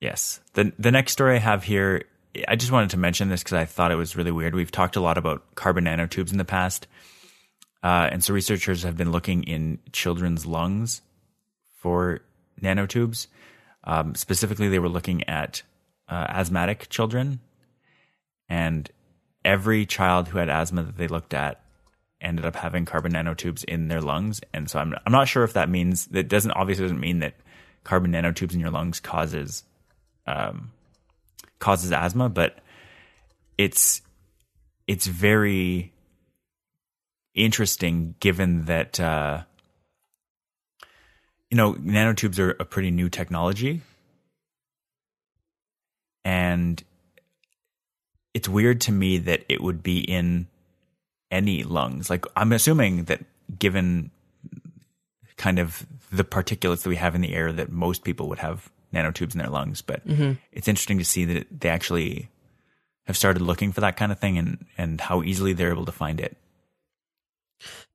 Yes. 0.00 0.40
The 0.54 0.72
the 0.78 0.90
next 0.90 1.12
story 1.12 1.36
I 1.36 1.38
have 1.38 1.64
here, 1.64 2.04
I 2.48 2.56
just 2.56 2.72
wanted 2.72 2.88
to 2.90 2.96
mention 2.96 3.28
this 3.28 3.42
because 3.42 3.52
I 3.52 3.66
thought 3.66 3.92
it 3.92 3.96
was 3.96 4.16
really 4.16 4.30
weird. 4.30 4.54
We've 4.54 4.70
talked 4.70 4.96
a 4.96 5.02
lot 5.02 5.18
about 5.18 5.54
carbon 5.54 5.84
nanotubes 5.84 6.32
in 6.32 6.38
the 6.38 6.46
past, 6.46 6.86
uh, 7.82 8.08
and 8.10 8.24
so 8.24 8.32
researchers 8.32 8.82
have 8.82 8.96
been 8.96 9.12
looking 9.12 9.42
in 9.42 9.80
children's 9.92 10.46
lungs 10.46 11.02
for 11.76 12.20
nanotubes. 12.58 13.26
Um, 13.84 14.14
specifically, 14.14 14.70
they 14.70 14.78
were 14.78 14.88
looking 14.88 15.24
at 15.24 15.62
uh, 16.08 16.24
asthmatic 16.30 16.88
children, 16.88 17.40
and 18.48 18.90
every 19.44 19.84
child 19.84 20.28
who 20.28 20.38
had 20.38 20.48
asthma 20.48 20.84
that 20.84 20.96
they 20.96 21.06
looked 21.06 21.34
at 21.34 21.60
ended 22.18 22.46
up 22.46 22.56
having 22.56 22.86
carbon 22.86 23.12
nanotubes 23.12 23.62
in 23.64 23.88
their 23.88 24.00
lungs. 24.00 24.40
And 24.54 24.70
so 24.70 24.78
I'm 24.78 24.94
I'm 25.04 25.12
not 25.12 25.28
sure 25.28 25.44
if 25.44 25.52
that 25.52 25.68
means 25.68 26.06
that 26.06 26.28
doesn't 26.28 26.52
obviously 26.52 26.86
doesn't 26.86 26.98
mean 26.98 27.18
that 27.18 27.34
carbon 27.84 28.12
nanotubes 28.12 28.54
in 28.54 28.60
your 28.60 28.70
lungs 28.70 29.00
causes 29.00 29.62
um, 30.26 30.72
causes 31.58 31.92
asthma, 31.92 32.28
but 32.28 32.58
it's 33.56 34.02
it's 34.86 35.06
very 35.06 35.92
interesting 37.34 38.14
given 38.20 38.64
that 38.66 38.98
uh, 38.98 39.42
you 41.50 41.56
know 41.56 41.74
nanotubes 41.74 42.38
are 42.38 42.50
a 42.50 42.64
pretty 42.64 42.90
new 42.90 43.08
technology, 43.08 43.82
and 46.24 46.82
it's 48.32 48.48
weird 48.48 48.80
to 48.82 48.92
me 48.92 49.18
that 49.18 49.44
it 49.48 49.62
would 49.62 49.82
be 49.82 50.00
in 50.00 50.48
any 51.30 51.62
lungs. 51.62 52.10
Like 52.10 52.24
I'm 52.36 52.52
assuming 52.52 53.04
that 53.04 53.20
given 53.58 54.10
kind 55.36 55.58
of 55.58 55.86
the 56.12 56.24
particulates 56.24 56.82
that 56.82 56.88
we 56.88 56.96
have 56.96 57.14
in 57.14 57.20
the 57.20 57.34
air 57.34 57.52
that 57.52 57.70
most 57.70 58.04
people 58.04 58.28
would 58.28 58.38
have 58.38 58.70
nanotubes 58.92 59.32
in 59.32 59.38
their 59.38 59.48
lungs, 59.48 59.82
but 59.82 60.06
mm-hmm. 60.06 60.32
it's 60.52 60.68
interesting 60.68 60.98
to 60.98 61.04
see 61.04 61.24
that 61.24 61.46
they 61.60 61.68
actually 61.68 62.28
have 63.06 63.16
started 63.16 63.42
looking 63.42 63.72
for 63.72 63.80
that 63.80 63.96
kind 63.96 64.12
of 64.12 64.18
thing 64.18 64.38
and 64.38 64.64
and 64.78 65.00
how 65.00 65.22
easily 65.22 65.52
they're 65.52 65.72
able 65.72 65.84
to 65.84 65.92
find 65.92 66.20
it. 66.20 66.36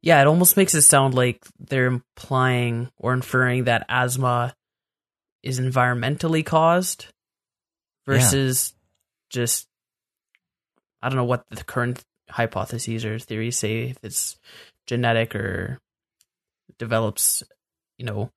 Yeah, 0.02 0.22
it 0.22 0.28
almost 0.28 0.58
makes 0.58 0.74
it 0.76 0.82
sound 0.84 1.14
like 1.14 1.44
they're 1.60 1.88
implying 1.88 2.90
or 2.98 3.14
inferring 3.14 3.66
that 3.66 3.86
asthma 3.90 4.54
is 5.44 5.60
environmentally 5.60 6.46
caused 6.46 7.08
versus 8.06 8.74
just 9.30 9.68
I 11.02 11.10
don't 11.10 11.18
know 11.18 11.24
what 11.24 11.44
the 11.50 11.64
current 11.64 12.04
hypotheses 12.30 13.06
or 13.06 13.20
theories 13.20 13.58
say 13.58 13.90
if 13.90 13.98
it's 14.04 14.38
genetic 14.88 15.36
or 15.36 15.80
develops, 16.80 17.44
you 17.98 18.06
know, 18.06 18.32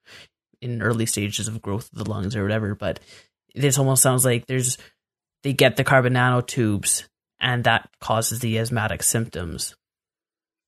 in 0.61 0.83
early 0.83 1.07
stages 1.07 1.49
of 1.49 1.63
growth 1.63 1.91
of 1.93 1.99
the 1.99 2.11
lungs 2.11 2.37
or 2.37 2.43
whatever, 2.43 2.75
but 2.75 3.01
this 3.55 3.79
almost 3.79 4.03
sounds 4.03 4.25
like 4.25 4.47
there's 4.47 4.77
they 5.43 5.53
get 5.53 5.77
the 5.77 5.85
carbon 5.85 6.15
nanotubes 6.15 7.05
and 7.41 7.65
that 7.65 7.89
causes 8.01 8.41
the 8.41 8.59
asthmatic 8.59 9.03
symptoms 9.03 9.75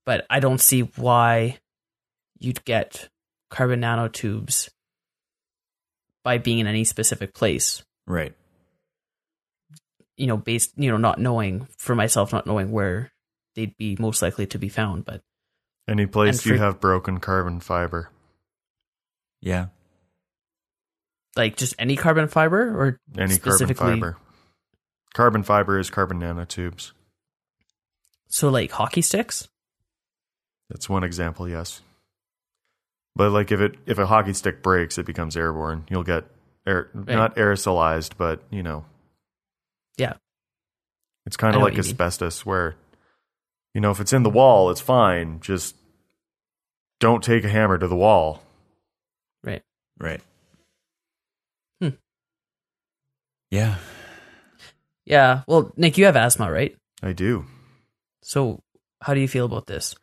but 0.06 0.26
I 0.28 0.40
don't 0.40 0.60
see 0.60 0.82
why 0.96 1.58
you'd 2.38 2.64
get 2.64 3.08
carbon 3.50 3.80
nanotubes 3.80 4.68
by 6.22 6.38
being 6.38 6.58
in 6.58 6.66
any 6.66 6.84
specific 6.84 7.34
place. 7.34 7.82
Right. 8.06 8.34
You 10.16 10.26
know, 10.26 10.36
based 10.36 10.72
you 10.76 10.90
know, 10.90 10.96
not 10.96 11.18
knowing 11.18 11.66
for 11.78 11.94
myself, 11.94 12.32
not 12.32 12.46
knowing 12.46 12.70
where 12.70 13.12
they'd 13.54 13.76
be 13.76 13.96
most 13.98 14.22
likely 14.22 14.46
to 14.48 14.58
be 14.58 14.68
found. 14.68 15.04
But 15.04 15.22
Any 15.88 16.06
place 16.06 16.44
And 16.44 16.46
you 16.54 16.58
have 16.58 16.80
broken 16.80 17.20
carbon 17.20 17.60
fiber. 17.60 18.10
Yeah. 19.40 19.66
like 21.36 21.56
just 21.56 21.74
any 21.78 21.96
carbon 21.96 22.28
fiber 22.28 22.60
or 22.80 22.98
Any 23.18 23.36
carbon 23.38 23.74
fiber. 23.74 24.16
Carbon 25.14 25.42
fiber 25.42 25.78
is 25.78 25.90
carbon 25.90 26.20
nanotubes. 26.20 26.92
so 28.28 28.48
like 28.48 28.70
hockey 28.72 29.02
sticks. 29.02 29.48
That's 30.70 30.88
one 30.88 31.04
example, 31.04 31.48
yes. 31.48 31.82
But 33.14 33.30
like 33.30 33.52
if 33.52 33.60
it 33.60 33.74
if 33.86 33.98
a 33.98 34.06
hockey 34.06 34.32
stick 34.32 34.62
breaks, 34.62 34.96
it 34.98 35.06
becomes 35.06 35.36
airborne. 35.36 35.84
You'll 35.90 36.02
get 36.02 36.24
air, 36.66 36.88
not 36.94 37.36
aerosolized, 37.36 38.12
but 38.16 38.42
you 38.50 38.62
know, 38.62 38.86
Yeah. 39.98 40.14
it's 41.26 41.36
kind 41.36 41.54
of 41.54 41.62
like 41.62 41.78
asbestos, 41.78 42.46
where 42.46 42.74
you 43.74 43.80
know 43.80 43.90
if 43.90 44.00
it's 44.00 44.12
in 44.12 44.22
the 44.22 44.30
wall, 44.30 44.70
it's 44.70 44.80
fine. 44.80 45.40
Just 45.40 45.76
don't 47.00 47.22
take 47.22 47.44
a 47.44 47.48
hammer 47.48 47.76
to 47.76 47.88
the 47.88 47.96
wall. 47.96 48.42
Right. 49.42 49.62
Right. 49.98 50.20
Hmm. 51.80 51.90
Yeah. 53.50 53.76
Yeah. 55.04 55.42
Well, 55.46 55.72
Nick, 55.76 55.98
you 55.98 56.06
have 56.06 56.16
asthma, 56.16 56.50
right? 56.50 56.74
I 57.02 57.12
do. 57.12 57.44
So 58.22 58.62
how 59.02 59.12
do 59.12 59.20
you 59.20 59.28
feel 59.28 59.44
about 59.44 59.66
this? 59.66 59.94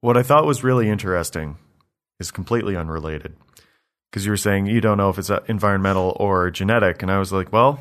What 0.00 0.16
I 0.16 0.22
thought 0.22 0.46
was 0.46 0.64
really 0.64 0.88
interesting 0.88 1.58
is 2.18 2.30
completely 2.30 2.76
unrelated. 2.76 3.36
Because 4.10 4.24
you 4.24 4.32
were 4.32 4.36
saying 4.36 4.66
you 4.66 4.80
don't 4.80 4.98
know 4.98 5.10
if 5.10 5.18
it's 5.18 5.30
uh, 5.30 5.40
environmental 5.46 6.16
or 6.18 6.50
genetic. 6.50 7.02
And 7.02 7.12
I 7.12 7.18
was 7.18 7.32
like, 7.32 7.52
well, 7.52 7.78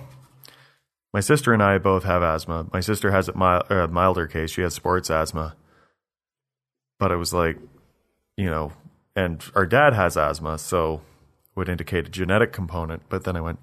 my 1.13 1.19
sister 1.19 1.53
and 1.53 1.61
I 1.63 1.77
both 1.77 2.03
have 2.03 2.21
asthma. 2.21 2.67
My 2.71 2.79
sister 2.81 3.11
has 3.11 3.27
a 3.29 3.33
mild, 3.37 3.63
uh, 3.71 3.87
milder 3.87 4.27
case. 4.27 4.51
She 4.51 4.61
has 4.61 4.73
sports 4.73 5.09
asthma. 5.09 5.55
But 6.99 7.11
it 7.11 7.15
was 7.17 7.33
like, 7.33 7.57
you 8.37 8.49
know, 8.49 8.73
and 9.15 9.43
our 9.55 9.65
dad 9.65 9.93
has 9.93 10.17
asthma. 10.17 10.57
So 10.57 11.01
would 11.55 11.69
indicate 11.69 12.07
a 12.07 12.09
genetic 12.09 12.51
component. 12.53 13.03
But 13.09 13.23
then 13.23 13.35
I 13.35 13.41
went, 13.41 13.59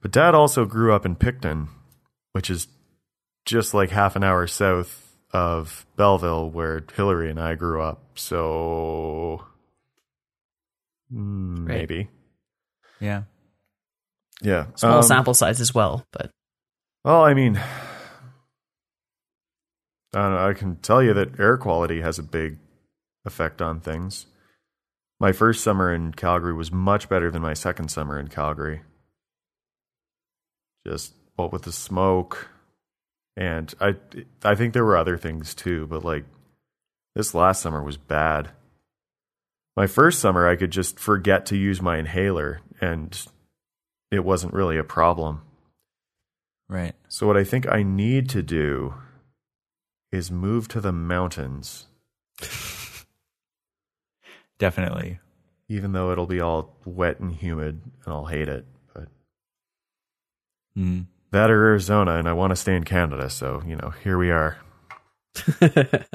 but 0.00 0.10
dad 0.12 0.34
also 0.34 0.64
grew 0.64 0.94
up 0.94 1.04
in 1.04 1.16
Picton, 1.16 1.68
which 2.32 2.50
is 2.50 2.68
just 3.44 3.74
like 3.74 3.90
half 3.90 4.14
an 4.16 4.22
hour 4.24 4.46
south 4.46 5.16
of 5.32 5.86
Belleville, 5.96 6.50
where 6.50 6.84
Hillary 6.94 7.30
and 7.30 7.40
I 7.40 7.54
grew 7.56 7.82
up. 7.82 8.02
So 8.14 9.44
mm, 11.12 11.58
Right. 11.68 11.78
maybe, 11.78 12.08
Yeah. 13.00 13.24
yeah. 14.40 14.66
Small 14.76 14.98
Um, 14.98 15.02
sample 15.02 15.34
size 15.34 15.60
as 15.60 15.74
well, 15.74 16.04
but 16.12 16.30
Well, 17.04 17.22
I 17.22 17.34
mean, 17.34 17.56
I 20.14 20.28
know. 20.30 20.48
I 20.48 20.54
can 20.54 20.76
tell 20.76 21.02
you 21.02 21.14
that 21.14 21.38
air 21.38 21.56
quality 21.56 22.00
has 22.00 22.18
a 22.18 22.22
big 22.22 22.58
effect 23.24 23.62
on 23.62 23.80
things. 23.80 24.26
My 25.18 25.32
first 25.32 25.62
summer 25.62 25.92
in 25.92 26.12
Calgary 26.12 26.54
was 26.54 26.72
much 26.72 27.08
better 27.08 27.30
than 27.30 27.42
my 27.42 27.54
second 27.54 27.90
summer 27.90 28.18
in 28.18 28.28
Calgary. 28.28 28.82
Just 30.86 31.14
what 31.36 31.52
with 31.52 31.62
the 31.62 31.72
smoke, 31.72 32.48
and 33.36 33.72
I, 33.80 33.96
I 34.42 34.54
think 34.54 34.72
there 34.72 34.84
were 34.84 34.96
other 34.96 35.16
things 35.18 35.54
too. 35.54 35.86
But 35.86 36.04
like 36.04 36.24
this 37.14 37.34
last 37.34 37.62
summer 37.62 37.82
was 37.82 37.96
bad. 37.98 38.50
My 39.76 39.86
first 39.86 40.20
summer, 40.20 40.48
I 40.48 40.56
could 40.56 40.70
just 40.70 40.98
forget 40.98 41.46
to 41.46 41.56
use 41.56 41.80
my 41.80 41.98
inhaler, 41.98 42.62
and 42.80 43.18
it 44.10 44.24
wasn't 44.24 44.54
really 44.54 44.78
a 44.78 44.84
problem. 44.84 45.42
Right. 46.70 46.94
So 47.08 47.26
what 47.26 47.36
I 47.36 47.42
think 47.42 47.68
I 47.68 47.82
need 47.82 48.28
to 48.30 48.42
do 48.42 48.94
is 50.12 50.30
move 50.30 50.68
to 50.68 50.80
the 50.80 50.92
mountains, 50.92 51.86
Definitely. 54.58 55.18
even 55.68 55.92
though 55.92 56.12
it'll 56.12 56.26
be 56.26 56.40
all 56.40 56.76
wet 56.84 57.18
and 57.20 57.32
humid 57.32 57.80
and 58.04 58.14
I'll 58.14 58.26
hate 58.26 58.48
it. 58.48 58.66
But 58.94 59.08
Mm. 60.78 61.06
That 61.32 61.50
or 61.50 61.64
Arizona, 61.66 62.16
and 62.16 62.28
I 62.28 62.32
want 62.34 62.50
to 62.50 62.56
stay 62.56 62.76
in 62.76 62.84
Canada. 62.84 63.30
So, 63.30 63.62
you 63.66 63.76
know, 63.76 63.92
here 64.04 64.16
we 64.18 64.30
are. 64.30 64.56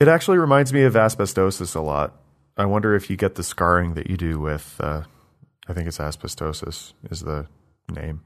It 0.00 0.08
actually 0.08 0.38
reminds 0.38 0.72
me 0.72 0.82
of 0.82 0.94
asbestosis 0.94 1.76
a 1.76 1.80
lot. 1.80 2.20
I 2.56 2.66
wonder 2.66 2.96
if 2.96 3.08
you 3.08 3.16
get 3.16 3.36
the 3.36 3.44
scarring 3.44 3.94
that 3.94 4.10
you 4.10 4.16
do 4.16 4.40
with, 4.40 4.74
uh, 4.80 5.04
I 5.68 5.72
think 5.72 5.86
it's 5.86 5.98
asbestosis 5.98 6.92
is 7.10 7.20
the 7.20 7.46
name. 7.88 8.22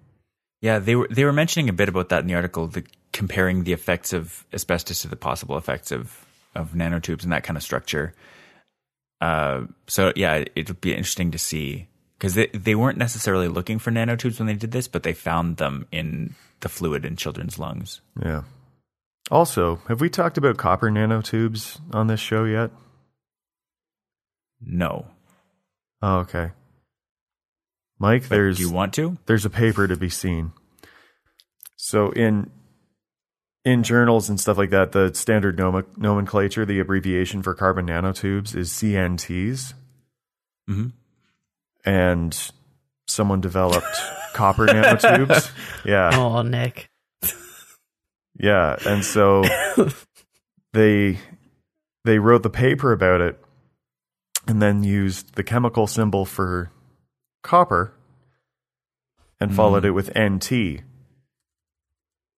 Yeah, 0.61 0.79
they 0.79 0.97
were 0.97 1.09
they 1.11 1.25
were 1.25 1.33
mentioning 1.33 1.69
a 1.69 1.73
bit 1.73 1.89
about 1.89 2.09
that 2.09 2.21
in 2.21 2.27
the 2.27 2.35
article, 2.35 2.67
the, 2.67 2.85
comparing 3.13 3.65
the 3.65 3.73
effects 3.73 4.13
of 4.13 4.45
asbestos 4.53 5.03
to 5.03 5.09
the 5.09 5.17
possible 5.17 5.57
effects 5.57 5.93
of 5.93 6.27
of 6.55 6.73
nanotubes 6.73 7.23
and 7.23 7.33
that 7.33 7.45
kind 7.45 7.57
of 7.57 7.63
structure. 7.63 8.15
Uh, 9.21 9.63
so 9.87 10.13
yeah, 10.17 10.45
it 10.55 10.69
would 10.69 10.81
be 10.81 10.93
interesting 10.95 11.31
to 11.31 11.39
see 11.39 11.89
because 12.19 12.35
they 12.35 12.49
they 12.49 12.75
weren't 12.75 12.99
necessarily 12.99 13.49
looking 13.49 13.79
for 13.79 13.91
nanotubes 13.91 14.39
when 14.39 14.47
they 14.47 14.55
did 14.55 14.73
this, 14.73 14.89
but 14.89 15.03
they 15.03 15.13
found 15.13 15.59
them 15.59 15.87
in 15.93 16.35
the 16.61 16.69
fluid 16.69 17.05
in 17.05 17.17
children's 17.17 17.59
lungs. 17.59 18.01
Yeah. 18.21 18.43
Also, 19.31 19.77
have 19.89 20.01
we 20.01 20.09
talked 20.09 20.39
about 20.39 20.57
copper 20.57 20.91
nanotubes 20.91 21.81
on 21.93 22.07
this 22.07 22.21
show 22.21 22.45
yet? 22.45 22.71
No, 24.61 25.07
Oh, 26.01 26.19
okay. 26.19 26.53
Mike, 27.99 28.23
but 28.23 28.31
there's 28.31 28.57
do 28.59 28.63
you 28.65 28.71
want 28.71 28.93
to? 28.95 29.19
there's 29.27 29.45
a 29.45 29.51
paper 29.51 29.87
to 29.89 29.97
be 29.97 30.09
seen. 30.09 30.53
So 31.77 32.11
in 32.11 32.51
in 33.65 33.83
journals 33.83 34.29
and 34.29 34.39
stuff 34.41 34.57
like 34.57 34.71
that, 34.71 34.93
the 34.93 35.13
standard 35.15 35.59
nomenclature, 35.59 36.65
the 36.65 36.79
abbreviation 36.81 37.43
for 37.43 37.55
carbon 37.55 37.87
nanotubes 37.87 38.55
is 38.57 38.71
CNTs, 38.71 39.75
hmm 40.67 40.89
and 41.85 42.51
someone 43.07 43.41
developed 43.41 43.87
copper 44.35 44.67
nanotubes. 44.67 45.51
Yeah, 45.85 46.11
oh, 46.13 46.43
Nick. 46.43 46.91
yeah, 48.39 48.77
and 48.85 49.03
so 49.05 49.45
they 50.73 51.19
they 52.05 52.19
wrote 52.19 52.43
the 52.43 52.51
paper 52.51 52.93
about 52.93 53.21
it, 53.21 53.39
and 54.47 54.61
then 54.61 54.83
used 54.83 55.35
the 55.35 55.45
chemical 55.45 55.87
symbol 55.87 56.25
for 56.27 56.71
copper, 57.43 57.93
and 59.41 59.55
followed 59.55 59.85
it 59.85 59.93
with 59.93 60.17
NT. 60.19 60.83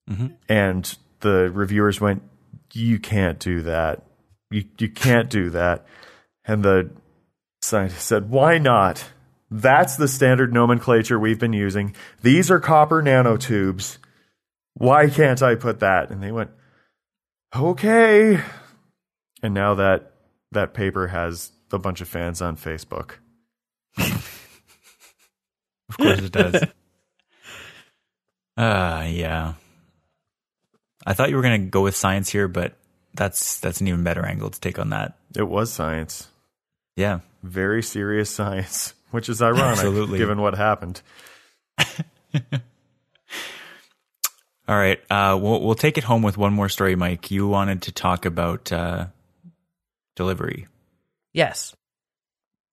hmm 0.08 0.26
and 0.48 0.96
the 1.20 1.50
reviewers 1.52 2.00
went, 2.00 2.22
"You 2.72 2.98
can't 2.98 3.38
do 3.38 3.62
that. 3.62 4.02
You 4.50 4.64
you 4.78 4.88
can't 4.88 5.30
do 5.30 5.50
that." 5.50 5.86
And 6.44 6.62
the 6.62 6.90
scientist 7.62 8.06
said, 8.06 8.30
"Why 8.30 8.58
not? 8.58 9.10
That's 9.50 9.96
the 9.96 10.08
standard 10.08 10.52
nomenclature 10.52 11.18
we've 11.18 11.38
been 11.38 11.52
using. 11.52 11.94
These 12.22 12.50
are 12.50 12.60
copper 12.60 13.02
nanotubes. 13.02 13.98
Why 14.74 15.08
can't 15.08 15.42
I 15.42 15.54
put 15.54 15.80
that?" 15.80 16.10
And 16.10 16.22
they 16.22 16.32
went, 16.32 16.50
"Okay." 17.54 18.40
And 19.42 19.54
now 19.54 19.74
that 19.74 20.12
that 20.52 20.74
paper 20.74 21.08
has 21.08 21.52
a 21.72 21.78
bunch 21.78 22.00
of 22.00 22.08
fans 22.08 22.42
on 22.42 22.56
Facebook. 22.56 23.12
Of 26.00 26.06
course 26.06 26.20
it 26.20 26.32
does. 26.32 26.62
uh 28.56 29.06
yeah. 29.10 29.54
I 31.06 31.14
thought 31.14 31.30
you 31.30 31.36
were 31.36 31.42
going 31.42 31.62
to 31.62 31.70
go 31.70 31.82
with 31.82 31.96
science 31.96 32.28
here, 32.28 32.46
but 32.48 32.74
that's 33.14 33.58
that's 33.60 33.80
an 33.80 33.88
even 33.88 34.04
better 34.04 34.24
angle 34.24 34.50
to 34.50 34.60
take 34.60 34.78
on 34.78 34.90
that. 34.90 35.16
It 35.36 35.48
was 35.48 35.72
science. 35.72 36.28
Yeah. 36.96 37.20
Very 37.42 37.82
serious 37.82 38.30
science, 38.30 38.94
which 39.10 39.28
is 39.28 39.40
ironic 39.42 39.78
Absolutely. 39.78 40.18
given 40.18 40.40
what 40.40 40.54
happened. 40.54 41.00
All 44.68 44.76
right. 44.76 45.00
Uh, 45.10 45.38
we'll 45.40 45.62
we'll 45.62 45.74
take 45.74 45.98
it 45.98 46.04
home 46.04 46.22
with 46.22 46.36
one 46.38 46.52
more 46.52 46.68
story, 46.68 46.94
Mike. 46.94 47.30
You 47.30 47.48
wanted 47.48 47.82
to 47.82 47.92
talk 47.92 48.24
about 48.24 48.70
uh, 48.70 49.06
delivery. 50.14 50.68
Yes. 51.32 51.74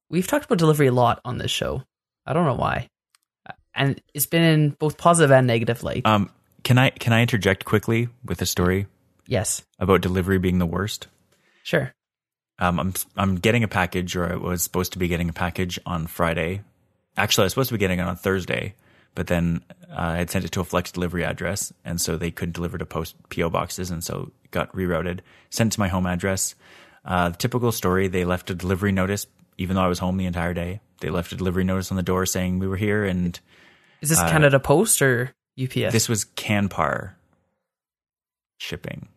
We've 0.09 0.27
talked 0.27 0.45
about 0.45 0.59
delivery 0.59 0.87
a 0.87 0.91
lot 0.91 1.19
on 1.25 1.37
this 1.37 1.51
show. 1.51 1.83
I 2.25 2.33
don't 2.33 2.45
know 2.45 2.55
why. 2.55 2.87
And 3.77 4.01
it's 4.13 4.25
been 4.25 4.43
in 4.43 4.69
both 4.71 4.97
positive 4.97 5.31
and 5.31 5.47
negative 5.47 5.83
light. 5.83 6.05
Um, 6.05 6.31
can 6.63 6.77
I 6.77 6.89
can 6.89 7.13
I 7.13 7.21
interject 7.21 7.63
quickly 7.63 8.09
with 8.25 8.41
a 8.41 8.45
story 8.45 8.87
yes. 9.27 9.61
about 9.79 10.01
delivery 10.01 10.39
being 10.39 10.57
the 10.57 10.65
worst? 10.65 11.07
Sure. 11.63 11.93
Um, 12.59 12.79
I'm 12.79 12.93
I'm 13.15 13.35
getting 13.35 13.63
a 13.63 13.67
package, 13.67 14.15
or 14.15 14.31
I 14.31 14.35
was 14.35 14.63
supposed 14.63 14.93
to 14.93 14.99
be 14.99 15.07
getting 15.07 15.29
a 15.29 15.33
package 15.33 15.79
on 15.85 16.07
Friday. 16.07 16.61
Actually, 17.15 17.43
I 17.43 17.45
was 17.45 17.53
supposed 17.53 17.69
to 17.69 17.75
be 17.75 17.79
getting 17.79 17.99
it 17.99 18.03
on 18.03 18.15
Thursday, 18.15 18.73
but 19.15 19.27
then 19.27 19.63
uh, 19.89 19.95
I 19.95 20.17
had 20.17 20.29
sent 20.29 20.45
it 20.45 20.51
to 20.53 20.61
a 20.61 20.63
flex 20.63 20.91
delivery 20.91 21.23
address, 21.23 21.71
and 21.85 22.01
so 22.01 22.17
they 22.17 22.31
couldn't 22.31 22.55
deliver 22.55 22.77
to 22.77 22.85
post 22.85 23.15
PO 23.29 23.49
boxes, 23.49 23.91
and 23.91 24.03
so 24.03 24.31
it 24.43 24.51
got 24.51 24.73
rerouted, 24.73 25.19
sent 25.49 25.73
to 25.73 25.79
my 25.79 25.87
home 25.87 26.07
address. 26.07 26.55
Uh, 27.05 27.31
typical 27.31 27.71
story: 27.71 28.07
they 28.07 28.25
left 28.25 28.49
a 28.49 28.55
delivery 28.55 28.91
notice, 28.91 29.27
even 29.57 29.75
though 29.75 29.83
I 29.83 29.87
was 29.87 29.99
home 29.99 30.17
the 30.17 30.25
entire 30.25 30.53
day. 30.53 30.81
They 30.99 31.11
left 31.11 31.31
a 31.31 31.35
delivery 31.35 31.63
notice 31.63 31.91
on 31.91 31.97
the 31.97 32.03
door 32.03 32.25
saying 32.25 32.57
we 32.57 32.67
were 32.67 32.75
here, 32.75 33.05
and 33.05 33.39
Is 34.01 34.09
this 34.09 34.19
Canada 34.19 34.59
Post 34.59 35.01
or 35.01 35.33
UPS? 35.61 35.91
this 35.91 36.07
was 36.07 36.25
Canpar 36.25 37.13
shipping. 38.57 39.07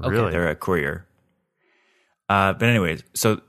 Okay. 0.00 0.10
Really? 0.10 0.30
They're 0.30 0.48
a 0.48 0.56
courier. 0.56 1.06
Uh, 2.28 2.52
but 2.52 2.68
anyways, 2.68 3.02
so 3.14 3.40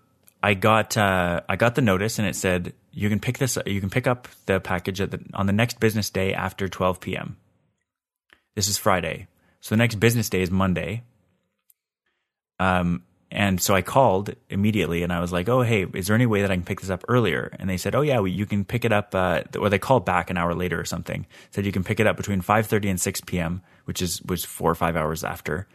I 0.42 0.54
got 0.54 0.98
uh, 0.98 1.42
I 1.50 1.56
got 1.56 1.76
the 1.76 1.82
notice 1.82 2.20
and 2.20 2.28
it 2.28 2.36
said 2.36 2.74
you 2.92 3.10
can 3.10 3.20
pick 3.20 3.38
this 3.38 3.58
you 3.66 3.80
can 3.80 3.90
pick 3.90 4.08
up 4.08 4.28
the 4.46 4.60
package 4.60 5.02
at 5.02 5.12
the, 5.12 5.20
on 5.34 5.46
the 5.46 5.54
next 5.54 5.80
business 5.80 6.10
day 6.10 6.34
after 6.34 6.68
12 6.68 7.00
p.m. 7.00 7.38
This 8.56 8.68
is 8.68 8.78
Friday, 8.78 9.28
so 9.62 9.76
the 9.76 9.78
next 9.78 9.96
business 9.96 10.30
day 10.30 10.42
is 10.42 10.52
Monday. 10.52 11.04
Um, 12.60 13.04
and 13.30 13.60
so 13.62 13.76
I 13.76 13.82
called 13.82 14.34
immediately 14.50 15.04
and 15.04 15.12
I 15.12 15.20
was 15.20 15.32
like, 15.32 15.50
"Oh, 15.50 15.62
hey, 15.62 15.86
is 15.94 16.08
there 16.08 16.16
any 16.16 16.26
way 16.26 16.42
that 16.42 16.52
I 16.52 16.56
can 16.56 16.64
pick 16.64 16.82
this 16.82 16.90
up 16.90 17.04
earlier?" 17.08 17.52
And 17.60 17.70
they 17.70 17.78
said, 17.78 17.96
"Oh 17.96 18.02
yeah, 18.02 18.20
well, 18.20 18.28
you 18.28 18.46
can 18.46 18.66
pick 18.66 18.86
it 18.86 18.92
up." 18.92 19.14
Uh, 19.14 19.44
or 19.60 19.70
they 19.70 19.80
called 19.80 20.06
back 20.06 20.30
an 20.30 20.38
hour 20.38 20.54
later 20.54 20.80
or 20.80 20.86
something. 20.86 21.26
Said 21.52 21.66
you 21.66 21.72
can 21.72 21.84
pick 21.84 22.00
it 22.00 22.08
up 22.08 22.18
between 22.18 22.42
5:30 22.42 22.90
and 22.90 23.02
6 23.02 23.22
p.m., 23.22 23.62
which 23.86 24.02
is 24.02 24.22
was 24.24 24.46
four 24.46 24.72
or 24.72 24.76
five 24.76 24.96
hours 24.96 25.24
after 25.24 25.68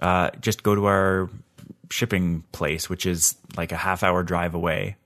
uh, 0.00 0.30
just 0.40 0.62
go 0.62 0.74
to 0.74 0.86
our 0.86 1.30
shipping 1.90 2.44
place, 2.52 2.88
which 2.88 3.06
is 3.06 3.36
like 3.56 3.72
a 3.72 3.76
half 3.76 4.02
hour 4.02 4.22
drive 4.22 4.54
away, 4.54 4.96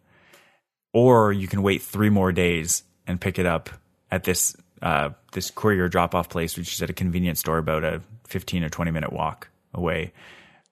or 0.93 1.33
you 1.33 1.47
can 1.47 1.63
wait 1.63 1.83
three 1.83 2.11
more 2.11 2.33
days 2.33 2.83
and 3.07 3.21
pick 3.21 3.39
it 3.39 3.47
up 3.47 3.71
at 4.11 4.25
this 4.25 4.57
uh, 4.83 5.11
this 5.33 5.51
courier 5.51 5.89
drop 5.89 6.15
off 6.15 6.29
place, 6.29 6.57
which 6.57 6.73
is 6.73 6.83
at 6.83 6.91
a 6.91 6.93
convenience 6.93 7.41
store 7.41 7.59
about 7.59 7.85
a 7.85 8.03
fifteen 8.27 8.65
or 8.65 8.69
twenty 8.69 8.91
minute 8.91 9.13
walk 9.13 9.49
away. 9.75 10.13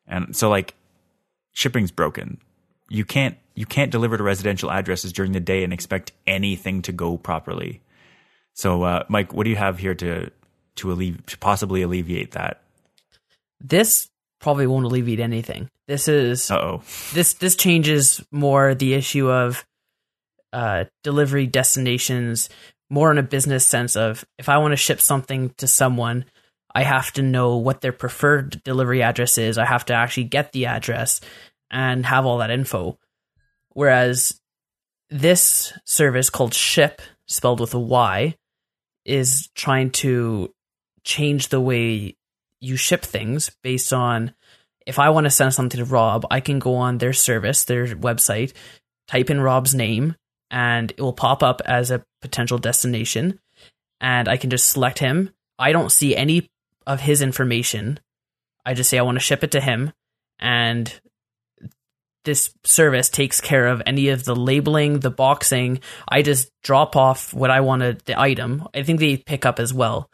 And 0.06 0.36
so, 0.36 0.48
like, 0.48 0.74
shipping's 1.52 1.90
broken. 1.90 2.38
You 2.88 3.04
can't 3.04 3.36
you 3.54 3.66
can't 3.66 3.90
deliver 3.90 4.16
to 4.16 4.22
residential 4.22 4.70
addresses 4.70 5.12
during 5.12 5.32
the 5.32 5.40
day 5.40 5.64
and 5.64 5.72
expect 5.72 6.12
anything 6.26 6.82
to 6.82 6.92
go 6.92 7.16
properly. 7.16 7.80
So, 8.54 8.82
uh, 8.84 9.04
Mike, 9.08 9.32
what 9.32 9.44
do 9.44 9.50
you 9.50 9.56
have 9.56 9.78
here 9.78 9.94
to 9.94 10.30
to, 10.76 10.88
allevi- 10.88 11.24
to 11.26 11.38
possibly 11.38 11.82
alleviate 11.82 12.32
that? 12.32 12.62
this 13.60 14.08
probably 14.40 14.66
won't 14.66 14.84
alleviate 14.84 15.20
anything. 15.20 15.70
This 15.86 16.08
is 16.08 16.50
oh. 16.50 16.82
this 17.12 17.34
this 17.34 17.56
changes 17.56 18.24
more 18.30 18.74
the 18.74 18.94
issue 18.94 19.30
of 19.30 19.64
uh, 20.52 20.84
delivery 21.02 21.46
destinations 21.46 22.48
more 22.88 23.10
in 23.10 23.18
a 23.18 23.22
business 23.22 23.66
sense 23.66 23.96
of 23.96 24.24
if 24.38 24.48
I 24.48 24.58
want 24.58 24.72
to 24.72 24.76
ship 24.76 25.00
something 25.00 25.50
to 25.58 25.66
someone, 25.66 26.24
I 26.76 26.82
have 26.82 27.10
to 27.12 27.22
know 27.22 27.56
what 27.56 27.80
their 27.80 27.90
preferred 27.90 28.62
delivery 28.62 29.02
address 29.02 29.38
is. 29.38 29.56
I 29.56 29.64
have 29.64 29.86
to 29.86 29.94
actually 29.94 30.24
get 30.24 30.52
the 30.52 30.66
address 30.66 31.22
and 31.70 32.04
have 32.04 32.26
all 32.26 32.36
that 32.38 32.50
info. 32.50 32.98
Whereas 33.70 34.38
this 35.08 35.72
service 35.86 36.28
called 36.28 36.52
Shyp, 36.52 36.98
spelled 37.24 37.60
with 37.60 37.72
a 37.72 37.80
Y, 37.80 38.36
is 39.06 39.48
trying 39.54 39.88
to 39.92 40.52
change 41.02 41.48
the 41.48 41.62
way 41.62 42.14
you 42.60 42.76
ship 42.76 43.06
things 43.06 43.50
based 43.62 43.94
on 43.94 44.34
if 44.86 44.98
I 44.98 45.08
want 45.08 45.24
to 45.24 45.30
send 45.30 45.54
something 45.54 45.78
to 45.78 45.84
Rob, 45.86 46.26
I 46.30 46.40
can 46.40 46.58
go 46.58 46.74
on 46.74 46.98
their 46.98 47.14
service, 47.14 47.64
their 47.64 47.86
website, 47.86 48.52
type 49.08 49.30
in 49.30 49.40
Rob's 49.40 49.74
name, 49.74 50.14
and 50.50 50.90
it 50.90 51.00
will 51.00 51.14
pop 51.14 51.42
up 51.42 51.62
as 51.64 51.90
a 51.90 52.04
potential 52.20 52.58
destination. 52.58 53.40
And 53.98 54.28
I 54.28 54.36
can 54.36 54.50
just 54.50 54.68
select 54.68 54.98
him. 54.98 55.30
I 55.58 55.72
don't 55.72 55.90
see 55.90 56.14
any 56.14 56.50
of 56.86 57.00
his 57.00 57.22
information. 57.22 57.98
I 58.64 58.74
just 58.74 58.90
say 58.90 58.98
I 58.98 59.02
want 59.02 59.16
to 59.16 59.24
ship 59.24 59.44
it 59.44 59.52
to 59.52 59.60
him. 59.60 59.92
And 60.38 60.92
this 62.24 62.52
service 62.64 63.08
takes 63.08 63.40
care 63.40 63.68
of 63.68 63.82
any 63.86 64.08
of 64.08 64.24
the 64.24 64.34
labeling, 64.34 65.00
the 65.00 65.10
boxing. 65.10 65.80
I 66.08 66.22
just 66.22 66.50
drop 66.62 66.96
off 66.96 67.32
what 67.32 67.50
I 67.50 67.60
wanted, 67.60 68.00
the 68.00 68.18
item. 68.18 68.66
I 68.74 68.82
think 68.82 69.00
they 69.00 69.16
pick 69.16 69.46
up 69.46 69.58
as 69.58 69.72
well 69.72 70.10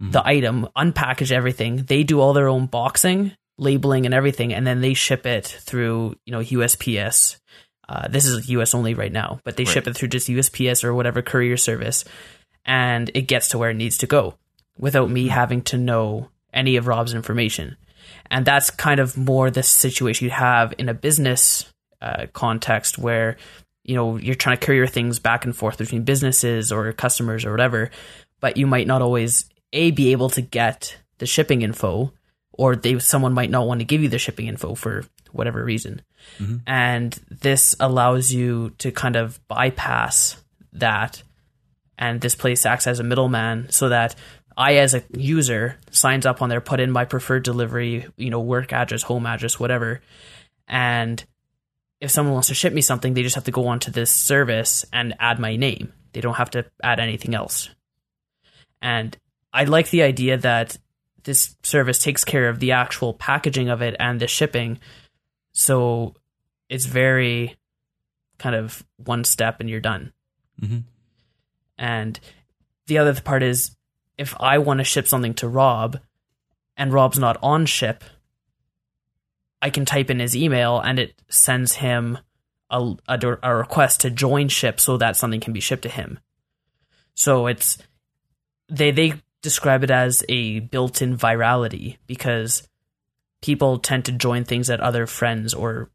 the 0.00 0.26
item, 0.26 0.68
unpackage 0.76 1.32
everything. 1.32 1.76
They 1.76 2.02
do 2.02 2.20
all 2.20 2.32
their 2.32 2.48
own 2.48 2.66
boxing, 2.66 3.32
labeling, 3.58 4.06
and 4.06 4.14
everything, 4.14 4.52
and 4.52 4.66
then 4.66 4.80
they 4.80 4.92
ship 4.92 5.24
it 5.24 5.46
through, 5.46 6.16
you 6.26 6.32
know, 6.32 6.40
USPS. 6.40 7.38
Uh, 7.88 8.08
this 8.08 8.26
is 8.26 8.48
US 8.50 8.74
only 8.74 8.94
right 8.94 9.12
now, 9.12 9.40
but 9.44 9.56
they 9.56 9.64
ship 9.64 9.86
it 9.86 9.96
through 9.96 10.08
just 10.08 10.28
USPS 10.28 10.84
or 10.84 10.94
whatever 10.94 11.22
courier 11.22 11.56
service. 11.56 12.04
and 12.64 13.10
it 13.14 13.22
gets 13.22 13.48
to 13.48 13.58
where 13.58 13.70
it 13.70 13.74
needs 13.74 13.98
to 13.98 14.06
go 14.06 14.34
without 14.78 15.10
me 15.10 15.28
having 15.28 15.62
to 15.62 15.76
know 15.76 16.28
any 16.52 16.76
of 16.76 16.86
Rob's 16.86 17.14
information. 17.14 17.76
And 18.30 18.44
that's 18.44 18.70
kind 18.70 19.00
of 19.00 19.16
more 19.16 19.50
the 19.50 19.62
situation 19.62 20.24
you 20.24 20.30
have 20.30 20.74
in 20.78 20.88
a 20.88 20.94
business 20.94 21.72
uh, 22.00 22.26
context 22.32 22.98
where 22.98 23.36
you 23.82 23.94
know 23.94 24.16
you're 24.16 24.34
trying 24.34 24.56
to 24.56 24.64
courier 24.64 24.86
things 24.86 25.18
back 25.18 25.44
and 25.44 25.56
forth 25.56 25.78
between 25.78 26.04
businesses 26.04 26.72
or 26.72 26.92
customers 26.92 27.44
or 27.44 27.50
whatever, 27.50 27.90
but 28.40 28.56
you 28.56 28.66
might 28.66 28.86
not 28.86 29.02
always 29.02 29.48
a 29.72 29.90
be 29.90 30.12
able 30.12 30.30
to 30.30 30.40
get 30.40 30.96
the 31.18 31.26
shipping 31.26 31.62
info, 31.62 32.12
or 32.52 32.76
they 32.76 32.98
someone 32.98 33.32
might 33.32 33.50
not 33.50 33.66
want 33.66 33.80
to 33.80 33.84
give 33.84 34.02
you 34.02 34.08
the 34.08 34.18
shipping 34.18 34.46
info 34.46 34.74
for 34.74 35.04
whatever 35.32 35.64
reason. 35.64 36.02
And 36.66 37.12
this 37.30 37.76
allows 37.80 38.32
you 38.32 38.70
to 38.78 38.90
kind 38.90 39.16
of 39.16 39.46
bypass 39.48 40.36
that 40.72 41.22
and 41.98 42.20
this 42.20 42.34
place 42.34 42.66
acts 42.66 42.86
as 42.86 43.00
a 43.00 43.04
middleman 43.04 43.70
so 43.70 43.88
that 43.88 44.14
I 44.56 44.76
as 44.76 44.94
a 44.94 45.02
user 45.16 45.78
signs 45.90 46.26
up 46.26 46.42
on 46.42 46.48
there, 46.48 46.60
put 46.60 46.80
in 46.80 46.90
my 46.90 47.04
preferred 47.04 47.42
delivery, 47.42 48.06
you 48.16 48.30
know, 48.30 48.40
work 48.40 48.72
address, 48.72 49.02
home 49.02 49.26
address, 49.26 49.58
whatever. 49.58 50.00
And 50.68 51.22
if 52.00 52.10
someone 52.10 52.34
wants 52.34 52.48
to 52.48 52.54
ship 52.54 52.72
me 52.72 52.80
something, 52.80 53.14
they 53.14 53.22
just 53.22 53.34
have 53.34 53.44
to 53.44 53.50
go 53.50 53.66
onto 53.66 53.90
this 53.90 54.10
service 54.10 54.84
and 54.92 55.14
add 55.18 55.38
my 55.38 55.56
name. 55.56 55.92
They 56.12 56.20
don't 56.20 56.34
have 56.34 56.50
to 56.50 56.66
add 56.82 57.00
anything 57.00 57.34
else. 57.34 57.68
And 58.80 59.16
I 59.52 59.64
like 59.64 59.90
the 59.90 60.02
idea 60.02 60.36
that 60.38 60.76
this 61.24 61.56
service 61.62 61.98
takes 61.98 62.24
care 62.24 62.48
of 62.48 62.60
the 62.60 62.72
actual 62.72 63.14
packaging 63.14 63.68
of 63.68 63.82
it 63.82 63.96
and 63.98 64.20
the 64.20 64.28
shipping. 64.28 64.78
So 65.52 66.14
it's 66.68 66.84
very 66.84 67.56
kind 68.38 68.54
of 68.54 68.84
one 68.96 69.24
step 69.24 69.60
and 69.60 69.70
you're 69.70 69.80
done. 69.80 70.12
Mhm. 70.60 70.84
And 71.78 72.20
the 72.86 72.98
other 72.98 73.18
part 73.20 73.42
is 73.42 73.76
if 74.18 74.34
I 74.40 74.58
want 74.58 74.78
to 74.78 74.84
Shyp 74.84 75.06
something 75.06 75.34
to 75.34 75.48
Rob 75.48 76.00
and 76.76 76.92
Rob's 76.92 77.18
not 77.18 77.38
on 77.42 77.66
Shyp, 77.66 78.00
I 79.60 79.70
can 79.70 79.84
type 79.84 80.10
in 80.10 80.18
his 80.18 80.36
email 80.36 80.78
and 80.78 80.98
it 80.98 81.20
sends 81.28 81.74
him 81.74 82.18
a, 82.70 82.94
a, 83.08 83.38
a 83.42 83.54
request 83.54 84.00
to 84.00 84.10
join 84.10 84.48
ship 84.48 84.80
so 84.80 84.96
that 84.98 85.16
something 85.16 85.40
can 85.40 85.52
be 85.52 85.60
shipped 85.60 85.84
to 85.84 85.88
him. 85.88 86.18
So 87.14 87.46
it's 87.46 87.78
they 88.68 88.90
they 88.90 89.14
describe 89.42 89.84
it 89.84 89.90
as 89.90 90.24
a 90.28 90.60
built-in 90.60 91.16
virality 91.16 91.98
because 92.06 92.66
people 93.42 93.78
tend 93.78 94.06
to 94.06 94.12
join 94.12 94.44
things 94.44 94.68
that 94.68 94.80
other 94.80 95.06
friends 95.06 95.54
or 95.54 95.90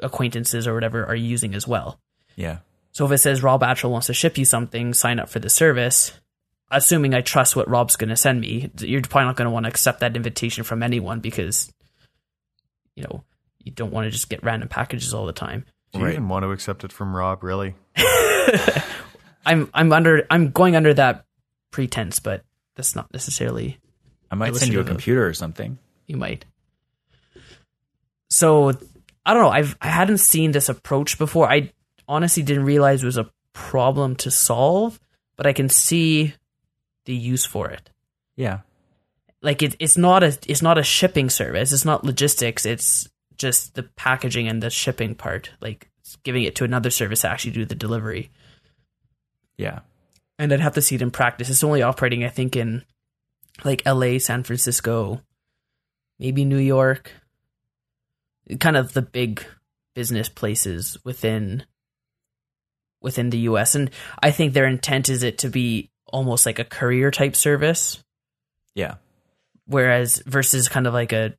acquaintances 0.00 0.66
or 0.66 0.74
whatever 0.74 1.04
are 1.06 1.14
using 1.14 1.54
as 1.54 1.66
well. 1.66 2.00
Yeah. 2.36 2.58
So 2.92 3.06
if 3.06 3.12
it 3.12 3.18
says 3.18 3.42
Rob 3.42 3.62
Atchell 3.62 3.90
wants 3.90 4.08
to 4.08 4.14
ship 4.14 4.36
you 4.36 4.44
something, 4.44 4.92
sign 4.94 5.20
up 5.20 5.28
for 5.28 5.38
the 5.38 5.50
service. 5.50 6.12
Assuming 6.70 7.14
I 7.14 7.20
trust 7.20 7.56
what 7.56 7.68
Rob's 7.68 7.96
going 7.96 8.10
to 8.10 8.16
send 8.16 8.40
me, 8.40 8.70
you're 8.78 9.02
probably 9.02 9.26
not 9.26 9.36
going 9.36 9.46
to 9.46 9.50
want 9.50 9.64
to 9.64 9.70
accept 9.70 10.00
that 10.00 10.14
invitation 10.16 10.62
from 10.62 10.82
anyone 10.82 11.18
because, 11.20 11.72
you 12.94 13.02
know, 13.02 13.24
you 13.64 13.72
don't 13.72 13.92
want 13.92 14.04
to 14.06 14.10
just 14.10 14.28
get 14.30 14.44
random 14.44 14.68
packages 14.68 15.12
all 15.12 15.26
the 15.26 15.32
time. 15.32 15.64
Do 15.92 15.98
you 15.98 16.04
Right. 16.04 16.12
even 16.14 16.28
want 16.28 16.44
to 16.44 16.52
accept 16.52 16.84
it 16.84 16.92
from 16.92 17.14
Rob? 17.16 17.42
Really? 17.42 17.74
I'm 19.44 19.68
I'm 19.74 19.92
under 19.92 20.26
I'm 20.30 20.50
going 20.50 20.76
under 20.76 20.94
that 20.94 21.24
pretense, 21.72 22.20
but 22.20 22.44
that's 22.76 22.94
not 22.94 23.12
necessarily 23.12 23.78
I 24.30 24.34
might 24.36 24.54
send 24.54 24.72
you 24.72 24.80
a 24.80 24.84
computer 24.84 25.26
or 25.26 25.34
something. 25.34 25.78
you 26.06 26.16
might. 26.16 26.44
So 28.28 28.70
I 29.26 29.34
don't 29.34 29.42
know. 29.42 29.50
I've 29.50 29.76
I 29.80 29.88
hadn't 29.88 30.18
seen 30.18 30.52
this 30.52 30.68
approach 30.68 31.18
before. 31.18 31.50
I 31.50 31.72
honestly 32.06 32.42
didn't 32.42 32.64
realize 32.64 33.02
it 33.02 33.06
was 33.06 33.16
a 33.16 33.30
problem 33.52 34.16
to 34.16 34.30
solve, 34.30 35.00
but 35.36 35.46
I 35.46 35.52
can 35.52 35.68
see 35.68 36.34
the 37.10 37.16
use 37.16 37.44
for 37.44 37.68
it. 37.68 37.90
Yeah. 38.36 38.60
Like 39.42 39.64
it, 39.64 39.74
it's 39.80 39.96
not 39.96 40.22
a 40.22 40.38
it's 40.46 40.62
not 40.62 40.78
a 40.78 40.84
shipping 40.84 41.28
service. 41.28 41.72
It's 41.72 41.84
not 41.84 42.04
logistics. 42.04 42.64
It's 42.64 43.08
just 43.36 43.74
the 43.74 43.82
packaging 43.82 44.46
and 44.46 44.62
the 44.62 44.70
shipping 44.70 45.16
part. 45.16 45.50
Like 45.60 45.90
giving 46.22 46.44
it 46.44 46.54
to 46.56 46.64
another 46.64 46.90
service 46.90 47.22
to 47.22 47.28
actually 47.28 47.50
do 47.50 47.64
the 47.64 47.74
delivery. 47.74 48.30
Yeah. 49.56 49.80
and 50.38 50.52
I'd 50.52 50.60
have 50.60 50.74
to 50.74 50.82
see 50.82 50.94
it 50.94 51.02
in 51.02 51.10
practice. 51.10 51.50
It's 51.50 51.64
only 51.64 51.82
operating, 51.82 52.24
I 52.24 52.28
think, 52.28 52.54
in 52.54 52.84
like 53.64 53.84
LA, 53.84 54.18
San 54.18 54.44
Francisco, 54.44 55.20
maybe 56.18 56.44
New 56.44 56.58
York, 56.58 57.12
kind 58.60 58.76
of 58.76 58.92
the 58.92 59.02
big 59.02 59.44
business 59.94 60.28
places 60.28 60.96
within 61.04 61.64
within 63.02 63.30
the 63.30 63.40
US. 63.50 63.74
And 63.74 63.90
I 64.22 64.30
think 64.30 64.52
their 64.52 64.66
intent 64.66 65.08
is 65.08 65.24
it 65.24 65.38
to 65.38 65.48
be 65.50 65.89
almost 66.12 66.46
like 66.46 66.58
a 66.58 66.64
courier 66.64 67.10
type 67.10 67.34
service, 67.36 68.02
Yeah. 68.74 68.96
whereas 69.66 70.22
versus 70.26 70.68
kind 70.68 70.86
of 70.86 70.94
like 70.94 71.12
a 71.12 71.34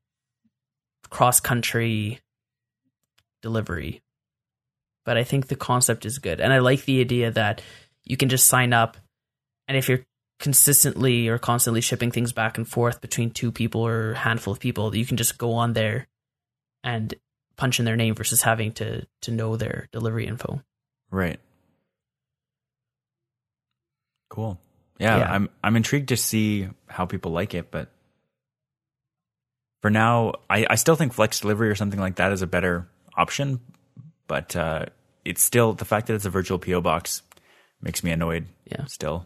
cross 1.10 1.39
country 1.39 2.19
delivery. 3.41 4.02
But 5.06 5.18
I 5.18 5.23
think 5.23 5.48
the 5.48 5.56
concept 5.56 6.06
is 6.06 6.19
good. 6.19 6.39
And 6.39 6.53
I 6.53 6.60
like 6.60 6.85
the 6.85 7.02
idea 7.02 7.31
that 7.31 7.61
you 8.03 8.18
can 8.18 8.30
just 8.30 8.48
sign 8.48 8.73
up 8.73 8.98
and 9.68 9.77
if 9.77 9.88
you're 9.89 10.06
consistently 10.39 11.27
or 11.27 11.38
constantly 11.38 11.81
shipping 11.81 12.11
things 12.11 12.34
back 12.34 12.57
and 12.57 12.68
forth 12.68 12.99
between 12.99 13.30
two 13.31 13.52
people 13.52 13.81
or 13.85 14.11
a 14.11 14.18
handful 14.18 14.52
of 14.52 14.60
people, 14.60 14.95
you 14.95 15.06
can 15.06 15.15
just 15.18 15.38
go 15.38 15.53
on 15.53 15.73
there 15.73 16.07
and 16.84 17.14
punch 17.57 17.80
in 17.80 17.85
their 17.85 17.95
name 17.95 18.15
versus 18.15 18.41
having 18.41 18.72
to 18.73 19.06
to 19.22 19.31
know 19.31 19.56
their 19.56 19.88
delivery 19.91 20.26
info. 20.27 20.61
Right. 21.11 21.39
Cool. 24.31 24.57
Yeah, 24.97 25.17
Yeah. 25.17 25.31
I'm 25.33 25.49
I'm 25.61 25.75
intrigued 25.75 26.07
to 26.09 26.17
see 26.17 26.69
how 26.87 27.05
people 27.05 27.31
like 27.33 27.53
it, 27.53 27.69
but 27.69 27.89
for 29.81 29.89
now, 29.89 30.33
I, 30.49 30.65
I 30.69 30.75
still 30.75 30.95
think 30.95 31.11
flex 31.11 31.41
delivery 31.41 31.69
or 31.69 31.75
something 31.75 31.99
like 31.99 32.15
that 32.15 32.31
is 32.31 32.41
a 32.41 32.47
better 32.47 32.87
option. 33.17 33.59
But 34.27 34.55
uh, 34.55 34.85
it's 35.25 35.41
still 35.41 35.73
the 35.73 35.83
fact 35.85 36.07
that 36.07 36.13
it's 36.13 36.25
a 36.25 36.29
virtual 36.29 36.59
PO 36.59 36.79
box 36.81 37.23
makes 37.81 38.03
me 38.03 38.11
annoyed. 38.11 38.45
Yeah. 38.65 38.85
Still. 38.85 39.25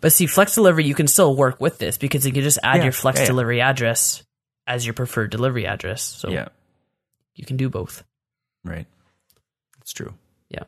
But 0.00 0.12
see, 0.12 0.26
flex 0.26 0.54
delivery 0.54 0.84
you 0.84 0.94
can 0.94 1.08
still 1.08 1.34
work 1.36 1.60
with 1.60 1.78
this 1.78 1.98
because 1.98 2.24
you 2.26 2.32
can 2.32 2.42
just 2.42 2.58
add 2.62 2.76
Yeah, 2.78 2.84
your 2.84 2.92
flex 2.92 3.20
yeah, 3.20 3.26
delivery 3.26 3.60
address 3.60 4.22
as 4.66 4.86
your 4.86 4.94
preferred 4.94 5.30
delivery 5.30 5.66
address. 5.66 6.00
So 6.02 6.30
Yeah. 6.30 6.48
you 7.34 7.44
can 7.44 7.56
do 7.58 7.68
both. 7.68 8.02
Right. 8.64 8.86
That's 9.78 9.92
true. 9.92 10.14
Yeah. 10.48 10.64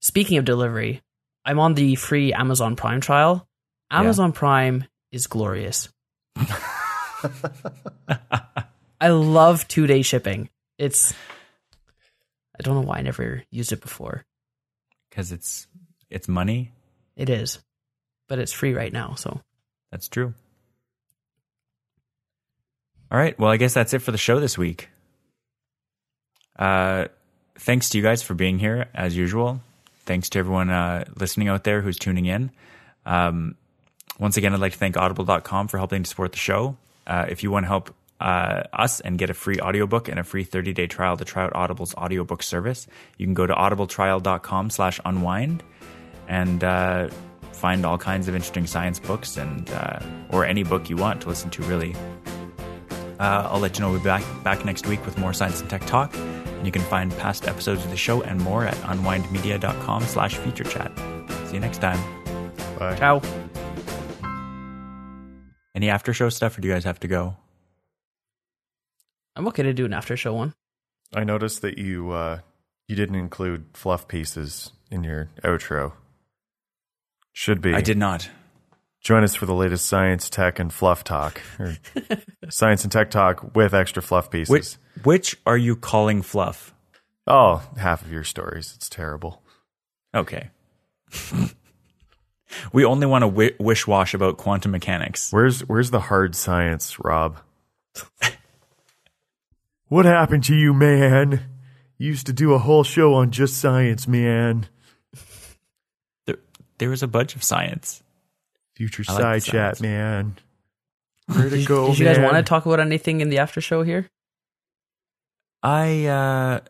Speaking 0.00 0.38
of 0.38 0.44
delivery, 0.44 1.02
I'm 1.44 1.58
on 1.58 1.74
the 1.74 1.94
free 1.96 2.32
Amazon 2.32 2.76
Prime 2.76 3.00
trial. 3.00 3.46
Amazon 3.90 4.32
Prime 4.32 4.84
is 5.12 5.26
glorious. 5.26 5.88
I 9.00 9.08
love 9.08 9.68
two 9.68 9.86
day 9.86 10.02
shipping. 10.02 10.48
It's 10.78 11.12
I 12.58 12.62
don't 12.62 12.74
know 12.74 12.82
why 12.86 12.98
I 12.98 13.02
never 13.02 13.42
used 13.50 13.72
it 13.72 13.80
before. 13.80 14.24
Because 15.10 15.32
it's 15.32 15.66
it's 16.10 16.28
money. 16.28 16.72
It 17.16 17.28
is. 17.28 17.58
But 18.28 18.38
it's 18.38 18.52
free 18.52 18.74
right 18.74 18.92
now, 18.92 19.14
so 19.14 19.40
That's 19.92 20.08
true. 20.08 20.34
All 23.12 23.18
right. 23.18 23.38
Well, 23.38 23.50
I 23.50 23.58
guess 23.58 23.74
that's 23.74 23.94
it 23.94 24.00
for 24.00 24.10
the 24.10 24.18
show 24.18 24.40
this 24.40 24.58
week. 24.58 24.88
Uh, 26.58 27.06
thanks 27.58 27.90
to 27.90 27.98
you 27.98 28.02
guys 28.02 28.22
for 28.22 28.34
being 28.34 28.58
here 28.58 28.86
as 28.94 29.16
usual. 29.16 29.60
Thanks 30.06 30.28
to 30.30 30.38
everyone 30.38 30.70
uh, 30.70 31.04
listening 31.18 31.48
out 31.48 31.64
there 31.64 31.80
who's 31.80 31.98
tuning 31.98 32.26
in. 32.26 32.50
Um, 33.06 33.56
once 34.18 34.36
again, 34.36 34.54
I'd 34.54 34.60
like 34.60 34.72
to 34.72 34.78
thank 34.78 34.96
audible.com 34.96 35.68
for 35.68 35.78
helping 35.78 36.02
to 36.02 36.08
support 36.08 36.32
the 36.32 36.38
show. 36.38 36.76
Uh, 37.06 37.26
if 37.28 37.42
you 37.42 37.50
want 37.50 37.64
to 37.64 37.68
help 37.68 37.94
uh, 38.20 38.62
us 38.72 39.00
and 39.00 39.18
get 39.18 39.30
a 39.30 39.34
free 39.34 39.58
audiobook 39.60 40.08
and 40.08 40.18
a 40.18 40.24
free 40.24 40.44
30-day 40.44 40.86
trial 40.86 41.16
to 41.16 41.24
try 41.24 41.44
out 41.44 41.54
Audible's 41.54 41.94
audiobook 41.94 42.42
service, 42.42 42.86
you 43.18 43.26
can 43.26 43.34
go 43.34 43.46
to 43.46 43.54
audibletrial.com 43.54 44.70
slash 44.70 45.00
unwind 45.04 45.62
and 46.28 46.64
uh, 46.64 47.08
find 47.52 47.84
all 47.84 47.98
kinds 47.98 48.28
of 48.28 48.34
interesting 48.34 48.66
science 48.66 48.98
books 48.98 49.36
and 49.36 49.68
uh, 49.70 50.00
or 50.30 50.44
any 50.44 50.62
book 50.62 50.88
you 50.88 50.96
want 50.96 51.20
to 51.22 51.28
listen 51.28 51.50
to 51.50 51.62
really. 51.64 51.94
Uh, 53.18 53.48
I'll 53.50 53.60
let 53.60 53.78
you 53.78 53.82
know 53.82 53.90
we'll 53.90 54.00
be 54.00 54.04
back, 54.04 54.24
back 54.42 54.64
next 54.64 54.86
week 54.86 55.04
with 55.04 55.18
more 55.18 55.32
science 55.32 55.60
and 55.60 55.70
tech 55.70 55.86
talk. 55.86 56.14
And 56.64 56.74
you 56.74 56.80
can 56.80 56.88
find 56.88 57.14
past 57.18 57.46
episodes 57.46 57.84
of 57.84 57.90
the 57.90 57.96
show 57.98 58.22
and 58.22 58.40
more 58.40 58.64
at 58.64 58.74
unwindmedia.com 58.76 60.02
slash 60.04 60.36
future 60.36 60.64
chat. 60.64 60.90
See 61.46 61.56
you 61.56 61.60
next 61.60 61.82
time. 61.82 61.98
Bye. 62.78 62.96
ciao. 62.96 63.20
Any 65.74 65.90
after 65.90 66.14
show 66.14 66.30
stuff 66.30 66.56
or 66.56 66.62
do 66.62 66.68
you 66.68 66.72
guys 66.72 66.84
have 66.84 66.98
to 67.00 67.06
go? 67.06 67.36
I'm 69.36 69.46
okay 69.48 69.62
to 69.62 69.74
do 69.74 69.84
an 69.84 69.92
after 69.92 70.16
show 70.16 70.32
one. 70.32 70.54
I 71.14 71.24
noticed 71.24 71.60
that 71.60 71.76
you 71.76 72.12
uh, 72.12 72.38
you 72.88 72.96
didn't 72.96 73.16
include 73.16 73.66
fluff 73.74 74.08
pieces 74.08 74.72
in 74.90 75.04
your 75.04 75.28
outro. 75.42 75.92
Should 77.34 77.60
be. 77.60 77.74
I 77.74 77.82
did 77.82 77.98
not. 77.98 78.30
Join 79.04 79.22
us 79.22 79.34
for 79.34 79.44
the 79.46 79.54
latest 79.54 79.86
science, 79.86 80.28
tech, 80.28 80.58
and 80.58 80.72
fluff 80.72 81.04
talk, 81.04 81.40
or 81.60 81.76
science 82.48 82.82
and 82.84 82.90
tech 82.90 83.10
talk 83.10 83.54
with 83.54 83.74
extra 83.74 84.02
fluff 84.02 84.30
pieces. 84.30 84.50
Which, 84.50 85.04
which 85.04 85.36
are 85.46 85.58
you 85.58 85.76
calling 85.76 86.22
fluff? 86.22 86.74
Oh, 87.26 87.62
half 87.76 88.02
of 88.02 88.10
your 88.10 88.24
stories. 88.24 88.72
It's 88.74 88.88
terrible. 88.88 89.42
Okay. 90.14 90.50
We 92.72 92.84
only 92.84 93.06
want 93.06 93.22
to 93.22 93.26
wi- 93.26 93.56
wish 93.58 93.84
wash 93.84 94.14
about 94.14 94.36
quantum 94.36 94.70
mechanics. 94.70 95.32
Where's 95.32 95.62
where's 95.62 95.90
the 95.90 95.98
hard 95.98 96.36
science, 96.36 97.00
Rob? 97.00 97.38
what 99.88 100.04
happened 100.04 100.44
to 100.44 100.54
you, 100.54 100.72
man? 100.72 101.40
You 101.98 102.08
used 102.08 102.26
to 102.26 102.32
do 102.32 102.52
a 102.52 102.58
whole 102.58 102.84
show 102.84 103.14
on 103.14 103.32
just 103.32 103.58
science, 103.58 104.06
man. 104.06 104.66
There, 106.26 106.36
there 106.78 106.90
was 106.90 107.02
a 107.02 107.08
bunch 107.08 107.34
of 107.34 107.42
science. 107.42 108.03
Future 108.76 109.04
I 109.08 109.12
like 109.12 109.42
side 109.42 109.42
chat, 109.44 109.80
man. 109.80 110.36
Where'd 111.26 111.52
it 111.52 111.58
Did, 111.58 111.66
go, 111.66 111.86
did 111.88 111.98
you 111.98 112.04
guys 112.04 112.18
man? 112.18 112.24
want 112.32 112.36
to 112.36 112.42
talk 112.42 112.66
about 112.66 112.80
anything 112.80 113.20
in 113.20 113.30
the 113.30 113.38
after 113.38 113.60
show 113.60 113.82
here? 113.82 114.08
I 115.62 116.04
uh 116.06 116.60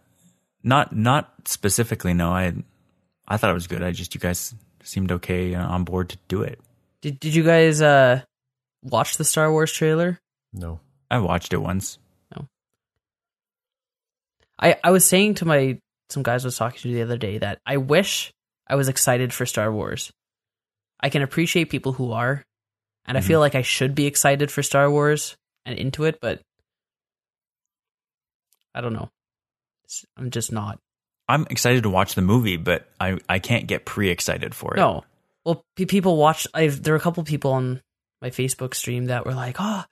not 0.63 0.95
not 0.95 1.33
specifically 1.47 2.15
no. 2.15 2.31
I 2.31 2.55
I 3.27 3.37
thought 3.37 3.51
it 3.51 3.55
was 3.55 3.67
good. 3.67 3.83
I 3.83 3.91
just 3.91 4.15
you 4.15 4.21
guys 4.21 4.55
seemed 4.83 5.11
okay 5.13 5.55
uh, 5.55 5.67
on 5.67 5.85
board 5.85 6.11
to 6.11 6.19
do 6.29 6.43
it. 6.43 6.61
Did 7.01 7.19
Did 7.19 7.35
you 7.35 7.43
guys 7.43 7.83
uh 7.83 8.23
watch 8.83 9.17
the 9.17 9.25
Star 9.25 9.51
Wars 9.51 9.73
trailer? 9.73 10.21
No. 10.53 10.81
I 11.11 11.19
watched 11.19 11.53
it 11.53 11.59
once. 11.59 11.99
No, 12.35 12.47
I 14.59 14.77
I 14.83 14.91
was 14.91 15.05
saying 15.05 15.35
to 15.37 15.45
my 15.45 15.79
some 16.11 16.23
guys 16.23 16.45
I 16.45 16.49
was 16.49 16.57
talking 16.57 16.81
to 16.81 16.93
the 16.93 17.03
other 17.03 17.19
day 17.19 17.39
that 17.39 17.59
I 17.67 17.77
wish 17.77 18.33
I 18.67 18.77
was 18.77 18.89
excited 18.89 19.33
for 19.33 19.47
Star 19.47 19.73
Wars. 19.73 20.13
I 21.05 21.11
can 21.11 21.21
appreciate 21.21 21.69
people 21.69 21.93
who 21.93 22.13
are, 22.13 22.43
and 23.05 23.19
I 23.19 23.21
mm-hmm. 23.21 23.29
feel 23.29 23.41
like 23.41 23.55
I 23.55 23.61
should 23.61 23.95
be 23.95 24.07
excited 24.07 24.51
for 24.51 24.63
Star 24.63 24.91
Wars 24.91 25.37
and 25.67 25.79
into 25.79 26.05
it, 26.05 26.19
but 26.19 26.41
I 28.75 28.81
don't 28.81 28.95
know. 28.95 29.11
I'm 30.17 30.31
just 30.31 30.51
not. 30.51 30.79
I'm 31.29 31.47
excited 31.51 31.83
to 31.83 31.91
watch 31.91 32.15
the 32.15 32.23
movie, 32.23 32.57
but 32.57 32.89
I 32.99 33.19
I 33.29 33.39
can't 33.39 33.67
get 33.67 33.85
pre 33.85 34.09
excited 34.09 34.55
for 34.55 34.75
it. 34.75 34.79
No. 34.79 35.05
Well, 35.45 35.63
pe- 35.77 35.85
people 35.85 36.17
watch. 36.17 36.47
I've 36.55 36.83
there 36.83 36.95
are 36.95 36.97
a 36.97 37.01
couple 37.01 37.23
people 37.25 37.53
on 37.53 37.83
my 38.23 38.31
Facebook 38.31 38.75
stream 38.75 39.07
that 39.07 39.27
were 39.27 39.35
like, 39.35 39.57
"Oh, 39.59 39.85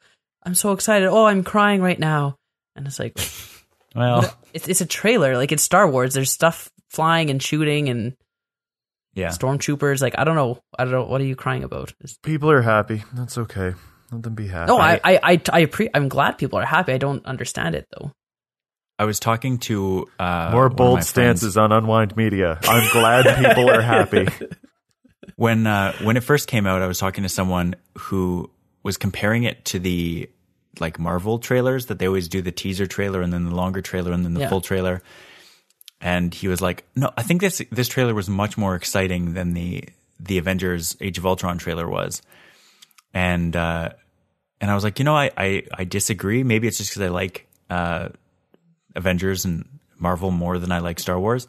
I'm 0.43 0.55
so 0.55 0.73
excited! 0.73 1.09
Oh, 1.09 1.27
I'm 1.27 1.45
crying 1.45 1.83
right 1.83 1.99
now!" 1.99 2.37
And 2.75 2.87
it's 2.87 2.99
like, 2.99 3.19
Well, 3.95 4.35
it's 4.55 4.69
it's 4.69 4.81
a 4.81 4.87
trailer. 4.87 5.37
Like 5.37 5.53
it's 5.53 5.63
Star 5.63 5.89
Wars. 5.89 6.15
There's 6.15 6.33
stuff 6.33 6.71
flying 6.91 7.31
and 7.31 7.43
shooting 7.43 7.89
and 7.89 8.17
yeah. 9.15 9.29
stormtroopers. 9.29 10.01
Like 10.03 10.15
I 10.19 10.25
don't 10.25 10.37
know. 10.37 10.61
I 10.79 10.85
don't 10.85 10.93
know. 10.93 11.05
What 11.05 11.21
are 11.21 11.25
you 11.25 11.37
crying 11.37 11.65
about? 11.65 11.91
It's- 12.01 12.19
People 12.23 12.51
are 12.51 12.63
happy. 12.63 13.03
That's 13.13 13.39
okay. 13.39 13.75
Let 14.11 14.23
them 14.23 14.35
be 14.35 14.47
happy. 14.49 14.69
no, 14.69 14.79
I 14.79 15.01
I 15.05 15.17
I, 15.23 15.33
I 15.33 15.67
appre- 15.67 15.91
I'm 15.95 16.09
glad 16.09 16.33
people 16.39 16.59
are 16.59 16.67
happy. 16.67 16.93
I 16.93 16.99
don't 16.99 17.25
understand 17.25 17.75
it 17.75 17.87
though. 17.97 18.13
I 18.99 19.05
was 19.07 19.19
talking 19.19 19.59
to 19.61 20.09
uh, 20.21 20.51
More 20.53 20.63
one 20.65 20.67
of 20.67 20.73
my 20.73 20.77
bold 20.77 20.95
friends- 20.99 21.09
stances 21.09 21.57
on 21.57 21.73
Unwind 21.73 22.17
Media. 22.17 22.59
I'm 22.63 22.89
glad 22.93 23.25
people 23.45 23.71
are 23.71 23.81
happy. 23.81 24.29
when 25.37 25.67
uh, 25.67 25.93
when 26.03 26.17
it 26.17 26.23
first 26.23 26.47
came 26.49 26.67
out. 26.67 26.83
I 26.83 26.87
was 26.87 26.99
talking 26.99 27.23
to 27.23 27.29
someone 27.29 27.75
who 27.99 28.51
was 28.83 28.97
comparing 28.99 29.45
it 29.45 29.65
to 29.67 29.79
the 29.79 30.29
like 30.81 30.99
Marvel 30.99 31.39
trailers 31.39 31.87
that 31.87 31.99
they 31.99 32.07
always 32.07 32.29
do 32.29 32.43
the 32.43 32.53
teaser 32.53 32.87
trailer 32.87 33.21
and 33.23 33.33
then 33.33 33.45
the 33.45 33.55
longer 33.55 33.81
trailer 33.83 34.13
and 34.13 34.25
then 34.25 34.35
the 34.35 34.41
Yeah. 34.41 34.49
full 34.49 34.61
trailer. 34.61 35.03
And 36.03 36.35
he 36.35 36.49
was 36.49 36.61
like, 36.61 36.85
"No, 36.97 37.13
I 37.17 37.23
think 37.23 37.41
this 37.41 37.63
this 37.71 37.89
trailer 37.89 38.13
was 38.13 38.29
much 38.29 38.59
more 38.59 38.75
exciting 38.75 39.35
than 39.35 39.55
the 39.55 39.85
the 40.19 40.37
Avengers 40.37 40.97
Age 41.01 41.17
of 41.17 41.25
Ultron 41.25 41.59
trailer 41.59 41.89
was." 41.89 42.21
And 43.15 43.55
uh, 43.55 43.91
and 44.61 44.71
I 44.71 44.75
was 44.75 44.83
like, 44.83 44.99
you 44.99 45.05
know, 45.05 45.17
I 45.17 45.31
I, 45.37 45.63
I 45.73 45.85
disagree. 45.85 46.43
Maybe 46.43 46.67
it's 46.67 46.79
just 46.79 46.91
because 46.91 47.03
I 47.03 47.09
like 47.09 47.47
uh, 47.71 48.09
Avengers 48.97 49.45
and 49.45 49.65
Marvel 49.97 50.33
more 50.33 50.59
than 50.59 50.73
I 50.73 50.81
like 50.81 50.99
Star 50.99 51.19
Wars. 51.19 51.47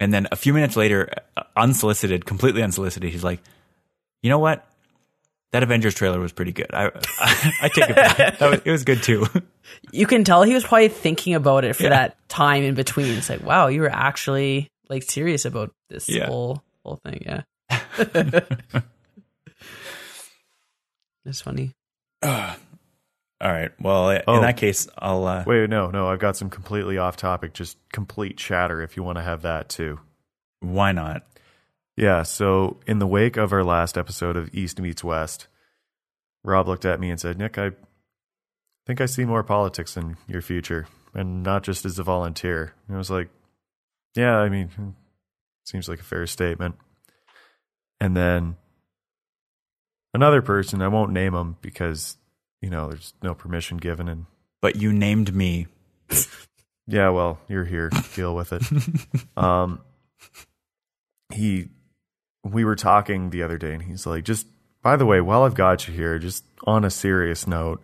And 0.00 0.14
then 0.14 0.28
a 0.32 0.36
few 0.36 0.54
minutes 0.54 0.76
later, 0.76 1.10
uh, 1.36 1.42
unsolicited, 1.54 2.24
completely 2.24 2.62
unsolicited, 2.62 3.12
he's 3.12 3.24
like, 3.24 3.40
"You 4.22 4.30
know 4.30 4.38
what? 4.38 4.66
That 5.52 5.62
Avengers 5.62 5.94
trailer 5.94 6.20
was 6.20 6.32
pretty 6.32 6.52
good. 6.52 6.66
I 6.74 6.86
I, 7.18 7.52
I 7.62 7.68
take 7.68 7.88
it 7.90 7.96
back. 7.96 8.38
That 8.38 8.50
was, 8.50 8.60
it 8.64 8.70
was 8.70 8.84
good 8.84 9.02
too." 9.02 9.26
You 9.92 10.06
can 10.06 10.24
tell 10.24 10.42
he 10.44 10.54
was 10.54 10.64
probably 10.64 10.88
thinking 10.88 11.34
about 11.34 11.62
it 11.64 11.76
for 11.76 11.82
Yeah. 11.84 11.88
that 11.90 12.16
time 12.28 12.62
in 12.62 12.74
between. 12.74 13.18
It's 13.18 13.28
like, 13.28 13.42
wow, 13.42 13.66
you 13.66 13.82
were 13.82 13.90
actually 13.92 14.68
like 14.88 15.02
serious 15.02 15.44
about 15.44 15.72
this 15.90 16.08
Yeah. 16.08 16.26
whole 16.26 16.62
whole 16.82 16.96
thing. 17.04 17.22
Yeah, 17.26 17.42
it's 21.24 21.40
funny. 21.40 21.72
All 22.22 22.56
right. 23.40 23.70
Well, 23.80 24.10
in 24.10 24.22
Oh. 24.26 24.40
that 24.40 24.56
case, 24.56 24.88
I'll. 24.98 25.24
Uh, 25.26 25.44
Wait, 25.46 25.68
no, 25.70 25.90
no. 25.90 26.08
I've 26.08 26.18
got 26.18 26.36
some 26.36 26.50
completely 26.50 26.98
off 26.98 27.16
topic, 27.16 27.52
just 27.52 27.76
complete 27.92 28.36
chatter 28.36 28.82
if 28.82 28.96
you 28.96 29.02
want 29.02 29.18
to 29.18 29.22
have 29.22 29.42
that 29.42 29.68
too. 29.68 30.00
why 30.60 30.90
not? 30.92 31.22
Yeah, 31.98 32.22
so 32.22 32.78
in 32.86 33.00
the 33.00 33.08
wake 33.08 33.36
of 33.36 33.52
our 33.52 33.64
last 33.64 33.98
episode 33.98 34.36
of 34.36 34.54
East 34.54 34.80
Meets 34.80 35.02
West, 35.02 35.48
Rob 36.44 36.68
looked 36.68 36.84
at 36.84 37.00
me 37.00 37.10
and 37.10 37.18
said, 37.18 37.36
Nick, 37.36 37.58
I 37.58 37.72
think 38.86 39.00
I 39.00 39.06
see 39.06 39.24
more 39.24 39.42
politics 39.42 39.96
in 39.96 40.16
your 40.28 40.40
future, 40.40 40.86
and 41.12 41.42
not 41.42 41.64
just 41.64 41.84
as 41.84 41.98
a 41.98 42.04
volunteer. 42.04 42.72
And 42.86 42.94
I 42.94 42.98
was 42.98 43.10
like, 43.10 43.30
Yeah, 44.14 44.36
I 44.36 44.48
mean, 44.48 44.94
seems 45.64 45.88
like 45.88 45.98
a 45.98 46.04
fair 46.04 46.28
statement. 46.28 46.76
And 48.00 48.16
then 48.16 48.54
another 50.14 50.40
person, 50.40 50.82
I 50.82 50.86
won't 50.86 51.10
name 51.10 51.34
him 51.34 51.56
because, 51.62 52.16
you 52.62 52.70
know, 52.70 52.90
there's 52.90 53.12
no 53.24 53.34
permission 53.34 53.76
given. 53.76 54.08
And 54.08 54.26
But 54.62 54.76
you 54.76 54.92
named 54.92 55.34
me. 55.34 55.66
yeah, 56.86 57.08
well, 57.08 57.40
you're 57.48 57.64
here, 57.64 57.90
deal 58.14 58.36
with 58.36 58.52
it. 58.52 58.62
um, 59.36 59.80
he, 61.34 61.70
we 62.52 62.64
were 62.64 62.76
talking 62.76 63.30
the 63.30 63.42
other 63.42 63.58
day, 63.58 63.72
and 63.72 63.82
he's 63.82 64.06
like, 64.06 64.24
just 64.24 64.46
by 64.82 64.96
the 64.96 65.06
way, 65.06 65.20
while 65.20 65.42
I've 65.42 65.54
got 65.54 65.88
you 65.88 65.94
here, 65.94 66.18
just 66.18 66.44
on 66.64 66.84
a 66.84 66.90
serious 66.90 67.46
note, 67.46 67.82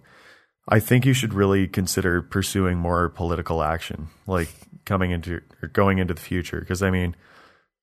I 0.68 0.80
think 0.80 1.04
you 1.04 1.12
should 1.12 1.34
really 1.34 1.66
consider 1.66 2.22
pursuing 2.22 2.78
more 2.78 3.08
political 3.08 3.62
action, 3.62 4.08
like 4.26 4.48
coming 4.84 5.10
into 5.10 5.40
or 5.62 5.68
going 5.68 5.98
into 5.98 6.14
the 6.14 6.20
future. 6.20 6.60
Because 6.60 6.82
I 6.82 6.90
mean, 6.90 7.14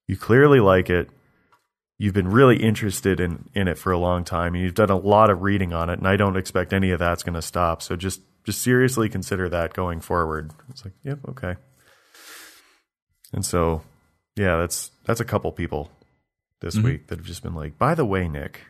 you 0.07 0.17
clearly 0.17 0.59
like 0.59 0.89
it. 0.89 1.09
You've 1.97 2.15
been 2.15 2.29
really 2.29 2.57
interested 2.57 3.19
in 3.19 3.49
in 3.53 3.67
it 3.67 3.77
for 3.77 3.91
a 3.91 3.99
long 3.99 4.23
time, 4.23 4.55
and 4.55 4.63
you've 4.63 4.73
done 4.73 4.89
a 4.89 4.97
lot 4.97 5.29
of 5.29 5.41
reading 5.41 5.73
on 5.73 5.89
it. 5.89 5.99
And 5.99 6.07
I 6.07 6.15
don't 6.15 6.37
expect 6.37 6.73
any 6.73 6.91
of 6.91 6.99
that's 6.99 7.23
going 7.23 7.35
to 7.35 7.41
stop. 7.41 7.81
So 7.81 7.95
just 7.95 8.21
just 8.43 8.61
seriously 8.61 9.07
consider 9.07 9.47
that 9.49 9.73
going 9.73 10.01
forward. 10.01 10.51
It's 10.69 10.83
like, 10.83 10.95
yep, 11.03 11.19
okay. 11.29 11.57
And 13.33 13.45
so, 13.45 13.83
yeah, 14.35 14.57
that's 14.57 14.89
that's 15.05 15.19
a 15.19 15.25
couple 15.25 15.51
people 15.51 15.91
this 16.61 16.75
Mhm. 16.77 16.83
week 16.83 17.07
that 17.07 17.17
have 17.19 17.25
just 17.27 17.43
been 17.43 17.53
like, 17.55 17.77
by 17.77 17.93
the 17.95 18.05
way, 18.05 18.27
Nick, 18.27 18.61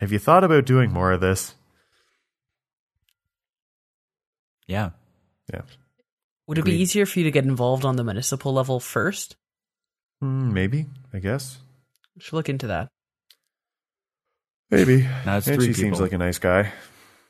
have 0.00 0.12
you 0.12 0.18
thought 0.18 0.44
about 0.44 0.66
doing 0.66 0.92
more 0.92 1.12
of 1.12 1.20
this? 1.20 1.54
Yeah. 4.66 4.90
Yeah. 5.52 5.62
Would 6.46 6.58
it 6.58 6.64
be 6.64 6.74
easier 6.80 7.06
for 7.06 7.18
you 7.18 7.24
to 7.24 7.30
get 7.30 7.44
involved 7.44 7.84
on 7.84 7.96
the 7.96 8.04
municipal 8.04 8.52
level 8.52 8.80
first? 8.80 9.36
Hmm, 10.20 10.52
maybe, 10.52 10.86
I 11.12 11.18
guess. 11.18 11.58
Should 12.18 12.34
look 12.34 12.48
into 12.48 12.66
that. 12.68 12.88
Maybe. 14.70 15.02
Now 15.24 15.38
it's 15.38 15.46
and 15.46 15.56
three 15.56 15.66
she 15.68 15.72
seems 15.74 16.00
like 16.00 16.12
a 16.12 16.18
nice 16.18 16.38
guy. 16.38 16.72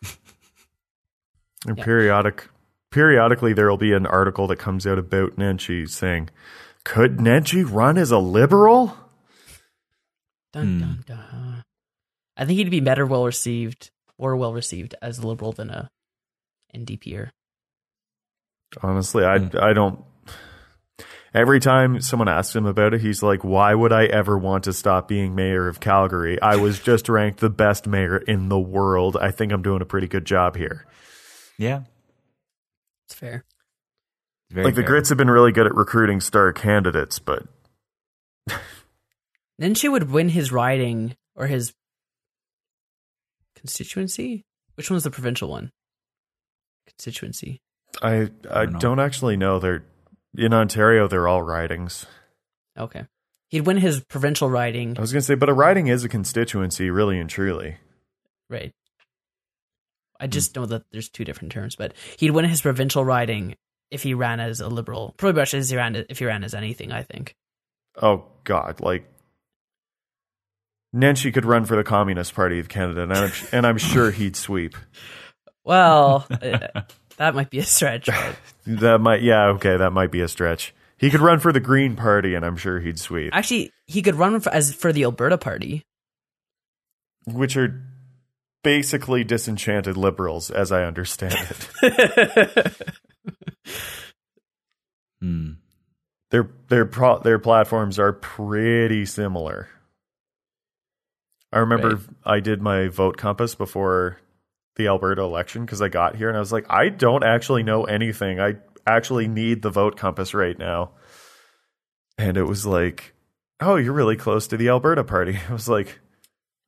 and 1.67 1.77
Yeah. 1.79 1.85
periodic 1.85 2.49
periodically 2.91 3.53
there 3.53 3.69
will 3.69 3.77
be 3.77 3.93
an 3.93 4.07
article 4.07 4.47
that 4.47 4.59
comes 4.59 4.87
out 4.87 4.99
about 4.99 5.37
Nenshi 5.37 5.89
saying, 5.89 6.31
Could 6.85 7.17
Nenshi 7.19 7.65
run 7.69 7.99
as 7.99 8.11
a 8.13 8.19
liberal? 8.19 8.97
Dun, 10.55 10.79
Hmm. 10.79 10.81
dun, 10.81 11.05
dun. 11.07 11.63
I 12.37 12.45
think 12.47 12.57
he'd 12.59 12.71
be 12.71 12.81
better 12.81 13.05
well 13.05 13.25
received, 13.27 13.91
or 14.17 14.37
well 14.37 14.53
received 14.55 14.95
as 15.03 15.19
a 15.19 15.27
liberal 15.27 15.53
than 15.53 15.69
a 15.71 15.91
NDPer. 16.75 17.31
Honestly, 18.83 19.25
I 19.25 19.39
Hmm. 19.39 19.57
I 19.61 19.73
don't 19.73 20.05
Every 21.35 21.59
time 21.59 22.01
someone 22.01 22.29
asks 22.29 22.55
him 22.55 22.65
about 22.65 22.95
it, 22.95 23.01
he's 23.01 23.21
like, 23.21 23.43
"Why 23.43 23.75
would 23.75 23.93
I 23.93 24.05
ever 24.05 24.39
want 24.39 24.63
to 24.65 24.73
stop 24.73 25.09
being 25.09 25.35
mayor 25.35 25.67
of 25.67 25.81
Calgary? 25.81 26.41
I 26.41 26.55
was 26.55 26.79
just 26.91 27.09
ranked 27.09 27.41
the 27.41 27.51
best 27.51 27.89
mayor 27.89 28.19
in 28.19 28.49
the 28.49 28.59
world. 28.61 29.17
I 29.17 29.33
think 29.33 29.51
I'm 29.53 29.61
doing 29.63 29.83
a 29.83 29.85
pretty 29.85 30.07
good 30.07 30.25
job 30.25 30.55
here." 30.55 30.87
Yeah. 31.59 31.83
It's 33.09 33.15
fair. 33.17 33.45
Very 34.51 34.65
like 34.67 34.77
the. 34.77 34.85
Grits 34.85 35.09
have 35.09 35.19
been 35.19 35.29
really 35.31 35.51
good 35.51 35.67
at 35.67 35.75
recruiting 35.75 36.21
star 36.21 36.53
candidates, 36.53 37.19
but 37.19 37.43
Then 39.59 39.75
she 39.75 39.89
would 39.89 40.11
win 40.11 40.31
his 40.31 40.51
riding 40.51 41.17
or 41.37 41.47
his 41.47 41.73
constituency. 43.57 44.45
Which 44.75 44.91
one's 44.91 45.05
the 45.05 45.11
provincial 45.11 45.49
one? 45.49 45.71
Constituency. 46.87 47.61
I 48.03 48.31
I 48.51 48.67
don't 48.67 48.81
don't 48.81 49.01
actually 49.01 49.37
know. 49.37 49.59
They're 49.59 49.85
in 50.37 50.53
Ontario. 50.53 51.07
They're 51.07 51.29
all 51.29 51.43
ridings. 51.43 52.07
Okay. 52.77 53.07
He'd 53.49 53.67
win 53.67 53.77
his 53.77 54.01
provincial 54.01 54.51
riding. 54.51 54.99
I 54.99 55.01
was 55.01 55.13
gonna 55.13 55.23
say, 55.23 55.37
but 55.37 55.49
a 55.49 55.55
riding 55.55 55.87
is 55.87 56.03
a 56.05 56.09
constituency, 56.09 56.91
really 56.91 57.21
and 57.21 57.31
truly. 57.31 57.77
Right. 58.51 58.73
I 60.19 60.27
just 60.27 60.57
know 60.57 60.67
that 60.67 60.85
there's 60.91 61.09
two 61.09 61.25
different 61.25 61.53
terms, 61.53 61.77
but 61.77 61.95
he'd 62.19 62.31
win 62.33 62.45
his 62.47 62.63
provincial 62.63 63.05
riding 63.05 63.57
if 63.91 64.03
he 64.03 64.15
ran 64.15 64.41
as 64.41 64.61
a 64.61 64.69
liberal. 64.69 65.15
Probably 65.17 65.41
much 65.41 65.55
as 65.55 65.71
he 65.71 65.77
ran 65.77 66.05
if 66.09 66.19
he 66.19 66.25
ran 66.25 66.43
as 66.45 66.55
anything. 66.55 66.93
I 66.93 67.03
think. 67.03 67.37
Oh 68.01 68.25
God, 68.43 68.81
like 68.81 69.07
Nenshi 70.95 71.35
could 71.35 71.45
run 71.45 71.65
for 71.65 71.75
the 71.77 71.83
Communist 71.85 72.35
Party 72.35 72.61
of 72.61 72.69
Canada, 72.69 73.03
and 73.03 73.13
I'm, 73.13 73.33
and 73.53 73.67
I'm 73.67 73.79
sure 73.79 74.11
he'd 74.13 74.37
sweep. 74.37 74.77
Well, 75.65 76.27
uh, 76.31 76.83
that 77.17 77.35
might 77.35 77.51
be 77.51 77.59
a 77.59 77.65
stretch. 77.65 78.07
But 78.07 78.37
That 78.67 78.99
might, 79.01 79.23
yeah, 79.23 79.47
okay, 79.49 79.77
that 79.77 79.91
might 79.93 80.11
be 80.11 80.21
a 80.21 80.29
stretch. 80.29 80.75
He 80.97 81.11
could 81.11 81.21
run 81.21 81.41
for 81.41 81.53
the 81.53 81.61
Green 81.61 81.97
Party, 81.97 82.35
and 82.35 82.45
I'm 82.45 82.57
sure 82.57 82.81
he'd 82.81 82.99
sweep, 83.01 83.35
actually, 83.35 83.73
he 83.87 84.01
could 84.03 84.15
run 84.15 84.39
for, 84.41 84.51
as 84.55 84.73
for 84.73 84.93
the 84.93 85.03
Alberta 85.05 85.37
Party. 85.37 85.83
which 87.27 87.57
are 87.57 87.83
basically 88.63 89.25
disenchanted 89.25 89.97
liberals, 89.97 90.51
as 90.51 90.71
I 90.73 90.85
understand 90.85 91.35
it. 91.35 92.77
Hmm. 95.21 95.53
their 96.31 96.51
their 96.69 96.85
pro, 96.85 97.19
their 97.19 97.39
platforms 97.39 97.99
are 97.99 98.13
pretty 98.13 99.07
similar. 99.07 99.69
I 101.55 101.61
remember 101.61 101.97
Right. 101.97 102.07
I 102.25 102.41
did 102.41 102.61
my 102.61 102.89
vote 102.89 103.17
compass 103.17 103.55
before 103.55 104.19
the 104.77 104.89
Alberta 104.89 105.23
election 105.23 105.65
because 105.65 105.81
I 105.81 105.89
got 105.89 106.17
here 106.17 106.29
and 106.29 106.37
I 106.37 106.41
was 106.41 106.51
like, 106.53 106.67
I 106.69 106.89
don't 106.89 107.23
actually 107.25 107.63
know 107.63 107.85
anything. 107.85 108.41
I 108.41 108.57
actually 108.87 109.29
need 109.29 109.63
the 109.63 109.71
vote 109.71 109.97
compass 109.97 110.35
right 110.35 110.59
now. 110.59 110.91
And 112.19 112.37
it 112.37 112.43
was 112.43 112.67
like, 112.67 113.15
oh, 113.61 113.77
you're 113.77 113.93
really 113.93 114.17
close 114.17 114.49
to 114.49 114.57
the 114.57 114.69
Alberta 114.69 115.05
party. 115.05 115.39
I 115.49 115.53
was 115.53 115.69
like, 115.69 116.01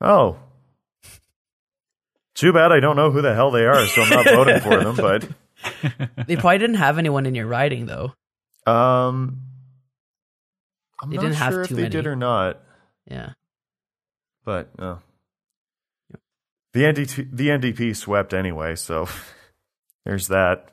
oh, 0.00 0.38
too 2.34 2.52
bad 2.52 2.70
I 2.70 2.80
don't 2.80 2.96
know 2.96 3.10
who 3.10 3.22
the 3.22 3.34
hell 3.34 3.50
they 3.50 3.64
are, 3.66 3.86
so 3.86 4.02
I'm 4.02 4.10
not 4.10 4.24
voting 4.26 4.60
for 4.60 4.76
them. 4.84 4.94
But 4.96 5.28
They 6.28 6.36
probably 6.36 6.58
didn't 6.58 6.76
have 6.76 6.98
anyone 6.98 7.26
in 7.26 7.34
your 7.34 7.46
riding 7.46 7.86
though. 7.86 8.12
um, 8.66 9.40
I'm 11.02 11.10
They 11.10 11.16
not 11.16 11.22
didn't 11.22 11.36
have 11.36 11.52
sure 11.52 11.62
if 11.62 11.68
too 11.68 11.74
they 11.76 11.82
many. 11.82 11.92
did 11.92 12.06
or 12.06 12.14
not. 12.16 12.60
Yeah. 13.10 13.32
But 14.46 14.78
no. 14.78 15.00
The 16.72 16.80
NDP, 16.80 17.28
the 17.32 17.48
NDP 17.48 17.96
swept 17.96 18.32
anyway, 18.32 18.76
so 18.76 19.08
there's 20.06 20.28
that. 20.28 20.70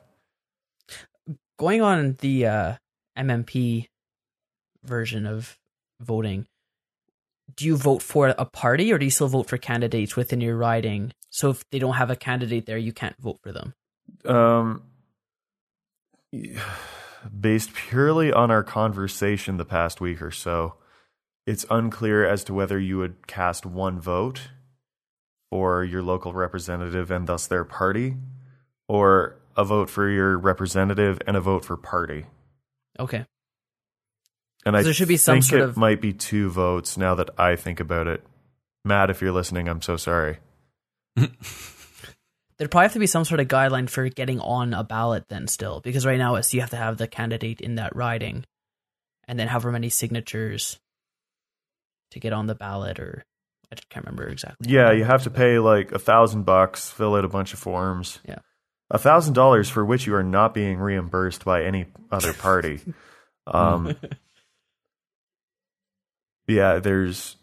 Going 1.58 1.82
on 1.82 2.16
the 2.20 2.46
uh, 2.46 2.74
MMP 3.18 3.88
version 4.84 5.26
of 5.26 5.58
voting, 6.00 6.46
do 7.56 7.66
you 7.66 7.76
vote 7.76 8.00
for 8.00 8.28
a 8.38 8.44
party 8.44 8.92
or 8.92 8.98
do 8.98 9.04
you 9.04 9.10
still 9.10 9.28
vote 9.28 9.48
for 9.48 9.58
candidates 9.58 10.16
within 10.16 10.40
your 10.40 10.56
riding? 10.56 11.12
So 11.30 11.50
if 11.50 11.68
they 11.70 11.78
don't 11.78 11.94
have 11.94 12.10
a 12.10 12.16
candidate 12.16 12.66
there, 12.66 12.78
you 12.78 12.92
can't 12.92 13.16
vote 13.18 13.38
for 13.42 13.52
them. 13.52 13.74
Um, 14.24 14.82
based 17.40 17.72
purely 17.74 18.32
on 18.32 18.50
our 18.50 18.62
conversation 18.62 19.56
the 19.56 19.64
past 19.64 20.00
week 20.00 20.22
or 20.22 20.30
so, 20.30 20.74
it's 21.46 21.66
unclear 21.70 22.24
as 22.26 22.44
to 22.44 22.54
whether 22.54 22.78
you 22.78 22.98
would 22.98 23.26
cast 23.26 23.66
one 23.66 24.00
vote 24.00 24.48
for 25.50 25.84
your 25.84 26.02
local 26.02 26.32
representative 26.32 27.10
and 27.10 27.26
thus 27.26 27.46
their 27.46 27.64
party, 27.64 28.16
or 28.88 29.36
a 29.56 29.64
vote 29.64 29.88
for 29.88 30.08
your 30.08 30.36
representative 30.36 31.18
and 31.26 31.36
a 31.36 31.40
vote 31.40 31.64
for 31.64 31.76
party. 31.76 32.26
Okay. 32.98 33.24
And 34.66 34.76
I 34.76 34.82
there 34.82 34.94
should 34.94 35.08
be 35.08 35.16
some 35.16 35.36
think 35.36 35.44
sort 35.44 35.62
it 35.62 35.68
of- 35.68 35.76
might 35.76 36.00
be 36.00 36.12
two 36.12 36.50
votes 36.50 36.96
now 36.96 37.14
that 37.16 37.30
I 37.38 37.56
think 37.56 37.80
about 37.80 38.06
it. 38.06 38.24
Matt, 38.84 39.10
if 39.10 39.20
you're 39.20 39.32
listening, 39.32 39.68
I'm 39.68 39.82
so 39.82 39.96
sorry. 39.96 40.38
There'd 41.16 42.70
probably 42.70 42.84
have 42.84 42.92
to 42.94 42.98
be 42.98 43.06
some 43.06 43.24
sort 43.24 43.40
of 43.40 43.48
guideline 43.48 43.88
for 43.88 44.08
getting 44.08 44.40
on 44.40 44.74
a 44.74 44.84
ballot 44.84 45.24
then 45.28 45.48
still, 45.48 45.80
because 45.80 46.06
right 46.06 46.18
now 46.18 46.36
it's 46.36 46.54
you 46.54 46.60
have 46.60 46.70
to 46.70 46.76
have 46.76 46.96
the 46.96 47.08
candidate 47.08 47.60
in 47.60 47.76
that 47.76 47.94
riding 47.96 48.44
and 49.26 49.38
then 49.38 49.48
however 49.48 49.72
many 49.72 49.88
signatures 49.88 50.78
to 52.14 52.20
get 52.20 52.32
on 52.32 52.46
the 52.46 52.54
ballot 52.54 52.98
or 52.98 53.24
I 53.70 53.74
just 53.74 53.88
can't 53.88 54.06
remember 54.06 54.28
exactly. 54.28 54.72
Yeah, 54.72 54.92
you 54.92 55.04
have 55.04 55.24
to 55.24 55.30
pay 55.30 55.58
like 55.58 55.92
a 55.92 55.98
thousand 55.98 56.44
bucks, 56.44 56.90
fill 56.90 57.16
out 57.16 57.24
a 57.24 57.28
bunch 57.28 57.52
of 57.52 57.58
forms. 57.58 58.20
Yeah. 58.26 58.38
A 58.90 58.98
thousand 58.98 59.34
dollars 59.34 59.68
for 59.68 59.84
which 59.84 60.06
you 60.06 60.14
are 60.14 60.22
not 60.22 60.54
being 60.54 60.78
reimbursed 60.78 61.44
by 61.44 61.64
any 61.64 61.86
other 62.12 62.32
party. 62.32 62.80
um, 63.46 63.96
yeah, 66.46 66.78
there's 66.78 67.36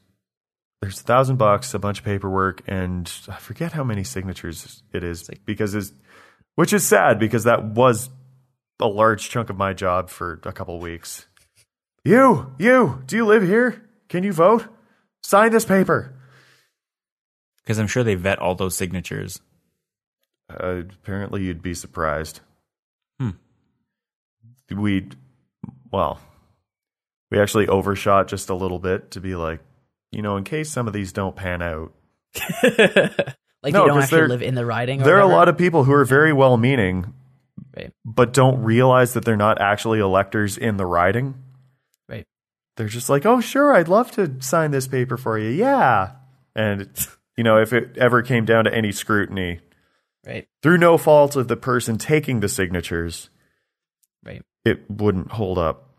there's 0.81 1.02
a 1.02 1.03
thousand 1.03 1.38
bucks, 1.38 1.73
a 1.73 1.80
bunch 1.80 1.99
of 1.99 2.06
paperwork, 2.06 2.61
and 2.68 3.11
I 3.27 3.35
forget 3.35 3.73
how 3.73 3.84
many 3.84 4.03
signatures 4.03 4.84
it 4.93 5.03
is 5.03 5.30
because 5.45 5.76
it's 5.76 5.91
which 6.56 6.72
is 6.72 6.88
sad 6.88 7.19
because 7.19 7.43
that 7.43 7.65
was 7.65 8.10
a 8.80 8.88
large 8.88 9.30
chunk 9.30 9.49
of 9.49 9.57
my 9.57 9.73
job 9.73 10.10
for 10.10 10.39
a 10.43 10.53
couple 10.53 10.80
weeks. 10.80 11.26
You, 12.06 12.53
you, 12.57 13.03
do 13.06 13.15
you 13.15 13.26
live 13.26 13.43
here? 13.43 13.90
Can 14.11 14.25
you 14.25 14.33
vote? 14.33 14.67
Sign 15.23 15.53
this 15.53 15.63
paper. 15.63 16.13
Because 17.63 17.79
I'm 17.79 17.88
sure 17.88 18.03
they 18.03 18.15
vet 18.15 18.39
all 18.39 18.55
those 18.55 18.75
signatures. 18.75 19.39
Uh, 20.49 20.81
apparently, 21.01 21.43
you'd 21.43 21.61
be 21.61 21.73
surprised. 21.73 22.41
Hmm. 23.21 23.29
We, 24.69 25.07
well, 25.93 26.19
we 27.29 27.39
actually 27.39 27.69
overshot 27.69 28.27
just 28.27 28.49
a 28.49 28.53
little 28.53 28.79
bit 28.79 29.11
to 29.11 29.21
be 29.21 29.35
like, 29.35 29.61
you 30.11 30.21
know, 30.21 30.35
in 30.35 30.43
case 30.43 30.69
some 30.69 30.88
of 30.88 30.93
these 30.93 31.13
don't 31.13 31.38
pan 31.38 31.61
out. 31.61 31.93
like 32.63 32.67
No, 32.67 33.13
they 33.63 33.71
don't 33.71 34.01
actually 34.01 34.27
live 34.27 34.41
in 34.41 34.55
the 34.55 34.65
riding. 34.65 35.01
Or 35.01 35.05
There 35.05 35.15
are 35.15 35.21
a 35.21 35.33
lot 35.33 35.47
of 35.47 35.57
people 35.57 35.85
who 35.85 35.93
are 35.93 36.03
very 36.03 36.33
well 36.33 36.57
meaning, 36.57 37.13
Right. 37.77 37.93
but 38.03 38.33
don't 38.33 38.61
realize 38.61 39.13
that 39.13 39.23
they're 39.23 39.38
not 39.38 39.61
actually 39.61 39.99
electors 39.99 40.57
in 40.57 40.75
the 40.75 40.85
riding. 40.85 41.35
Right. 42.81 42.85
They're 42.85 42.89
just 42.89 43.09
like, 43.09 43.25
oh, 43.25 43.39
sure, 43.41 43.73
I'd 43.75 43.87
love 43.87 44.11
to 44.11 44.41
sign 44.41 44.71
this 44.71 44.87
paper 44.87 45.15
for 45.17 45.37
you. 45.37 45.49
Yeah. 45.49 46.13
And, 46.55 46.89
you 47.37 47.43
know, 47.43 47.57
if 47.61 47.73
it 47.73 47.97
ever 47.97 48.21
came 48.23 48.43
down 48.45 48.65
to 48.65 48.73
any 48.73 48.91
scrutiny, 48.91 49.59
Right. 50.25 50.47
through 50.61 50.77
no 50.79 50.97
fault 50.97 51.35
of 51.35 51.47
the 51.47 51.55
person 51.57 51.97
taking 51.97 52.39
the 52.39 52.49
signatures, 52.49 53.29
Right. 54.23 54.43
it 54.65 54.89
wouldn't 54.89 55.31
hold 55.33 55.57
up. 55.57 55.89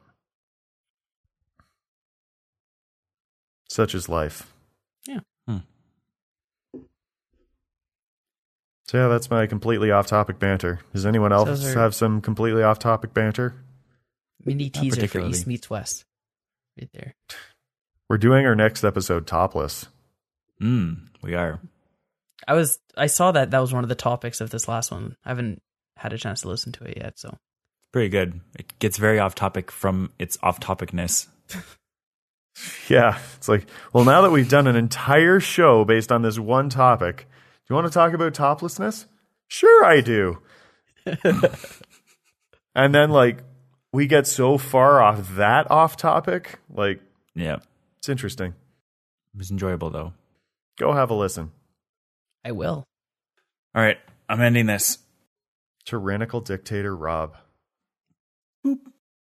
Such 3.68 3.94
is 3.94 4.08
life. 4.08 4.52
Yeah. 5.06 5.20
Hmm. 5.46 5.58
So 8.88 8.98
yeah, 8.98 9.08
that's 9.08 9.30
my 9.30 9.46
completely 9.46 9.90
off-topic 9.90 10.38
banter. 10.38 10.80
Does 10.92 11.06
anyone 11.06 11.32
else 11.32 11.64
are- 11.64 11.78
have 11.78 11.94
some 11.94 12.20
completely 12.20 12.62
off-topic 12.62 13.14
banter? 13.14 13.54
Mini 14.44 14.68
teaser 14.68 15.06
for. 15.06 15.20
East 15.20 15.46
meets 15.46 15.70
West. 15.70 16.04
Right 16.78 16.90
there. 16.92 17.14
We're 18.08 18.18
doing 18.18 18.46
our 18.46 18.54
next 18.54 18.84
episode 18.84 19.26
topless. 19.26 19.86
Mm, 20.60 21.08
we 21.22 21.34
are. 21.34 21.60
I 22.46 22.54
was 22.54 22.78
I 22.96 23.06
saw 23.06 23.32
that 23.32 23.50
that 23.50 23.60
was 23.60 23.72
one 23.72 23.84
of 23.84 23.88
the 23.88 23.94
topics 23.94 24.40
of 24.40 24.50
this 24.50 24.68
last 24.68 24.90
one. 24.90 25.16
I 25.24 25.30
haven't 25.30 25.62
had 25.96 26.12
a 26.12 26.18
chance 26.18 26.42
to 26.42 26.48
listen 26.48 26.72
to 26.72 26.84
it 26.84 26.96
yet, 26.96 27.18
so 27.18 27.36
Pretty 27.92 28.08
good. 28.08 28.40
It 28.58 28.78
gets 28.78 28.96
very 28.96 29.18
off 29.18 29.34
topic 29.34 29.70
from 29.70 30.10
its 30.18 30.38
off 30.42 30.60
topicness. 30.60 31.28
Yeah, 32.86 33.18
it's 33.36 33.48
like, 33.48 33.66
well, 33.94 34.04
now 34.04 34.20
that 34.20 34.30
we've 34.30 34.48
done 34.48 34.66
an 34.66 34.76
entire 34.76 35.40
show 35.40 35.86
based 35.86 36.12
on 36.12 36.20
this 36.20 36.38
one 36.38 36.68
topic, 36.68 37.16
do 37.16 37.24
you 37.70 37.74
want 37.74 37.86
to 37.86 37.92
talk 37.92 38.12
about 38.12 38.34
toplessness? 38.34 39.06
Sure, 39.48 39.84
I 39.86 40.02
do. 40.02 40.38
and 42.74 42.94
then, 42.94 43.08
like, 43.08 43.38
we 43.92 44.06
get 44.06 44.26
so 44.26 44.58
far 44.58 45.02
off 45.02 45.36
that 45.36 45.70
off 45.70 45.96
topic. 45.96 46.58
Like, 46.70 47.00
Yeah. 47.34 47.58
it's 47.98 48.08
interesting. 48.08 48.52
It 49.34 49.38
was 49.38 49.50
enjoyable 49.50 49.90
though. 49.90 50.12
Go 50.78 50.92
have 50.92 51.10
a 51.10 51.14
listen. 51.14 51.50
I 52.44 52.52
will. 52.52 52.84
All 53.74 53.82
right. 53.82 53.98
I'm 54.28 54.40
ending 54.40 54.66
this. 54.66 54.98
Tyrannical 55.84 56.40
dictator 56.40 56.94
Rob. 56.96 57.36
Boop. 58.64 58.78